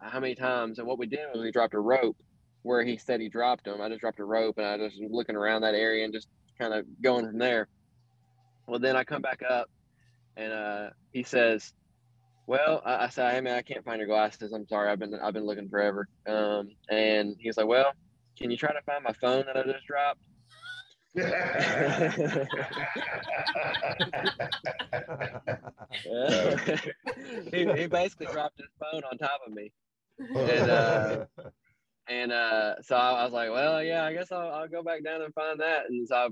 how 0.00 0.20
many 0.20 0.34
times? 0.34 0.78
And 0.78 0.86
what 0.86 0.98
we 0.98 1.06
did 1.06 1.26
was 1.32 1.42
we 1.42 1.50
dropped 1.50 1.74
a 1.74 1.80
rope 1.80 2.16
where 2.62 2.84
he 2.84 2.96
said 2.96 3.20
he 3.20 3.28
dropped 3.28 3.64
them. 3.64 3.80
I 3.80 3.88
just 3.88 4.00
dropped 4.00 4.20
a 4.20 4.24
rope 4.24 4.58
and 4.58 4.66
I 4.66 4.78
just 4.78 5.00
was 5.00 5.10
looking 5.10 5.36
around 5.36 5.62
that 5.62 5.74
area 5.74 6.04
and 6.04 6.12
just 6.12 6.28
kind 6.58 6.72
of 6.72 6.86
going 7.02 7.26
from 7.26 7.38
there. 7.38 7.68
Well, 8.66 8.78
then 8.78 8.96
I 8.96 9.04
come 9.04 9.22
back 9.22 9.42
up 9.48 9.68
and 10.36 10.52
uh, 10.52 10.90
he 11.12 11.22
says, 11.22 11.72
"Well," 12.46 12.82
I, 12.84 13.06
I 13.06 13.08
said, 13.08 13.34
"Hey 13.34 13.40
man, 13.40 13.56
I 13.56 13.62
can't 13.62 13.84
find 13.84 13.98
your 13.98 14.06
glasses. 14.06 14.52
I'm 14.52 14.66
sorry. 14.68 14.90
I've 14.90 14.98
been 14.98 15.14
I've 15.14 15.34
been 15.34 15.46
looking 15.46 15.68
forever." 15.68 16.08
Um, 16.28 16.68
and 16.90 17.34
he's 17.40 17.56
like, 17.56 17.66
"Well, 17.66 17.92
can 18.38 18.50
you 18.50 18.56
try 18.56 18.72
to 18.72 18.82
find 18.82 19.02
my 19.02 19.14
phone 19.14 19.46
that 19.46 19.56
I 19.56 19.62
just 19.64 19.86
dropped?" 19.86 20.20
he, 27.52 27.66
he 27.74 27.86
basically 27.86 28.26
dropped 28.26 28.58
his 28.58 28.68
phone 28.80 29.02
on 29.10 29.18
top 29.18 29.40
of 29.46 29.52
me. 29.52 29.72
And, 30.18 30.70
uh, 30.70 31.26
And 32.08 32.32
uh, 32.32 32.80
so 32.82 32.96
I, 32.96 33.20
I 33.20 33.24
was 33.24 33.32
like, 33.32 33.50
well, 33.50 33.82
yeah, 33.82 34.04
I 34.04 34.12
guess 34.14 34.32
I'll, 34.32 34.50
I'll 34.50 34.68
go 34.68 34.82
back 34.82 35.04
down 35.04 35.22
and 35.22 35.34
find 35.34 35.60
that. 35.60 35.88
And 35.90 36.08
so 36.08 36.16
I, 36.16 36.28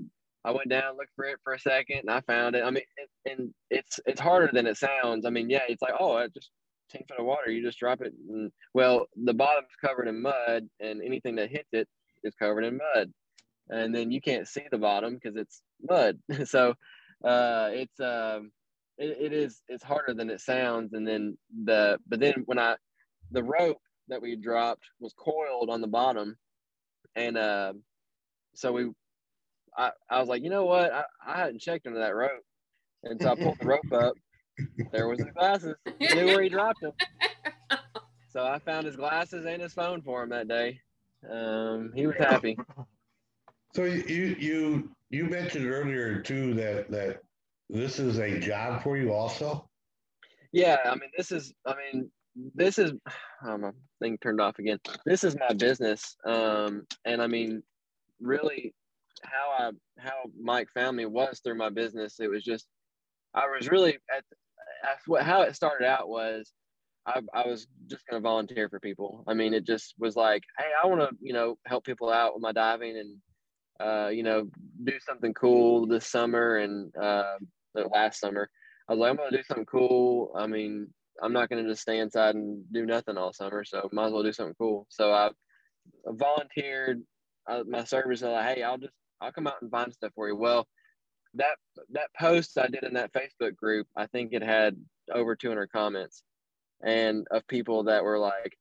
I 0.49 0.51
went 0.51 0.69
down, 0.69 0.97
looked 0.97 1.13
for 1.15 1.25
it 1.25 1.39
for 1.43 1.53
a 1.53 1.59
second, 1.59 1.99
and 1.99 2.09
I 2.09 2.21
found 2.21 2.55
it. 2.55 2.63
I 2.63 2.71
mean, 2.71 2.83
it, 2.97 3.31
and 3.31 3.53
it's 3.69 3.99
it's 4.05 4.19
harder 4.21 4.49
than 4.51 4.65
it 4.67 4.77
sounds. 4.77 5.25
I 5.25 5.29
mean, 5.29 5.49
yeah, 5.49 5.63
it's 5.69 5.81
like, 5.81 5.93
oh, 5.99 6.17
it 6.17 6.33
just 6.33 6.49
ten 6.89 7.03
foot 7.07 7.19
of 7.19 7.25
water, 7.25 7.51
you 7.51 7.61
just 7.63 7.79
drop 7.79 8.01
it. 8.01 8.13
And, 8.29 8.51
well, 8.73 9.05
the 9.15 9.33
bottom's 9.33 9.67
covered 9.79 10.07
in 10.07 10.21
mud, 10.21 10.67
and 10.79 11.01
anything 11.03 11.35
that 11.35 11.51
hits 11.51 11.69
it 11.73 11.87
is 12.23 12.33
covered 12.35 12.63
in 12.63 12.79
mud. 12.95 13.11
And 13.69 13.93
then 13.93 14.11
you 14.11 14.21
can't 14.21 14.47
see 14.47 14.63
the 14.71 14.77
bottom 14.77 15.15
because 15.15 15.35
it's 15.35 15.61
mud. 15.81 16.19
so 16.45 16.73
uh, 17.23 17.69
it's 17.71 17.99
um, 17.99 18.51
it, 18.97 19.17
it 19.19 19.33
is 19.33 19.61
it's 19.67 19.83
harder 19.83 20.13
than 20.13 20.29
it 20.29 20.41
sounds. 20.41 20.93
And 20.93 21.07
then 21.07 21.37
the 21.65 21.99
but 22.07 22.19
then 22.19 22.43
when 22.45 22.59
I 22.59 22.75
the 23.31 23.43
rope 23.43 23.81
that 24.07 24.21
we 24.21 24.35
dropped 24.35 24.83
was 24.99 25.13
coiled 25.13 25.69
on 25.69 25.81
the 25.81 25.87
bottom, 25.87 26.37
and 27.15 27.37
uh, 27.37 27.73
so 28.55 28.71
we, 28.71 28.89
I, 29.77 29.91
I 30.09 30.19
was 30.19 30.29
like, 30.29 30.43
you 30.43 30.49
know 30.49 30.65
what, 30.65 30.93
I, 30.93 31.03
I 31.25 31.37
hadn't 31.37 31.61
checked 31.61 31.87
under 31.87 31.99
that 31.99 32.15
rope, 32.15 32.43
and 33.03 33.21
so 33.21 33.31
I 33.31 33.35
pulled 33.35 33.59
the 33.59 33.65
rope 33.65 33.91
up. 33.91 34.13
There 34.91 35.07
was 35.07 35.19
the 35.19 35.25
glasses. 35.25 35.75
I 35.85 36.15
knew 36.15 36.25
where 36.27 36.41
he 36.41 36.49
dropped 36.49 36.81
them. 36.81 36.93
So 38.29 38.45
I 38.45 38.59
found 38.59 38.85
his 38.85 38.95
glasses 38.95 39.47
and 39.47 39.59
his 39.59 39.73
phone 39.73 40.03
for 40.03 40.21
him 40.21 40.29
that 40.29 40.47
day. 40.47 40.79
Um, 41.27 41.91
he 41.95 42.05
was 42.05 42.17
happy. 42.19 42.55
So 43.77 43.83
you 43.83 44.35
you 44.39 44.89
you 45.11 45.25
mentioned 45.25 45.67
earlier 45.67 46.19
too 46.19 46.55
that 46.55 46.89
that 46.89 47.21
this 47.69 47.99
is 47.99 48.17
a 48.17 48.39
job 48.39 48.81
for 48.81 48.97
you 48.97 49.13
also. 49.13 49.69
Yeah, 50.51 50.77
I 50.83 50.95
mean, 50.95 51.11
this 51.15 51.31
is, 51.31 51.53
I 51.63 51.75
mean, 51.75 52.09
this 52.55 52.79
is, 52.79 52.93
oh, 53.45 53.57
my 53.59 53.69
thing 54.01 54.17
turned 54.17 54.41
off 54.41 54.57
again. 54.57 54.79
This 55.05 55.23
is 55.23 55.35
my 55.37 55.53
business. 55.53 56.15
Um, 56.25 56.87
and 57.05 57.21
I 57.21 57.27
mean, 57.27 57.61
really, 58.19 58.73
how 59.21 59.51
I, 59.59 59.71
how 59.99 60.23
Mike 60.41 60.69
found 60.73 60.97
me 60.97 61.05
was 61.05 61.39
through 61.43 61.59
my 61.59 61.69
business. 61.69 62.19
It 62.19 62.31
was 62.31 62.43
just, 62.43 62.65
I 63.35 63.45
was 63.45 63.69
really 63.69 63.99
at, 64.09 64.23
at 64.89 64.97
what, 65.05 65.21
how 65.21 65.43
it 65.43 65.55
started 65.55 65.85
out 65.85 66.09
was 66.09 66.51
I, 67.05 67.21
I 67.31 67.45
was 67.45 67.67
just 67.85 68.07
going 68.09 68.19
to 68.19 68.27
volunteer 68.27 68.69
for 68.69 68.79
people. 68.79 69.23
I 69.27 69.35
mean, 69.35 69.53
it 69.53 69.67
just 69.67 69.93
was 69.99 70.15
like, 70.15 70.41
hey, 70.57 70.71
I 70.83 70.87
want 70.87 71.01
to, 71.01 71.15
you 71.21 71.33
know, 71.33 71.59
help 71.67 71.85
people 71.85 72.11
out 72.11 72.33
with 72.33 72.41
my 72.41 72.53
diving 72.53 72.97
and, 72.97 73.17
uh, 73.79 74.09
you 74.11 74.23
know, 74.23 74.47
do 74.83 74.93
something 75.05 75.33
cool 75.33 75.85
this 75.85 76.07
summer 76.07 76.57
and 76.57 76.95
uh, 76.97 77.35
last 77.75 78.19
summer. 78.19 78.49
I 78.87 78.93
was 78.93 78.99
like, 78.99 79.09
I'm 79.09 79.17
going 79.17 79.31
to 79.31 79.37
do 79.37 79.43
something 79.43 79.65
cool. 79.65 80.31
I 80.35 80.47
mean, 80.47 80.87
I'm 81.21 81.33
not 81.33 81.49
going 81.49 81.63
to 81.63 81.69
just 81.69 81.81
stay 81.81 81.99
inside 81.99 82.35
and 82.35 82.63
do 82.71 82.85
nothing 82.85 83.17
all 83.17 83.33
summer, 83.33 83.63
so 83.63 83.89
might 83.91 84.07
as 84.07 84.13
well 84.13 84.23
do 84.23 84.33
something 84.33 84.55
cool. 84.57 84.85
So 84.89 85.11
I 85.11 85.29
volunteered 86.05 87.01
uh, 87.47 87.63
my 87.67 87.83
service. 87.83 88.23
I 88.23 88.29
like, 88.29 88.55
hey, 88.55 88.63
I'll 88.63 88.77
just 88.77 88.93
I'll 89.19 89.31
come 89.31 89.47
out 89.47 89.61
and 89.61 89.71
find 89.71 89.93
stuff 89.93 90.11
for 90.15 90.27
you. 90.27 90.35
Well, 90.35 90.67
that 91.33 91.55
that 91.91 92.09
post 92.19 92.57
I 92.57 92.67
did 92.67 92.83
in 92.83 92.93
that 92.93 93.13
Facebook 93.13 93.55
group, 93.55 93.87
I 93.95 94.07
think 94.07 94.33
it 94.33 94.43
had 94.43 94.77
over 95.11 95.35
200 95.35 95.71
comments, 95.71 96.23
and 96.83 97.27
of 97.31 97.47
people 97.47 97.83
that 97.85 98.03
were 98.03 98.19
like, 98.19 98.57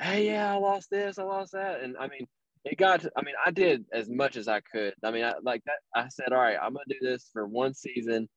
hey, 0.00 0.26
yeah, 0.26 0.52
I 0.52 0.56
lost 0.56 0.90
this, 0.90 1.18
I 1.18 1.24
lost 1.24 1.52
that, 1.52 1.80
and 1.80 1.96
I 1.98 2.08
mean, 2.08 2.26
it 2.64 2.78
got. 2.78 3.00
To, 3.02 3.10
I 3.16 3.22
mean, 3.22 3.34
I 3.44 3.50
did 3.50 3.84
as 3.92 4.08
much 4.08 4.36
as 4.36 4.48
I 4.48 4.60
could. 4.60 4.94
I 5.04 5.10
mean, 5.10 5.24
I, 5.24 5.34
like 5.42 5.62
that. 5.64 5.78
I 5.94 6.08
said, 6.08 6.32
all 6.32 6.40
right, 6.40 6.58
I'm 6.60 6.72
gonna 6.72 6.84
do 6.88 6.98
this 7.00 7.28
for 7.32 7.46
one 7.46 7.74
season 7.74 8.28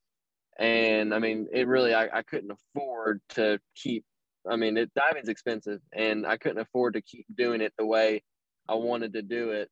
and 0.60 1.14
I 1.14 1.20
mean, 1.20 1.48
it 1.52 1.68
really 1.68 1.94
I, 1.94 2.10
I 2.14 2.22
couldn't 2.24 2.52
afford 2.52 3.22
to 3.30 3.60
keep. 3.76 4.06
I 4.50 4.56
mean, 4.56 4.78
it, 4.78 4.92
diving's 4.94 5.30
expensive, 5.30 5.80
and 5.94 6.28
I 6.28 6.38
couldn't 6.38 6.60
afford 6.60 6.94
to 6.96 7.02
keep 7.02 7.26
doing 7.36 7.62
it 7.62 7.74
the 7.78 7.86
way 7.86 8.24
I 8.68 8.76
wanted 8.76 9.14
to 9.14 9.22
do 9.22 9.52
it. 9.52 9.70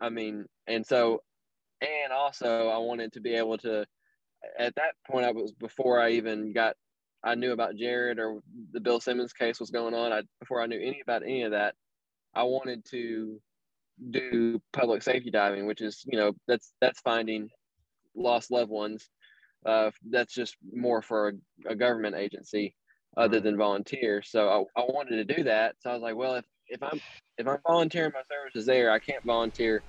I 0.00 0.10
mean, 0.10 0.44
and 0.66 0.86
so, 0.86 1.22
and 1.80 2.12
also 2.12 2.68
I 2.68 2.78
wanted 2.78 3.12
to 3.14 3.20
be 3.20 3.34
able 3.34 3.58
to. 3.58 3.86
At 4.56 4.76
that 4.76 4.92
point, 5.10 5.26
I 5.26 5.32
was 5.32 5.52
before 5.52 6.00
I 6.00 6.10
even 6.10 6.52
got. 6.52 6.76
I 7.24 7.34
knew 7.34 7.50
about 7.50 7.74
Jared 7.74 8.20
or 8.20 8.38
the 8.72 8.80
Bill 8.80 9.00
Simmons 9.00 9.32
case 9.32 9.58
was 9.58 9.70
going 9.70 9.94
on. 9.94 10.12
I 10.12 10.22
before 10.38 10.62
I 10.62 10.66
knew 10.66 10.80
any 10.80 11.00
about 11.00 11.24
any 11.24 11.42
of 11.42 11.50
that, 11.50 11.74
I 12.34 12.44
wanted 12.44 12.84
to 12.90 13.40
do 14.10 14.60
public 14.72 15.02
safety 15.02 15.30
diving, 15.30 15.66
which 15.66 15.80
is 15.80 16.02
you 16.06 16.18
know 16.18 16.32
that's 16.46 16.72
that's 16.80 17.00
finding 17.00 17.48
lost 18.14 18.50
loved 18.50 18.70
ones 18.70 19.08
uh, 19.66 19.90
that's 20.10 20.34
just 20.34 20.56
more 20.72 21.02
for 21.02 21.28
a, 21.28 21.72
a 21.72 21.74
government 21.74 22.16
agency 22.16 22.74
other 23.16 23.40
than 23.40 23.56
volunteer. 23.56 24.22
So 24.22 24.68
I, 24.76 24.80
I 24.80 24.84
wanted 24.84 25.26
to 25.26 25.36
do 25.36 25.44
that. 25.44 25.76
So 25.80 25.90
I 25.90 25.94
was 25.94 26.02
like, 26.02 26.16
well, 26.16 26.36
if, 26.36 26.44
if 26.68 26.82
I'm 26.82 27.00
if 27.38 27.46
I'm 27.46 27.58
volunteering 27.66 28.12
my 28.14 28.22
services 28.30 28.66
there, 28.66 28.90
I 28.90 28.98
can't 28.98 29.24
volunteer, 29.24 29.82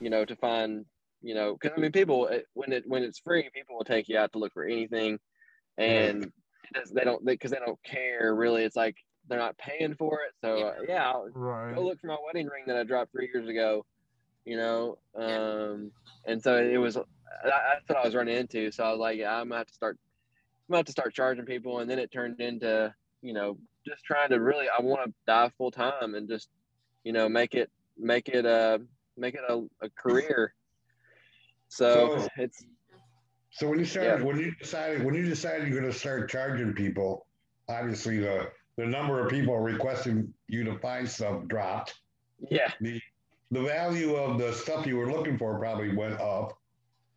you 0.00 0.10
know, 0.10 0.24
to 0.24 0.36
find, 0.36 0.84
you 1.22 1.34
know, 1.34 1.54
because 1.54 1.76
I 1.76 1.80
mean, 1.80 1.92
people 1.92 2.28
when 2.54 2.72
it 2.72 2.84
when 2.86 3.02
it's 3.02 3.20
free, 3.20 3.48
people 3.54 3.76
will 3.76 3.84
take 3.84 4.08
you 4.08 4.18
out 4.18 4.32
to 4.32 4.38
look 4.38 4.52
for 4.52 4.64
anything, 4.64 5.18
and 5.78 6.30
they 6.92 7.04
don't 7.04 7.24
because 7.24 7.50
they, 7.50 7.58
they, 7.58 7.66
don't 7.66 7.82
care 7.84 8.34
really. 8.34 8.64
It's 8.64 8.76
like 8.76 8.96
they're 9.30 9.38
not 9.38 9.56
paying 9.56 9.94
for 9.94 10.20
it. 10.26 10.34
So 10.42 10.66
uh, 10.66 10.74
yeah, 10.86 11.08
I'll 11.10 11.28
right. 11.32 11.74
go 11.74 11.84
look 11.84 12.00
for 12.00 12.08
my 12.08 12.16
wedding 12.24 12.46
ring 12.48 12.64
that 12.66 12.76
I 12.76 12.82
dropped 12.82 13.12
three 13.12 13.30
years 13.32 13.48
ago, 13.48 13.86
you 14.44 14.56
know. 14.56 14.98
Um, 15.16 15.92
and 16.26 16.42
so 16.42 16.56
it 16.56 16.76
was 16.76 16.96
that's 16.96 17.88
what 17.88 17.98
I 17.98 18.04
was 18.04 18.14
running 18.14 18.36
into. 18.36 18.70
So 18.72 18.84
I 18.84 18.90
was 18.90 18.98
like, 18.98 19.18
yeah, 19.18 19.34
I'm 19.34 19.48
gonna 19.48 19.58
have 19.58 19.68
to 19.68 19.74
start. 19.74 19.96
I'm 20.68 20.72
gonna 20.72 20.78
have 20.80 20.86
to 20.86 20.92
start 20.92 21.14
charging 21.14 21.46
people, 21.46 21.78
and 21.78 21.90
then 21.90 21.98
it 21.98 22.12
turned 22.12 22.40
into 22.40 22.92
you 23.22 23.32
know 23.32 23.56
just 23.86 24.04
trying 24.04 24.30
to 24.30 24.40
really. 24.40 24.66
I 24.68 24.82
want 24.82 25.04
to 25.06 25.12
dive 25.26 25.52
full 25.56 25.70
time 25.70 26.14
and 26.14 26.28
just 26.28 26.48
you 27.04 27.12
know 27.12 27.28
make 27.28 27.54
it 27.54 27.70
make 27.96 28.28
it 28.28 28.44
a 28.44 28.80
make 29.16 29.34
it 29.34 29.42
a, 29.48 29.64
a 29.80 29.90
career. 29.90 30.54
So, 31.68 32.18
so 32.18 32.28
it's 32.36 32.64
So 33.52 33.68
when 33.68 33.78
you 33.78 33.84
started, 33.84 34.20
Yeah. 34.20 34.26
when 34.26 34.38
you 34.38 34.52
decided, 34.56 35.04
when 35.04 35.14
you 35.14 35.22
decided 35.22 35.68
you're 35.68 35.80
going 35.80 35.92
to 35.92 35.96
start 35.96 36.28
charging 36.28 36.72
people, 36.72 37.26
obviously 37.68 38.18
the 38.18 38.50
the 38.80 38.86
number 38.86 39.20
of 39.20 39.30
people 39.30 39.58
requesting 39.58 40.32
you 40.48 40.64
to 40.64 40.78
find 40.78 41.06
stuff 41.08 41.44
dropped. 41.48 41.94
Yeah. 42.48 42.72
The 42.80 43.00
the 43.50 43.62
value 43.62 44.14
of 44.14 44.38
the 44.38 44.52
stuff 44.54 44.86
you 44.86 44.96
were 44.96 45.12
looking 45.12 45.36
for 45.36 45.58
probably 45.58 45.94
went 45.94 46.18
up. 46.18 46.56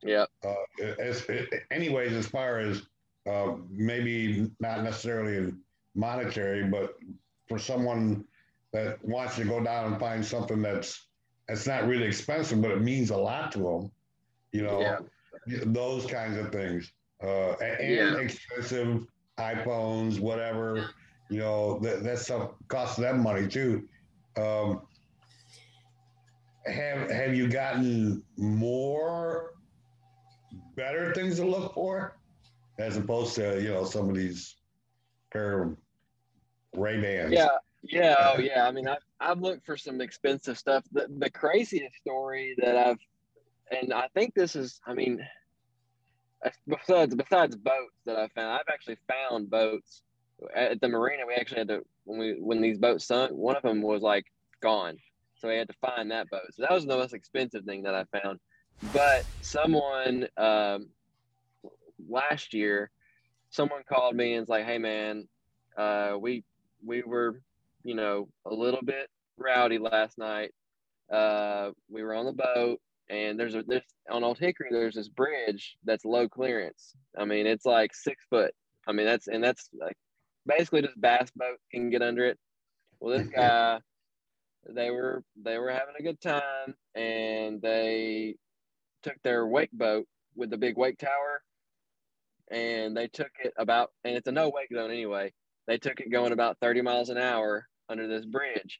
Yeah. 0.02 0.26
Uh, 0.44 0.56
as, 1.00 1.26
anyways, 1.72 2.12
as 2.14 2.28
far 2.28 2.58
as 2.58 2.82
uh, 3.30 3.54
maybe 3.70 4.52
not 4.60 4.84
necessarily 4.84 5.54
monetary, 5.96 6.64
but 6.64 6.96
for 7.48 7.58
someone 7.58 8.26
that 8.74 9.04
wants 9.06 9.36
to 9.38 9.46
go 9.46 9.64
down 9.64 9.92
and 9.94 10.00
find 10.00 10.26
something 10.26 10.62
that's 10.62 11.08
that's 11.48 11.66
not 11.68 11.88
really 11.88 12.06
expensive, 12.08 12.62
but 12.62 12.72
it 12.72 12.82
means 12.82 13.10
a 13.10 13.18
lot 13.18 13.52
to 13.54 13.60
them. 13.60 13.92
You 14.52 14.64
know, 14.64 14.82
Yeah. 14.82 14.98
those 15.66 16.06
kinds 16.08 16.38
of 16.38 16.52
things. 16.52 16.92
Uh, 17.22 17.52
and 17.62 17.96
Yeah. 17.96 18.18
expensive 18.18 19.06
iPhones, 19.38 20.20
whatever. 20.20 20.90
You 21.34 21.40
know, 21.40 21.80
that, 21.80 22.04
that 22.04 22.20
stuff 22.20 22.52
costs 22.68 22.98
them 22.98 23.24
money 23.24 23.48
too. 23.48 23.88
Um, 24.38 24.84
have 26.68 27.10
Have 27.10 27.34
you 27.36 27.48
gotten 27.48 28.24
more 28.38 29.54
better 30.76 31.12
things 31.16 31.38
to 31.38 31.46
look 31.46 31.74
for, 31.74 32.20
as 32.78 32.98
opposed 32.98 33.34
to 33.36 33.60
you 33.60 33.70
know 33.70 33.84
some 33.84 34.10
of 34.10 34.16
these 34.16 34.58
pair 35.32 35.64
of 35.64 35.78
Ray 36.76 37.02
Bans? 37.02 37.34
Yeah, 37.34 37.48
yeah, 37.82 38.16
oh 38.20 38.40
yeah. 38.40 38.68
I 38.68 38.72
mean, 38.72 38.88
I've 38.88 39.04
I've 39.20 39.40
looked 39.40 39.66
for 39.66 39.76
some 39.76 40.02
expensive 40.02 40.60
stuff. 40.60 40.84
The 40.92 41.08
the 41.18 41.32
craziest 41.32 41.96
story 41.96 42.54
that 42.60 42.78
I've, 42.78 43.00
and 43.72 43.92
I 43.92 44.08
think 44.14 44.36
this 44.36 44.56
is, 44.56 44.80
I 44.86 44.94
mean, 44.94 45.20
besides 46.68 47.16
besides 47.16 47.56
boats 47.56 47.98
that 48.06 48.18
I 48.18 48.28
found, 48.30 48.54
I've 48.54 48.72
actually 48.72 48.98
found 49.08 49.50
boats 49.50 50.04
at 50.56 50.82
the 50.82 50.88
marina. 50.88 51.24
We 51.28 51.36
actually 51.36 51.60
had 51.60 51.68
to 51.70 51.82
when 52.06 52.20
we 52.20 52.36
when 52.40 52.62
these 52.62 52.78
boats 52.78 53.06
sunk. 53.06 53.32
One 53.32 53.56
of 53.56 53.64
them 53.64 53.82
was 53.82 54.02
like 54.02 54.26
gone, 54.62 54.98
so 55.38 55.48
we 55.48 55.56
had 55.56 55.68
to 55.68 55.76
find 55.82 56.12
that 56.12 56.30
boat. 56.30 56.54
So 56.54 56.64
that 56.64 56.72
was 56.72 56.86
the 56.86 56.98
most 56.98 57.14
expensive 57.14 57.66
thing 57.66 57.84
that 57.84 57.96
I 57.96 58.06
found. 58.20 58.40
But 58.82 59.26
someone 59.42 60.28
um, 60.38 60.90
last 62.10 62.54
year, 62.54 62.92
someone 63.50 63.82
called 63.88 64.16
me 64.16 64.34
and 64.34 64.42
was 64.42 64.50
like, 64.50 64.66
"Hey 64.66 64.78
man, 64.78 65.28
uh, 65.78 66.18
we 66.20 66.44
we 66.86 67.02
were, 67.04 67.42
you 67.84 67.96
know, 67.96 68.28
a 68.46 68.54
little 68.54 68.82
bit 68.84 69.10
rowdy 69.38 69.78
last 69.78 70.18
night. 70.18 70.52
Uh, 71.12 71.72
we 71.90 72.04
were 72.04 72.14
on 72.14 72.26
the 72.26 72.34
boat, 72.34 72.80
and 73.10 73.40
there's 73.40 73.56
a 73.56 73.64
there's 73.64 73.84
on 74.10 74.24
Old 74.24 74.40
Hickory. 74.40 74.70
There's 74.72 74.96
this 74.96 75.10
bridge 75.10 75.78
that's 75.84 76.06
low 76.06 76.28
clearance. 76.28 76.94
I 77.18 77.26
mean, 77.26 77.48
it's 77.48 77.66
like 77.66 77.94
six 77.94 78.26
foot. 78.30 78.54
I 78.88 78.92
mean, 78.92 79.06
that's 79.06 79.28
and 79.28 79.44
that's 79.44 79.70
like 79.80 79.98
basically 80.46 80.82
just 80.82 81.00
bass 81.00 81.30
boat 81.36 81.58
can 81.72 81.90
get 81.90 82.02
under 82.02 82.26
it. 82.26 82.38
Well, 83.00 83.18
this 83.18 83.28
guy, 83.36 83.80
they 84.70 84.92
were 84.92 85.24
they 85.42 85.58
were 85.58 85.72
having 85.72 85.96
a 86.00 86.04
good 86.04 86.22
time, 86.22 86.76
and 86.96 87.62
they 87.62 88.36
took 89.04 89.22
their 89.24 89.48
wake 89.48 89.72
boat 89.72 90.08
with 90.36 90.50
the 90.50 90.58
big 90.58 90.78
wake 90.78 90.98
tower, 90.98 91.44
and 92.52 92.96
they 92.96 93.08
took 93.08 93.32
it 93.44 93.54
about, 93.58 93.92
and 94.04 94.16
it's 94.16 94.28
a 94.28 94.32
no 94.32 94.50
wake 94.50 94.70
zone 94.74 94.92
anyway 94.92 95.32
they 95.68 95.78
took 95.78 96.00
it 96.00 96.12
going 96.12 96.32
about 96.32 96.58
30 96.62 96.82
miles 96.82 97.10
an 97.10 97.18
hour 97.18 97.68
under 97.90 98.08
this 98.08 98.26
bridge 98.26 98.80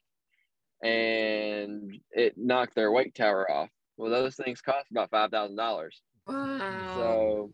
and 0.82 1.98
it 2.10 2.34
knocked 2.36 2.74
their 2.74 2.92
wake 2.92 3.14
tower 3.14 3.50
off. 3.50 3.70
Well, 3.96 4.10
those 4.10 4.34
things 4.34 4.60
cost 4.60 4.90
about 4.90 5.10
$5,000. 5.10 5.88
Wow. 6.26 6.94
So, 6.96 7.52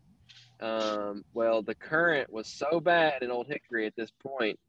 um, 0.61 1.25
well, 1.33 1.61
the 1.61 1.75
current 1.75 2.31
was 2.31 2.47
so 2.47 2.79
bad 2.79 3.23
in 3.23 3.31
Old 3.31 3.47
Hickory 3.47 3.87
at 3.87 3.95
this 3.95 4.11
point, 4.11 4.59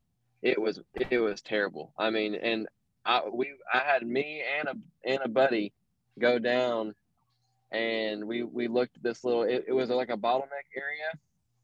it 0.42 0.60
was 0.60 0.80
it 0.94 1.18
was 1.18 1.40
terrible. 1.42 1.92
I 1.98 2.10
mean, 2.10 2.34
and 2.34 2.66
I 3.04 3.22
we 3.32 3.52
I 3.72 3.78
had 3.78 4.06
me 4.06 4.42
and 4.58 4.68
a 4.68 5.08
and 5.08 5.20
a 5.24 5.28
buddy 5.28 5.72
go 6.18 6.38
down, 6.38 6.94
and 7.70 8.26
we 8.26 8.42
we 8.42 8.68
looked 8.68 8.96
at 8.96 9.02
this 9.02 9.22
little. 9.22 9.42
It, 9.42 9.66
it 9.68 9.72
was 9.72 9.90
like 9.90 10.10
a 10.10 10.16
bottleneck 10.16 10.68
area, 10.76 11.10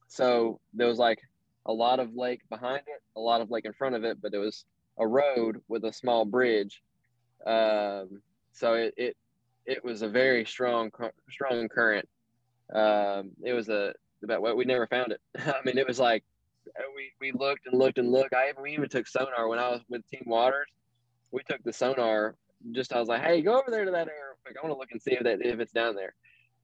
so 0.07 0.61
there 0.75 0.87
was 0.87 0.99
like 0.99 1.21
a 1.67 1.73
lot 1.73 1.99
of 1.99 2.15
lake 2.15 2.43
behind 2.49 2.83
it, 2.87 3.03
a 3.17 3.21
lot 3.21 3.41
of 3.41 3.51
lake 3.51 3.65
in 3.65 3.73
front 3.73 3.95
of 3.95 4.05
it, 4.05 4.21
but 4.21 4.35
it 4.35 4.39
was 4.39 4.65
a 4.99 5.07
road 5.07 5.61
with 5.69 5.85
a 5.85 5.93
small 5.93 6.25
bridge. 6.25 6.83
Um, 7.47 8.21
so 8.53 8.75
it, 8.75 8.95
it 8.97 9.17
it 9.67 9.85
was 9.85 10.03
a 10.03 10.09
very 10.09 10.45
strong 10.45 10.91
strong 11.31 11.69
current. 11.69 12.09
Um, 12.73 13.31
it 13.43 13.55
was 13.55 13.69
a 13.69 13.95
about 14.23 14.43
what 14.43 14.57
we 14.57 14.65
never 14.65 14.87
found 14.87 15.13
it. 15.13 15.21
I 15.39 15.61
mean, 15.65 15.79
it 15.79 15.87
was 15.87 15.99
like 15.99 16.25
we 16.95 17.11
we 17.21 17.39
looked 17.39 17.67
and 17.67 17.79
looked 17.79 17.99
and 17.99 18.11
looked. 18.11 18.35
I 18.35 18.51
even 18.51 18.63
we 18.63 18.73
even 18.73 18.89
took 18.89 19.07
sonar 19.07 19.49
when 19.49 19.59
I 19.59 19.69
was 19.71 19.81
with 19.89 20.07
Team 20.09 20.25
Watters. 20.27 20.69
We 21.31 21.43
took 21.49 21.63
the 21.65 21.73
sonar. 21.73 22.37
Just 22.73 22.93
I 22.93 22.99
was 22.99 23.09
like, 23.09 23.23
hey, 23.23 23.43
go 23.43 23.59
over 23.59 23.71
there 23.71 23.85
to 23.85 23.91
that 23.91 24.09
area. 24.09 24.35
I 24.47 24.67
want 24.67 24.75
to 24.75 24.79
look 24.79 24.91
and 24.93 25.01
see 25.01 25.13
if 25.13 25.23
that 25.25 25.41
if 25.43 25.61
it's 25.61 25.73
down 25.73 25.95
there. 25.95 26.15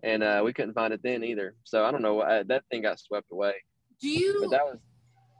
And 0.02 0.22
uh, 0.22 0.42
we 0.44 0.52
couldn't 0.52 0.74
find 0.74 0.92
it 0.92 1.02
then 1.02 1.22
either. 1.24 1.54
So 1.64 1.84
I 1.84 1.90
don't 1.90 2.02
know. 2.02 2.20
Uh, 2.20 2.42
that 2.48 2.64
thing 2.70 2.82
got 2.82 2.98
swept 2.98 3.30
away. 3.30 3.54
do 4.00 4.08
But 4.08 4.18
you 4.18 4.48
that 4.50 4.64
was 4.64 4.78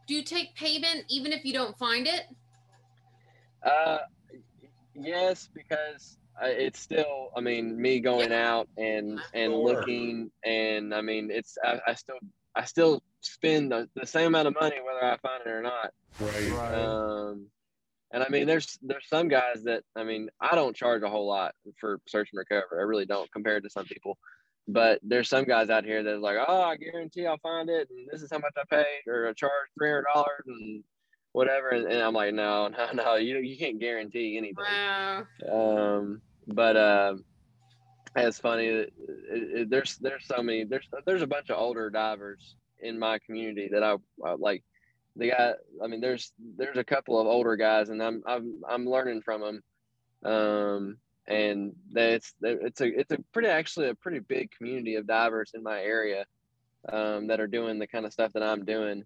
do 0.06 0.14
you 0.14 0.22
take 0.22 0.54
payment 0.54 1.04
even 1.08 1.32
if 1.32 1.44
you 1.44 1.52
don't 1.52 1.76
find 1.78 2.06
it? 2.06 2.24
Uh, 3.62 3.98
yes, 4.94 5.48
because 5.54 6.18
I, 6.20 6.23
it's 6.42 6.80
still. 6.80 7.30
I 7.36 7.40
mean, 7.40 7.80
me 7.80 8.00
going 8.00 8.32
out 8.32 8.68
and 8.76 9.20
and 9.34 9.52
Sure. 9.52 9.64
looking, 9.64 10.30
and 10.44 10.94
I 10.94 11.00
mean, 11.00 11.30
it's. 11.30 11.56
I, 11.64 11.80
I 11.86 11.94
still. 11.94 12.18
I 12.56 12.64
still 12.64 13.02
spend 13.20 13.72
the, 13.72 13.88
the 13.96 14.06
same 14.06 14.28
amount 14.28 14.46
of 14.46 14.54
money 14.54 14.76
whether 14.84 15.04
I 15.04 15.16
find 15.18 15.42
it 15.44 15.48
or 15.50 15.60
not. 15.62 15.90
Right. 16.20 16.50
Right. 16.52 16.74
Um, 16.74 17.46
and 18.12 18.22
I 18.22 18.28
mean, 18.28 18.46
there's 18.46 18.78
there's 18.82 19.08
some 19.08 19.26
guys 19.28 19.64
that 19.64 19.82
I 19.96 20.04
mean, 20.04 20.28
I 20.40 20.54
don't 20.54 20.76
charge 20.76 21.02
a 21.02 21.08
whole 21.08 21.26
lot 21.26 21.54
for 21.80 21.98
search 22.06 22.28
and 22.32 22.38
recover. 22.38 22.78
I 22.78 22.84
really 22.84 23.06
don't 23.06 23.30
compared 23.32 23.64
to 23.64 23.70
some 23.70 23.86
people. 23.86 24.18
But 24.66 25.00
there's 25.02 25.28
some 25.28 25.44
guys 25.44 25.68
out 25.68 25.84
here 25.84 26.02
that's 26.02 26.20
like, 26.20 26.38
oh, 26.48 26.62
I 26.62 26.76
guarantee 26.76 27.26
I'll 27.26 27.36
find 27.38 27.68
it, 27.68 27.86
and 27.90 28.08
this 28.10 28.22
is 28.22 28.30
how 28.32 28.38
much 28.38 28.54
I 28.56 28.62
paid, 28.70 29.02
or 29.06 29.28
I 29.28 29.32
charge 29.34 29.50
three 29.76 29.90
hundred 29.90 30.06
dollars 30.14 30.44
and 30.46 30.82
whatever. 31.34 31.70
And, 31.70 31.86
and 31.86 32.00
I'm 32.00 32.14
like, 32.14 32.32
no, 32.32 32.68
no, 32.68 32.92
no, 32.94 33.14
you 33.16 33.38
you 33.38 33.58
can't 33.58 33.78
guarantee 33.78 34.38
anything. 34.38 34.64
Wow. 34.64 35.26
Um, 35.52 36.22
but 36.46 36.76
um, 36.76 37.24
it's 38.16 38.38
funny. 38.38 38.70
That 38.70 38.88
it, 39.28 39.60
it, 39.60 39.70
there's 39.70 39.98
there's 39.98 40.26
so 40.26 40.42
many. 40.42 40.64
There's 40.64 40.88
there's 41.04 41.22
a 41.22 41.26
bunch 41.26 41.50
of 41.50 41.58
older 41.58 41.90
divers 41.90 42.56
in 42.80 42.98
my 42.98 43.18
community 43.18 43.68
that 43.72 43.82
I, 43.82 43.96
I 44.24 44.32
like. 44.38 44.64
The 45.16 45.30
guy. 45.30 45.52
I 45.82 45.86
mean, 45.86 46.00
there's 46.00 46.32
there's 46.56 46.78
a 46.78 46.84
couple 46.84 47.20
of 47.20 47.26
older 47.26 47.56
guys, 47.56 47.88
and 47.90 48.02
I'm 48.02 48.22
I'm 48.26 48.62
I'm 48.68 48.88
learning 48.88 49.22
from 49.22 49.40
them. 49.42 49.62
Um, 50.24 50.96
and 51.26 51.72
that's 51.92 52.34
it's 52.42 52.80
a 52.80 53.00
it's 53.00 53.12
a 53.12 53.18
pretty 53.32 53.48
actually 53.48 53.88
a 53.88 53.94
pretty 53.94 54.18
big 54.18 54.50
community 54.50 54.96
of 54.96 55.06
divers 55.06 55.52
in 55.54 55.62
my 55.62 55.80
area 55.80 56.26
um, 56.92 57.28
that 57.28 57.40
are 57.40 57.46
doing 57.46 57.78
the 57.78 57.86
kind 57.86 58.04
of 58.06 58.12
stuff 58.12 58.32
that 58.32 58.42
I'm 58.42 58.64
doing. 58.64 59.04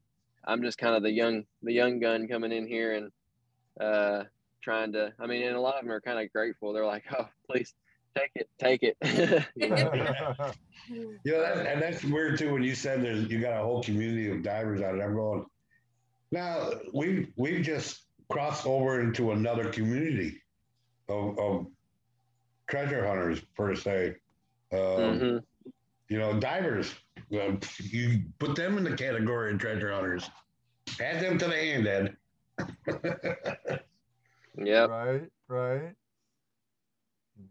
I'm 0.49 0.63
just 0.63 0.79
kind 0.79 0.97
of 0.97 1.03
the 1.03 1.11
young 1.13 1.45
the 1.63 1.73
young 1.73 2.01
gun 2.01 2.27
coming 2.27 2.51
in 2.53 2.67
here 2.67 2.95
and 2.95 3.13
uh, 3.81 4.25
trying 4.63 4.93
to. 4.93 5.13
I 5.21 5.27
mean, 5.27 5.43
and 5.47 5.55
a 5.55 5.61
lot 5.61 5.75
of 5.77 5.83
them 5.83 5.93
are 5.93 6.01
kind 6.01 6.19
of 6.19 6.33
grateful. 6.33 6.73
They're 6.73 6.87
like, 6.87 7.05
"Oh, 7.17 7.29
please 7.49 7.75
take 8.17 8.31
it, 8.35 8.49
take 8.59 8.83
it." 8.83 8.97
You 9.55 9.69
know? 9.69 9.93
You 10.91 11.33
know, 11.33 11.41
that, 11.43 11.67
and 11.67 11.83
that's 11.83 12.03
weird 12.03 12.39
too 12.39 12.55
when 12.55 12.63
you 12.63 12.75
said 12.75 13.03
there's 13.03 13.29
you 13.31 13.41
got 13.41 13.61
a 13.61 13.63
whole 13.63 13.83
community 13.83 14.31
of 14.31 14.43
divers 14.43 14.81
out 14.81 14.97
there. 14.97 15.07
I'm 15.07 15.15
going, 15.15 15.45
now 16.33 16.71
we've 16.95 17.29
we've 17.37 17.63
just 17.63 18.05
crossed 18.31 18.67
over 18.67 19.01
into 19.03 19.33
another 19.33 19.71
community 19.71 20.41
of, 21.09 21.39
of 21.39 21.67
treasure 22.69 23.07
hunters 23.07 23.41
per 23.55 23.75
se. 23.75 24.17
Um, 24.73 24.79
Mhm. 24.79 25.43
You 26.09 26.19
know, 26.19 26.39
divers. 26.41 26.95
Um, 27.33 27.61
you 27.83 28.23
put 28.39 28.57
them 28.57 28.79
in 28.79 28.85
the 28.85 28.97
category 28.97 29.53
of 29.53 29.59
treasure 29.59 29.93
hunters. 29.93 30.31
Add 31.01 31.23
them 31.23 31.37
to 31.39 31.47
the 31.47 31.55
hand, 31.55 31.87
Ed. 31.87 32.17
yeah. 34.57 34.87
Right, 34.87 35.29
right. 35.49 35.93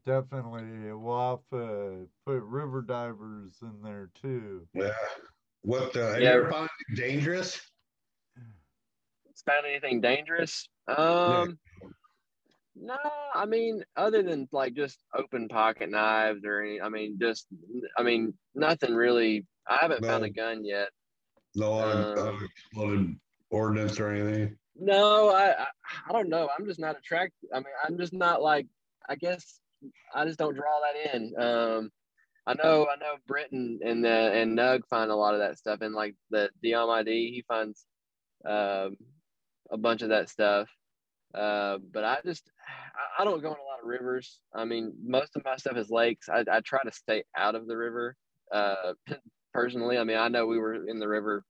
Definitely. 0.05 0.91
We'll 0.91 1.29
have 1.29 1.39
to 1.51 2.07
put 2.25 2.41
river 2.43 2.81
divers 2.81 3.53
in 3.61 3.81
there 3.84 4.09
too. 4.21 4.67
yeah. 4.73 4.91
What 5.61 5.93
the? 5.93 6.13
Have 6.13 6.21
Yeah. 6.21 6.34
you 6.34 6.39
ever 6.41 6.51
found 6.51 6.69
it 6.89 6.95
dangerous? 6.97 7.61
Found 9.45 9.65
anything 9.65 10.01
dangerous? 10.01 10.67
Um. 10.88 11.57
No, 12.79 12.97
I 13.33 13.45
mean, 13.45 13.83
other 13.95 14.21
than 14.23 14.47
like 14.51 14.73
just 14.73 14.99
open 15.15 15.47
pocket 15.47 15.89
knives 15.89 16.45
or 16.45 16.61
any, 16.61 16.81
I 16.81 16.89
mean, 16.89 17.17
just, 17.19 17.47
I 17.97 18.03
mean, 18.03 18.33
nothing 18.55 18.93
really. 18.95 19.45
I 19.67 19.77
haven't 19.81 20.05
found 20.05 20.23
a 20.23 20.29
gun 20.29 20.63
yet. 20.63 20.89
No 21.55 21.79
Um, 21.79 22.17
unexploded 22.17 23.15
ordnance 23.49 23.99
or 23.99 24.09
anything. 24.09 24.57
No, 24.75 25.29
I, 25.29 25.63
I 25.63 25.67
I 26.07 26.13
don't 26.13 26.29
know. 26.29 26.49
I'm 26.57 26.65
just 26.65 26.79
not 26.79 26.97
attracted. 26.97 27.49
I 27.53 27.57
mean, 27.57 27.65
I'm 27.83 27.97
just 27.97 28.13
not 28.13 28.41
like. 28.41 28.67
I 29.09 29.15
guess 29.15 29.59
I 30.13 30.25
just 30.25 30.37
don't 30.37 30.55
draw 30.55 30.79
that 30.81 31.15
in. 31.15 31.33
Um, 31.39 31.91
I 32.45 32.53
know, 32.53 32.87
I 32.87 32.95
know, 32.97 33.15
Britton 33.27 33.79
and 33.83 34.05
uh, 34.05 34.09
and 34.33 34.57
Nug 34.57 34.81
find 34.89 35.11
a 35.11 35.15
lot 35.15 35.33
of 35.33 35.39
that 35.39 35.57
stuff, 35.57 35.81
and 35.81 35.95
like 35.95 36.15
the 36.29 36.49
Dion 36.61 36.89
ID, 36.89 37.31
he 37.31 37.43
finds 37.47 37.85
um, 38.45 38.95
a 39.71 39.77
bunch 39.77 40.01
of 40.01 40.09
that 40.09 40.29
stuff. 40.29 40.69
Uh, 41.38 41.77
but 41.93 42.03
I 42.03 42.18
just, 42.26 42.49
I, 43.19 43.23
don't 43.23 43.41
go 43.41 43.49
in 43.49 43.59
a 43.59 43.69
lot 43.69 43.80
of 43.81 43.88
rivers. 43.88 44.39
I 44.55 44.65
mean, 44.65 44.93
most 45.05 45.35
of 45.35 45.45
my 45.45 45.55
stuff 45.57 45.77
is 45.77 45.91
lakes. 45.91 46.30
I, 46.30 46.43
I 46.51 46.61
try 46.61 46.81
to 46.84 46.91
stay 46.91 47.23
out 47.35 47.53
of 47.53 47.68
the 47.68 47.77
river. 47.77 48.15
Uh, 48.51 48.93
personally, 49.53 49.97
I 49.97 50.03
mean, 50.03 50.18
I 50.18 50.30
know 50.30 50.47
we 50.47 50.57
were 50.57 50.88
in 50.88 50.99
the 50.99 51.07
river, 51.07 51.43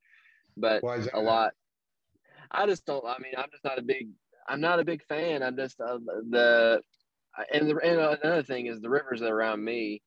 but 0.58 0.82
that? 0.82 1.10
a 1.14 1.20
lot. 1.20 1.54
I 2.52 2.66
just 2.66 2.86
don't. 2.86 3.06
I 3.06 3.18
mean, 3.20 3.34
I'm 3.38 3.50
just 3.52 3.64
not 3.64 3.80
a 3.80 3.82
big. 3.82 4.10
I'm 4.50 4.62
not 4.62 4.80
a 4.80 4.86
big 4.86 5.04
fan. 5.06 5.42
I'm 5.44 5.56
just 5.56 5.80
uh, 5.80 6.00
the, 6.30 6.82
and 7.54 7.70
the 7.70 7.78
and 7.78 8.00
another 8.00 8.44
thing 8.44 8.68
is 8.68 8.82
the 8.82 8.90
rivers 8.90 9.22
around 9.22 9.64
me, 9.64 10.02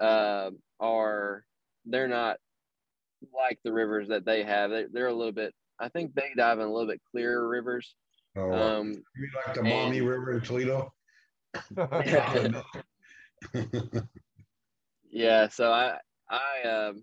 uh, 0.00 0.50
are 0.80 1.44
they're 1.84 2.08
not 2.08 2.38
like 3.34 3.58
the 3.64 3.72
rivers 3.72 4.08
that 4.08 4.24
they 4.24 4.42
have. 4.42 4.70
They, 4.70 4.86
they're 4.92 5.08
a 5.08 5.14
little 5.14 5.32
bit. 5.32 5.54
I 5.78 5.88
think 5.88 6.14
they 6.14 6.30
dive 6.36 6.58
in 6.58 6.66
a 6.66 6.72
little 6.72 6.88
bit 6.88 7.00
clearer 7.10 7.48
rivers. 7.48 7.94
Oh, 8.34 8.52
Um, 8.52 8.92
you 9.16 9.28
like 9.46 9.54
the 9.54 9.62
and- 9.62 10.06
River 10.06 10.32
in 10.32 10.40
Toledo? 10.40 10.92
Yeah, 15.10 15.48
so 15.48 15.70
I 15.70 15.98
I 16.30 16.62
um 16.68 17.02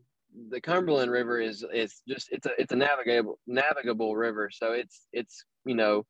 the 0.49 0.59
Cumberland 0.61 1.11
River 1.11 1.39
is 1.39 1.63
is 1.73 2.01
just 2.07 2.29
it's 2.31 2.45
a 2.47 2.51
it's 2.59 2.71
a 2.73 2.75
navigable 2.75 3.39
navigable 3.45 4.15
river. 4.15 4.49
So 4.51 4.71
it's 4.73 5.05
it's 5.13 5.45
you 5.65 5.75
know 5.75 6.05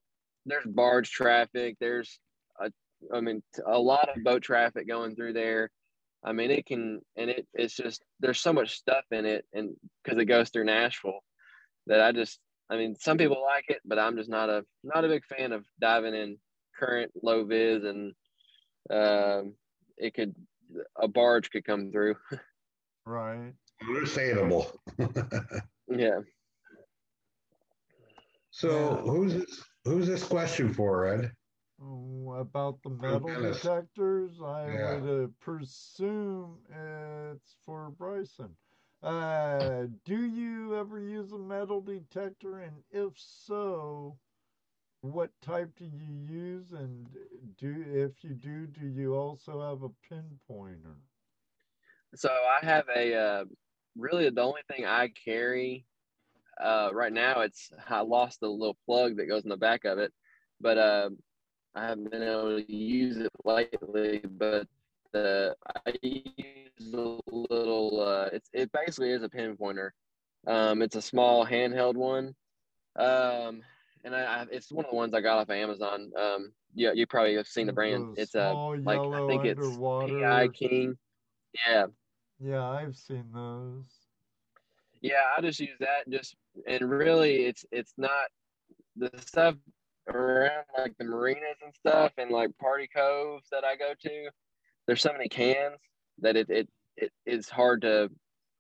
there's 0.45 0.65
barge 0.65 1.11
traffic. 1.11 1.75
There's 1.79 2.19
a 2.61 2.71
I 3.13 3.19
mean 3.19 3.43
a 3.65 3.77
lot 3.77 4.07
of 4.15 4.23
boat 4.23 4.41
traffic 4.43 4.87
going 4.87 5.15
through 5.15 5.33
there. 5.33 5.71
I 6.23 6.31
mean 6.31 6.51
it 6.51 6.65
can 6.65 7.01
and 7.17 7.29
it 7.29 7.47
it's 7.53 7.75
just 7.75 8.01
there's 8.21 8.39
so 8.39 8.53
much 8.53 8.77
stuff 8.77 9.03
in 9.11 9.25
it 9.25 9.45
and 9.53 9.75
because 10.03 10.17
it 10.19 10.25
goes 10.25 10.49
through 10.49 10.65
Nashville 10.65 11.19
that 11.87 11.99
I 12.01 12.11
just 12.13 12.39
I 12.69 12.77
mean 12.77 12.95
some 12.95 13.17
people 13.17 13.41
like 13.41 13.65
it, 13.69 13.81
but 13.85 13.97
I'm 13.99 14.15
just 14.15 14.29
not 14.29 14.49
a 14.49 14.65
not 14.83 15.05
a 15.05 15.07
big 15.07 15.25
fan 15.25 15.51
of 15.51 15.65
diving 15.79 16.13
in 16.13 16.37
current 16.77 17.11
low 17.21 17.43
vis 17.43 17.83
and 17.83 18.13
um 18.89 19.55
it 19.97 20.13
could 20.13 20.35
a 20.95 21.07
barge 21.07 21.49
could 21.49 21.65
come 21.65 21.91
through. 21.91 22.15
right. 23.05 23.53
Understandable. 23.87 24.71
Yeah. 25.91 26.19
so 28.51 28.97
who's 28.97 29.33
this? 29.33 29.63
Who's 29.85 30.05
this 30.05 30.23
question 30.23 30.71
for, 30.71 31.07
Ed? 31.07 31.31
About 31.79 32.79
the 32.83 32.89
metal 32.91 33.27
Dennis. 33.27 33.61
detectors, 33.61 34.39
I 34.41 34.67
Yeah. 34.71 34.99
would 34.99 35.23
uh, 35.23 35.27
presume 35.39 36.59
it's 36.69 37.55
for 37.65 37.89
Bryson. 37.89 38.55
Uh, 39.01 39.85
do 40.03 40.25
you 40.25 40.75
ever 40.75 40.99
use 40.99 41.31
a 41.31 41.37
metal 41.37 41.81
detector? 41.81 42.59
And 42.59 42.73
if 42.91 43.13
so, 43.15 44.17
what 45.01 45.29
type 45.41 45.69
do 45.77 45.85
you 45.85 46.13
use? 46.27 46.71
And 46.71 47.07
do 47.57 47.83
if 47.87 48.23
you 48.23 48.35
do, 48.35 48.67
do 48.67 48.87
you 48.87 49.15
also 49.15 49.61
have 49.61 49.83
a 49.83 49.89
pinpointer? 50.13 50.95
So 52.15 52.29
I 52.29 52.65
have 52.65 52.85
a 52.93 53.15
uh, 53.15 53.45
really 53.97 54.29
the 54.29 54.41
only 54.41 54.61
thing 54.67 54.85
I 54.85 55.09
carry 55.09 55.85
uh, 56.59 56.89
right 56.91 57.13
now. 57.13 57.41
It's 57.41 57.71
I 57.87 58.01
lost 58.01 58.41
the 58.41 58.49
little 58.49 58.77
plug 58.85 59.15
that 59.17 59.27
goes 59.27 59.43
in 59.43 59.49
the 59.49 59.57
back 59.57 59.85
of 59.85 59.97
it, 59.99 60.11
but 60.59 60.77
uh, 60.77 61.09
I 61.75 61.85
haven't 61.87 62.11
been 62.11 62.23
able 62.23 62.61
to 62.61 62.75
use 62.75 63.17
it 63.17 63.31
lately. 63.45 64.21
But 64.27 64.67
uh, 65.13 65.51
I 65.85 65.93
a 66.93 67.19
little. 67.31 68.01
Uh, 68.01 68.29
it's 68.33 68.49
it 68.53 68.71
basically 68.71 69.11
is 69.11 69.23
a 69.23 69.29
pinpointer. 69.29 69.91
Um, 70.47 70.81
it's 70.81 70.95
a 70.95 71.01
small 71.01 71.45
handheld 71.45 71.95
one, 71.95 72.33
um, 72.95 73.61
and 74.03 74.15
I, 74.15 74.41
I 74.41 74.45
it's 74.51 74.71
one 74.71 74.85
of 74.85 74.91
the 74.91 74.97
ones 74.97 75.13
I 75.13 75.21
got 75.21 75.37
off 75.37 75.49
of 75.49 75.55
Amazon. 75.55 76.11
Um, 76.17 76.53
yeah, 76.75 76.91
you 76.93 77.07
probably 77.07 77.35
have 77.35 77.47
seen 77.47 77.67
the 77.67 77.73
brand. 77.73 78.09
Those 78.09 78.17
It's 78.17 78.35
a 78.35 78.51
small 78.51 78.77
like 78.81 78.99
I 78.99 79.27
think 79.27 79.45
it's 79.45 79.59
underwater- 79.65 80.19
PI 80.19 80.47
King. 80.49 80.97
Yeah, 81.67 81.87
Yeah, 82.39 82.63
I've 82.69 82.95
seen 82.95 83.25
those. 83.33 83.83
Yeah, 85.01 85.23
I 85.35 85.41
just 85.41 85.59
use 85.59 85.77
that 85.79 86.05
and 86.05 86.13
just 86.13 86.35
and 86.67 86.89
really 86.89 87.45
it's 87.45 87.65
it's 87.71 87.93
not 87.97 88.27
the 88.95 89.09
stuff 89.25 89.55
around 90.07 90.65
like 90.77 90.97
the 90.97 91.05
marinas 91.05 91.57
and 91.63 91.73
stuff 91.73 92.11
and 92.17 92.31
like 92.31 92.55
party 92.57 92.87
coves 92.93 93.47
that 93.51 93.63
I 93.63 93.75
go 93.75 93.93
to. 94.01 94.29
There's 94.87 95.01
so 95.01 95.11
many 95.11 95.29
cans 95.29 95.77
that 96.19 96.35
it 96.35 96.49
it, 96.49 96.69
it 96.99 97.11
is 97.25 97.49
hard 97.49 97.81
to 97.81 98.09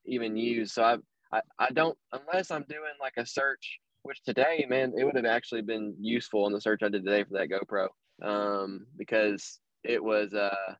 even 0.05 0.35
use. 0.35 0.73
So 0.73 0.83
I, 0.83 0.97
I 1.31 1.41
I 1.59 1.71
don't 1.71 1.97
unless 2.11 2.51
I'm 2.51 2.65
doing 2.67 2.93
like 2.99 3.17
a 3.17 3.25
search, 3.25 3.79
which 4.03 4.21
today, 4.23 4.65
man, 4.69 4.93
it 4.97 5.03
would 5.03 5.15
have 5.15 5.25
actually 5.25 5.61
been 5.61 5.95
useful 5.99 6.47
in 6.47 6.53
the 6.53 6.61
search 6.61 6.81
I 6.83 6.89
did 6.89 7.05
today 7.05 7.23
for 7.23 7.37
that 7.37 7.49
GoPro. 7.49 7.87
Um, 8.21 8.85
because 8.97 9.59
it 9.83 10.03
was 10.03 10.33
uh 10.33 10.73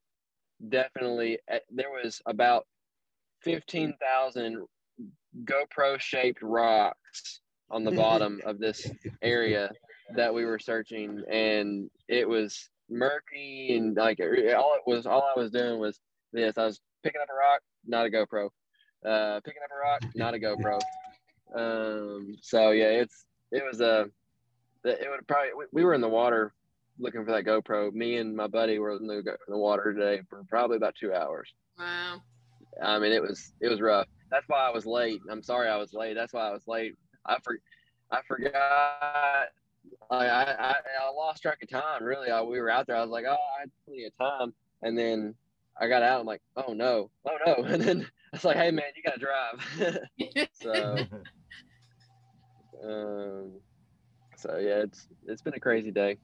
definitely 0.68 1.40
eh, 1.50 1.60
there 1.70 1.90
was 1.90 2.22
about 2.26 2.66
fifteen 3.42 3.94
thousand 4.02 4.66
GoPro 5.44 6.00
shaped 6.00 6.42
rocks 6.42 7.42
on 7.70 7.84
the 7.84 7.92
bottom 7.92 8.42
of 8.46 8.60
this 8.60 8.90
area 9.22 9.70
that 10.16 10.34
we 10.34 10.44
were 10.44 10.60
searching, 10.60 11.24
and 11.32 11.90
it 12.08 12.28
was 12.28 12.70
murky 12.90 13.76
and 13.78 13.96
like 13.96 14.20
all 14.20 14.74
it 14.76 14.82
was. 14.88 15.06
All 15.06 15.32
I 15.36 15.40
was 15.40 15.52
doing 15.52 15.80
was 15.80 16.00
this. 16.34 16.58
I 16.58 16.66
was 16.66 16.82
picking 17.04 17.22
up 17.22 17.30
a 17.30 17.36
rock, 17.36 17.62
not 17.86 18.06
a 18.06 18.10
GoPro. 18.10 18.50
Uh, 19.06 19.40
picking 19.42 19.62
up 19.64 19.72
a 19.72 19.80
rock, 19.80 20.02
not 20.16 20.34
a 20.34 20.38
GoPro. 20.38 20.80
Um, 21.56 22.38
so 22.42 22.72
yeah, 22.72 22.90
it's 22.90 23.26
it 23.52 23.64
was 23.64 23.82
a. 23.82 24.10
it 24.84 25.08
would 25.10 25.28
probably 25.28 25.50
we, 25.58 25.66
we 25.72 25.84
were 25.84 25.94
in 25.94 26.02
the 26.02 26.10
water 26.10 26.54
looking 27.00 27.26
for 27.26 27.32
that 27.32 27.46
GoPro. 27.46 27.92
Me 27.94 28.18
and 28.18 28.36
my 28.36 28.48
buddy 28.48 28.78
were 28.80 28.98
in 28.98 29.08
the, 29.08 29.18
in 29.18 29.36
the 29.48 29.58
water 29.58 29.94
today 29.94 30.22
for 30.30 30.44
probably 30.50 30.78
about 30.78 30.96
two 31.00 31.14
hours. 31.14 31.50
Wow. 31.78 32.22
I 32.84 33.00
mean, 33.00 33.12
it 33.12 33.22
was 33.22 33.54
it 33.62 33.70
was 33.70 33.82
rough. 33.82 34.08
That's 34.30 34.48
why 34.48 34.68
I 34.68 34.70
was 34.70 34.86
late. 34.86 35.22
I'm 35.32 35.42
sorry 35.42 35.68
I 35.68 35.78
was 35.78 35.94
late. 35.94 36.16
That's 36.16 36.34
why 36.34 36.48
I 36.48 36.52
was 36.52 36.68
late. 36.68 36.96
I 37.26 37.38
for, 37.44 37.60
I 38.12 38.22
forgot. 38.28 38.54
I, 40.12 40.16
I 40.16 40.44
I 40.44 40.76
I 41.02 41.12
lost 41.16 41.42
track 41.42 41.60
of 41.64 41.70
time. 41.70 42.04
Really, 42.04 42.30
I, 42.30 42.42
we 42.42 42.60
were 42.60 42.70
out 42.70 42.88
there. 42.88 42.96
I 42.96 43.02
was 43.02 43.10
like, 43.10 43.26
oh, 43.28 43.32
I 43.32 43.62
had 43.62 43.72
plenty 43.86 44.06
of 44.06 44.18
time, 44.18 44.54
and 44.82 44.98
then 44.98 45.34
I 45.80 45.88
got 45.88 46.04
out. 46.04 46.20
I'm 46.22 46.26
like, 46.26 46.42
oh 46.56 46.74
no, 46.74 47.10
oh 47.26 47.38
no, 47.46 47.54
and 47.68 47.82
then 47.82 48.02
I 48.02 48.36
was 48.36 48.46
like, 48.46 48.58
hey 48.58 48.72
man, 48.72 48.86
you 48.96 49.04
gotta 49.04 49.20
drive. 49.20 50.00
so, 50.54 51.08
um, 52.84 53.62
so 54.38 54.58
yeah, 54.58 54.84
it's 54.84 55.08
it's 55.26 55.42
been 55.42 55.54
a 55.54 55.60
crazy 55.60 55.92
day. 55.92 56.18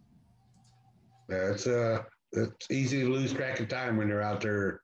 Yeah, 1.29 1.51
it's 1.51 1.67
uh, 1.67 2.03
it's 2.33 2.69
easy 2.69 3.01
to 3.01 3.09
lose 3.09 3.33
track 3.33 3.59
of 3.59 3.67
time 3.67 3.97
when 3.97 4.07
you're 4.07 4.21
out 4.21 4.41
there. 4.41 4.81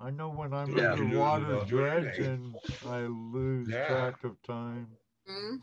I 0.00 0.10
know 0.10 0.30
when 0.30 0.54
I'm 0.54 0.74
Yeah. 0.74 0.92
underwater 0.92 1.56
Yeah. 1.56 1.64
dredging, 1.66 2.58
I 2.86 3.00
lose 3.00 3.68
Yeah. 3.68 3.86
track 3.86 4.24
of 4.24 4.40
time. 4.42 4.88
Hmm? 5.26 5.56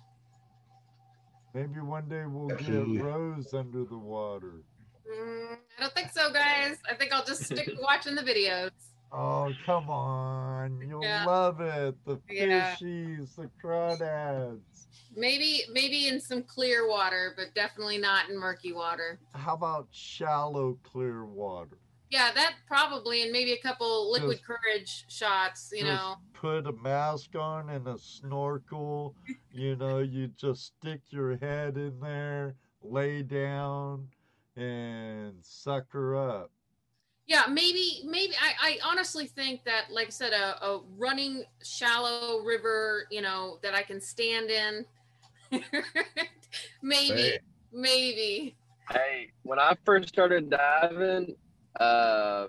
Maybe 1.54 1.80
one 1.80 2.08
day 2.08 2.26
we'll 2.28 2.52
Absolutely. 2.52 2.98
get 2.98 3.04
Rose 3.04 3.54
under 3.54 3.84
the 3.84 3.98
water. 3.98 4.62
Mm, 5.10 5.58
I 5.78 5.82
don't 5.82 5.94
think 5.94 6.12
so, 6.12 6.32
guys. 6.32 6.78
I 6.90 6.96
think 6.96 7.14
I'll 7.14 7.26
just 7.26 7.44
stick 7.46 7.66
to 7.66 7.78
watching 7.82 8.16
the 8.16 8.24
videos. 8.24 8.72
Oh, 9.12 9.52
come 9.66 9.90
on. 9.90 10.82
You'll 10.82 11.04
Yeah. 11.04 11.26
love 11.26 11.62
it. 11.62 11.96
The 12.06 12.20
Yeah. 12.30 12.76
fishies, 12.76 13.36
the 13.36 13.50
crawdads. 13.64 14.60
Maybe, 15.16 15.64
maybe 15.72 16.08
in 16.08 16.20
some 16.20 16.44
clear 16.44 16.88
water, 16.88 17.34
but 17.38 17.56
definitely 17.56 17.98
not 17.98 18.30
in 18.30 18.38
murky 18.38 18.74
water. 18.74 19.20
How 19.34 19.54
about 19.56 19.88
shallow, 19.92 20.78
clear 20.84 21.26
water? 21.26 21.78
Yeah, 22.10 22.32
that 22.34 22.56
probably, 22.68 23.24
and 23.24 23.32
maybe 23.32 23.54
a 23.54 23.62
couple 23.62 24.12
liquid 24.12 24.38
Just- 24.38 24.46
courage 24.46 25.06
shots. 25.10 25.72
You 25.76 25.84
know, 25.86 26.16
put 26.34 26.68
a 26.68 26.72
mask 26.72 27.36
on 27.36 27.70
and 27.70 27.88
a 27.88 27.98
snorkel. 27.98 29.16
You 29.52 29.76
know, 29.76 30.00
you 30.00 30.28
just 30.28 30.66
stick 30.78 31.02
your 31.10 31.36
head 31.38 31.78
in 31.78 32.00
there, 32.00 32.56
lay 32.84 33.24
down, 33.24 34.08
and 34.58 35.36
suck 35.44 35.86
her 35.92 36.16
up. 36.16 36.52
yeah, 37.28 37.44
maybe, 37.50 38.02
maybe. 38.06 38.34
I, 38.42 38.54
I 38.72 38.90
honestly 38.90 39.28
think 39.28 39.64
that, 39.66 39.86
like 39.92 40.08
I 40.08 40.10
said, 40.10 40.34
a, 40.34 40.64
a 40.66 40.82
running 40.98 41.44
shallow 41.64 42.42
river, 42.44 43.06
you 43.12 43.22
know, 43.22 43.60
that 43.64 43.76
I 43.76 43.84
can 43.84 44.02
stand 44.02 44.50
in. 44.50 44.86
maybe, 46.82 47.14
Hey. 47.14 47.40
maybe. 47.72 48.56
Hey, 48.90 49.32
when 49.44 49.60
I 49.60 49.76
first 49.86 50.08
started 50.10 50.50
diving, 50.50 51.36
uh, 51.80 52.48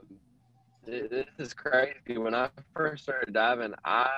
this 0.87 1.27
is 1.39 1.53
crazy. 1.53 2.17
When 2.17 2.35
I 2.35 2.49
first 2.75 3.03
started 3.03 3.35
diving, 3.35 3.75
I 3.85 4.09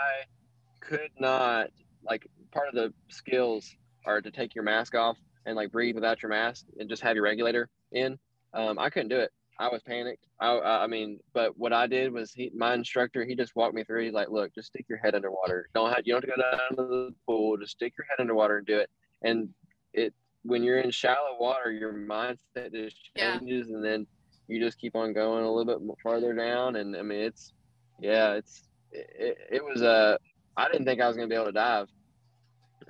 could 0.81 1.11
not 1.19 1.69
like 2.05 2.27
part 2.53 2.69
of 2.69 2.75
the 2.75 2.93
skills 3.09 3.75
are 4.07 4.21
to 4.21 4.31
take 4.31 4.55
your 4.55 4.65
mask 4.65 4.95
off 4.95 5.17
and 5.47 5.57
like 5.57 5.73
breathe 5.73 5.95
without 5.95 6.23
your 6.23 6.31
mask 6.31 6.67
and 6.79 6.89
just 6.89 7.03
have 7.03 7.15
your 7.15 7.25
regulator 7.25 7.69
in. 7.93 8.19
Um, 8.53 8.79
I 8.79 8.91
couldn't 8.91 9.09
do 9.09 9.19
it. 9.19 9.31
I 9.59 9.69
was 9.69 9.83
panicked. 9.83 10.25
I, 10.41 10.59
I 10.59 10.87
mean, 10.87 11.19
but 11.35 11.57
what 11.59 11.73
I 11.73 11.87
did 11.87 12.12
was 12.12 12.33
he, 12.33 12.51
my 12.55 12.73
instructor, 12.73 13.25
he 13.27 13.35
just 13.35 13.55
walked 13.55 13.75
me 13.75 13.85
through. 13.85 14.05
He's 14.05 14.15
like, 14.15 14.31
look, 14.31 14.55
just 14.55 14.69
stick 14.69 14.87
your 14.89 14.99
head 14.99 15.15
underwater. 15.15 15.69
Don't 15.75 15.91
have, 15.91 16.01
you 16.05 16.15
don't 16.15 16.25
have 16.25 16.35
to 16.35 16.43
go 16.43 16.57
down 16.59 16.77
to 16.77 16.91
the 17.09 17.15
pool. 17.27 17.59
Just 17.59 17.73
stick 17.73 17.93
your 17.99 18.07
head 18.09 18.21
underwater 18.21 18.59
and 18.59 18.67
do 18.67 18.79
it. 18.79 18.89
And 19.23 19.51
it, 19.93 20.15
when 20.45 20.62
you're 20.62 20.79
in 20.79 20.91
shallow 20.91 21.37
water, 21.39 21.71
your 21.71 21.93
mindset 21.93 22.73
just 22.73 22.97
Yeah. 23.15 23.39
changes, 23.39 23.69
and 23.69 23.85
then 23.85 24.07
you 24.49 24.59
just 24.59 24.79
keep 24.79 24.97
on 24.97 25.12
going 25.12 25.45
a 25.45 25.53
little 25.53 25.79
bit 25.79 25.97
farther 26.03 26.33
down. 26.33 26.77
And 26.77 26.97
I 26.97 27.03
mean, 27.03 27.21
it's, 27.21 27.53
yeah, 28.01 28.33
it's, 28.33 28.62
it, 28.93 29.37
it 29.53 29.65
was 29.65 29.83
Uh, 29.83 30.17
I 30.57 30.69
didn't 30.69 30.87
think 30.87 31.03
I 31.03 31.07
was 31.07 31.17
gonna 31.17 31.29
be 31.29 31.35
able 31.35 31.47
to 31.47 31.53
dive. 31.53 31.89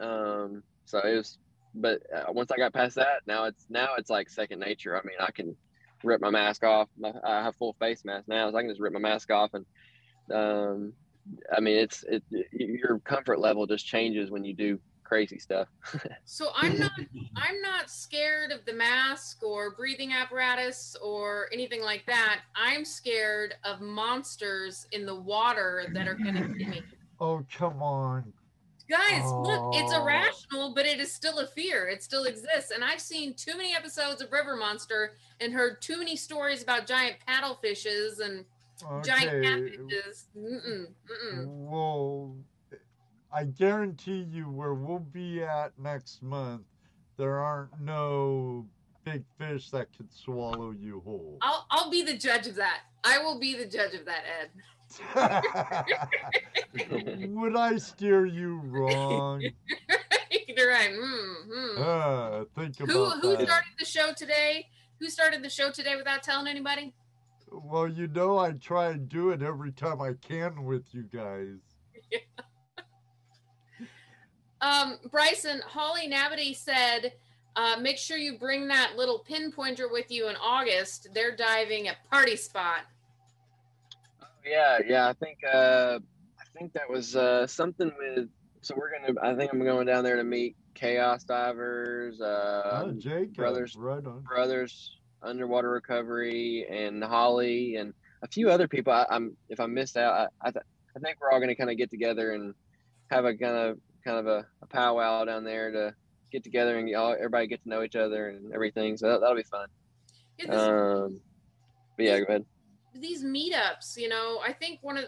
Um, 0.01 0.63
so 0.85 0.99
it 1.01 1.17
was, 1.17 1.39
but 1.75 2.03
uh, 2.15 2.33
once 2.33 2.51
I 2.51 2.57
got 2.57 2.73
past 2.73 2.97
that, 2.97 3.23
now 3.27 3.45
it's 3.45 3.67
now 3.69 3.91
it's 3.97 4.11
like 4.11 4.29
second 4.29 4.61
nature. 4.61 4.97
I 4.97 5.03
mean, 5.07 5.17
I 5.21 5.31
can 5.31 5.57
rip 6.03 6.21
my 6.21 6.31
mask 6.31 6.65
off. 6.65 6.89
My, 6.99 7.13
I 7.25 7.43
have 7.43 7.57
full 7.57 7.75
face 7.79 8.05
mask 8.05 8.29
now, 8.29 8.51
so 8.51 8.57
I 8.57 8.63
can 8.63 8.71
just 8.71 8.81
rip 8.81 8.93
my 8.93 9.01
mask 9.01 9.31
off, 9.31 9.51
and 9.55 9.67
um, 10.33 10.93
I 11.55 11.61
mean, 11.61 11.77
it's 11.77 12.05
it 12.09 12.23
your 12.53 12.99
comfort 13.01 13.41
level 13.41 13.67
just 13.67 13.87
changes 13.87 14.31
when 14.31 14.45
you 14.45 14.55
do 14.55 14.79
crazy 15.05 15.39
stuff. 15.39 15.69
So 16.25 16.51
I'm 16.55 16.79
not 16.79 16.93
I'm 17.37 17.61
not 17.61 17.91
scared 17.91 18.53
of 18.53 18.65
the 18.65 18.73
mask 18.73 19.43
or 19.43 19.75
breathing 19.75 20.13
apparatus 20.13 20.97
or 21.03 21.49
anything 21.53 21.83
like 21.83 22.07
that. 22.07 22.43
I'm 22.55 22.85
scared 22.85 23.55
of 23.65 23.81
monsters 23.81 24.87
in 24.93 25.05
the 25.05 25.15
water 25.15 25.87
that 25.93 26.07
are 26.07 26.15
going 26.15 26.37
to 26.37 26.43
hit 26.43 26.69
me. 26.69 26.83
Oh, 27.23 27.45
come 27.53 27.83
on. 27.83 28.33
Guys, 28.91 29.33
look, 29.39 29.63
it's 29.73 29.93
Oh. 29.93 30.03
irrational, 30.03 30.75
but 30.75 30.85
it 30.85 30.99
is 30.99 31.13
still 31.15 31.39
a 31.39 31.47
fear. 31.47 31.89
It 31.89 32.03
still 32.03 32.25
exists. 32.25 32.73
And 32.73 32.83
I've 32.83 33.01
seen 33.01 33.35
too 33.35 33.57
many 33.57 33.73
episodes 33.75 34.21
of 34.21 34.33
River 34.33 34.57
Monster 34.57 35.15
and 35.41 35.53
heard 35.53 35.81
too 35.81 35.97
many 35.97 36.17
stories 36.17 36.63
about 36.63 36.89
giant 36.89 37.17
paddlefishes 37.27 38.19
and 38.19 38.45
giant 39.05 39.29
Okay. 39.31 39.47
catfishes. 39.47 40.25
Mm-mm, 40.37 40.87
mm-mm. 41.09 41.47
Well, 41.47 42.37
I 43.33 43.45
guarantee 43.45 44.23
you 44.29 44.51
where 44.51 44.75
we'll 44.75 44.99
be 44.99 45.41
at 45.45 45.79
next 45.79 46.21
month, 46.21 46.63
there 47.17 47.39
aren't 47.39 47.81
no 47.81 48.67
big 49.05 49.25
fish 49.39 49.71
that 49.71 49.97
could 49.97 50.13
swallow 50.13 50.73
you 50.73 51.01
whole. 51.05 51.39
I'll 51.43 51.65
I'll 51.71 51.91
be 51.91 52.03
the 52.03 52.17
judge 52.17 52.49
of 52.49 52.57
that. 52.57 52.81
I 53.05 53.19
will 53.19 53.39
be 53.39 53.55
the 53.55 53.67
judge 53.67 53.95
of 53.95 54.05
that, 54.07 54.25
Ed. 54.41 54.51
Would 56.91 57.57
I 57.57 57.77
steer 57.77 58.27
you 58.27 58.61
wrong? 58.65 59.43
You're 60.49 60.71
right. 60.71 60.91
Mm, 60.91 61.49
mm. 61.49 61.79
Uh, 61.79 62.45
think 62.57 62.79
Who 62.79 62.85
about 63.05 63.21
who 63.21 63.37
that. 63.37 63.47
started 63.47 63.71
the 63.79 63.85
show 63.85 64.13
today? 64.17 64.67
Who 64.99 65.09
started 65.09 65.43
the 65.43 65.51
show 65.51 65.71
today 65.71 65.97
without 65.97 66.23
telling 66.23 66.47
anybody? 66.47 66.95
Well, 67.51 67.89
you 67.89 68.07
know 68.09 68.39
I 68.39 68.53
try 68.53 68.91
and 68.91 69.09
do 69.09 69.31
it 69.31 69.43
every 69.43 69.73
time 69.73 70.01
I 70.01 70.13
can 70.21 70.65
with 70.65 70.85
you 70.93 71.03
guys. 71.03 71.59
Yeah. 72.11 72.19
Um, 74.63 74.99
Bryson, 75.11 75.63
Holly 75.67 76.07
Nabity 76.07 76.53
said, 76.53 77.15
uh, 77.57 77.77
make 77.81 77.97
sure 77.97 78.17
you 78.17 78.39
bring 78.39 78.69
that 78.69 78.93
little 78.97 79.25
pinpointer 79.29 79.91
with 79.91 80.11
you 80.11 80.29
in 80.29 80.37
August. 80.37 81.09
They're 81.15 81.35
diving 81.35 81.89
at 81.89 81.97
Party 82.11 82.37
Spot. 82.37 82.81
Yeah, 84.45 84.79
yeah. 84.87 85.09
I 85.09 85.13
think 85.15 85.39
uh, 85.51 85.99
I 86.39 86.59
think 86.59 86.73
that 86.75 86.89
was 86.91 87.17
uh, 87.17 87.47
something 87.47 87.91
with. 87.99 88.29
So 88.63 88.75
we're 88.77 88.91
gonna. 88.99 89.19
I 89.23 89.35
think 89.37 89.53
I'm 89.53 89.63
going 89.65 89.87
down 89.87 90.05
there 90.05 90.17
to 90.17 90.25
meet 90.25 90.57
Chaos 90.75 91.25
Divers, 91.25 92.21
uh, 92.21 92.83
oh, 92.87 92.93
Jacob, 92.93 93.35
brothers- 93.35 93.77
right 93.77 94.05
on. 94.05 94.23
Brothers 94.23 94.97
Underwater 95.23 95.71
Recovery, 95.71 96.67
and 96.71 97.03
Holly, 97.03 97.77
and 97.77 97.95
a 98.23 98.29
few 98.29 98.51
other 98.51 98.69
people. 98.69 98.93
I, 98.93 99.07
I'm 99.11 99.37
if 99.49 99.61
I 99.61 99.67
missed 99.67 99.97
out, 99.97 100.31
I 100.43 100.49
I, 100.49 100.51
th- 100.51 100.65
I 100.97 101.01
think 101.01 101.19
we're 101.21 101.31
all 101.31 101.41
gonna 101.41 101.55
kind 101.57 101.71
of 101.71 101.77
get 101.79 101.91
together 101.91 102.33
and 102.33 102.55
have 103.11 103.25
a 103.25 103.35
kind 103.37 103.57
of 103.57 103.79
kind 104.05 104.19
of 104.19 104.27
a, 104.27 104.47
a 104.63 104.67
powwow 104.67 105.25
down 105.25 105.45
there 105.45 105.71
to 105.73 105.95
get 106.33 106.45
together 106.45 106.79
and 106.79 106.95
all 106.95 107.13
everybody 107.15 107.47
get 107.47 107.63
to 107.63 107.69
know 107.69 107.83
each 107.83 107.97
other 107.97 108.29
and 108.29 108.53
everything. 108.55 108.97
So 108.97 109.09
that, 109.09 109.21
that'll 109.21 109.37
be 109.37 109.43
fun. 109.43 109.69
Yeah, 110.39 110.47
this- 110.51 110.61
Um, 110.61 111.21
but 111.97 112.07
yeah, 112.07 112.19
go 112.21 112.25
ahead. 112.29 112.45
These 112.95 113.23
meetups, 113.25 113.97
you 113.97 114.09
know, 114.09 114.41
I 114.45 114.53
think 114.53 114.81
one 114.83 114.97
of 114.97 115.05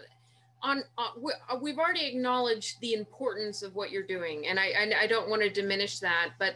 on 0.61 0.83
uh, 0.97 1.09
we, 1.19 1.33
uh, 1.49 1.57
we've 1.61 1.77
already 1.77 2.05
acknowledged 2.05 2.79
the 2.79 2.93
importance 2.93 3.61
of 3.63 3.75
what 3.75 3.91
you're 3.91 4.07
doing, 4.07 4.47
and 4.47 4.59
I, 4.59 4.71
I 4.77 4.93
I 5.01 5.07
don't 5.07 5.29
want 5.29 5.41
to 5.41 5.49
diminish 5.49 5.99
that, 5.99 6.31
but 6.39 6.55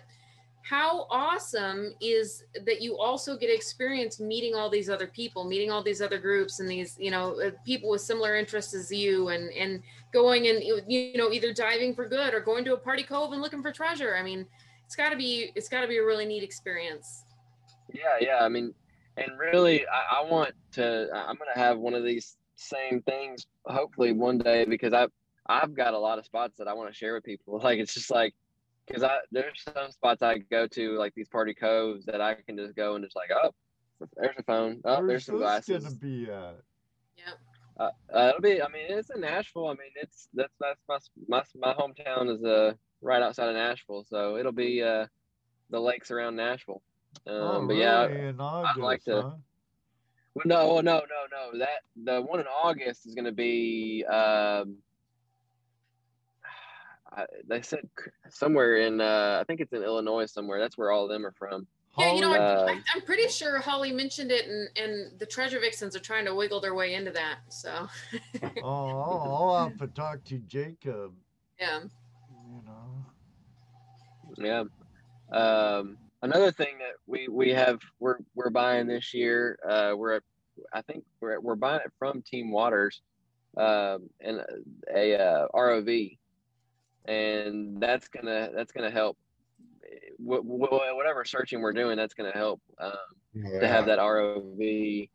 how 0.64 1.08
awesome 1.10 1.94
is 2.02 2.44
that 2.66 2.82
you 2.82 2.98
also 2.98 3.38
get 3.38 3.50
experience 3.50 4.20
meeting 4.20 4.54
all 4.54 4.70
these 4.70 4.90
other 4.90 5.08
people, 5.08 5.46
meeting 5.46 5.72
all 5.72 5.82
these 5.82 6.02
other 6.02 6.18
groups, 6.18 6.60
and 6.60 6.70
these 6.70 6.96
you 7.00 7.12
know 7.12 7.40
uh, 7.42 7.52
people 7.66 7.90
with 7.90 8.02
similar 8.02 8.36
interests 8.36 8.74
as 8.74 8.92
you, 8.92 9.30
and 9.30 9.52
and 9.52 9.82
going 10.14 10.48
and 10.48 10.64
you 10.64 11.18
know 11.18 11.32
either 11.32 11.54
diving 11.54 11.94
for 11.94 12.08
good 12.08 12.34
or 12.34 12.40
going 12.40 12.64
to 12.66 12.74
a 12.74 12.78
party 12.78 13.04
cove 13.04 13.34
and 13.34 13.42
looking 13.42 13.62
for 13.62 13.72
treasure. 13.72 14.16
I 14.16 14.24
mean, 14.24 14.46
it's 14.86 14.96
got 14.96 15.10
to 15.10 15.18
be 15.18 15.52
it's 15.56 15.70
got 15.70 15.82
to 15.82 15.88
be 15.88 15.98
a 15.98 16.06
really 16.06 16.26
neat 16.26 16.44
experience. 16.44 17.24
Yeah, 17.94 18.18
yeah. 18.20 18.40
I 18.42 18.50
mean, 18.50 18.74
and 19.18 19.38
really, 19.38 19.86
I, 19.88 20.22
I 20.22 20.30
want 20.30 20.52
to. 20.74 21.08
I'm 21.14 21.36
gonna 21.36 21.52
have 21.56 21.78
one 21.80 21.94
of 21.94 22.04
these 22.04 22.38
same 22.56 23.02
things 23.04 23.46
hopefully 23.66 24.14
one 24.14 24.38
day 24.38 24.66
because 24.66 24.94
I've 24.94 25.12
I've 25.48 25.76
got 25.76 25.94
a 25.94 26.00
lot 26.00 26.20
of 26.20 26.26
spots 26.26 26.58
that 26.58 26.68
I 26.68 26.74
want 26.74 26.90
to 26.90 26.96
share 26.96 27.14
with 27.14 27.24
people. 27.24 27.60
Like 27.64 27.80
it's 27.80 27.94
just 27.94 28.12
like 28.12 28.34
because 28.88 29.04
I 29.04 29.18
there's 29.32 29.64
some 29.64 29.92
spots 29.92 30.22
I 30.22 30.38
go 30.38 30.68
to 30.68 30.98
like 30.98 31.14
these 31.16 31.28
party 31.28 31.54
coves 31.54 32.06
that 32.06 32.22
I 32.22 32.36
can 32.36 32.58
just 32.58 32.76
go 32.76 32.96
and 32.96 33.04
just 33.04 33.16
like 33.16 33.30
oh 33.32 33.54
there's 34.16 34.36
a 34.38 34.44
phone 34.44 34.82
oh 34.86 35.00
Where's 35.00 35.08
there's 35.08 35.26
some 35.26 35.36
this 35.36 35.44
glasses. 35.44 35.84
gonna 35.84 35.96
be 35.96 36.32
at? 36.32 36.58
Yeah. 37.18 37.34
Uh, 37.80 37.90
uh, 38.14 38.30
it'll 38.30 38.42
be. 38.42 38.62
I 38.62 38.68
mean, 38.70 38.86
it's 38.90 39.10
in 39.12 39.22
Nashville. 39.22 39.68
I 39.68 39.72
mean, 39.74 39.92
it's 39.96 40.30
that's 40.34 40.54
that's 40.60 40.80
my 40.88 40.98
my 41.28 41.44
my 41.56 41.74
hometown 41.74 42.34
is 42.36 42.44
uh 42.44 42.74
right 43.02 43.22
outside 43.22 43.50
of 43.50 43.56
Nashville, 43.56 44.04
so 44.10 44.38
it'll 44.38 44.52
be 44.52 44.82
uh 44.82 45.06
the 45.70 45.80
lakes 45.80 46.10
around 46.10 46.36
Nashville. 46.36 46.82
Um, 47.26 47.34
oh, 47.36 47.68
but 47.68 47.76
yeah, 47.76 48.06
really? 48.06 48.28
In 48.30 48.40
August, 48.40 48.78
like 48.80 49.04
to- 49.06 49.22
huh? 49.22 49.32
well, 50.34 50.44
no, 50.46 50.74
well, 50.74 50.84
no, 50.84 51.00
no, 51.00 51.52
no. 51.52 51.60
That 51.60 51.80
the 52.04 52.22
one 52.22 52.40
in 52.40 52.46
August 52.48 53.06
is 53.06 53.16
going 53.16 53.26
to 53.26 53.32
be. 53.32 54.06
Um, 54.06 54.78
I, 57.12 57.26
they 57.48 57.62
said 57.62 57.88
somewhere 58.30 58.78
in. 58.78 59.02
Uh, 59.02 59.40
I 59.42 59.44
think 59.46 59.60
it's 59.62 59.74
in 59.74 59.84
Illinois 59.84 60.26
somewhere. 60.26 60.60
That's 60.60 60.78
where 60.78 60.92
all 60.92 61.04
of 61.06 61.10
them 61.10 61.26
are 61.26 61.34
from. 61.38 61.68
Yeah, 61.98 62.14
you 62.14 62.22
know, 62.22 62.28
Holly- 62.30 62.40
I, 62.40 62.62
Um, 62.62 62.70
I, 62.70 62.82
I'm 62.98 63.02
pretty 63.02 63.28
sure 63.28 63.58
Holly 63.60 63.92
mentioned 63.92 64.32
it, 64.32 64.46
and, 64.46 64.70
and 64.78 65.20
the 65.20 65.26
treasure 65.26 65.60
vixens 65.60 65.96
are 65.96 66.00
trying 66.00 66.26
to 66.26 66.36
wiggle 66.36 66.62
their 66.62 66.76
way 66.76 66.94
into 66.94 67.10
that. 67.12 67.40
So, 67.50 67.88
oh, 68.62 68.64
I'll, 68.64 69.54
I'll 69.56 69.70
have 69.70 69.80
to 69.80 69.88
talk 69.88 70.24
to 70.26 70.38
Jacob. 70.40 71.14
yeah. 71.60 71.80
You 72.52 72.62
know. 72.68 73.06
Yeah. 74.38 74.64
Um, 75.36 75.98
another 76.22 76.52
thing 76.52 76.78
that 76.80 76.96
we 77.06 77.28
we 77.28 77.50
have 77.50 77.80
we're 78.00 78.18
we're 78.36 78.50
buying 78.50 78.88
this 78.88 79.14
year. 79.14 79.60
Uh, 79.68 79.94
we're 79.96 80.20
I 80.74 80.82
think 80.82 81.04
we're 81.20 81.40
we're 81.40 81.56
buying 81.56 81.82
it 81.86 81.92
from 82.00 82.22
Team 82.22 82.52
Watters, 82.52 83.02
um, 83.58 84.10
and 84.22 84.42
a, 84.94 85.20
uh, 85.20 85.48
ROV, 85.54 86.18
and 87.06 87.80
that's 87.80 88.08
gonna 88.08 88.50
that's 88.56 88.72
gonna 88.72 88.92
help. 88.92 89.18
Wh- 90.20 90.42
wh- 90.42 90.96
whatever 90.96 91.24
searching 91.26 91.62
we're 91.62 91.74
doing, 91.74 91.96
that's 91.98 92.14
gonna 92.14 92.32
help 92.32 92.62
um, 92.80 92.92
to 93.60 93.68
have 93.68 93.86
that 93.86 94.00
ROV. 94.00 95.10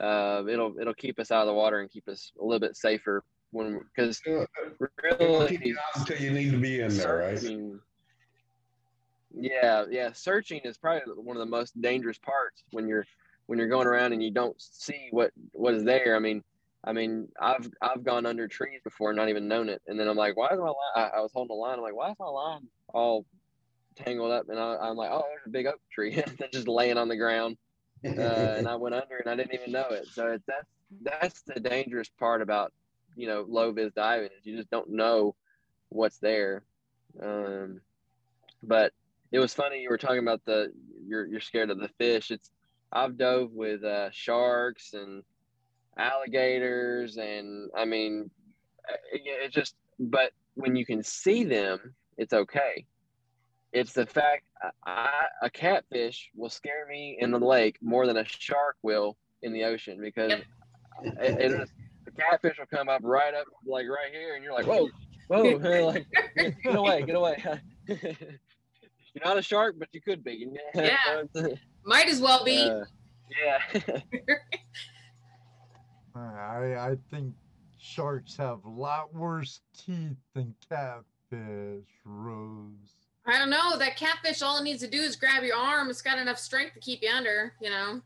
Uh, 0.00 0.44
it'll 0.48 0.78
it'll 0.80 0.94
keep 0.94 1.18
us 1.18 1.30
out 1.30 1.42
of 1.42 1.46
the 1.48 1.54
water 1.54 1.80
and 1.80 1.90
keep 1.90 2.08
us 2.08 2.32
a 2.40 2.44
little 2.44 2.60
bit 2.60 2.76
safer 2.76 3.24
when 3.50 3.80
because 3.94 4.20
really 5.02 5.58
you 5.64 5.76
out 5.78 6.00
until 6.00 6.20
you 6.20 6.30
need 6.30 6.50
to 6.50 6.58
be 6.58 6.80
in 6.80 6.96
there, 6.96 7.18
right? 7.18 7.42
Yeah, 9.38 9.84
yeah. 9.90 10.12
Searching 10.12 10.60
is 10.64 10.76
probably 10.76 11.12
one 11.14 11.36
of 11.36 11.40
the 11.40 11.46
most 11.46 11.80
dangerous 11.80 12.18
parts 12.18 12.62
when 12.72 12.88
you're 12.88 13.06
when 13.46 13.58
you're 13.58 13.68
going 13.68 13.86
around 13.86 14.12
and 14.12 14.22
you 14.22 14.30
don't 14.30 14.60
see 14.60 15.08
what 15.10 15.30
what 15.52 15.74
is 15.74 15.84
there. 15.84 16.16
I 16.16 16.18
mean, 16.18 16.42
I 16.84 16.92
mean, 16.92 17.28
I've 17.40 17.70
I've 17.80 18.04
gone 18.04 18.26
under 18.26 18.48
trees 18.48 18.80
before 18.82 19.10
and 19.10 19.16
not 19.16 19.28
even 19.28 19.48
known 19.48 19.68
it, 19.68 19.82
and 19.86 19.98
then 19.98 20.08
I'm 20.08 20.16
like, 20.16 20.36
why 20.36 20.48
is 20.48 20.58
my 20.58 20.66
line? 20.66 20.74
I, 20.96 21.02
I 21.16 21.20
was 21.20 21.32
holding 21.32 21.56
the 21.56 21.60
line. 21.60 21.76
I'm 21.76 21.82
like, 21.82 21.94
why 21.94 22.10
is 22.10 22.16
my 22.18 22.26
line 22.26 22.68
all 22.92 23.26
tangled 23.96 24.32
up? 24.32 24.48
And 24.48 24.58
I, 24.58 24.76
I'm 24.76 24.96
like, 24.96 25.10
oh, 25.10 25.24
there's 25.28 25.46
a 25.46 25.50
big 25.50 25.66
oak 25.66 25.80
tree 25.90 26.14
that's 26.38 26.52
just 26.52 26.68
laying 26.68 26.98
on 26.98 27.08
the 27.08 27.16
ground, 27.16 27.56
uh, 28.04 28.08
and 28.10 28.66
I 28.68 28.76
went 28.76 28.94
under 28.94 29.16
and 29.16 29.30
I 29.30 29.36
didn't 29.36 29.54
even 29.54 29.72
know 29.72 29.88
it. 29.90 30.06
So 30.12 30.28
it's, 30.28 30.44
that's 30.46 30.68
that's 31.02 31.42
the 31.42 31.60
dangerous 31.60 32.08
part 32.18 32.42
about 32.42 32.72
you 33.16 33.28
know 33.28 33.44
low 33.48 33.72
vis 33.72 33.92
diving 33.92 34.30
is 34.38 34.46
you 34.46 34.56
just 34.56 34.70
don't 34.70 34.90
know 34.90 35.34
what's 35.90 36.18
there. 36.18 36.62
Um, 37.22 37.80
but 38.62 38.92
it 39.32 39.38
was 39.38 39.54
funny 39.54 39.80
you 39.82 39.90
were 39.90 39.98
talking 39.98 40.20
about 40.20 40.40
the 40.46 40.72
you're 41.06 41.26
you're 41.26 41.40
scared 41.40 41.70
of 41.70 41.78
the 41.78 41.88
fish. 41.98 42.30
It's 42.30 42.50
I've 42.92 43.18
dove 43.18 43.52
with 43.52 43.84
uh, 43.84 44.10
sharks 44.12 44.94
and 44.94 45.22
alligators, 45.98 47.16
and 47.18 47.70
I 47.76 47.84
mean, 47.84 48.30
it, 49.12 49.22
it 49.24 49.52
just. 49.52 49.74
But 49.98 50.32
when 50.54 50.76
you 50.76 50.86
can 50.86 51.02
see 51.02 51.44
them, 51.44 51.94
it's 52.16 52.32
okay. 52.32 52.86
It's 53.72 53.92
the 53.92 54.06
fact 54.06 54.44
I, 54.86 55.24
a 55.42 55.50
catfish 55.50 56.30
will 56.34 56.48
scare 56.48 56.86
me 56.88 57.18
in 57.20 57.30
the 57.30 57.38
lake 57.38 57.76
more 57.82 58.06
than 58.06 58.16
a 58.16 58.24
shark 58.24 58.76
will 58.82 59.16
in 59.42 59.52
the 59.52 59.64
ocean 59.64 59.98
because 60.00 60.30
Yep. 60.30 60.42
it, 61.20 61.52
it 61.52 61.68
the 62.06 62.12
catfish 62.12 62.58
will 62.58 62.66
come 62.66 62.88
up 62.88 63.00
right 63.04 63.34
up 63.34 63.46
like 63.66 63.86
right 63.86 64.12
here, 64.12 64.34
and 64.36 64.42
you're 64.44 64.54
like, 64.54 64.66
whoa, 64.66 64.88
whoa, 65.26 65.56
like 65.86 66.06
get 66.64 66.74
away, 66.76 67.02
get 67.02 67.16
away. 67.16 67.42
you're 69.18 69.28
not 69.28 69.38
a 69.38 69.42
shark, 69.42 69.76
but 69.78 69.88
you 69.92 70.00
could 70.00 70.24
be. 70.24 70.48
Yeah. 70.74 71.22
Might 71.84 72.08
as 72.08 72.20
well 72.20 72.44
be. 72.44 72.70
Uh, 73.30 73.60
yeah. 73.76 74.34
I 76.16 76.92
I 76.92 76.96
think 77.10 77.34
sharks 77.78 78.38
have 78.38 78.64
a 78.64 78.70
lot 78.70 79.14
worse 79.14 79.60
teeth 79.76 80.16
than 80.34 80.54
catfish, 80.66 81.84
Rose. 82.06 82.94
I 83.26 83.38
don't 83.38 83.50
know. 83.50 83.76
That 83.76 83.96
catfish, 83.96 84.40
all 84.40 84.58
it 84.58 84.64
needs 84.64 84.80
to 84.80 84.88
do 84.88 84.98
is 84.98 85.14
grab 85.14 85.44
your 85.44 85.56
arm. 85.56 85.90
It's 85.90 86.00
got 86.00 86.18
enough 86.18 86.38
strength 86.38 86.72
to 86.74 86.80
keep 86.80 87.02
you 87.02 87.10
under, 87.10 87.52
you 87.60 87.68
know. 87.68 88.00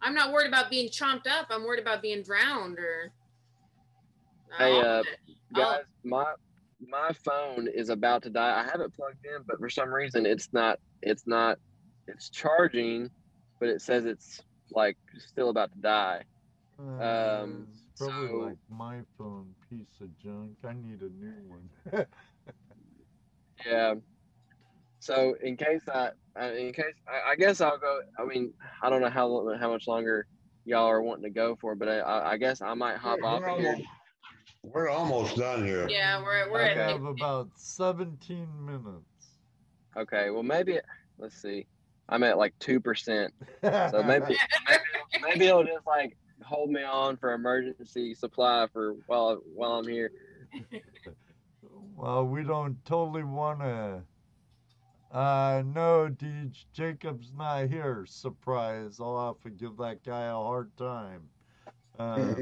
I'm 0.00 0.14
not 0.14 0.32
worried 0.32 0.46
about 0.46 0.70
being 0.70 0.88
chomped 0.88 1.26
up. 1.26 1.48
I'm 1.50 1.64
worried 1.64 1.80
about 1.80 2.02
being 2.02 2.22
drowned 2.22 2.78
or. 2.78 3.10
Hey, 4.58 4.80
uh, 4.80 5.02
guys, 5.52 5.82
my 6.04 6.34
my 6.88 7.10
phone 7.24 7.68
is 7.72 7.88
about 7.88 8.22
to 8.24 8.30
die. 8.30 8.60
I 8.60 8.64
have 8.70 8.80
it 8.80 8.94
plugged 8.94 9.24
in, 9.24 9.42
but 9.46 9.58
for 9.58 9.68
some 9.70 9.90
reason 9.92 10.26
it's 10.26 10.48
not. 10.52 10.78
It's 11.02 11.26
not. 11.26 11.58
It's 12.08 12.28
charging, 12.30 13.10
but 13.60 13.68
it 13.68 13.80
says 13.80 14.04
it's 14.04 14.40
like 14.72 14.96
still 15.18 15.50
about 15.50 15.72
to 15.72 15.78
die. 15.78 16.22
Uh, 16.78 17.42
Um, 17.42 17.66
it's 17.70 17.82
probably 17.98 18.28
so- 18.28 18.34
like 18.38 18.56
my 18.68 19.00
phone, 19.18 19.54
piece 19.70 20.00
of 20.00 20.08
junk. 20.18 20.56
I 20.64 20.72
need 20.72 21.00
a 21.02 21.10
new 21.10 21.34
one. 21.48 22.06
Yeah. 23.66 23.94
So 24.98 25.34
in 25.42 25.56
case 25.56 25.82
I, 25.92 26.10
I 26.36 26.50
in 26.52 26.72
case 26.72 26.94
I, 27.08 27.32
I 27.32 27.36
guess 27.36 27.60
I'll 27.60 27.78
go. 27.78 28.00
I 28.18 28.24
mean, 28.24 28.52
I 28.82 28.90
don't 28.90 29.00
know 29.00 29.10
how 29.10 29.46
how 29.58 29.70
much 29.70 29.86
longer 29.86 30.26
y'all 30.64 30.86
are 30.86 31.02
wanting 31.02 31.24
to 31.24 31.30
go 31.30 31.56
for, 31.60 31.74
but 31.74 31.88
I, 31.88 31.98
I, 31.98 32.30
I 32.32 32.36
guess 32.36 32.62
I 32.62 32.74
might 32.74 32.96
hop 32.96 33.18
We're 33.20 33.28
off 33.28 33.40
here. 33.42 33.50
almost, 33.50 33.82
we're 34.62 34.88
almost 34.88 35.36
done 35.36 35.64
here. 35.64 35.88
yeah, 35.88 36.20
we're 36.22 36.50
we're 36.50 36.62
I 36.62 36.68
at 36.70 36.76
have 36.76 37.04
about 37.04 37.48
17 37.56 38.46
minutes. 38.64 39.04
Okay. 39.96 40.30
Well, 40.30 40.42
maybe 40.42 40.78
let's 41.18 41.40
see. 41.40 41.66
I'm 42.08 42.22
at 42.22 42.38
like 42.38 42.54
two 42.58 42.80
percent. 42.80 43.32
So 43.62 44.02
maybe 44.06 44.36
maybe, 44.68 44.82
maybe 45.22 45.46
it'll 45.46 45.64
just 45.64 45.86
like 45.86 46.16
hold 46.44 46.70
me 46.70 46.82
on 46.82 47.16
for 47.16 47.32
emergency 47.32 48.14
supply 48.14 48.66
for 48.72 48.96
while 49.06 49.40
while 49.54 49.72
I'm 49.72 49.88
here. 49.88 50.12
Well, 51.96 52.26
we 52.26 52.42
don't 52.42 52.82
totally 52.84 53.24
want 53.24 53.60
to. 53.60 54.02
Uh, 55.16 55.62
no, 55.66 56.08
Deej, 56.08 56.64
Jacob's 56.72 57.32
not 57.36 57.68
here. 57.68 58.06
Surprise. 58.08 58.98
I'll 58.98 59.26
have 59.26 59.40
to 59.42 59.50
give 59.50 59.76
that 59.76 60.02
guy 60.04 60.24
a 60.24 60.34
hard 60.34 60.74
time. 60.76 61.22
Uh, 61.98 62.34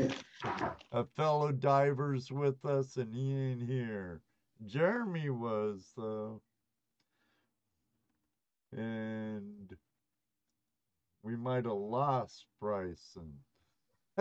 a 0.93 1.05
fellow 1.17 1.53
diver's 1.53 2.31
with 2.31 2.65
us 2.65 2.97
and 2.97 3.15
he 3.15 3.35
ain't 3.35 3.69
here. 3.69 4.23
Jeremy 4.67 5.31
was, 5.31 5.93
though. 5.97 6.41
And 8.77 9.77
we 11.23 11.37
might 11.37 11.65
have 11.65 11.73
lost 11.73 12.47
Bryson. 12.61 13.35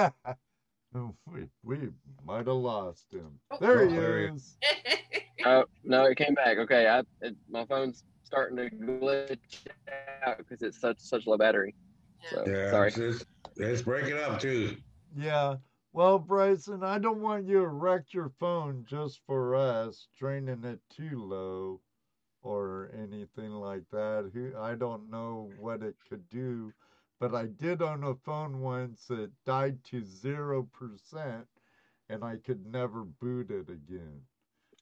we 0.94 1.48
we 1.64 1.90
might 2.26 2.48
have 2.48 2.56
lost 2.56 3.06
him. 3.14 3.40
There 3.60 3.88
he 3.88 3.98
Oh, 3.98 4.02
there 4.02 4.20
he 4.20 4.26
is. 4.26 4.58
Oh 5.46 5.64
no, 5.86 6.04
it 6.04 6.18
came 6.18 6.34
back. 6.34 6.58
Okay, 6.58 6.86
I 6.88 7.00
it, 7.22 7.34
my 7.50 7.66
phone's 7.66 8.04
starting 8.24 8.58
to 8.58 8.70
glitch 8.70 9.38
out 10.26 10.38
because 10.38 10.62
it's 10.62 10.82
such 10.82 11.00
such 11.00 11.26
low 11.28 11.38
battery. 11.38 11.74
So 12.30 12.44
Yeah, 12.46 12.72
sorry. 12.72 12.88
It's, 12.90 12.98
it's, 12.98 13.26
it's 13.56 13.82
breaking 13.82 14.18
up 14.18 14.42
too. 14.42 14.76
Yeah. 15.16 15.58
Well, 15.94 16.20
Bryson, 16.20 16.84
I 16.84 17.00
don't 17.00 17.22
want 17.22 17.46
you 17.46 17.60
to 17.62 17.68
wreck 17.68 18.14
your 18.14 18.30
phone 18.30 18.86
just 18.86 19.20
for 19.26 19.56
us, 19.56 20.08
draining 20.18 20.64
it 20.64 20.82
too 20.90 21.22
low 21.24 21.82
or 22.42 22.92
anything 22.94 23.52
like 23.52 23.90
that. 23.92 24.32
Who 24.34 24.56
I 24.58 24.76
don't 24.76 25.10
know 25.10 25.52
what 25.58 25.84
it 25.84 25.96
could 26.10 26.30
do, 26.30 26.74
but 27.20 27.34
I 27.36 27.48
did 27.48 27.82
own 27.82 28.04
a 28.04 28.16
phone 28.16 28.60
once 28.62 29.08
that 29.08 29.32
died 29.46 29.84
to 29.86 30.04
zero 30.04 30.64
percent 30.64 31.48
and 32.10 32.24
I 32.24 32.38
could 32.38 32.66
never 32.66 33.04
boot 33.04 33.52
it 33.52 33.70
again. 33.70 34.22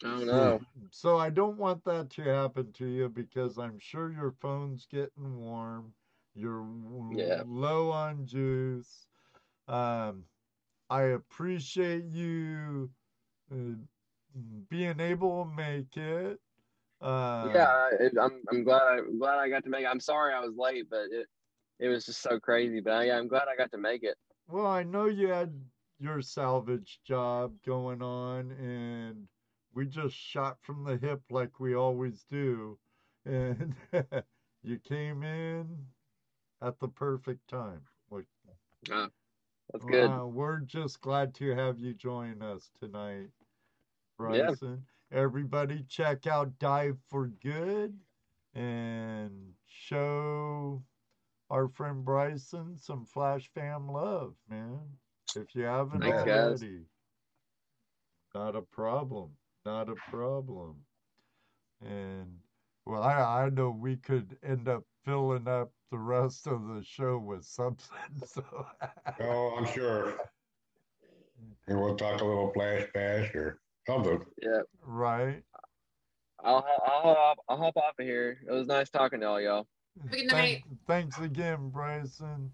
Oh 0.03 0.23
no. 0.23 0.61
So 0.91 1.17
I 1.17 1.29
don't 1.29 1.57
want 1.57 1.83
that 1.85 2.09
to 2.11 2.23
happen 2.23 2.73
to 2.73 2.85
you 2.87 3.09
because 3.09 3.57
I'm 3.57 3.79
sure 3.79 4.11
your 4.11 4.31
phone's 4.31 4.85
getting 4.85 5.37
warm. 5.37 5.93
You're 6.35 6.61
Yeah. 7.09 7.43
low 7.43 7.91
on 7.91 8.25
juice. 8.27 9.06
Um, 9.67 10.25
I 10.89 11.03
appreciate 11.03 12.05
you 12.05 12.91
uh, 13.51 13.75
being 14.69 14.99
able 14.99 15.45
to 15.45 15.51
make 15.51 15.97
it. 15.97 16.39
Uh, 17.01 17.49
yeah, 17.53 17.65
I, 17.67 17.91
it, 17.99 18.13
I'm 18.19 18.43
I'm 18.49 18.63
glad 18.63 18.81
I, 18.83 18.97
I'm 18.97 19.19
glad 19.19 19.37
I 19.39 19.49
got 19.49 19.63
to 19.63 19.69
make. 19.69 19.83
it. 19.83 19.87
I'm 19.87 19.99
sorry 19.99 20.33
I 20.33 20.39
was 20.39 20.55
late, 20.55 20.89
but 20.89 21.11
it 21.11 21.27
it 21.79 21.89
was 21.89 22.05
just 22.05 22.21
so 22.21 22.39
crazy. 22.39 22.79
But 22.81 23.05
yeah, 23.07 23.17
I'm 23.17 23.27
glad 23.27 23.47
I 23.47 23.55
got 23.55 23.71
to 23.71 23.77
make 23.77 24.03
it. 24.03 24.17
Well, 24.47 24.65
I 24.65 24.83
know 24.83 25.05
you 25.05 25.27
had 25.27 25.69
your 25.99 26.21
salvage 26.21 27.01
job 27.03 27.61
going 27.63 28.01
on, 28.01 28.51
and 28.51 29.27
we 29.73 29.85
just 29.85 30.15
shot 30.15 30.61
from 30.61 30.83
the 30.83 30.97
hip 30.97 31.23
like 31.29 31.59
we 31.59 31.73
always 31.75 32.23
do. 32.23 32.79
And 33.25 33.75
you 34.63 34.79
came 34.79 35.23
in 35.23 35.87
at 36.61 36.79
the 36.79 36.87
perfect 36.87 37.47
time. 37.49 37.87
Like, 38.09 38.27
Uh, 38.91 39.09
that's 39.71 39.85
good. 39.85 40.09
wow, 40.09 40.27
we're 40.27 40.59
just 40.59 41.01
glad 41.01 41.33
to 41.35 41.55
have 41.55 41.79
you 41.79 41.93
join 41.93 42.41
us 42.41 42.69
tonight, 42.79 43.29
Yeah. 44.29 44.55
Bryson. 44.55 44.85
Everybody, 45.11 45.83
check 45.83 46.27
out 46.27 46.57
Dive 46.59 46.97
for 47.09 47.27
Good 47.27 47.97
and 48.53 49.53
show 49.65 50.83
our 51.49 51.67
friend 51.69 52.03
Bryson 52.03 52.77
some 52.77 53.05
Flash 53.05 53.49
Fam 53.53 53.87
love, 53.87 54.35
man. 54.49 54.97
If 55.35 55.55
you 55.55 55.63
haven't 55.63 56.01
Thanks, 56.01 56.23
guys. 56.23 56.63
already, 56.63 56.85
not 58.33 58.55
a 58.55 58.61
problem. 58.61 59.37
Not 59.65 59.89
a 59.89 59.95
problem. 59.95 60.85
And 61.81 62.39
well, 62.85 63.03
I 63.03 63.45
I 63.45 63.49
know 63.49 63.69
we 63.69 63.97
could 63.97 64.37
end 64.43 64.67
up 64.67 64.83
filling 65.03 65.47
up 65.47 65.71
the 65.91 65.97
rest 65.97 66.47
of 66.47 66.67
the 66.67 66.83
show 66.83 67.17
with 67.17 67.43
something. 67.43 67.87
So 68.25 68.43
Oh, 69.21 69.55
I'm 69.57 69.65
sure. 69.65 70.13
And 71.67 71.79
we'll 71.79 71.95
talk 71.97 72.21
a 72.21 72.25
little 72.25 72.51
flash 72.53 72.85
bash 72.93 73.35
or 73.35 73.59
something. 73.85 74.25
Yeah, 74.41 74.61
right. 74.81 75.43
I'll 76.43 76.65
I'll 76.85 77.01
hop, 77.13 77.37
I'll 77.49 77.57
hop 77.57 77.77
off 77.77 77.93
of 77.99 78.05
here. 78.05 78.39
It 78.47 78.51
was 78.53 78.67
nice 78.67 78.89
talking 78.89 79.19
to 79.19 79.27
all 79.27 79.41
y'all. 79.41 79.67
Good 80.09 80.29
Thank- 80.29 80.63
thanks 80.87 81.19
again, 81.19 81.69
Bryson. 81.69 82.51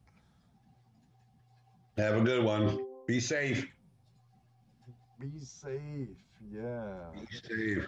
Have 1.98 2.18
a 2.18 2.22
good 2.22 2.44
one. 2.44 2.84
Be 3.08 3.20
safe. 3.20 3.68
Be 5.20 5.30
safe. 5.40 6.10
Yeah. 6.52 6.96
Be 7.14 7.28
safe. 7.48 7.88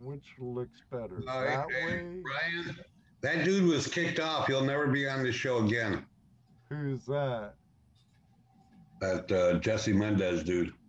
Which 0.00 0.26
looks 0.38 0.80
better? 0.90 1.20
That 1.26 1.66
hey, 1.70 1.86
way? 1.86 2.22
Brian, 2.22 2.76
that 3.22 3.44
dude 3.44 3.64
was 3.64 3.86
kicked 3.86 4.20
off. 4.20 4.46
He'll 4.46 4.64
never 4.64 4.86
be 4.86 5.08
on 5.08 5.22
the 5.22 5.32
show 5.32 5.64
again. 5.64 6.04
Who's 6.68 7.04
that? 7.06 7.54
That 9.00 9.30
uh, 9.30 9.58
Jesse 9.58 9.92
Mendez 9.92 10.42
dude. 10.42 10.72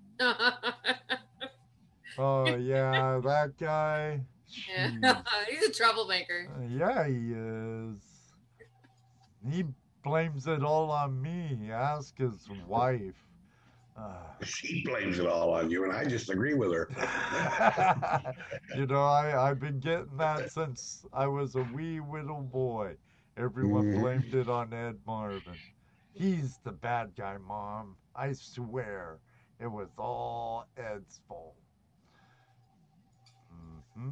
Oh 2.18 2.48
yeah, 2.56 3.20
that 3.24 3.58
guy. 3.60 4.22
yeah. 4.68 5.22
He's 5.50 5.70
a 5.70 5.72
troublemaker. 5.72 6.50
Uh, 6.52 6.66
yeah, 6.68 7.08
he 7.08 7.34
is. 7.34 8.02
He 9.48 9.64
blames 10.04 10.48
it 10.48 10.64
all 10.64 10.90
on 10.90 11.22
me. 11.22 11.70
Ask 11.72 12.18
his 12.18 12.50
wife. 12.68 13.14
Uh, 13.98 14.02
She 14.46 14.84
blames 14.84 15.18
it 15.20 15.26
all 15.26 15.52
on 15.54 15.70
you, 15.72 15.84
and 15.84 15.92
I 15.92 16.06
just 16.06 16.30
agree 16.30 16.54
with 16.54 16.72
her. 16.72 16.88
you 18.76 18.86
know, 18.86 19.04
I, 19.04 19.50
I've 19.50 19.60
been 19.60 19.80
getting 19.80 20.16
that 20.18 20.52
since 20.52 21.04
I 21.12 21.26
was 21.28 21.56
a 21.56 21.62
wee 21.64 22.00
little 22.00 22.42
boy. 22.42 22.96
Everyone 23.36 23.86
Mhm. 23.86 24.00
blamed 24.02 24.34
it 24.36 24.48
on 24.48 24.74
Ed 24.74 25.00
Marvin. 25.06 25.58
He's 26.14 26.60
the 26.64 26.72
bad 26.72 27.16
guy, 27.16 27.38
Mom. 27.38 27.98
I 28.16 28.34
swear. 28.34 29.20
It 29.60 29.68
was 29.68 29.90
all 29.98 30.68
Ed's 30.78 31.20
fault. 31.28 31.56
hmm 33.52 34.10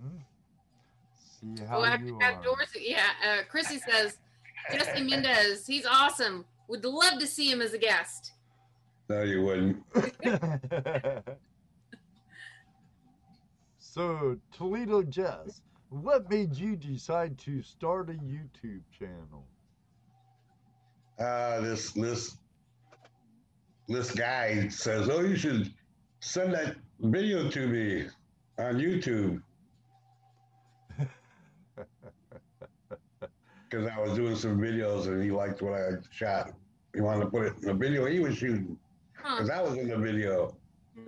hmm 0.00 0.16
See 1.14 1.62
how 1.68 1.80
Oh, 1.80 1.84
after 1.84 2.06
you 2.06 2.18
that 2.20 2.34
are. 2.36 2.42
doors, 2.42 2.68
yeah. 2.80 3.10
Uh, 3.26 3.42
Chrissy 3.50 3.78
says, 3.78 4.18
Jesse 4.72 5.02
Mendez, 5.02 5.66
he's 5.66 5.84
awesome. 5.84 6.46
Would 6.68 6.84
love 6.84 7.18
to 7.18 7.26
see 7.26 7.50
him 7.50 7.60
as 7.60 7.72
a 7.74 7.78
guest. 7.78 8.32
No, 9.08 9.22
you 9.22 9.42
wouldn't. 9.42 9.82
so, 13.78 14.38
Toledo 14.52 15.02
Jess, 15.02 15.60
what 15.90 16.30
made 16.30 16.56
you 16.56 16.74
decide 16.76 17.38
to 17.40 17.62
start 17.62 18.08
a 18.08 18.14
YouTube 18.14 18.82
channel? 18.98 19.44
uh, 21.18 21.60
this 21.60 21.92
this 21.92 22.36
this 23.88 24.10
guy 24.10 24.68
says, 24.68 25.08
"Oh, 25.08 25.20
you 25.20 25.36
should 25.36 25.72
send 26.20 26.54
that 26.54 26.76
video 27.00 27.50
to 27.50 27.66
me 27.66 28.06
on 28.58 28.76
YouTube." 28.76 29.42
Because 33.74 33.90
I 33.96 34.00
was 34.00 34.14
doing 34.14 34.36
some 34.36 34.58
videos 34.58 35.06
and 35.06 35.20
he 35.22 35.32
liked 35.32 35.60
what 35.60 35.74
I 35.74 35.90
shot. 36.12 36.52
He 36.94 37.00
wanted 37.00 37.24
to 37.24 37.30
put 37.30 37.46
it 37.46 37.54
in 37.60 37.66
the 37.66 37.74
video 37.74 38.06
he 38.06 38.20
was 38.20 38.36
shooting 38.36 38.78
Huh. 39.16 39.36
because 39.36 39.50
I 39.50 39.62
was 39.62 39.76
in 39.76 39.88
the 39.88 39.96
video. 39.96 40.56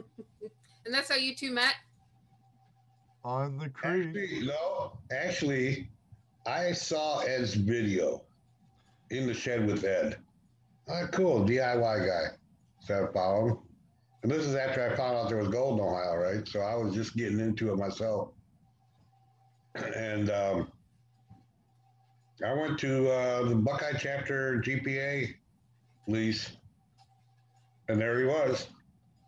And 0.85 0.95
that's 0.95 1.09
how 1.09 1.17
you 1.17 1.35
two 1.35 1.51
met? 1.51 1.75
On 3.25 3.59
the 3.59 3.69
creek. 3.69 4.07
Actually, 4.07 4.47
no, 4.47 4.93
actually, 5.11 5.91
I 6.47 6.71
saw 6.71 7.19
Ed's 7.23 7.55
video 7.55 8.23
in 9.11 9.27
the 9.27 9.35
shed 9.35 9.67
with 9.67 9.83
Ed. 9.83 10.19
Ah, 10.89 11.09
cool, 11.11 11.45
DIY 11.45 12.07
guy. 12.07 12.37
So 12.79 13.05
I 13.09 13.13
followed 13.13 13.49
him. 13.49 13.59
And 14.23 14.31
this 14.31 14.47
is 14.47 14.55
after 14.55 14.89
I 14.89 14.95
found 14.95 15.17
out 15.17 15.29
there 15.29 15.39
was 15.39 15.49
gold 15.49 15.81
in 15.81 15.85
Ohio, 15.85 16.17
right? 16.19 16.47
So 16.47 16.61
I 16.61 16.77
was 16.77 16.95
just 16.95 17.17
getting 17.17 17.41
into 17.41 17.73
it 17.73 17.77
myself. 17.77 18.31
And 19.97 20.31
um, 20.31 20.71
I 22.45 22.53
went 22.53 22.79
to 22.81 23.11
uh, 23.11 23.49
the 23.49 23.55
Buckeye 23.55 23.97
chapter 23.99 24.61
GPA 24.61 25.35
lease, 26.07 26.53
and 27.89 28.01
there 28.01 28.19
he 28.19 28.27
was. 28.27 28.69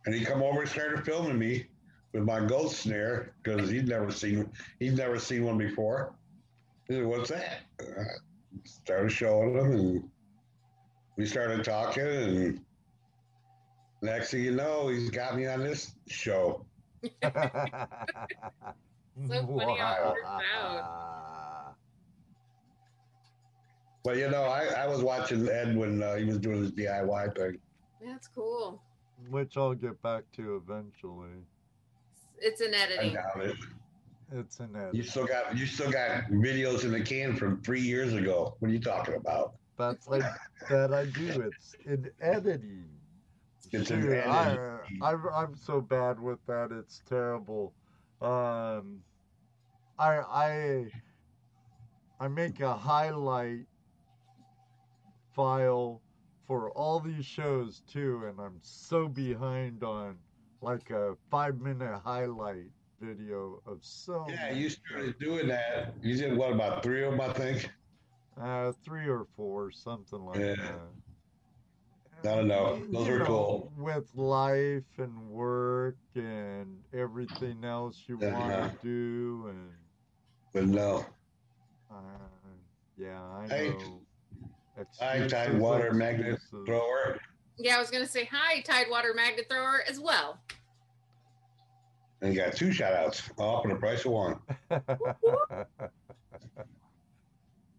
And 0.05 0.15
he 0.15 0.25
come 0.25 0.43
over 0.43 0.61
and 0.61 0.71
started 0.71 1.05
filming 1.05 1.39
me 1.39 1.67
with 2.13 2.23
my 2.23 2.41
ghost 2.41 2.81
snare 2.83 3.35
because 3.43 3.71
he'd 3.71 3.89
never 3.89 4.11
seen 4.11 4.51
he'd 4.79 4.97
never 4.97 5.19
seen 5.19 5.45
one 5.45 5.59
before. 5.59 6.15
He 6.87 6.95
said, 6.95 7.07
"What's 7.07 7.31
that?" 7.31 7.61
I 7.81 8.05
started 8.65 9.11
showing 9.11 9.55
him, 9.55 9.73
and 9.73 10.11
we 11.17 11.27
started 11.27 11.65
talking. 11.65 12.07
And 12.07 12.61
next 14.03 14.31
thing 14.31 14.45
you 14.45 14.55
know, 14.55 14.89
he's 14.89 15.11
got 15.11 15.37
me 15.37 15.47
on 15.47 15.61
this 15.61 15.93
show. 16.09 16.65
So 19.27 19.35
funny 19.47 19.77
how 19.77 19.95
it 19.95 20.05
worked 20.05 20.45
out. 20.57 21.35
But 24.05 24.17
you 24.17 24.31
know, 24.31 24.43
I, 24.45 24.67
I 24.67 24.87
was 24.87 25.03
watching 25.03 25.49
Ed 25.49 25.77
when 25.77 26.03
uh, 26.03 26.17
he 26.17 26.25
was 26.25 26.39
doing 26.39 26.63
his 26.63 26.73
DIY 26.73 27.37
thing. 27.37 27.59
That's 28.05 28.29
cool. 28.29 28.83
Which 29.31 29.57
I'll 29.57 29.75
get 29.75 30.01
back 30.03 30.23
to 30.37 30.57
eventually. 30.57 31.31
It's 32.39 32.61
in 32.61 32.73
I 32.75 32.79
editing. 32.79 33.15
doubt 33.15 33.41
it. 33.45 33.57
It's 34.33 34.61
an 34.61 34.77
editing. 34.77 34.95
You 34.95 35.01
edit. 35.01 35.11
still 35.11 35.27
got 35.27 35.57
you 35.57 35.67
still 35.67 35.91
got 35.91 36.25
videos 36.31 36.85
in 36.85 36.93
the 36.93 37.01
can 37.01 37.35
from 37.35 37.61
three 37.63 37.81
years 37.81 38.15
ago. 38.15 38.55
What 38.61 38.71
are 38.71 38.73
you 38.73 38.81
talking 38.81 39.15
about? 39.15 39.55
That's 39.77 40.09
like 40.09 40.23
that 40.69 40.93
I 40.93 41.07
do. 41.07 41.51
It's 41.51 41.75
in 41.85 42.11
editing. 42.21 42.85
It's 43.73 43.91
in 43.91 44.03
Shoot, 44.03 44.13
I, 44.27 44.53
editing. 44.53 45.03
I, 45.03 45.15
I'm 45.35 45.57
so 45.57 45.81
bad 45.81 46.21
with 46.21 46.39
that. 46.47 46.71
It's 46.73 47.03
terrible. 47.09 47.73
Um, 48.21 49.01
I, 49.99 50.19
I, 50.19 50.87
I 52.21 52.29
make 52.29 52.61
a 52.61 52.75
highlight 52.75 53.67
file 55.39 56.05
for 56.47 56.71
all 56.73 57.01
these 57.01 57.27
shows 57.27 57.81
too, 57.83 58.25
and 58.27 58.41
I'm 58.41 58.61
so 58.63 59.09
behind 59.09 59.85
on 59.85 60.21
like 60.61 60.91
a 60.91 61.17
five 61.31 61.61
minute 61.61 62.01
highlight 62.01 62.73
video 63.01 63.63
of 63.67 63.85
so 63.85 64.33
Yeah, 64.33 64.53
many 64.53 64.67
you 64.67 64.71
started 64.71 65.19
doing 65.19 65.49
that. 65.49 65.95
You 66.03 66.17
did 66.17 66.37
what 66.37 66.53
about 66.53 66.83
three 66.83 67.05
of 67.05 67.13
them, 67.13 67.21
I 67.21 67.33
think. 67.33 67.71
uh, 68.37 68.73
three 68.73 69.09
or 69.09 69.25
four, 69.25 69.71
something 69.71 70.21
like 70.21 70.49
Yeah. 70.49 70.57
that. 70.57 70.95
I 72.25 72.35
don't 72.37 72.49
know. 72.49 72.83
Those 72.93 73.09
You 73.09 73.11
are 73.11 73.21
know, 73.21 73.27
cool. 73.27 73.73
With 73.77 74.15
life 74.15 74.99
and 74.99 75.29
work 75.29 75.99
and 76.15 76.85
everything 76.93 77.65
else 77.65 78.09
you 78.09 78.19
want 78.19 78.59
to 78.59 78.69
do, 78.81 79.47
and 79.49 79.77
But 80.53 80.65
no, 80.67 81.07
uh, 81.91 82.57
yeah, 82.97 83.23
I 83.23 83.49
Hey. 83.49 83.75
Know. 84.79 84.85
I 85.07 85.13
Excuses, 85.15 85.33
Tidewater 85.33 85.93
magnet 85.93 86.39
thrower. 86.51 87.19
Yeah, 87.59 87.77
I 87.77 87.81
was 87.81 87.91
gonna 87.91 88.07
say 88.07 88.29
hi, 88.31 88.61
Tidewater 88.61 89.13
Magnet 89.15 89.47
Thrower 89.51 89.83
as 89.89 89.99
well. 89.99 90.39
And 92.23 92.33
you 92.33 92.41
got 92.41 92.55
two 92.55 92.71
shout 92.73 92.93
outs, 92.95 93.23
all 93.39 93.63
for 93.63 93.69
the 93.69 93.75
price 93.77 94.05
of 94.05 94.13
one. 94.13 94.39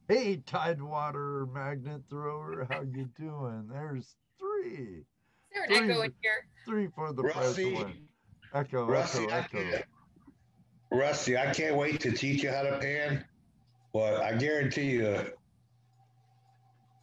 hey, 0.08 0.38
Tidewater 0.46 1.46
magnet 1.54 2.02
thrower, 2.10 2.68
how 2.70 2.82
you 2.82 3.10
doing? 3.18 3.68
There's 3.72 4.16
three, 4.40 5.00
Is 5.02 5.06
there 5.54 5.64
an 5.64 5.70
Three. 5.70 5.78
echo 5.92 6.02
in 6.02 6.14
here? 6.22 6.48
three 6.66 6.88
for 6.96 7.14
the 7.14 7.24
price 7.24 7.58
of 7.58 7.74
one. 7.74 7.94
Echo, 8.54 8.86
Rusty, 8.86 9.26
echo, 9.30 9.60
echo. 9.60 9.84
Rusty, 10.92 11.38
I 11.38 11.54
can't 11.54 11.76
wait 11.76 12.00
to 12.02 12.12
teach 12.12 12.44
you 12.44 12.50
how 12.50 12.64
to 12.64 12.80
pan, 12.80 13.24
but 13.94 14.22
I 14.24 14.34
guarantee 14.36 14.90
you, 14.92 15.24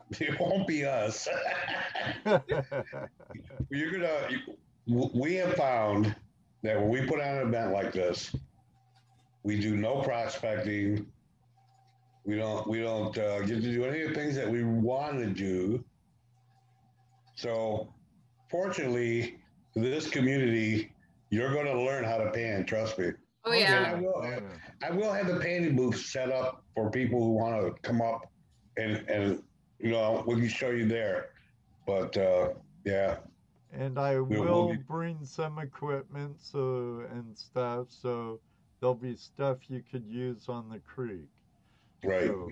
it 0.21 0.39
won't 0.41 0.67
be 0.67 0.85
us. 0.85 1.29
You're 3.71 3.91
gonna. 3.91 4.29
You, 4.31 5.11
we 5.15 5.35
have 5.35 5.55
found 5.55 6.15
that 6.63 6.81
when 6.81 6.89
we 6.89 7.03
put 7.07 7.21
on 7.21 7.39
an 7.39 7.49
event 7.49 7.73
like 7.73 7.93
this, 7.93 8.35
we 9.43 9.59
do 9.59 9.77
no 9.77 10.01
prospecting. 10.03 11.07
We 12.25 12.37
don't. 12.37 12.67
We 12.69 12.81
don't 12.81 13.17
uh, 13.19 13.41
get 13.41 13.63
to 13.63 13.73
do 13.73 13.85
any 13.85 14.03
of 14.03 14.11
the 14.11 14.15
things 14.15 14.37
that 14.37 14.49
we 14.49 14.63
want 14.63 15.19
to 15.19 15.27
do. 15.27 15.85
So, 17.35 17.89
fortunately, 18.51 19.39
this 19.75 20.09
community, 20.09 20.93
you're 21.31 21.53
going 21.53 21.67
to 21.67 21.83
learn 21.83 22.05
how 22.05 22.19
to 22.19 22.31
pan. 22.31 22.65
Trust 22.65 22.99
me. 22.99 23.11
Oh 23.45 23.53
yeah. 23.53 23.93
I 23.93 24.01
will. 24.01 24.23
Oh. 24.25 24.39
I 24.83 24.91
will 24.91 25.13
have 25.13 25.27
the 25.27 25.41
painting 25.41 25.75
booth 25.75 25.99
set 25.99 26.31
up 26.31 26.63
for 26.75 26.91
people 26.91 27.19
who 27.21 27.33
want 27.33 27.61
to 27.61 27.81
come 27.83 28.01
up 28.01 28.31
and 28.77 29.05
and 29.09 29.43
you 29.87 29.93
know 29.93 30.25
we 30.27 30.35
can 30.35 30.49
show 30.49 30.71
you 30.71 30.87
there. 30.87 31.31
But 31.87 32.17
uh, 32.17 32.55
yeah, 32.85 33.19
And 33.73 33.99
I 33.99 34.19
We'll- 34.19 34.45
will 34.45 34.67
we'll 34.69 34.77
bring 34.89 35.25
some 35.25 35.59
equipment 35.59 36.37
so 36.41 37.05
and 37.13 37.37
stuff, 37.39 37.87
so 37.91 38.41
there'll 38.81 38.95
be 38.95 39.17
stuff 39.17 39.59
you 39.71 39.83
could 39.91 40.05
use 40.07 40.49
on 40.49 40.69
the 40.69 40.81
creek. 40.81 41.29
right. 42.05 42.27
So, 42.27 42.51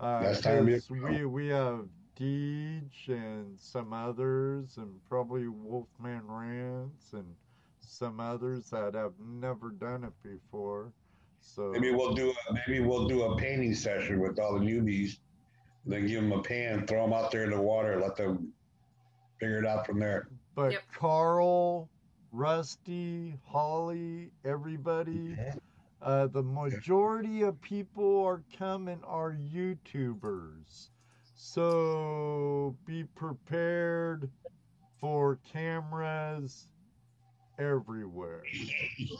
uh, 0.00 0.34
time 0.40 0.66
we 0.66 1.24
we 1.26 1.48
have 1.48 1.86
Deej 2.18 3.08
and 3.08 3.58
some 3.58 3.92
others, 3.92 4.76
and 4.76 4.90
probably 5.08 5.48
Wolfman 5.48 6.22
Rants 6.26 7.12
and 7.12 7.26
some 7.80 8.20
others 8.20 8.70
that 8.70 8.94
have 8.94 9.12
never 9.18 9.70
done 9.70 10.04
it 10.04 10.12
before. 10.22 10.92
So 11.40 11.70
Maybe 11.72 11.90
we'll 11.90 12.14
do 12.14 12.30
a, 12.30 12.54
maybe 12.54 12.80
we'll 12.80 13.08
do 13.08 13.22
a 13.24 13.36
painting 13.36 13.74
session 13.74 14.20
with 14.20 14.38
all 14.38 14.58
the 14.58 14.64
newbies. 14.64 15.18
Then 15.84 16.06
give 16.06 16.22
them 16.22 16.32
a 16.32 16.42
pan, 16.42 16.86
throw 16.86 17.02
them 17.02 17.12
out 17.12 17.30
there 17.32 17.44
in 17.44 17.50
the 17.50 17.60
water, 17.60 18.00
let 18.00 18.16
them 18.16 18.52
figure 19.40 19.58
it 19.58 19.66
out 19.66 19.86
from 19.86 19.98
there. 19.98 20.28
But 20.54 20.72
Yep. 20.72 20.82
Carl, 20.92 21.90
Rusty, 22.32 23.38
Holly, 23.44 24.32
everybody, 24.44 25.36
uh, 26.00 26.28
the 26.28 26.42
majority 26.42 27.42
of 27.42 27.60
people 27.60 28.24
are 28.24 28.42
coming 28.56 29.02
are 29.04 29.32
YouTubers. 29.32 30.90
So 31.34 32.76
be 32.86 33.04
prepared 33.04 34.30
for 35.00 35.38
cameras 35.52 36.68
everywhere. 37.58 38.42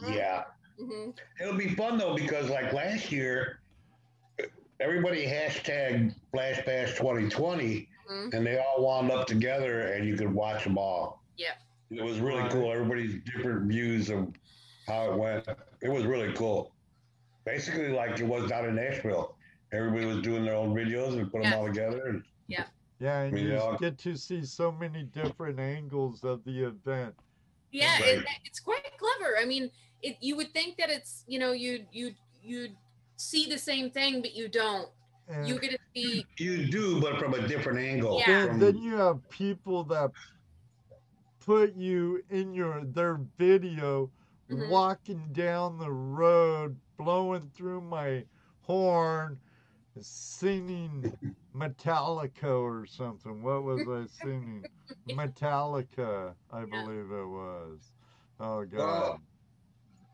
Yeah, 0.09 0.45
hmm 0.79 1.11
it'll 1.41 1.57
be 1.57 1.75
fun 1.75 1.99
though 1.99 2.15
because 2.15 2.49
like 2.51 2.73
last 2.73 3.11
year, 3.13 3.62
everybody 4.87 5.27
hashtag 5.27 6.15
Flash 6.33 6.65
Bash 6.67 6.97
2020, 6.97 7.89
hmm 8.09 8.29
and 8.33 8.45
they 8.45 8.59
all 8.59 8.85
wound 8.85 9.11
up 9.11 9.27
together, 9.27 9.93
and 9.93 10.07
you 10.07 10.17
could 10.17 10.33
watch 10.33 10.65
them 10.65 10.77
all. 10.77 11.23
Yeah, 11.37 11.53
It 11.91 12.03
was 12.03 12.19
really 12.19 12.47
cool. 12.51 12.71
Everybody's 12.73 13.21
different 13.25 13.69
views 13.69 14.11
of 14.11 14.29
how 14.87 15.13
it 15.13 15.17
went. 15.19 15.47
It 15.81 15.89
was 15.89 16.05
really 16.05 16.33
cool. 16.35 16.73
Basically, 17.45 17.89
like 17.89 18.19
it 18.21 18.25
was 18.27 18.49
down 18.51 18.67
in 18.67 18.75
Nashville. 18.75 19.37
Everybody 19.73 20.05
was 20.05 20.21
doing 20.23 20.45
their 20.45 20.55
own 20.55 20.75
videos 20.75 21.19
and 21.19 21.31
put 21.31 21.43
them 21.43 21.53
all 21.55 21.67
together. 21.67 22.07
And 22.09 22.23
Yeah, 22.49 22.65
Yeah, 23.01 23.23
and 23.23 23.33
mean, 23.33 23.45
you 23.45 23.51
they 23.53 23.57
all- 23.57 23.79
get 23.79 23.99
to 23.99 24.17
see 24.17 24.45
so 24.45 24.71
many 24.71 25.05
different 25.05 25.59
angles 25.59 26.23
of 26.25 26.45
the 26.45 26.65
event. 26.65 27.15
Yeah, 27.71 27.95
Right. 28.01 28.19
it, 28.19 28.25
it's 28.45 28.61
quite 28.61 28.85
clever. 28.99 29.39
I 29.39 29.45
mean, 29.47 29.71
it, 30.03 30.17
you 30.21 30.37
would 30.37 30.53
think 30.53 30.77
that 30.77 30.91
it's 30.91 31.25
you 31.27 31.39
know 31.39 31.53
you 31.53 31.87
you 31.93 32.15
you 32.43 32.69
see 33.17 33.47
the 33.49 33.59
same 33.59 33.91
thing, 33.91 34.21
but 34.21 34.35
you 34.35 34.49
don't. 34.49 34.89
And 35.29 35.47
You 35.49 35.59
get 35.59 35.71
to 35.73 35.79
see. 35.95 36.27
you 36.39 36.67
do, 36.67 37.01
but 37.01 37.19
from 37.19 37.35
a 37.35 37.47
different 37.47 37.79
angle. 37.79 38.19
Yeah. 38.19 38.47
then, 38.47 38.59
then 38.59 38.79
you 38.79 38.97
have 38.97 39.27
people 39.31 39.85
that 39.85 40.11
put 41.41 41.75
you 41.75 42.23
in 42.31 42.55
your 42.55 42.85
their 42.85 43.21
video 43.37 44.11
Mhm. 44.51 44.69
walking 44.69 45.33
down 45.33 45.79
the 45.79 45.91
road 45.91 46.79
blowing 46.97 47.51
through 47.51 47.81
my 47.81 48.25
horn 48.61 49.41
singing 50.01 51.13
Metallica 51.55 52.45
or 52.61 52.87
something. 52.87 53.43
What 53.43 53.63
was 53.65 53.87
I 53.89 54.07
singing? 54.23 54.67
Metallica, 55.09 56.35
I 56.51 56.65
believe 56.65 57.11
it 57.11 57.27
was. 57.27 57.93
Oh 58.41 58.65
God. 58.65 58.77
Well, 58.79 59.23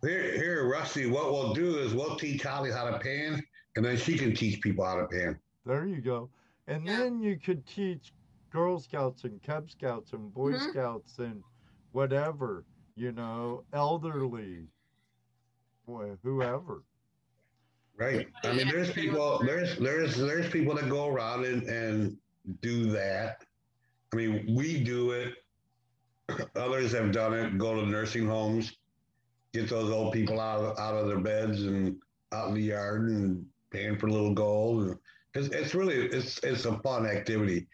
here, 0.03 0.33
here, 0.33 0.69
Rusty. 0.69 1.07
What 1.07 1.33
we'll 1.33 1.53
do 1.55 1.79
is 1.79 1.95
we'll 1.95 2.17
teach 2.17 2.43
Holly 2.43 2.71
how 2.71 2.91
to 2.91 2.99
pan, 2.99 3.43
and 3.77 3.85
then 3.85 3.97
she 3.97 4.17
can 4.17 4.35
teach 4.35 4.61
people 4.61 4.85
how 4.85 4.97
to 4.97 5.07
pan. 5.07 5.39
There 5.67 5.87
you 5.87 6.01
go. 6.01 6.31
And 6.67 6.85
Yeah. 6.87 6.99
then 6.99 7.21
you 7.21 7.39
could 7.39 7.67
teach 7.67 8.13
Girl 8.51 8.79
Scouts 8.79 9.25
and 9.25 9.43
Cub 9.43 9.71
Scouts 9.71 10.13
and 10.13 10.33
Boy 10.33 10.53
Mhm. 10.53 10.71
Scouts 10.71 11.19
and 11.19 11.43
whatever, 11.93 12.65
you 12.95 13.13
know, 13.13 13.65
elderly, 13.73 14.69
whoever. 15.87 16.83
Right. 17.97 18.29
I 18.45 18.53
mean, 18.53 18.69
there's 18.69 18.93
people, 18.93 19.41
there's 19.45 19.77
there's 19.79 20.17
there's 20.17 20.49
people 20.51 20.75
that 20.77 20.89
go 20.89 21.09
around 21.09 21.45
and 21.45 21.63
and 21.65 22.17
do 22.61 22.91
that. 22.93 23.45
I 24.13 24.17
mean, 24.17 24.55
we 24.55 24.83
do 24.83 25.11
it. 25.11 25.35
Others 26.55 26.93
have 26.93 27.13
done 27.13 27.33
it. 27.35 27.59
Go 27.59 27.75
to 27.75 27.87
nursing 27.87 28.27
homes, 28.27 28.77
get 29.53 29.69
those 29.69 29.91
old 29.91 30.13
people 30.13 30.41
out 30.41 30.61
of, 30.61 30.79
out 30.79 30.95
of 30.95 31.09
their 31.09 31.19
beds 31.21 31.63
and 31.63 31.97
out 32.33 32.49
in 32.49 32.55
the 32.55 32.63
yard 32.63 33.09
and 33.09 33.45
paying 33.71 33.99
for 33.99 34.07
a 34.07 34.13
little 34.13 34.35
gold. 34.35 34.97
It's, 35.35 35.49
it's 35.49 35.75
really 35.75 35.95
it's 35.97 36.39
it's 36.43 36.65
a 36.65 36.79
fun 36.79 37.07
activity. 37.07 37.67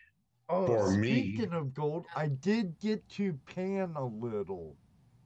Oh, 0.48 0.66
For 0.66 0.90
me- 0.96 1.34
speaking 1.36 1.52
of 1.52 1.72
gold, 1.74 2.06
I 2.14 2.28
did 2.28 2.78
get 2.78 3.08
to 3.10 3.32
pan 3.46 3.94
a 3.96 4.04
little 4.04 4.76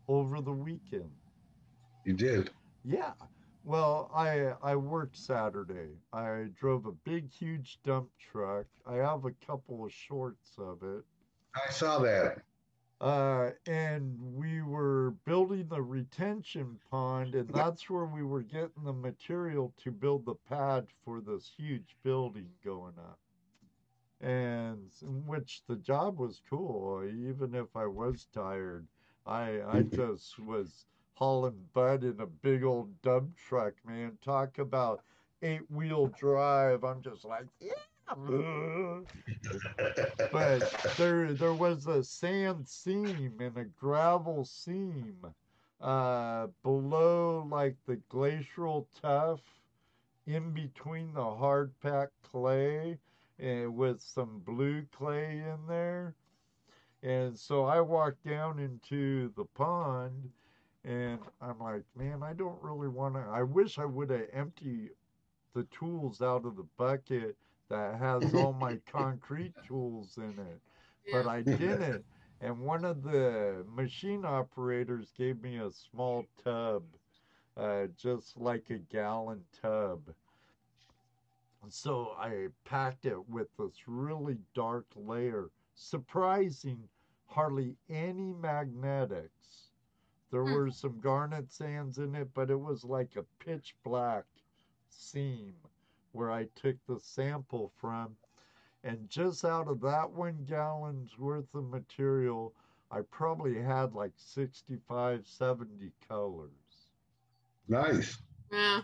over 0.06 0.40
the 0.40 0.52
weekend. 0.52 1.10
You 2.04 2.12
did. 2.14 2.50
Yeah. 2.84 3.12
Well, 3.64 4.10
I 4.14 4.52
I 4.62 4.76
worked 4.76 5.16
Saturday. 5.16 5.90
I 6.12 6.46
drove 6.58 6.86
a 6.86 6.92
big, 6.92 7.30
huge 7.30 7.78
dump 7.84 8.08
truck. 8.18 8.66
I 8.86 8.94
have 8.96 9.24
a 9.24 9.32
couple 9.46 9.84
of 9.84 9.92
shorts 9.92 10.52
of 10.58 10.82
it. 10.82 11.02
I 11.54 11.70
saw 11.70 11.98
that. 11.98 12.42
Uh, 13.00 13.50
and 13.66 14.18
we 14.34 14.60
were 14.62 15.12
building 15.24 15.68
the 15.68 15.82
retention 15.82 16.78
pond, 16.90 17.34
and 17.34 17.48
that's 17.50 17.88
where 17.88 18.06
we 18.06 18.22
were 18.24 18.42
getting 18.42 18.82
the 18.84 18.92
material 18.92 19.72
to 19.76 19.92
build 19.92 20.24
the 20.24 20.34
pad 20.34 20.86
for 21.04 21.20
this 21.20 21.52
huge 21.56 21.96
building 22.02 22.48
going 22.64 22.98
up. 22.98 23.18
And 24.20 24.90
which 25.26 25.62
the 25.66 25.76
job 25.76 26.18
was 26.18 26.40
cool, 26.48 27.04
even 27.04 27.54
if 27.54 27.76
I 27.76 27.86
was 27.86 28.26
tired. 28.26 28.86
I 29.26 29.60
I 29.62 29.82
just 29.92 30.38
was 30.38 30.86
hauling 31.14 31.68
butt 31.72 32.02
in 32.04 32.20
a 32.20 32.26
big 32.26 32.64
old 32.64 33.00
dump 33.02 33.36
truck, 33.36 33.74
man. 33.84 34.18
Talk 34.22 34.58
about 34.58 35.04
eight 35.42 35.70
wheel 35.70 36.08
drive. 36.08 36.84
I'm 36.84 37.02
just 37.02 37.24
like, 37.24 37.46
yeah. 37.60 37.87
but 40.32 40.94
there 40.96 41.32
there 41.34 41.54
was 41.54 41.86
a 41.86 42.02
sand 42.02 42.66
seam 42.68 43.34
and 43.40 43.56
a 43.56 43.64
gravel 43.64 44.44
seam 44.44 45.16
uh 45.80 46.46
below 46.62 47.46
like 47.50 47.76
the 47.86 47.96
glacial 48.08 48.88
tuff 49.00 49.40
in 50.26 50.52
between 50.52 51.12
the 51.14 51.34
hard 51.36 51.72
packed 51.80 52.20
clay 52.22 52.98
and 53.38 53.74
with 53.76 54.00
some 54.00 54.40
blue 54.44 54.82
clay 54.92 55.38
in 55.38 55.58
there. 55.68 56.14
And 57.02 57.38
so 57.38 57.64
i 57.64 57.80
walked 57.80 58.24
down 58.24 58.58
into 58.58 59.32
the 59.36 59.44
pond 59.44 60.30
and 60.84 61.20
i'm 61.40 61.58
like 61.60 61.82
man 61.96 62.22
i 62.22 62.32
don't 62.32 62.62
really 62.62 62.88
want 62.88 63.14
to 63.14 63.20
i 63.20 63.42
wish 63.42 63.78
i 63.78 63.84
would 63.84 64.10
have 64.10 64.28
emptied 64.32 64.90
the 65.54 65.64
tools 65.64 66.22
out 66.22 66.44
of 66.44 66.56
the 66.56 66.66
bucket 66.78 67.36
that 67.68 67.98
has 67.98 68.34
all 68.34 68.52
my 68.52 68.76
concrete 68.86 69.54
tools 69.62 70.16
in 70.18 70.38
it 70.38 70.62
but 71.10 71.26
I 71.26 71.42
didn't. 71.56 72.06
And 72.40 72.60
one 72.60 72.84
of 72.84 73.02
the 73.02 73.64
machine 73.68 74.24
operators 74.24 75.12
gave 75.12 75.40
me 75.40 75.56
a 75.58 75.70
small 75.70 76.26
tub, 76.36 76.96
uh, 77.56 77.86
just 77.88 78.36
like 78.36 78.70
a 78.70 78.78
gallon 78.78 79.46
tub. 79.52 80.14
So 81.68 82.12
I 82.12 82.48
packed 82.64 83.04
it 83.04 83.28
with 83.28 83.56
this 83.56 83.86
really 83.88 84.40
dark 84.54 84.86
layer, 84.94 85.50
surprising 85.74 86.88
hardly 87.26 87.78
any 87.88 88.32
magnetics. 88.32 89.72
There 90.30 90.44
Hmm. 90.44 90.46
were 90.46 90.70
some 90.70 91.00
garnet 91.00 91.50
sands 91.50 91.98
in 91.98 92.14
it, 92.14 92.32
but 92.34 92.50
it 92.50 92.60
was 92.60 92.84
like 92.84 93.16
a 93.16 93.24
pitch 93.24 93.76
black 93.82 94.26
seam 94.88 95.67
where 96.18 96.32
I 96.32 96.46
took 96.56 96.74
the 96.88 96.98
sample 96.98 97.70
from. 97.80 98.16
And 98.82 99.08
just 99.08 99.44
out 99.44 99.68
of 99.68 99.80
that 99.82 100.10
one 100.10 100.44
gallon's 100.48 101.16
worth 101.16 101.54
of 101.54 101.70
material, 101.70 102.52
I 102.90 103.02
probably 103.02 103.62
had 103.62 103.94
like 103.94 104.10
65, 104.16 105.24
70 105.24 105.92
colors. 106.08 106.50
Nice. 107.68 108.18
Yeah. 108.52 108.80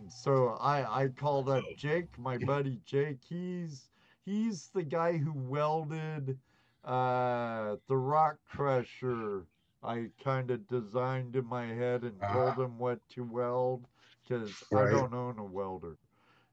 And 0.00 0.12
so 0.12 0.56
I, 0.60 1.04
I 1.04 1.08
called 1.08 1.48
up 1.48 1.62
Jake, 1.76 2.18
my 2.18 2.36
buddy 2.36 2.80
Jake. 2.84 3.18
He's 3.28 3.88
he's 4.24 4.68
the 4.74 4.82
guy 4.82 5.18
who 5.18 5.32
welded 5.32 6.36
uh, 6.84 7.76
the 7.86 7.96
rock 7.96 8.38
crusher. 8.50 9.44
I 9.84 10.06
kind 10.24 10.50
of 10.50 10.66
designed 10.66 11.36
in 11.36 11.46
my 11.46 11.66
head 11.66 12.02
and 12.02 12.20
told 12.32 12.56
him 12.56 12.78
what 12.78 12.98
to 13.10 13.22
weld 13.22 13.86
because 14.22 14.50
I 14.72 14.90
don't 14.90 15.14
own 15.14 15.38
a 15.38 15.44
welder. 15.44 15.96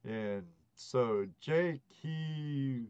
And 0.05 0.43
so 0.76 1.26
Jake, 1.39 1.81
he 1.89 2.85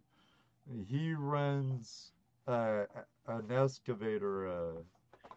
he 0.87 1.13
runs 1.13 2.11
uh, 2.47 2.85
an 3.27 3.51
excavator, 3.51 4.47
uh, 4.47 4.81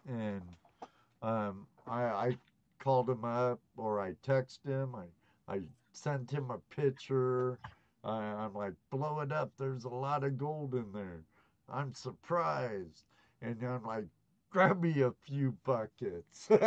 and 0.07 0.41
um, 1.21 1.67
I, 1.87 2.03
I 2.03 2.37
called 2.79 3.09
him 3.09 3.25
up 3.25 3.59
or 3.77 3.99
I 4.01 4.13
texted 4.25 4.67
him. 4.67 4.95
I 4.95 5.53
I 5.53 5.61
sent 5.93 6.31
him 6.31 6.51
a 6.51 6.59
picture. 6.75 7.59
I, 8.03 8.17
I'm 8.17 8.53
like, 8.53 8.73
blow 8.91 9.19
it 9.21 9.31
up. 9.31 9.51
There's 9.57 9.85
a 9.85 9.89
lot 9.89 10.23
of 10.23 10.37
gold 10.37 10.73
in 10.75 10.91
there. 10.93 11.21
I'm 11.69 11.93
surprised. 11.93 13.05
And 13.41 13.61
I'm 13.63 13.83
like, 13.83 14.05
grab 14.49 14.81
me 14.81 15.01
a 15.01 15.11
few 15.25 15.55
buckets. 15.63 16.49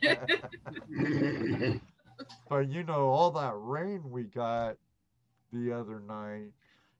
but 2.48 2.68
you 2.70 2.82
know, 2.84 3.08
all 3.08 3.30
that 3.32 3.54
rain 3.56 4.10
we 4.10 4.24
got 4.24 4.76
the 5.52 5.72
other 5.72 6.00
night, 6.00 6.52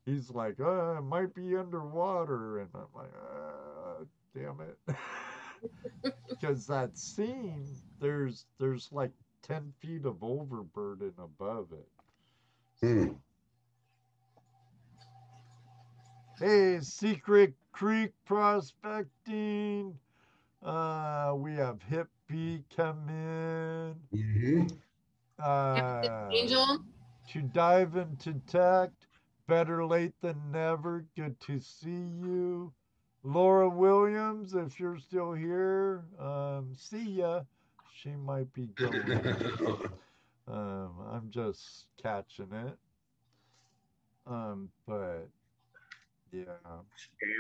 he's 0.07 0.31
like, 0.31 0.61
uh, 0.61 0.99
it 0.99 1.03
might 1.03 1.35
be 1.35 1.57
underwater. 1.57 2.61
And 2.61 2.71
I'm 2.75 2.89
like, 2.95 3.13
uh, 3.15 4.05
damn 4.35 4.61
it. 4.61 4.97
Because 6.29 6.67
that 6.67 6.97
seam, 6.97 7.65
there's 8.01 8.47
there's 8.59 8.89
like 8.93 9.13
10 9.43 9.73
feet 9.81 10.05
of 10.07 10.23
overburden 10.23 11.13
above 11.19 11.69
it. 11.73 11.89
Hmm. 12.81 13.13
Hey, 16.39 16.81
Secret 16.81 17.55
Creek 17.73 18.13
Prospecting. 18.25 19.99
Uh, 20.63 21.35
we 21.37 21.55
have 21.55 21.83
Hip 21.85 22.09
B 22.29 22.65
come 22.75 23.09
in. 23.09 23.97
Mhm. 24.13 24.81
Uh, 25.41 26.29
Angel. 26.33 26.79
to 27.33 27.43
dive 27.43 27.97
into 27.97 28.35
tech. 28.47 28.91
Better 29.47 29.85
late 29.85 30.13
than 30.21 30.37
never. 30.53 31.05
Good 31.17 31.41
to 31.41 31.59
see 31.59 31.91
you. 31.91 32.73
Laura 33.23 33.69
Williams, 33.69 34.55
if 34.55 34.81
you're 34.81 34.99
still 34.99 35.33
here, 35.33 36.05
um, 36.19 36.73
see 36.75 37.11
ya. 37.11 37.43
She 37.95 38.11
might 38.11 38.51
be 38.55 38.69
going. 38.77 39.03
um, 40.49 40.93
I'm 41.11 41.29
just 41.31 41.87
catching 42.03 42.53
it. 42.53 42.79
Um, 44.27 44.71
but 44.87 45.29
yeah. 46.33 46.45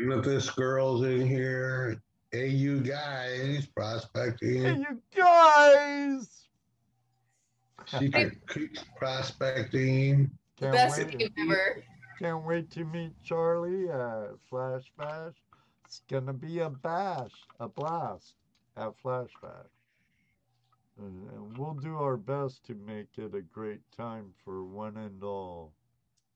Amethyst 0.02 0.54
girl's 0.56 1.04
in 1.04 1.26
here, 1.26 2.02
hey, 2.32 2.48
you 2.48 2.80
guys, 2.80 3.66
prospecting, 3.66 4.64
Hey, 4.64 4.76
you 4.78 5.00
guys! 5.16 6.48
Secret 7.86 8.46
creek 8.46 8.78
prospecting. 8.96 10.30
The 10.58 10.66
Can't 10.66 10.72
best 10.74 10.98
wait. 10.98 11.18
name 11.18 11.30
ever. 11.38 11.82
Can't 12.18 12.44
wait 12.44 12.70
to 12.72 12.84
meet 12.84 13.12
Charlie 13.24 13.88
uh, 13.90 14.24
at 14.24 14.30
Flash 14.48 14.92
Bash. 14.98 15.34
It's 15.86 16.02
gonna 16.10 16.32
be 16.32 16.60
a 16.60 16.70
bash, 16.70 17.32
a 17.58 17.68
blast 17.68 18.34
at 18.76 18.92
Flash 19.02 19.30
Bash. 19.42 19.52
And, 20.98 21.30
and 21.30 21.56
we'll 21.56 21.74
do 21.74 21.96
our 21.96 22.16
best 22.16 22.64
to 22.66 22.74
make 22.74 23.08
it 23.16 23.34
a 23.34 23.40
great 23.40 23.80
time 23.96 24.34
for 24.44 24.64
one 24.64 24.96
and 24.98 25.22
all. 25.22 25.72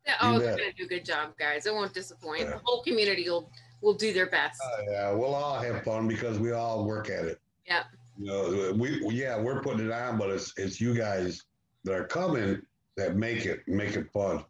Yeah, 0.06 0.14
oh, 0.22 0.32
You 0.32 0.38
they're 0.38 0.48
bet. 0.48 0.58
gonna 0.58 0.72
do 0.72 0.84
a 0.84 0.88
good 0.88 1.04
job, 1.04 1.36
guys. 1.38 1.66
It 1.66 1.74
won't 1.74 1.92
disappoint. 1.92 2.48
The 2.48 2.60
whole 2.64 2.82
community 2.82 3.28
will 3.28 3.50
will 3.82 3.94
do 3.94 4.12
their 4.12 4.30
best. 4.30 4.60
Oh, 4.64 4.82
yeah, 4.90 5.12
we'll 5.12 5.34
all 5.34 5.58
have 5.58 5.82
fun 5.84 6.08
because 6.08 6.38
we 6.38 6.52
all 6.52 6.84
work 6.86 7.10
at 7.10 7.26
it. 7.26 7.40
Yeah. 7.66 7.84
You 8.18 8.26
know, 8.26 8.72
we 8.76 9.00
yeah, 9.10 9.40
we're 9.40 9.60
putting 9.60 9.86
it 9.86 9.92
on, 9.92 10.18
but 10.18 10.30
it's 10.30 10.52
it's 10.56 10.80
you 10.80 10.94
guys 10.94 11.42
that 11.84 11.94
are 11.94 12.06
coming 12.06 12.62
that 12.96 13.16
make 13.16 13.44
it 13.44 13.66
make 13.66 13.96
it 13.96 14.10
fun 14.12 14.44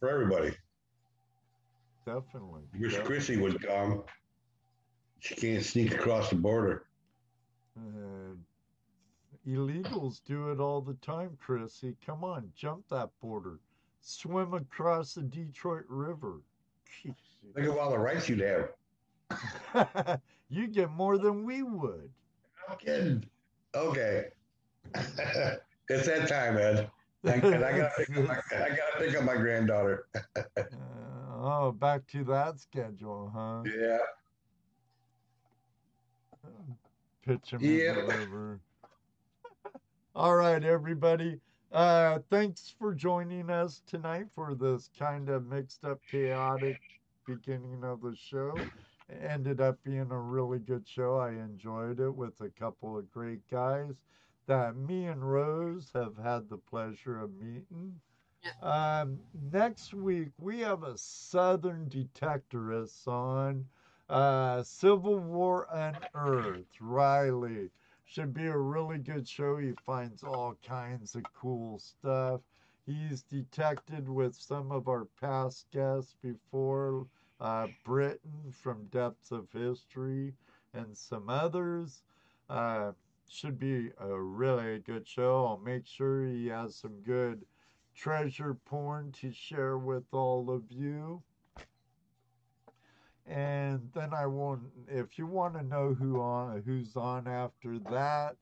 for 0.00 0.08
everybody. 0.08 0.52
Definitely. 2.04 2.62
Wish 2.78 2.92
definitely. 2.92 3.14
Chrissy 3.14 3.36
was 3.36 3.54
gone. 3.54 4.02
She 5.20 5.34
can't 5.34 5.64
sneak 5.64 5.94
across 5.94 6.30
the 6.30 6.36
border. 6.36 6.86
Uh, 7.76 8.34
illegals 9.46 10.20
do 10.26 10.50
it 10.50 10.60
all 10.60 10.80
the 10.80 10.94
time, 10.94 11.36
Chrissy. 11.40 11.96
Come 12.04 12.24
on, 12.24 12.50
jump 12.56 12.88
that 12.88 13.10
border. 13.20 13.60
Swim 14.00 14.54
across 14.54 15.14
the 15.14 15.22
Detroit 15.22 15.84
River. 15.88 16.40
Think 17.54 17.68
of 17.68 17.76
all 17.76 17.90
the 17.90 17.98
rights 17.98 18.28
you'd 18.28 18.40
have. 18.40 20.20
you 20.48 20.66
get 20.66 20.90
more 20.90 21.18
than 21.18 21.44
we 21.44 21.62
would. 21.62 22.10
Kidding. 22.78 23.24
Okay. 23.72 24.24
it's 24.94 26.06
that 26.06 26.26
time, 26.28 26.56
Ed. 26.58 26.90
I, 27.24 27.34
and 27.34 27.64
I 27.64 27.76
gotta 27.78 27.92
pick 27.96 28.16
up 28.16 28.24
my, 28.26 28.40
I 28.50 28.68
gotta 28.70 28.98
pick 28.98 29.16
up 29.16 29.22
my 29.22 29.36
granddaughter. 29.36 30.06
Uh, 30.56 31.66
oh, 31.68 31.72
back 31.72 32.04
to 32.08 32.24
that 32.24 32.58
schedule, 32.58 33.30
huh? 33.32 33.62
Yeah. 33.64 33.98
Pitch 37.24 37.50
him 37.52 37.62
Yep. 37.62 37.96
river. 38.08 38.60
All 40.16 40.34
right, 40.34 40.62
everybody. 40.64 41.40
Uh, 41.70 42.18
thanks 42.28 42.74
for 42.76 42.92
joining 42.92 43.48
us 43.50 43.82
tonight 43.86 44.26
for 44.34 44.56
this 44.56 44.90
kind 44.98 45.28
of 45.28 45.46
mixed 45.46 45.84
up, 45.84 46.00
chaotic 46.10 46.80
beginning 47.26 47.84
of 47.84 48.00
the 48.02 48.16
show. 48.16 48.52
Ended 49.22 49.60
up 49.60 49.82
being 49.82 50.10
a 50.10 50.18
really 50.18 50.58
good 50.58 50.86
show. 50.86 51.18
I 51.18 51.30
enjoyed 51.30 52.00
it 52.00 52.14
with 52.14 52.40
a 52.40 52.50
couple 52.50 52.96
of 52.96 53.10
great 53.10 53.40
guys 53.50 53.94
that 54.46 54.76
me 54.76 55.06
and 55.06 55.22
Rose 55.30 55.90
have 55.94 56.16
had 56.16 56.48
the 56.48 56.58
pleasure 56.58 57.20
of 57.20 57.34
meeting. 57.34 58.00
Um, 58.62 59.18
next 59.52 59.92
week, 59.92 60.30
we 60.38 60.60
have 60.60 60.82
a 60.82 60.96
Southern 60.96 61.88
detectorist 61.88 63.06
on 63.06 63.66
uh, 64.08 64.62
Civil 64.62 65.18
War 65.18 65.66
Unearthed. 65.72 66.80
Riley. 66.80 67.70
Should 68.06 68.34
be 68.34 68.46
a 68.46 68.58
really 68.58 68.98
good 68.98 69.28
show. 69.28 69.56
He 69.58 69.72
finds 69.86 70.24
all 70.24 70.56
kinds 70.66 71.14
of 71.14 71.22
cool 71.32 71.78
stuff. 71.78 72.40
He's 72.86 73.22
detected 73.22 74.08
with 74.08 74.34
some 74.34 74.72
of 74.72 74.88
our 74.88 75.04
past 75.20 75.66
guests 75.72 76.16
before, 76.20 77.06
uh, 77.40 77.66
Britain 77.84 78.52
from 78.52 78.86
Depths 78.86 79.32
of 79.32 79.50
History, 79.52 80.34
and 80.74 80.96
some 80.96 81.28
others. 81.28 82.02
Uh, 82.48 82.92
should 83.30 83.58
be 83.58 83.90
a 84.00 84.20
really 84.20 84.80
good 84.80 85.06
show. 85.06 85.46
I'll 85.46 85.62
make 85.64 85.86
sure 85.86 86.24
he 86.26 86.48
has 86.48 86.74
some 86.74 87.00
good 87.06 87.44
treasure 87.94 88.54
porn 88.64 89.12
to 89.20 89.30
share 89.32 89.78
with 89.78 90.04
all 90.12 90.50
of 90.50 90.64
you. 90.70 91.22
And 93.26 93.88
then 93.94 94.12
I 94.12 94.26
won't. 94.26 94.62
If 94.88 95.16
you 95.16 95.26
want 95.26 95.54
to 95.54 95.62
know 95.62 95.94
who 95.94 96.20
on 96.20 96.62
who's 96.66 96.96
on 96.96 97.28
after 97.28 97.78
that, 97.90 98.34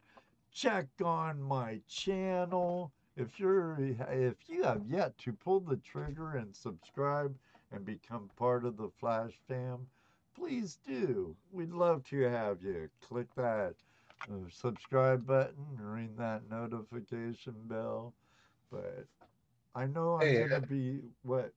check 0.52 0.86
on 1.04 1.42
my 1.42 1.80
channel. 1.86 2.90
If 3.14 3.38
you're 3.38 3.76
if 3.80 4.36
you 4.48 4.62
have 4.62 4.82
yet 4.88 5.18
to 5.18 5.32
pull 5.32 5.60
the 5.60 5.76
trigger 5.76 6.36
and 6.36 6.56
subscribe 6.56 7.34
and 7.70 7.84
become 7.84 8.30
part 8.36 8.64
of 8.64 8.76
the 8.76 8.90
Flash 9.00 9.32
fam, 9.48 9.88
please 10.34 10.78
do. 10.86 11.36
We'd 11.50 11.72
love 11.72 12.04
to 12.06 12.20
have 12.22 12.62
you. 12.62 12.90
Click 13.00 13.34
that 13.36 13.74
uh, 14.30 14.48
subscribe 14.50 15.26
button, 15.26 15.76
ring 15.78 16.14
that 16.18 16.48
notification 16.50 17.54
bell. 17.66 18.14
But 18.70 19.06
I 19.74 19.86
know 19.86 20.14
I'm 20.14 20.32
Hey, 20.32 20.34
gonna 20.34 20.60
be 20.60 21.00
what 21.22 21.52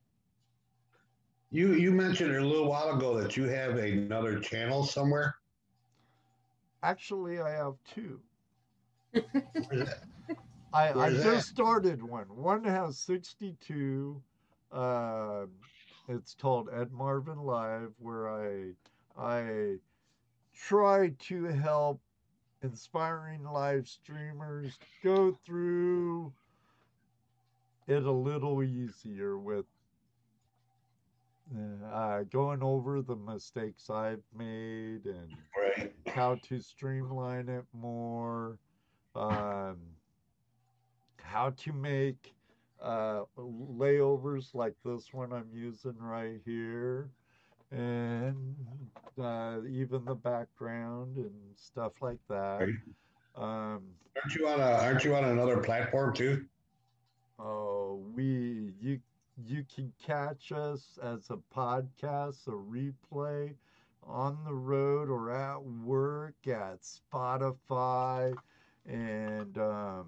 You 1.52 1.74
you 1.74 1.92
mentioned 1.92 2.36
a 2.36 2.42
little 2.46 2.68
while 2.68 2.90
ago 2.90 3.20
that 3.22 3.38
you 3.38 3.44
have 3.46 3.78
another 3.78 4.40
channel 4.40 4.84
somewhere. 4.84 5.36
Actually, 6.84 7.40
I 7.40 7.52
have 7.52 7.76
two. 7.84 8.22
I, 10.74 10.94
I 10.94 11.12
just 11.12 11.48
started 11.50 12.02
one. 12.04 12.26
One 12.36 12.64
has 12.64 12.98
62. 13.00 14.22
Uh, 14.72 15.46
it's 16.12 16.36
called 16.36 16.70
Ed 16.74 16.92
Marvin 16.92 17.40
Live, 17.40 17.94
where 18.00 18.30
I 18.30 18.72
I 19.18 19.78
try 20.54 21.10
to 21.10 21.46
help 21.46 22.02
inspiring 22.62 23.44
live 23.44 23.88
streamers 23.88 24.78
go 25.04 25.32
through 25.46 26.34
it 27.88 28.04
a 28.04 28.12
little 28.12 28.64
easier 28.64 29.38
with 29.38 29.66
uh, 31.94 32.24
going 32.24 32.62
over 32.64 33.02
the 33.02 33.16
mistakes 33.16 33.90
I've 33.90 34.24
made 34.38 35.06
and 35.06 35.30
Right. 35.58 35.92
how 36.08 36.36
to 36.36 36.60
streamline 36.60 37.50
it 37.50 37.66
more, 37.74 38.58
um, 39.16 39.78
how 41.18 41.52
to 41.52 41.74
make 41.74 42.34
uh, 42.82 43.24
layovers 43.38 44.54
like 44.54 44.76
this 44.84 45.14
one 45.14 45.32
I'm 45.32 45.50
using 45.54 45.98
right 46.00 46.40
here, 46.46 47.10
and 47.72 48.56
uh, 49.22 49.60
even 49.70 50.06
the 50.06 50.16
background 50.16 51.18
and 51.18 51.32
stuff 51.56 51.94
like 52.02 52.20
that. 52.30 52.62
Um, 53.36 53.84
Aren't 54.18 54.36
you 54.36 54.48
on 54.48 54.60
a 54.60 54.64
Aren't 54.64 55.04
you 55.06 55.16
on 55.16 55.26
another 55.26 55.58
platform 55.58 56.14
too? 56.14 56.46
Oh, 57.40 58.02
we 58.16 58.74
you 58.80 59.00
you 59.46 59.64
can 59.74 59.92
catch 60.06 60.52
us 60.52 61.00
as 61.02 61.30
a 61.30 61.38
podcast, 61.56 62.48
a 62.48 62.52
replay 62.52 63.56
on 64.06 64.38
the 64.46 64.54
road 64.54 65.10
or 65.10 65.32
at 65.32 65.64
work 65.64 66.36
at 66.48 66.80
Spotify 66.82 68.36
and 68.86 69.58
um 69.58 70.08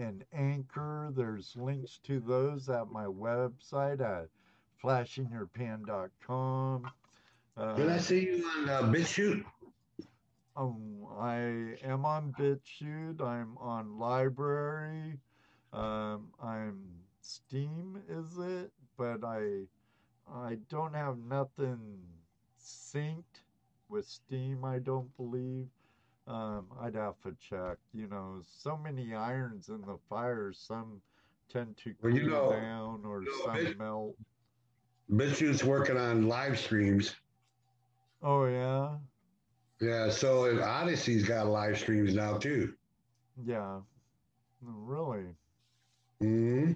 and 0.00 0.24
Anchor. 0.32 1.12
There's 1.14 1.54
links 1.56 2.00
to 2.04 2.20
those 2.20 2.68
at 2.68 2.90
my 2.90 3.04
website 3.04 4.00
at 4.00 4.28
flashinyourpan.com. 4.82 6.90
Uh, 7.56 7.74
Did 7.74 7.88
I 7.90 7.98
see 7.98 8.24
you 8.24 8.48
on 8.58 8.68
uh, 8.68 8.82
BitChute? 8.82 9.44
um, 10.56 11.06
I 11.18 11.76
am 11.84 12.04
on 12.04 12.34
BitChute. 12.38 13.20
I'm 13.20 13.56
on 13.58 13.88
LBRY. 13.98 15.18
Um, 15.72 16.28
I'm 16.42 16.82
Steam, 17.20 18.02
is 18.08 18.38
it? 18.38 18.72
But 18.96 19.22
I, 19.22 19.62
I 20.32 20.56
don't 20.68 20.94
have 20.94 21.18
nothing 21.18 21.98
synced 22.60 23.42
with 23.88 24.06
Steam. 24.06 24.64
I 24.64 24.78
don't 24.78 25.14
believe. 25.16 25.68
Um, 26.30 26.66
I'd 26.80 26.94
have 26.94 27.20
to 27.22 27.34
check. 27.40 27.78
You 27.92 28.06
know, 28.06 28.40
so 28.46 28.76
many 28.76 29.14
irons 29.14 29.68
in 29.68 29.80
the 29.80 29.98
fire. 30.08 30.52
Some 30.52 31.00
tend 31.52 31.76
to 31.78 31.92
cool 32.00 32.14
you 32.16 32.30
know- 32.30 32.52
down, 32.52 33.02
or 33.04 33.22
you 33.22 33.30
know, 33.38 33.44
some 33.46 33.54
Bit- 33.56 33.78
melt. 33.78 34.14
BitChute's 35.10 35.64
working 35.64 35.96
on 35.96 36.28
live 36.28 36.56
streams. 36.56 37.16
Oh 38.22 38.44
yeah, 38.44 38.98
Yeah, 39.80 40.08
so 40.10 40.44
Odysee's 40.62 41.26
got 41.26 41.46
live 41.46 41.78
streams 41.78 42.14
now 42.14 42.36
too. 42.38 42.74
yeah. 43.44 43.80
Really. 44.62 45.24
hmm 46.20 46.72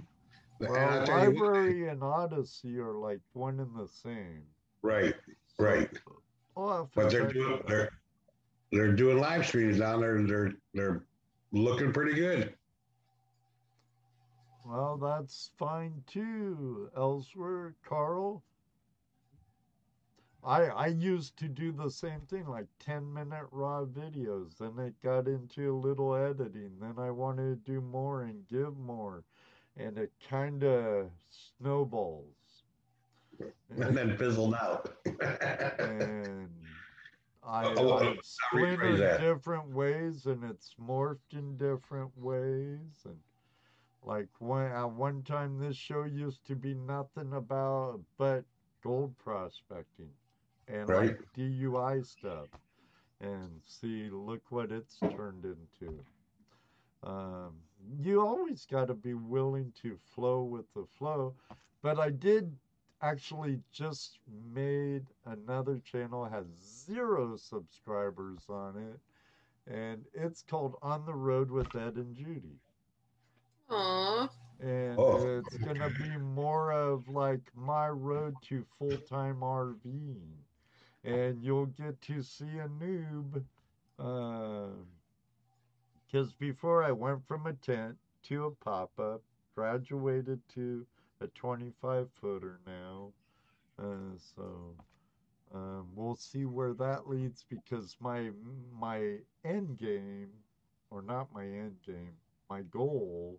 Well, 0.58 1.04
tell 1.06 1.30
you 1.32 1.38
what, 1.40 1.54
LBRY 1.54 1.92
and 1.92 2.02
Odysee 2.02 2.78
are 2.78 2.94
like 2.94 3.20
one 3.34 3.60
and 3.60 3.76
the 3.76 3.86
same. 3.86 4.42
right, 4.82 5.14
So, 5.56 5.64
right. 5.64 5.90
I'll 6.56 6.90
But 6.94 7.10
they're 7.10 7.30
doing 7.30 7.62
they're 7.68 7.90
they're 8.74 8.92
doing 8.92 9.18
live 9.18 9.46
streams 9.46 9.78
down 9.78 10.00
there. 10.00 10.16
and 10.16 10.28
They're 10.28 10.52
they're 10.74 11.04
looking 11.52 11.92
pretty 11.92 12.14
good. 12.14 12.54
Well, 14.64 14.96
that's 14.98 15.52
fine 15.56 16.02
too. 16.06 16.90
Elsewhere, 16.96 17.76
Carl. 17.82 18.42
I 20.44 20.66
I 20.66 20.86
used 20.88 21.36
to 21.38 21.48
do 21.48 21.72
the 21.72 21.90
same 21.90 22.20
thing, 22.22 22.46
like 22.46 22.68
ten 22.78 23.12
minute 23.12 23.46
raw 23.50 23.84
videos. 23.84 24.58
Then 24.58 24.78
it 24.78 25.00
got 25.02 25.26
into 25.28 25.72
a 25.72 25.76
little 25.76 26.14
editing. 26.14 26.78
Then 26.80 26.98
I 26.98 27.10
wanted 27.10 27.64
to 27.64 27.72
do 27.72 27.80
more 27.80 28.22
and 28.22 28.46
give 28.48 28.76
more, 28.76 29.24
and 29.76 29.98
it 29.98 30.12
kind 30.28 30.62
of 30.64 31.10
snowballs. 31.30 32.64
And 33.70 33.96
then 33.96 34.16
fizzled 34.16 34.54
out. 34.54 34.94
and 35.78 36.43
I, 37.46 37.64
Oh, 37.76 37.92
I've 37.92 38.24
split 38.24 38.82
in 38.82 38.98
that. 39.00 39.20
different 39.20 39.70
ways, 39.70 40.26
and 40.26 40.44
it's 40.44 40.74
morphed 40.80 41.32
in 41.32 41.56
different 41.56 42.16
ways. 42.16 43.04
And 43.04 43.20
like 44.02 44.28
one 44.40 44.70
at 44.70 44.90
one 44.92 45.22
time, 45.22 45.58
this 45.58 45.76
show 45.76 46.04
used 46.04 46.44
to 46.46 46.56
be 46.56 46.74
nothing 46.74 47.32
about 47.32 48.00
but 48.18 48.44
gold 48.82 49.16
prospecting 49.18 50.10
and 50.68 50.88
Right. 50.88 51.16
like 51.16 51.18
DUI 51.34 52.02
stuff. 52.02 52.48
And 53.20 53.62
see, 53.64 54.10
look 54.10 54.50
what 54.50 54.72
it's 54.72 55.04
turned 55.10 55.44
into. 55.44 56.04
Um, 57.02 57.62
you 58.00 58.20
always 58.20 58.66
got 58.66 58.86
to 58.88 58.94
be 58.94 59.14
willing 59.14 59.72
to 59.82 59.96
flow 59.96 60.42
with 60.44 60.72
the 60.74 60.86
flow. 60.86 61.36
But 61.82 61.98
I 61.98 62.10
did 62.10 62.56
actually 63.04 63.60
just 63.72 64.18
made 64.54 65.04
another 65.26 65.78
channel 65.84 66.24
has 66.24 66.46
zero 66.86 67.36
subscribers 67.36 68.40
on 68.48 68.76
it 68.76 69.00
and 69.72 70.04
it's 70.14 70.42
called 70.42 70.76
on 70.82 71.04
the 71.06 71.14
road 71.14 71.50
with 71.50 71.74
ed 71.76 71.96
and 71.96 72.14
judy 72.14 72.58
Aw. 73.70 74.28
and 74.60 74.98
Oh. 74.98 75.38
it's 75.38 75.56
gonna 75.58 75.90
be 75.90 76.16
more 76.18 76.72
of 76.72 77.08
like 77.08 77.40
my 77.54 77.88
road 77.88 78.34
to 78.48 78.64
full-time 78.78 79.40
rving 79.40 80.20
and 81.04 81.42
you'll 81.42 81.66
get 81.66 82.00
to 82.02 82.22
see 82.22 82.58
a 82.58 82.68
noob 82.68 83.44
um, 83.98 84.86
because 86.06 86.32
before 86.34 86.82
i 86.84 86.92
went 86.92 87.26
from 87.26 87.46
a 87.46 87.52
tent 87.54 87.96
to 88.22 88.44
a 88.46 88.50
pop-up 88.50 89.22
graduated 89.54 90.40
to 90.54 90.86
a 91.24 91.28
25 91.28 92.08
footer 92.20 92.60
now 92.66 93.12
uh, 93.78 94.16
so 94.36 94.76
um, 95.54 95.88
we'll 95.94 96.16
see 96.16 96.44
where 96.44 96.74
that 96.74 97.08
leads 97.08 97.44
because 97.48 97.96
my 98.00 98.30
my 98.78 99.18
end 99.44 99.78
game 99.78 100.30
or 100.90 101.02
not 101.02 101.32
my 101.34 101.44
end 101.44 101.76
game 101.86 102.12
my 102.50 102.62
goal 102.62 103.38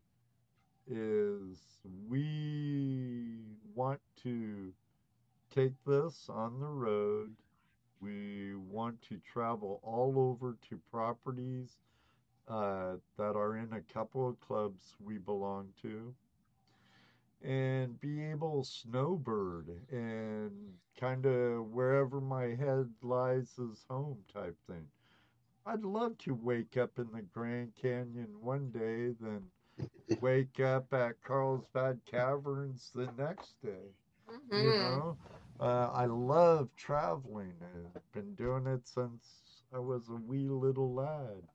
is 0.87 1.59
we 2.07 3.39
want 3.75 3.99
to 4.23 4.73
take 5.55 5.73
this 5.85 6.29
on 6.29 6.59
the 6.59 6.67
road. 6.67 7.35
We 8.01 8.55
want 8.55 9.01
to 9.09 9.19
travel 9.19 9.79
all 9.83 10.19
over 10.19 10.57
to 10.69 10.79
properties 10.91 11.79
uh, 12.47 12.95
that 13.17 13.35
are 13.35 13.57
in 13.57 13.73
a 13.73 13.81
couple 13.93 14.27
of 14.29 14.39
clubs 14.41 14.95
we 14.99 15.17
belong 15.17 15.69
to 15.83 16.13
and 17.45 17.99
be 18.01 18.23
able 18.25 18.63
to 18.63 18.69
snowbird 18.69 19.69
and 19.91 20.75
kind 20.99 21.25
of 21.25 21.67
wherever 21.71 22.21
my 22.21 22.55
head 22.55 22.93
lies 23.01 23.57
is 23.59 23.85
home 23.89 24.25
type 24.33 24.57
thing. 24.67 24.87
I'd 25.65 25.83
love 25.83 26.17
to 26.19 26.33
wake 26.35 26.77
up 26.77 26.99
in 26.99 27.11
the 27.11 27.21
Grand 27.23 27.75
Canyon 27.75 28.41
one 28.41 28.71
day, 28.71 29.11
then 29.19 29.51
wake 30.21 30.59
up 30.59 30.93
at 30.93 31.21
Carlsbad 31.21 32.01
Caverns 32.05 32.91
the 32.93 33.07
next 33.17 33.61
day. 33.61 33.95
You 34.55 34.73
Mhm. 34.73 34.73
know, 34.73 35.17
uh, 35.59 35.89
I 35.93 36.05
love 36.05 36.75
traveling. 36.75 37.55
I've 37.95 38.11
been 38.13 38.35
doing 38.35 38.67
it 38.67 38.87
since 38.87 39.63
I 39.73 39.79
was 39.79 40.09
a 40.09 40.15
wee 40.15 40.49
little 40.49 40.93
lad. 40.93 41.47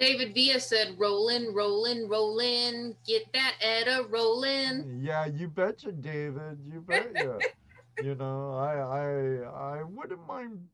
David 0.00 0.34
Villa 0.34 0.58
said, 0.58 0.98
"Rollin', 0.98 1.52
rollin', 1.52 2.08
rollin', 2.08 2.96
get 3.06 3.30
that 3.34 3.56
Etta 3.60 4.06
rollin'." 4.08 5.00
Yeah, 5.02 5.26
you 5.26 5.46
betcha, 5.46 5.92
David. 5.92 6.58
You 6.72 6.80
betcha. 6.80 7.38
you 8.02 8.14
know, 8.14 8.54
I 8.54 8.76
I 8.78 9.78
I 9.78 9.82
wouldn't 9.82 10.26
mind 10.26 10.66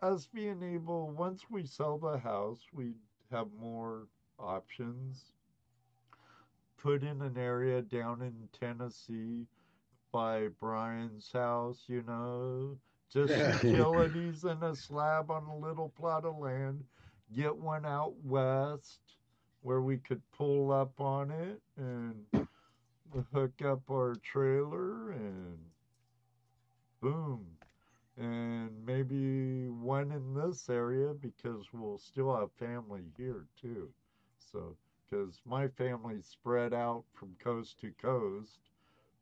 us 0.00 0.26
being 0.26 0.62
able 0.62 1.10
once 1.10 1.44
we 1.50 1.66
sell 1.66 1.98
the 1.98 2.18
house, 2.18 2.60
we 2.72 2.94
have 3.30 3.48
more 3.60 4.06
options. 4.38 5.32
Put 6.78 7.02
in 7.02 7.20
an 7.20 7.36
area 7.36 7.82
down 7.82 8.22
in 8.22 8.48
Tennessee 8.58 9.46
by 10.12 10.48
Brian's 10.60 11.30
house, 11.30 11.84
you 11.86 12.02
know, 12.06 12.78
just 13.12 13.32
utilities 13.64 14.44
and 14.44 14.62
a 14.62 14.74
slab 14.74 15.30
on 15.30 15.44
a 15.44 15.56
little 15.56 15.90
plot 15.90 16.24
of 16.24 16.38
land. 16.38 16.82
Get 17.34 17.56
one 17.56 17.86
out 17.86 18.14
west 18.24 19.00
where 19.62 19.80
we 19.80 19.98
could 19.98 20.22
pull 20.36 20.72
up 20.72 21.00
on 21.00 21.30
it 21.30 21.60
and 21.76 22.46
hook 23.32 23.62
up 23.64 23.82
our 23.90 24.16
trailer 24.22 25.12
and 25.12 25.58
boom. 27.00 27.46
And 28.18 28.70
maybe 28.84 29.68
one 29.68 30.12
in 30.12 30.34
this 30.34 30.68
area 30.68 31.14
because 31.14 31.66
we'll 31.72 31.98
still 31.98 32.34
have 32.36 32.52
family 32.52 33.04
here 33.16 33.46
too. 33.60 33.88
So, 34.52 34.76
because 35.08 35.40
my 35.44 35.68
family's 35.68 36.26
spread 36.26 36.72
out 36.72 37.04
from 37.14 37.36
coast 37.42 37.80
to 37.80 37.90
coast. 38.00 38.60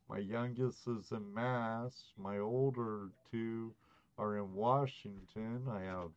My 0.09 0.19
youngest 0.19 0.89
is 0.89 1.13
in 1.13 1.33
Mass. 1.33 2.13
My 2.17 2.39
older 2.39 3.11
two 3.31 3.73
are 4.19 4.37
in 4.39 4.55
Washington. 4.55 5.63
I 5.71 5.83
have, 5.83 6.11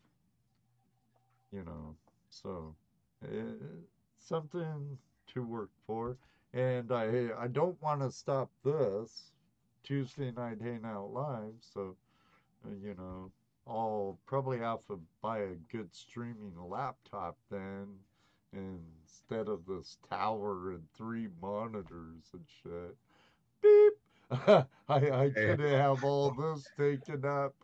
you 1.54 1.64
know, 1.64 1.96
so 2.30 2.76
uh, 3.24 3.28
something 4.20 4.98
to 5.34 5.44
work 5.44 5.70
for. 5.86 6.18
And 6.54 6.92
I 6.92 7.30
I 7.38 7.48
don't 7.48 7.82
want 7.82 8.02
to 8.02 8.12
stop 8.12 8.50
this 8.64 9.32
Tuesday 9.84 10.32
night 10.32 10.60
Hangout 10.62 11.14
Live. 11.14 11.54
So, 11.62 11.96
uh, 12.66 12.70
you 12.82 12.96
know, 12.96 13.32
I'll 13.68 14.18
probably 14.26 14.60
have 14.60 14.86
to 14.88 15.00
buy 15.22 15.40
a 15.40 15.56
good 15.72 15.94
streaming 15.94 16.54
laptop 16.68 17.38
then 17.50 17.88
instead 18.54 19.48
of 19.48 19.66
this 19.66 19.98
tower 20.10 20.72
and 20.72 20.84
three 20.96 21.28
monitors 21.42 22.34
and 22.34 22.46
shit. 22.62 22.96
Beep. 23.62 23.94
I 24.90 25.12
I 25.12 25.32
couldn't 25.34 25.80
have 25.80 26.04
all 26.04 26.32
this 26.32 26.68
taken 26.78 27.26
up. 27.26 27.56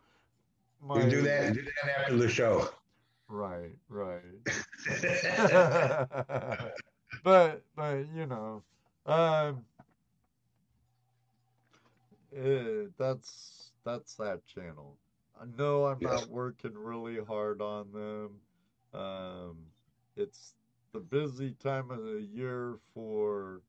My 0.82 1.02
You 1.02 1.10
do 1.10 1.22
that. 1.22 1.54
Do 1.54 1.62
that 1.62 2.00
after 2.00 2.16
the 2.16 2.28
show. 2.28 2.68
Right, 3.30 3.78
right. 3.88 4.22
but 7.24 7.64
but 7.76 8.06
you 8.14 8.26
know, 8.26 8.62
um, 9.06 9.64
eh, 12.34 12.86
that's 12.98 13.72
that's 13.84 14.16
that 14.16 14.44
channel. 14.46 14.98
I 15.40 15.44
know 15.58 15.86
I'm 15.86 16.02
Yes. 16.02 16.02
not 16.02 16.28
working 16.30 16.74
really 16.76 17.18
hard 17.24 17.62
on 17.62 17.92
them. 17.92 19.00
Um, 19.00 19.56
it's 20.16 20.54
the 20.92 21.00
busy 21.00 21.52
time 21.52 21.90
of 21.90 22.02
the 22.04 22.22
year 22.22 22.78
for 22.94 23.62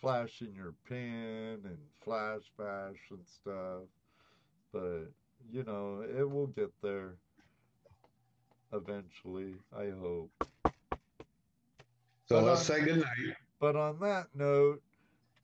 flashing 0.00 0.54
your 0.54 0.74
pan 0.88 1.60
and 1.64 1.78
flash 2.02 2.50
bash 2.58 3.10
and 3.10 3.26
stuff. 3.26 3.84
But 4.72 5.06
you 5.50 5.64
know, 5.64 6.02
it 6.02 6.28
will 6.30 6.48
get 6.48 6.72
there 6.82 7.16
eventually, 8.72 9.54
I 9.76 9.90
hope. 10.00 10.30
So 12.28 12.40
But, 12.40 12.44
let's 12.44 12.68
uh, 12.70 12.74
say 12.74 12.84
goodnight. 12.84 13.36
But 13.60 13.76
on 13.76 13.98
that 14.00 14.28
note, 14.34 14.82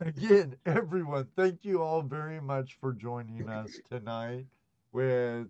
again, 0.00 0.56
everyone, 0.66 1.28
thank 1.36 1.64
you 1.64 1.82
all 1.82 2.02
very 2.02 2.40
much 2.40 2.76
for 2.80 2.92
joining 2.92 3.48
us 3.48 3.78
tonight. 3.90 4.46
With 4.92 5.48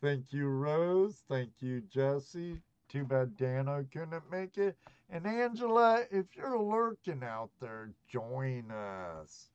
thank 0.00 0.32
you, 0.32 0.46
Rose. 0.48 1.22
Thank 1.28 1.50
you, 1.60 1.82
Jesse. 1.90 2.60
Too 2.88 3.04
bad 3.04 3.36
Dan-o 3.36 3.84
couldn't 3.92 4.30
make 4.30 4.56
it. 4.58 4.76
And 5.10 5.26
Angela, 5.26 6.04
if 6.10 6.26
you're 6.36 6.58
lurking 6.58 7.22
out 7.24 7.50
there, 7.60 7.90
join 8.08 8.70
us. 8.70 9.48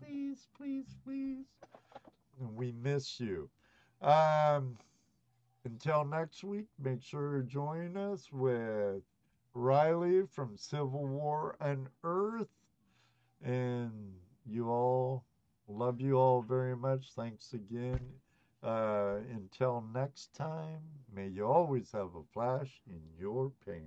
Please, 0.00 0.46
please, 0.56 0.94
please. 1.04 1.46
We 2.54 2.72
miss 2.72 3.18
you. 3.18 3.48
Um, 4.02 4.76
until 5.66 6.04
next 6.04 6.44
week, 6.44 6.66
make 6.82 7.02
sure 7.02 7.38
to 7.38 7.42
join 7.42 7.96
us 7.96 8.28
with 8.32 9.02
Riley 9.52 10.22
from 10.32 10.56
Civil 10.56 11.06
War 11.06 11.56
Unearthed. 11.60 12.48
And 13.44 13.90
you 14.46 14.68
all, 14.70 15.24
love 15.68 16.00
you 16.00 16.18
all 16.18 16.40
very 16.40 16.76
much. 16.76 17.06
Thanks 17.16 17.52
again. 17.52 18.00
Uh, 18.62 19.16
until 19.32 19.84
next 19.92 20.34
time, 20.34 20.80
may 21.14 21.26
you 21.26 21.44
always 21.46 21.90
have 21.92 22.14
a 22.14 22.22
flash 22.32 22.80
in 22.88 23.00
your 23.18 23.50
pan. 23.64 23.82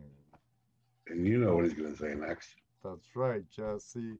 And 1.08 1.26
you 1.26 1.40
know 1.40 1.56
what 1.56 1.64
he's 1.64 1.74
going 1.74 1.94
to 1.94 1.98
say 1.98 2.14
next. 2.14 2.56
That's 2.84 3.16
right, 3.16 3.44
Jesse. 3.50 4.18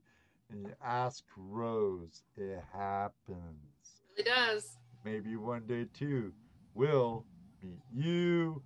And 0.50 0.66
you 0.66 0.72
ask 0.84 1.24
Rose, 1.36 2.22
it 2.36 2.62
happens. 2.72 4.02
It 4.16 4.24
does. 4.24 4.76
Maybe 5.04 5.36
one 5.36 5.66
day 5.66 5.86
too, 5.94 6.32
we'll 6.74 7.24
meet 7.62 7.80
you 7.94 8.62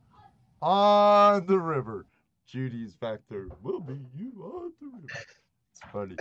on 0.62 1.46
the 1.46 1.58
river. 1.58 2.06
Judy's 2.48 2.94
back 2.94 3.20
there. 3.30 3.48
We'll 3.62 3.80
meet 3.80 4.06
you 4.14 4.32
on 4.42 4.72
the 4.80 4.86
river. 4.86 5.08
It's 5.70 5.80
funny. 5.92 6.16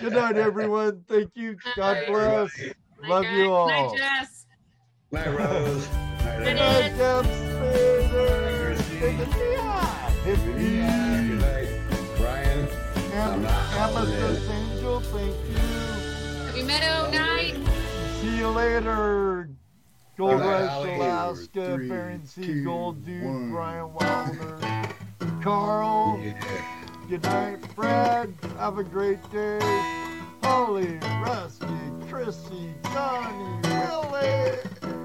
Good 0.00 0.12
night, 0.12 0.36
everyone. 0.36 1.04
Thank 1.08 1.30
you. 1.34 1.56
God 1.76 1.96
Night. 1.96 2.06
bless. 2.06 2.58
Night, 2.58 2.74
Love 3.10 3.24
guys. 3.24 3.36
you 3.36 3.52
all. 3.52 3.66
Night, 3.68 3.98
Jess. 3.98 4.46
Night, 5.10 5.26
Rose. 5.28 5.88
Night, 5.90 6.38
Good 6.38 6.46
Ed. 6.48 6.54
night. 6.54 6.80
Night, 6.80 6.96
Jeff 6.96 7.26
Spader. 7.26 8.54
Good 9.00 10.38
Hippie. 10.38 11.38
night, 11.38 11.68
Brian. 12.16 12.68
I'm 13.14 13.44
Amethyst 13.44 14.50
Angel, 14.50 15.00
thank 15.00 15.36
you. 15.50 15.56
Happy 16.46 16.62
Meadow 16.62 17.10
night. 17.10 17.56
See 18.20 18.36
you 18.38 18.48
later. 18.48 19.48
Gold 20.16 20.40
Rush, 20.40 20.86
Alaska, 20.86 21.74
three, 21.74 21.88
Baron 21.88 22.24
Seagull, 22.24 22.92
Dude, 22.92 23.24
one. 23.24 23.50
Brian 23.50 23.92
Wilder, 23.94 24.88
Carl. 25.42 26.20
Yeah. 26.22 26.40
Good 27.08 27.24
night, 27.24 27.58
Fred. 27.74 28.32
Have 28.58 28.78
a 28.78 28.84
great 28.84 29.18
day. 29.32 29.58
Holly, 30.40 30.98
Rusty, 31.20 31.66
Chrissy, 32.08 32.74
Johnny, 32.92 33.60
Willie. 33.64 35.03